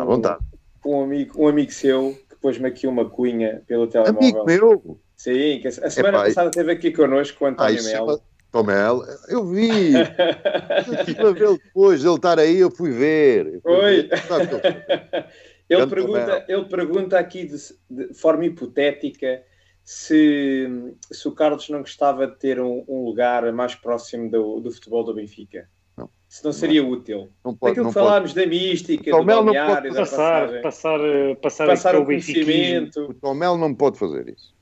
[0.84, 4.20] um, amigo, um amigo seu que pôs-me aqui uma cunha pelo telemóvel.
[4.20, 4.98] Amigo meu?
[5.16, 8.22] Sim, que a semana Epá, passada esteve aqui connosco o António Melo.
[8.52, 9.92] Tomel, eu vi.
[11.18, 13.60] eu ver depois ele estar aí, eu fui ver.
[13.64, 14.08] Oi.
[15.68, 17.56] ele, pergunta, ele pergunta aqui de,
[17.90, 19.42] de, forma hipotética
[19.82, 20.68] se,
[21.10, 25.02] se o Carlos não gostava de ter um, um lugar mais próximo do, do futebol
[25.02, 25.68] do Benfica.
[25.96, 26.08] Não.
[26.28, 26.90] Se não seria não.
[26.90, 27.30] útil.
[27.44, 31.00] Não pode, Daquilo que falámos da mística, do balneário, da passar, passar,
[31.42, 33.10] passar, passar o conhecimento.
[33.10, 34.55] O Tomel não pode fazer isso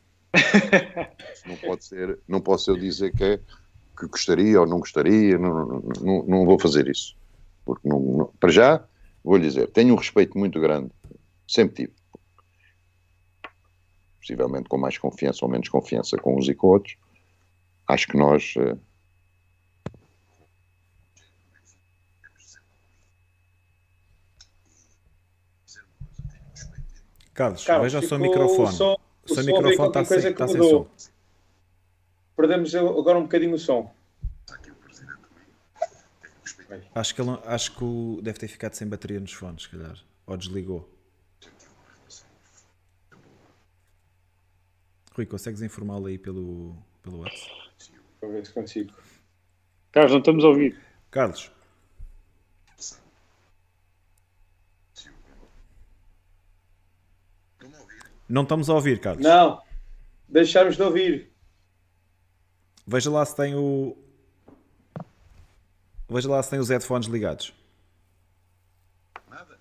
[1.47, 3.37] não pode ser, não posso eu dizer que, é,
[3.99, 7.17] que gostaria ou não gostaria, não, não, não vou fazer isso.
[7.65, 8.85] Porque não, não, para já,
[9.23, 10.91] vou lhe dizer, tenho um respeito muito grande,
[11.47, 11.93] sempre tive.
[14.21, 16.97] Possivelmente com mais confiança ou menos confiança com uns e com outros.
[17.87, 18.55] Acho que nós.
[18.57, 18.79] Uh,
[27.35, 28.73] Carlos, Carlos veja o seu microfone.
[28.73, 28.97] Só
[29.29, 30.87] o seu microfone está sem, está sem som.
[32.37, 33.93] Perdemos agora um bocadinho o som.
[36.95, 39.97] Acho que, ele, acho que o, deve ter ficado sem bateria nos fones, se calhar.
[40.27, 40.89] Ou desligou.
[45.13, 47.71] Rui, consegues informá-lo aí pelo, pelo WhatsApp?
[48.21, 48.93] Vou ver se consigo.
[49.93, 50.77] Carlos, não estamos a ouvir.
[51.11, 51.53] Carlos.
[58.35, 59.23] Não estamos a ouvir, Carlos.
[59.23, 59.63] Não,
[60.29, 61.31] deixamos de ouvir.
[62.85, 63.97] Veja lá se tem o.
[66.11, 67.55] Veja lá se tem os headphones ligados.
[69.31, 69.57] Nada.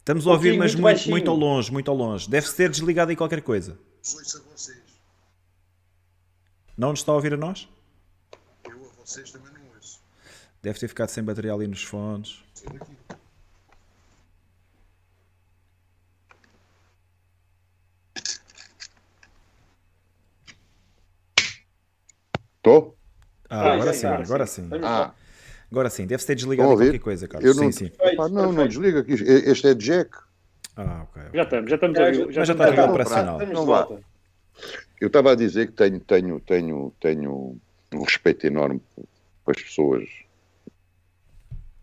[0.00, 2.28] Estamos a ouvir, mas muito, muito, muito ao longe, muito ao longe.
[2.28, 3.78] Deve ser desligado aí qualquer coisa.
[4.00, 4.82] Ouço a vocês.
[6.76, 7.66] Não nos está a ouvir a nós?
[8.68, 10.02] Eu a vocês também não ouço.
[10.60, 12.44] Deve ter ficado sem bateria ali nos fones.
[12.54, 13.17] Estou?
[23.50, 24.68] Ah, agora sim, agora sim.
[24.82, 25.12] Ah.
[25.70, 27.48] Agora sim, deve ter desligado qualquer coisa, Carlos.
[27.48, 27.92] Eu não, sim, sim.
[27.98, 29.12] Opa, não, não desliga aqui.
[29.12, 30.18] Este é Jack.
[30.76, 31.22] Ah, ok.
[31.34, 33.38] Já estamos, já estamos a Já, já está a operacional.
[33.46, 33.86] Não vá.
[35.00, 37.56] Eu estava a dizer que tenho, tenho, tenho, tenho
[37.92, 38.80] um respeito enorme
[39.44, 40.08] para as pessoas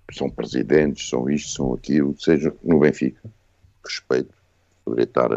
[0.08, 3.22] que são presidentes, são isto, são aquilo, seja no Benfica.
[3.84, 4.34] Respeito.
[4.84, 5.30] Poderia estar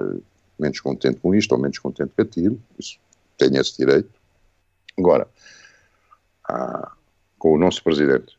[0.58, 2.60] menos contente com isto ou menos contente com aquilo.
[2.78, 2.98] Isso,
[3.36, 4.17] tenho esse direito.
[4.98, 5.28] Agora,
[7.38, 8.36] com o nosso presidente,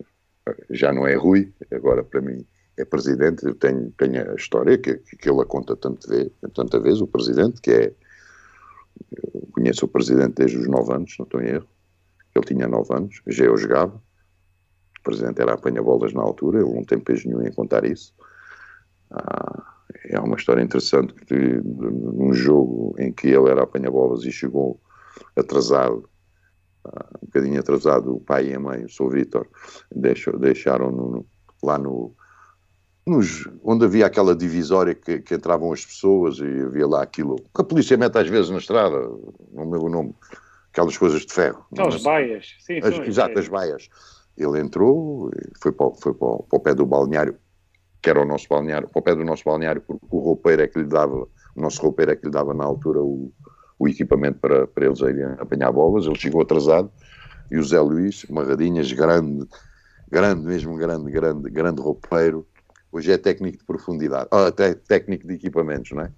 [0.70, 2.46] já não é Rui, agora para mim
[2.78, 6.80] é presidente, eu tenho, tenho a história que, que ele a conta tanto vez, tanta
[6.80, 7.94] vez, o presidente, que é,
[9.52, 11.68] conheço o presidente desde os 9 anos, não estou em erro,
[12.34, 14.02] ele tinha 9 anos, já eu jogava,
[15.00, 18.14] o presidente era apanha-bolas na altura, ele não tem peso nenhum em contar isso.
[19.12, 24.80] Ah, é uma história interessante que num jogo em que ele era apanha-bolas e chegou
[25.36, 26.10] atrasado,
[26.86, 29.10] um bocadinho atrasado, o pai e a mãe, o Sr.
[29.10, 29.48] Vítor,
[29.92, 31.26] deixaram no,
[31.62, 32.16] lá no,
[33.06, 37.62] nos, onde havia aquela divisória que, que, entravam as pessoas e havia lá aquilo que
[37.62, 38.98] a polícia mete às vezes na estrada,
[39.52, 40.16] não me lembro o nome,
[40.72, 41.66] aquelas coisas de ferro.
[41.72, 43.90] Aquelas baias, sim, as, Exato, as baias.
[44.38, 47.38] Ele entrou, foi, para, foi para, para, o pé do balneário,
[48.02, 50.68] que era o nosso balneário, para o pé do nosso balneário, porque o roupeiro é
[50.68, 53.34] que lhe dava, o nosso roupeiro é que lhe dava na altura o,
[53.80, 56.06] o equipamento para, para eles irem apanhar bolas.
[56.06, 56.92] Ele chegou atrasado
[57.50, 59.48] e o Zé Luís, Marradinhas, grande,
[60.12, 62.46] grande mesmo, grande, grande, grande roupeiro,
[62.92, 64.28] Hoje é técnico de profundidade.
[64.32, 66.12] Oh, até técnico de equipamentos, não é?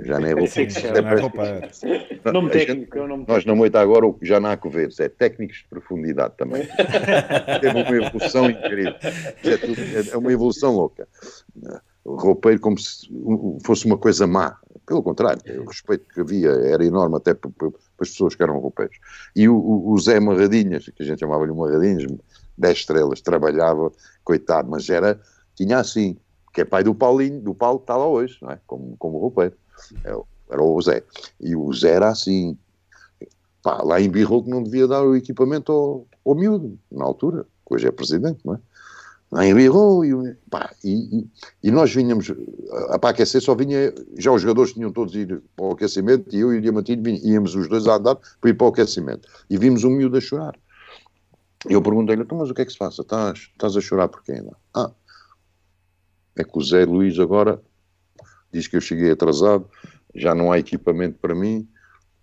[0.00, 1.40] Já nem é roupa.
[2.24, 5.58] É nome técnico, é nome Nós na Moita agora já não há coveres, é técnicos
[5.58, 6.66] de profundidade também.
[7.60, 8.94] Teve uma evolução incrível.
[9.42, 11.08] É, tudo, é, uma evolução louca.
[12.06, 13.08] Roupeiro como se
[13.64, 14.58] fosse uma coisa má.
[14.86, 17.68] Pelo contrário, o respeito que havia era enorme até para, para
[18.00, 18.98] as pessoas que eram roupeiros.
[19.34, 22.04] E o, o Zé Marradinhas, que a gente chamava-lhe Marradinhas,
[22.58, 23.90] 10 estrelas, trabalhava,
[24.22, 25.18] coitado, mas era
[25.54, 26.16] tinha assim,
[26.52, 28.60] que é pai do Paulinho, do Paulo que está lá hoje, não é?
[28.66, 29.54] como, como roupeiro.
[30.04, 30.14] É,
[30.50, 31.02] era o Zé.
[31.40, 32.58] E o Zé era assim,
[33.62, 37.46] pá, lá em Birro que não devia dar o equipamento ao, ao miúdo, na altura,
[37.66, 38.58] que hoje é presidente, não é?
[39.42, 41.26] Em Birro, e, pá, e,
[41.62, 42.32] e, nós vinhamos,
[42.90, 46.40] a, para aquecer só vinha, já os jogadores tinham todos ir para o aquecimento, e
[46.40, 49.28] eu e o Diamantino íamos os dois a andar para ir para o aquecimento.
[49.50, 50.54] E vimos um miúdo a chorar.
[51.68, 53.02] Eu perguntei-lhe, então, mas o que é que se passa?
[53.02, 54.56] Estás, estás a chorar porquê ainda?
[54.72, 54.92] Ah,
[56.36, 57.60] é que o Zé Luís agora
[58.52, 59.68] diz que eu cheguei atrasado,
[60.14, 61.68] já não há equipamento para mim,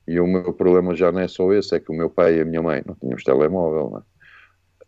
[0.07, 2.41] e o meu problema já não é só esse, é que o meu pai e
[2.41, 4.10] a minha mãe não tínhamos telemóvel, não é?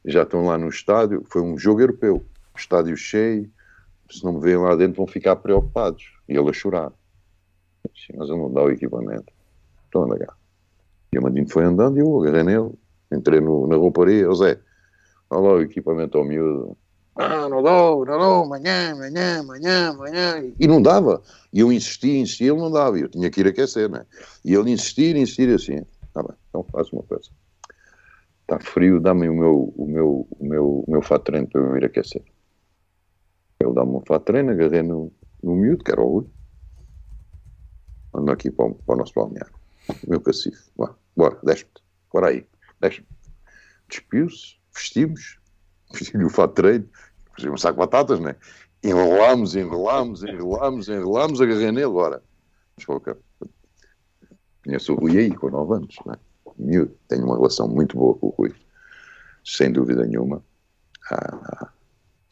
[0.06, 2.26] Já estão lá no estádio, foi um jogo europeu,
[2.56, 3.50] estádio cheio,
[4.10, 6.92] se não me veem lá dentro vão ficar preocupados, e ele a chorar.
[8.16, 9.32] Mas eu não dá o equipamento.
[9.88, 10.34] Então anda cá.
[11.12, 12.72] E o Mandinho foi andando e eu agarrei nele,
[13.12, 14.60] entrei no, na rouparia, o Zé,
[15.30, 16.78] olha lá o equipamento ao miúdo,
[17.16, 20.52] ah, não dou, não dou, amanhã, amanhã, amanhã, amanhã.
[20.60, 21.22] E não dava.
[21.52, 22.98] E eu insistia, insistia, ele não dava.
[22.98, 24.04] Eu tinha que ir aquecer, né?
[24.44, 25.86] E ele insistia, insistia assim.
[26.12, 27.30] Tá bem, então faz uma coisa.
[28.54, 31.76] Está frio, dá-me o meu, o meu, o meu, o meu fato treino para eu
[31.76, 32.24] ir aquecer.
[33.60, 36.28] Ele dá-me um fato treino, agarrei no, no miúdo, que era o Rui.
[38.14, 39.54] Ando aqui para o, para o nosso balneário.
[40.06, 40.70] O meu cacife.
[40.76, 41.72] Bora, bora, desce-me.
[42.12, 42.46] Bora aí,
[42.80, 43.08] desce-me.
[43.90, 45.40] Despiu-se, vestimos,
[45.92, 46.90] vestir o fato de treino,
[47.52, 48.36] um saco de batatas, né?
[48.84, 52.22] Enrolámos, enrolámos, enrolámos, enrolámos, agarrei nele.
[52.76, 53.18] Mas qualquer.
[54.64, 56.16] Conheço o Rui aí, com 9 anos, né?
[56.58, 58.54] Miúdo, tenho uma relação muito boa com o Rui,
[59.44, 60.44] sem dúvida nenhuma.
[61.12, 61.72] Ah,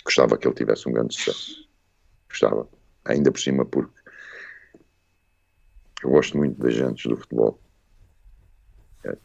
[0.04, 1.68] gostava que ele tivesse um grande sucesso.
[2.30, 2.68] Gostava.
[3.06, 4.00] Ainda por cima, porque
[6.04, 7.60] eu gosto muito das gentes do futebol.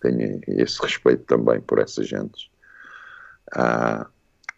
[0.01, 2.51] tenho esse respeito também por essas gentes.
[3.53, 4.09] Ah,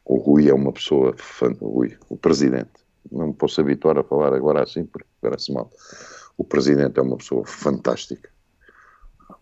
[0.04, 1.14] o Rui é uma pessoa,
[1.60, 2.72] o Rui, o presidente,
[3.10, 5.70] não me posso habituar a falar agora assim porque parece mal.
[6.36, 8.30] O presidente é uma pessoa fantástica.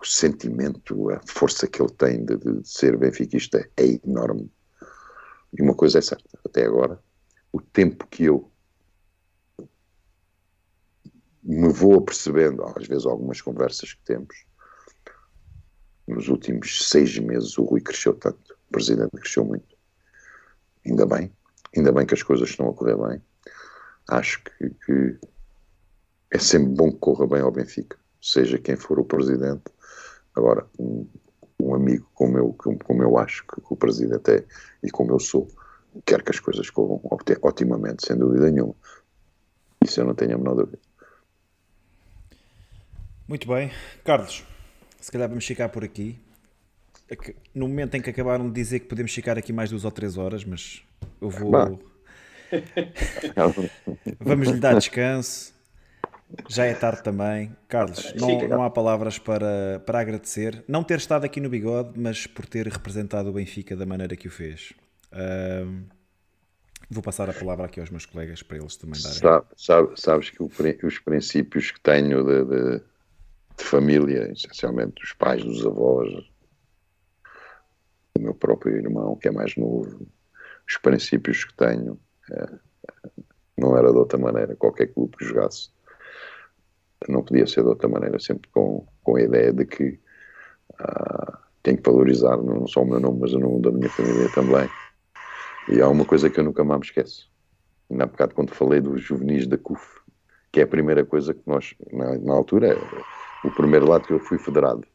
[0.00, 4.50] O sentimento, a força que ele tem de, de ser benfiquista é enorme.
[5.56, 7.02] E uma coisa é certa, até agora,
[7.52, 8.50] o tempo que eu
[11.42, 14.44] me vou apercebendo, às vezes algumas conversas que temos,
[16.06, 19.76] nos últimos seis meses o Rui cresceu tanto, o presidente cresceu muito
[20.86, 21.32] ainda bem,
[21.76, 23.22] ainda bem que as coisas estão a correr bem.
[24.08, 25.18] Acho que, que
[26.30, 29.64] é sempre bom que corra bem ao Benfica, seja quem for o presidente.
[30.34, 31.06] Agora, um,
[31.60, 34.44] um amigo como eu, como eu acho que o presidente é
[34.82, 35.48] e como eu sou,
[36.04, 37.00] quer que as coisas corram
[37.42, 38.74] otimamente, sem dúvida nenhuma.
[39.84, 40.78] Isso eu não tenho a menor dúvida.
[43.28, 43.70] Muito bem.
[44.04, 44.44] Carlos,
[45.00, 46.18] se calhar vamos ficar por aqui
[47.54, 50.18] no momento em que acabaram de dizer que podemos ficar aqui mais duas ou três
[50.18, 50.82] horas, mas
[51.20, 51.52] eu vou.
[54.20, 55.55] Vamos lhe dar descanso.
[56.48, 57.56] Já é tarde também.
[57.68, 60.64] Carlos, não, não há palavras para, para agradecer.
[60.66, 64.26] Não ter estado aqui no bigode, mas por ter representado o Benfica da maneira que
[64.28, 64.72] o fez.
[65.12, 65.84] Uh,
[66.90, 69.18] vou passar a palavra aqui aos meus colegas para eles também darem.
[69.18, 70.50] Sabe, sabe, sabes que o,
[70.84, 72.78] os princípios que tenho de, de,
[73.56, 76.12] de família, essencialmente dos pais, dos avós,
[78.18, 80.06] o meu próprio irmão, que é mais novo,
[80.68, 81.98] os princípios que tenho,
[82.32, 82.46] é,
[83.56, 84.56] Não era de outra maneira.
[84.56, 85.70] Qualquer clube que jogasse
[87.08, 89.98] não podia ser de outra maneira, sempre com, com a ideia de que
[90.78, 94.28] ah, tem que valorizar não só o meu nome, mas o nome da minha família
[94.34, 94.68] também.
[95.68, 97.30] E há uma coisa que eu nunca mais me esqueço.
[97.90, 100.00] Na há bocado, quando falei dos juvenis da CUF,
[100.52, 102.76] que é a primeira coisa que nós, na, na altura,
[103.44, 104.86] o primeiro lado que eu fui federado.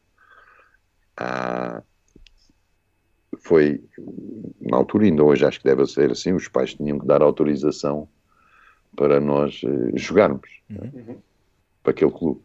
[1.16, 1.82] Ah,
[3.40, 3.82] foi,
[4.60, 8.08] na altura, ainda hoje acho que deve ser assim, os pais tinham que dar autorização
[8.96, 11.16] para nós uh, jogarmos uhum.
[11.82, 12.40] Para aquele clube.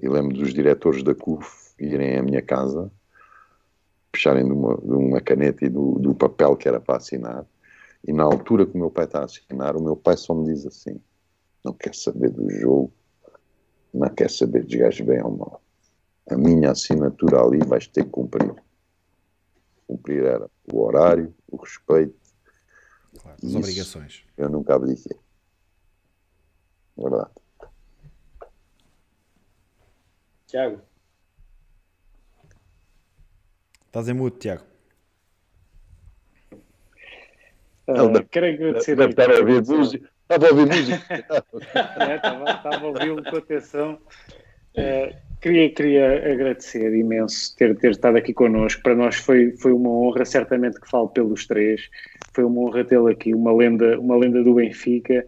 [0.00, 2.90] E lembro dos diretores da CUF irem à minha casa,
[4.10, 7.46] puxarem de uma, de uma caneta e do, do papel que era para assinar.
[8.06, 10.52] E na altura que o meu pai está a assinar, o meu pai só me
[10.52, 11.00] diz assim:
[11.64, 12.92] não quer saber do jogo,
[13.92, 15.62] não quer saber de gajos bem ou mal.
[16.30, 18.54] A minha assinatura ali vais ter que cumprir.
[19.86, 22.14] Cumprir era o horário, o respeito.
[23.20, 24.24] Claro, as obrigações.
[24.36, 25.16] Eu nunca abdiquei.
[26.96, 27.30] Verdade.
[30.52, 30.82] Tiago.
[33.86, 34.62] Estás em mudo, Tiago.
[37.88, 38.94] Uh, quero agradecer.
[38.94, 40.10] Deve estar a ouvir música.
[40.20, 41.02] Estava a ouvir música.
[41.08, 43.98] é, estava, estava a ouvi-lo com atenção.
[44.76, 48.82] Uh, queria, queria agradecer imenso ter, ter estado aqui connosco.
[48.82, 51.88] Para nós foi, foi uma honra, certamente que falo pelos três.
[52.34, 55.24] Foi uma honra tê-lo aqui, uma lenda, uma lenda do Benfica,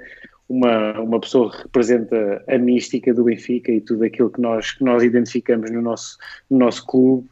[0.48, 4.84] uma, uma pessoa que representa a mística do Benfica e tudo aquilo que nós, que
[4.84, 6.18] nós identificamos no nosso,
[6.50, 7.28] no nosso clube.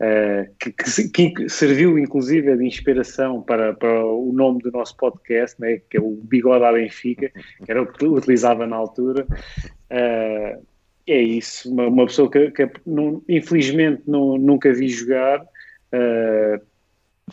[0.00, 5.60] Uh, que, que, que, serviu inclusive de inspiração para, para o nome do nosso podcast,
[5.60, 7.30] né, que é o Bigode à Benfica,
[7.64, 9.24] que era o que utilizava na altura.
[9.88, 10.60] Uh,
[11.06, 16.60] é isso, uma, uma pessoa que, que não, infelizmente não, nunca vi jogar, uh,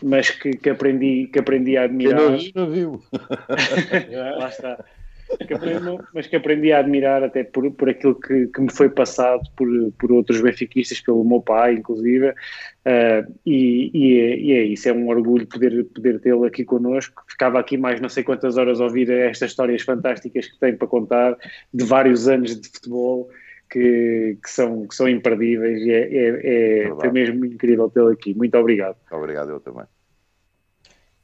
[0.03, 2.37] mas que, que, aprendi, que aprendi a admirar.
[2.37, 3.01] Quem não viu,
[4.37, 4.85] Lá está
[5.47, 8.89] que aprendi, mas que aprendi a admirar até por, por aquilo que, que me foi
[8.89, 9.67] passado por,
[9.99, 14.93] por outros benfiquistas, pelo meu pai, inclusive, uh, e, e, é, e, é, isso, é
[14.93, 17.23] um orgulho poder, poder tê-lo aqui connosco.
[17.27, 20.87] Ficava aqui mais não sei quantas horas a ouvir estas histórias fantásticas que tem para
[20.87, 21.37] contar,
[21.73, 23.29] de vários anos de futebol,
[23.69, 28.33] que, que, são, que são imperdíveis, e é, é, é foi mesmo incrível tê-lo aqui.
[28.33, 28.97] Muito obrigado.
[29.11, 29.85] Obrigado, eu também.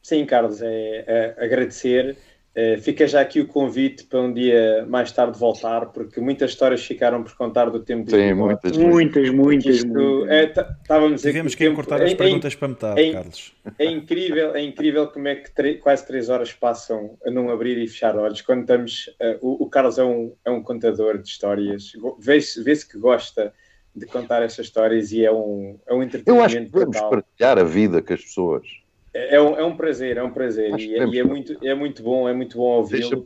[0.04, 2.16] Sim, Carlos, é, é agradecer
[2.56, 6.86] Uh, fica já aqui o convite para um dia mais tarde voltar, porque muitas histórias
[6.86, 9.84] ficaram por contar do tempo Sim, muitas, muitas, muitas.
[9.84, 10.30] muitas.
[10.30, 10.44] É,
[10.82, 13.54] estávamos Tivemos que encurtar as é, perguntas é, para metade, é, Carlos.
[13.78, 17.90] É incrível, é incrível como é que quase três horas passam a não abrir e
[17.90, 18.42] fechar olhos.
[18.42, 22.74] Quando estamos, uh, o, o, Carlos é um, é um contador de histórias, vê-se vê
[22.74, 23.54] que gosta
[23.94, 26.30] de contar essas histórias e é um, é um entretenimento.
[26.30, 28.85] Eu acho que podemos partilhar a vida com as pessoas
[29.16, 30.78] é, é, um, é um prazer, é um prazer.
[30.78, 33.10] E, é, e, é, muito, é muito bom, é muito bom ouvi-lo.
[33.10, 33.24] Deixa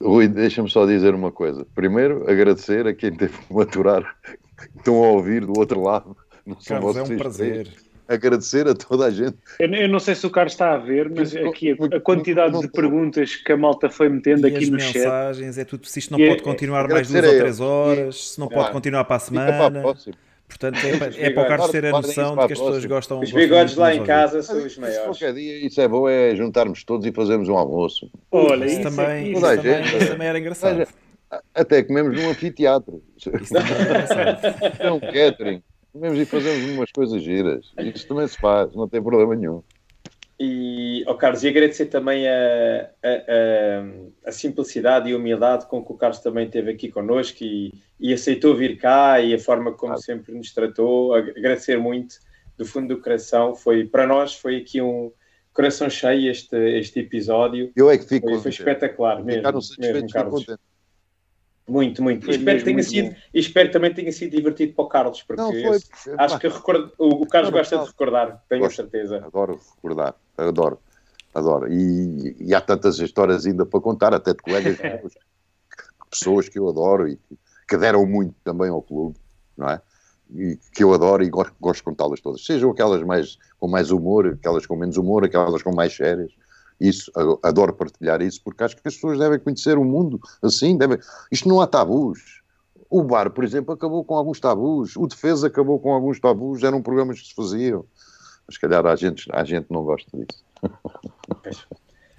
[0.00, 1.66] Rui, deixa-me só dizer uma coisa.
[1.74, 6.16] Primeiro, agradecer a quem teve que maturar, que estão a ouvir do outro lado.
[6.44, 7.68] Não são Carlos, vocês é um prazer.
[8.06, 9.36] Agradecer a toda a gente.
[9.58, 12.58] Eu, eu, não sei se o Carlos está a ver, mas aqui a, a quantidade
[12.58, 15.04] de perguntas que a malta foi metendo e aqui no mensagens, chat.
[15.04, 15.86] mensagens, é tudo.
[15.86, 19.16] Se isto não pode continuar mais duas ou três horas, se não pode continuar para
[19.16, 19.82] a semana.
[20.48, 23.30] Portanto, é, é para o Carlos ter a noção de que as pessoas gostam Os
[23.30, 25.04] bigodes lá em casa são os maiores.
[25.04, 28.10] Qualquer dia, isso é bom, é juntarmos todos e fazermos um almoço.
[28.32, 30.88] Olha, isso, isso também, isso, também, isso também era engraçado.
[31.54, 33.02] Até comemos num anfiteatro.
[33.16, 34.76] Isso também era engraçado.
[34.80, 35.62] É um catering.
[35.92, 37.72] Comemos e fazemos umas coisas giras.
[37.78, 39.62] Isso também se faz, não tem problema nenhum.
[40.40, 45.90] E, oh Carlos, e agradecer também a, a, a, a, simplicidade e humildade com que
[45.90, 49.94] o Carlos também esteve aqui connosco e, e aceitou vir cá e a forma como
[49.94, 49.96] ah.
[49.96, 51.12] sempre nos tratou.
[51.12, 52.16] Agradecer muito
[52.56, 53.56] do fundo do coração.
[53.56, 55.10] Foi, para nós foi aqui um
[55.52, 57.72] coração cheio este, este episódio.
[57.74, 59.42] Eu é que fico foi, foi espetacular mesmo,
[59.80, 60.46] mesmo Carlos.
[61.68, 62.30] Muito, muito.
[62.30, 65.22] E espero, que tenha sido, e espero que também tenha sido divertido para o Carlos,
[65.22, 65.78] porque não, foi,
[66.18, 69.18] acho que record, o, o Carlos gosta não, de recordar, tenho gosto, certeza.
[69.18, 70.78] Adoro recordar, adoro,
[71.34, 71.70] adoro.
[71.70, 74.78] E, e, há tantas histórias ainda para contar, até de colegas,
[76.10, 77.38] pessoas que eu adoro e que,
[77.68, 79.16] que, deram muito também ao clube,
[79.56, 79.80] não é?
[80.34, 82.44] E que eu adoro e gosto, gosto de contá-las todas.
[82.44, 86.32] Sejam aquelas mais, com mais humor, aquelas com menos humor, aquelas com mais sérias
[86.80, 87.10] isso,
[87.42, 90.98] adoro partilhar isso, porque acho que as pessoas devem conhecer o mundo assim, devem...
[91.30, 92.38] isto não há tabus.
[92.90, 96.80] O bar, por exemplo, acabou com alguns tabus, o Defesa acabou com alguns tabus, eram
[96.80, 97.84] programas que se faziam.
[98.46, 100.42] Mas, se calhar, a gente, a gente não gosta disso.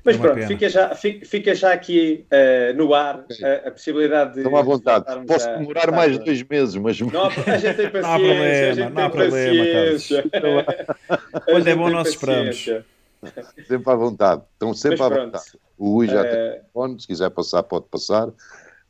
[0.04, 4.40] Mas é pronto, fica já, fica já aqui uh, no ar a, a, possibilidade de.
[4.40, 5.06] Estão à vontade.
[5.26, 7.00] Posso demorar mais de dois meses, mas.
[7.00, 8.90] Não, a gente tem paciência.
[8.90, 9.96] Não há problema,
[10.30, 10.66] não há problema,
[11.46, 12.70] Quando é bom, nós esperamos.
[13.68, 14.44] sempre à vontade.
[14.54, 15.26] Estão sempre Mas à pronto.
[15.32, 15.46] vontade.
[15.78, 18.30] O Rui já tem Eh, telefone, se quiser passar, pode passar.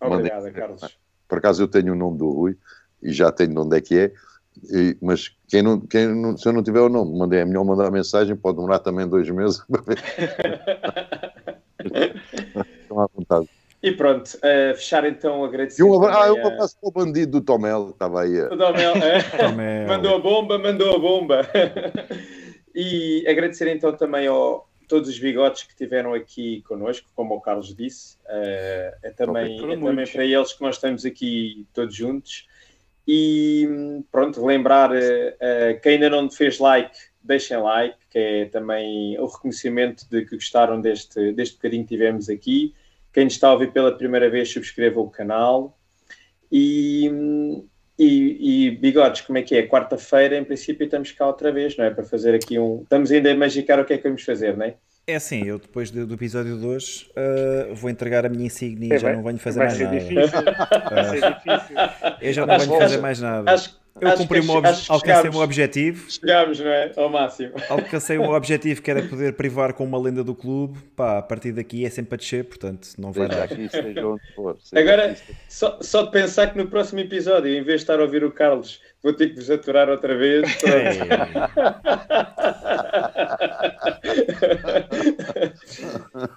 [0.01, 0.97] Obrigado, Mandem- Carlos.
[1.27, 2.57] Por acaso eu tenho o nome do Rui
[3.03, 4.11] e já tenho de onde é que é.
[4.73, 7.63] E- mas quem não, quem não- se eu não tiver o nome, mandei, é melhor
[7.63, 9.61] mandar mensagem, pode demorar também dois meses.
[12.81, 13.47] Estão à vontade.
[13.81, 15.83] E pronto, eh, fechar então E agradecer.
[15.83, 18.37] um abraço, ah, um a- abraço para o bandido do Tomel, que estava aí.
[18.41, 19.87] a- O Domel, eh, Tomel.
[19.87, 21.41] mandou a bomba, mandou a bomba.
[22.73, 24.31] E agradecer então também a
[24.87, 28.17] todos os bigodes que estiveram aqui connosco, como o Carlos disse.
[28.27, 32.47] Eh, é também, é também para eles que nós estamos aqui todos juntos.
[33.07, 39.25] E pronto, lembrar eh, quem ainda não fez like, deixem like, que é também o
[39.27, 42.73] reconhecimento de que gostaram deste, deste bocadinho que tivemos aqui.
[43.13, 45.77] Quem está a ouvir pela primeira vez, subscreva o canal.
[46.51, 47.11] E,
[47.99, 49.67] e, e bigodes, como é que é?
[49.67, 51.89] Quarta-feira, em princípio, estamos cá outra vez, não é?
[51.91, 52.81] Para fazer aqui um.
[52.83, 54.75] Estamos ainda a magicar o que é que vamos fazer, não é?
[55.07, 58.89] É assim, eu depois do, do episódio de hoje uh, vou entregar a minha insígnia
[58.89, 59.99] e É, já vai- não venho fazer vai mais ser nada.
[59.99, 60.43] difícil.
[60.91, 61.75] Vai ser difícil.
[62.21, 63.51] Eu já não Acho- venho fazer acho- mais nada.
[63.51, 66.11] Acho, eu acho cumpri que- ob- acho que alcancei meu objetivo.
[66.11, 66.91] Chegámos, não é?
[66.95, 67.53] Ao máximo.
[67.69, 70.79] Alcancei o meu objetivo que era poder privar com uma lenda do clube.
[70.95, 73.47] Pá, a partir daqui é sempre a descer, portanto não vai dar.
[74.75, 75.15] Agora,
[75.47, 78.31] só, só de pensar que no próximo episódio, em vez de estar a ouvir o
[78.31, 80.45] Carlos, vou ter que vos aturar outra vez.
[80.59, 81.99] Pronto.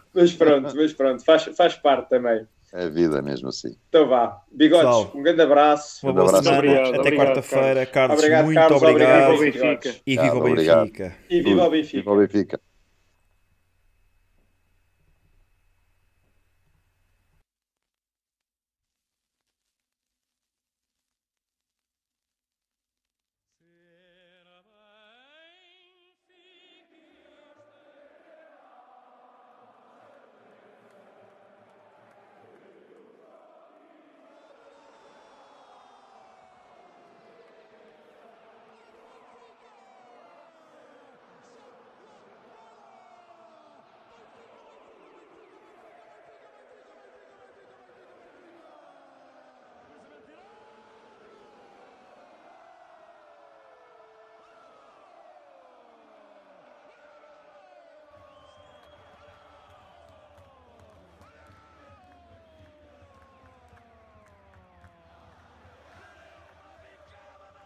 [0.14, 2.46] mas pronto, mas pronto, faz, faz parte também.
[2.72, 3.76] É vida mesmo assim.
[3.88, 4.40] Então vá.
[4.50, 6.00] Bigodes, Pessoal, um grande abraço.
[6.10, 6.42] Boa abraço.
[6.44, 6.58] semana.
[6.58, 7.86] Obrigado, Até quarta-feira.
[7.86, 9.34] Carlos, Obrigado, muito Carlos, obrigado.
[9.34, 9.96] obrigado.
[10.06, 10.42] E viva o.
[10.42, 11.16] Benfica.
[11.28, 11.98] E viva o Benfica.
[11.98, 12.60] Viva o Benfica.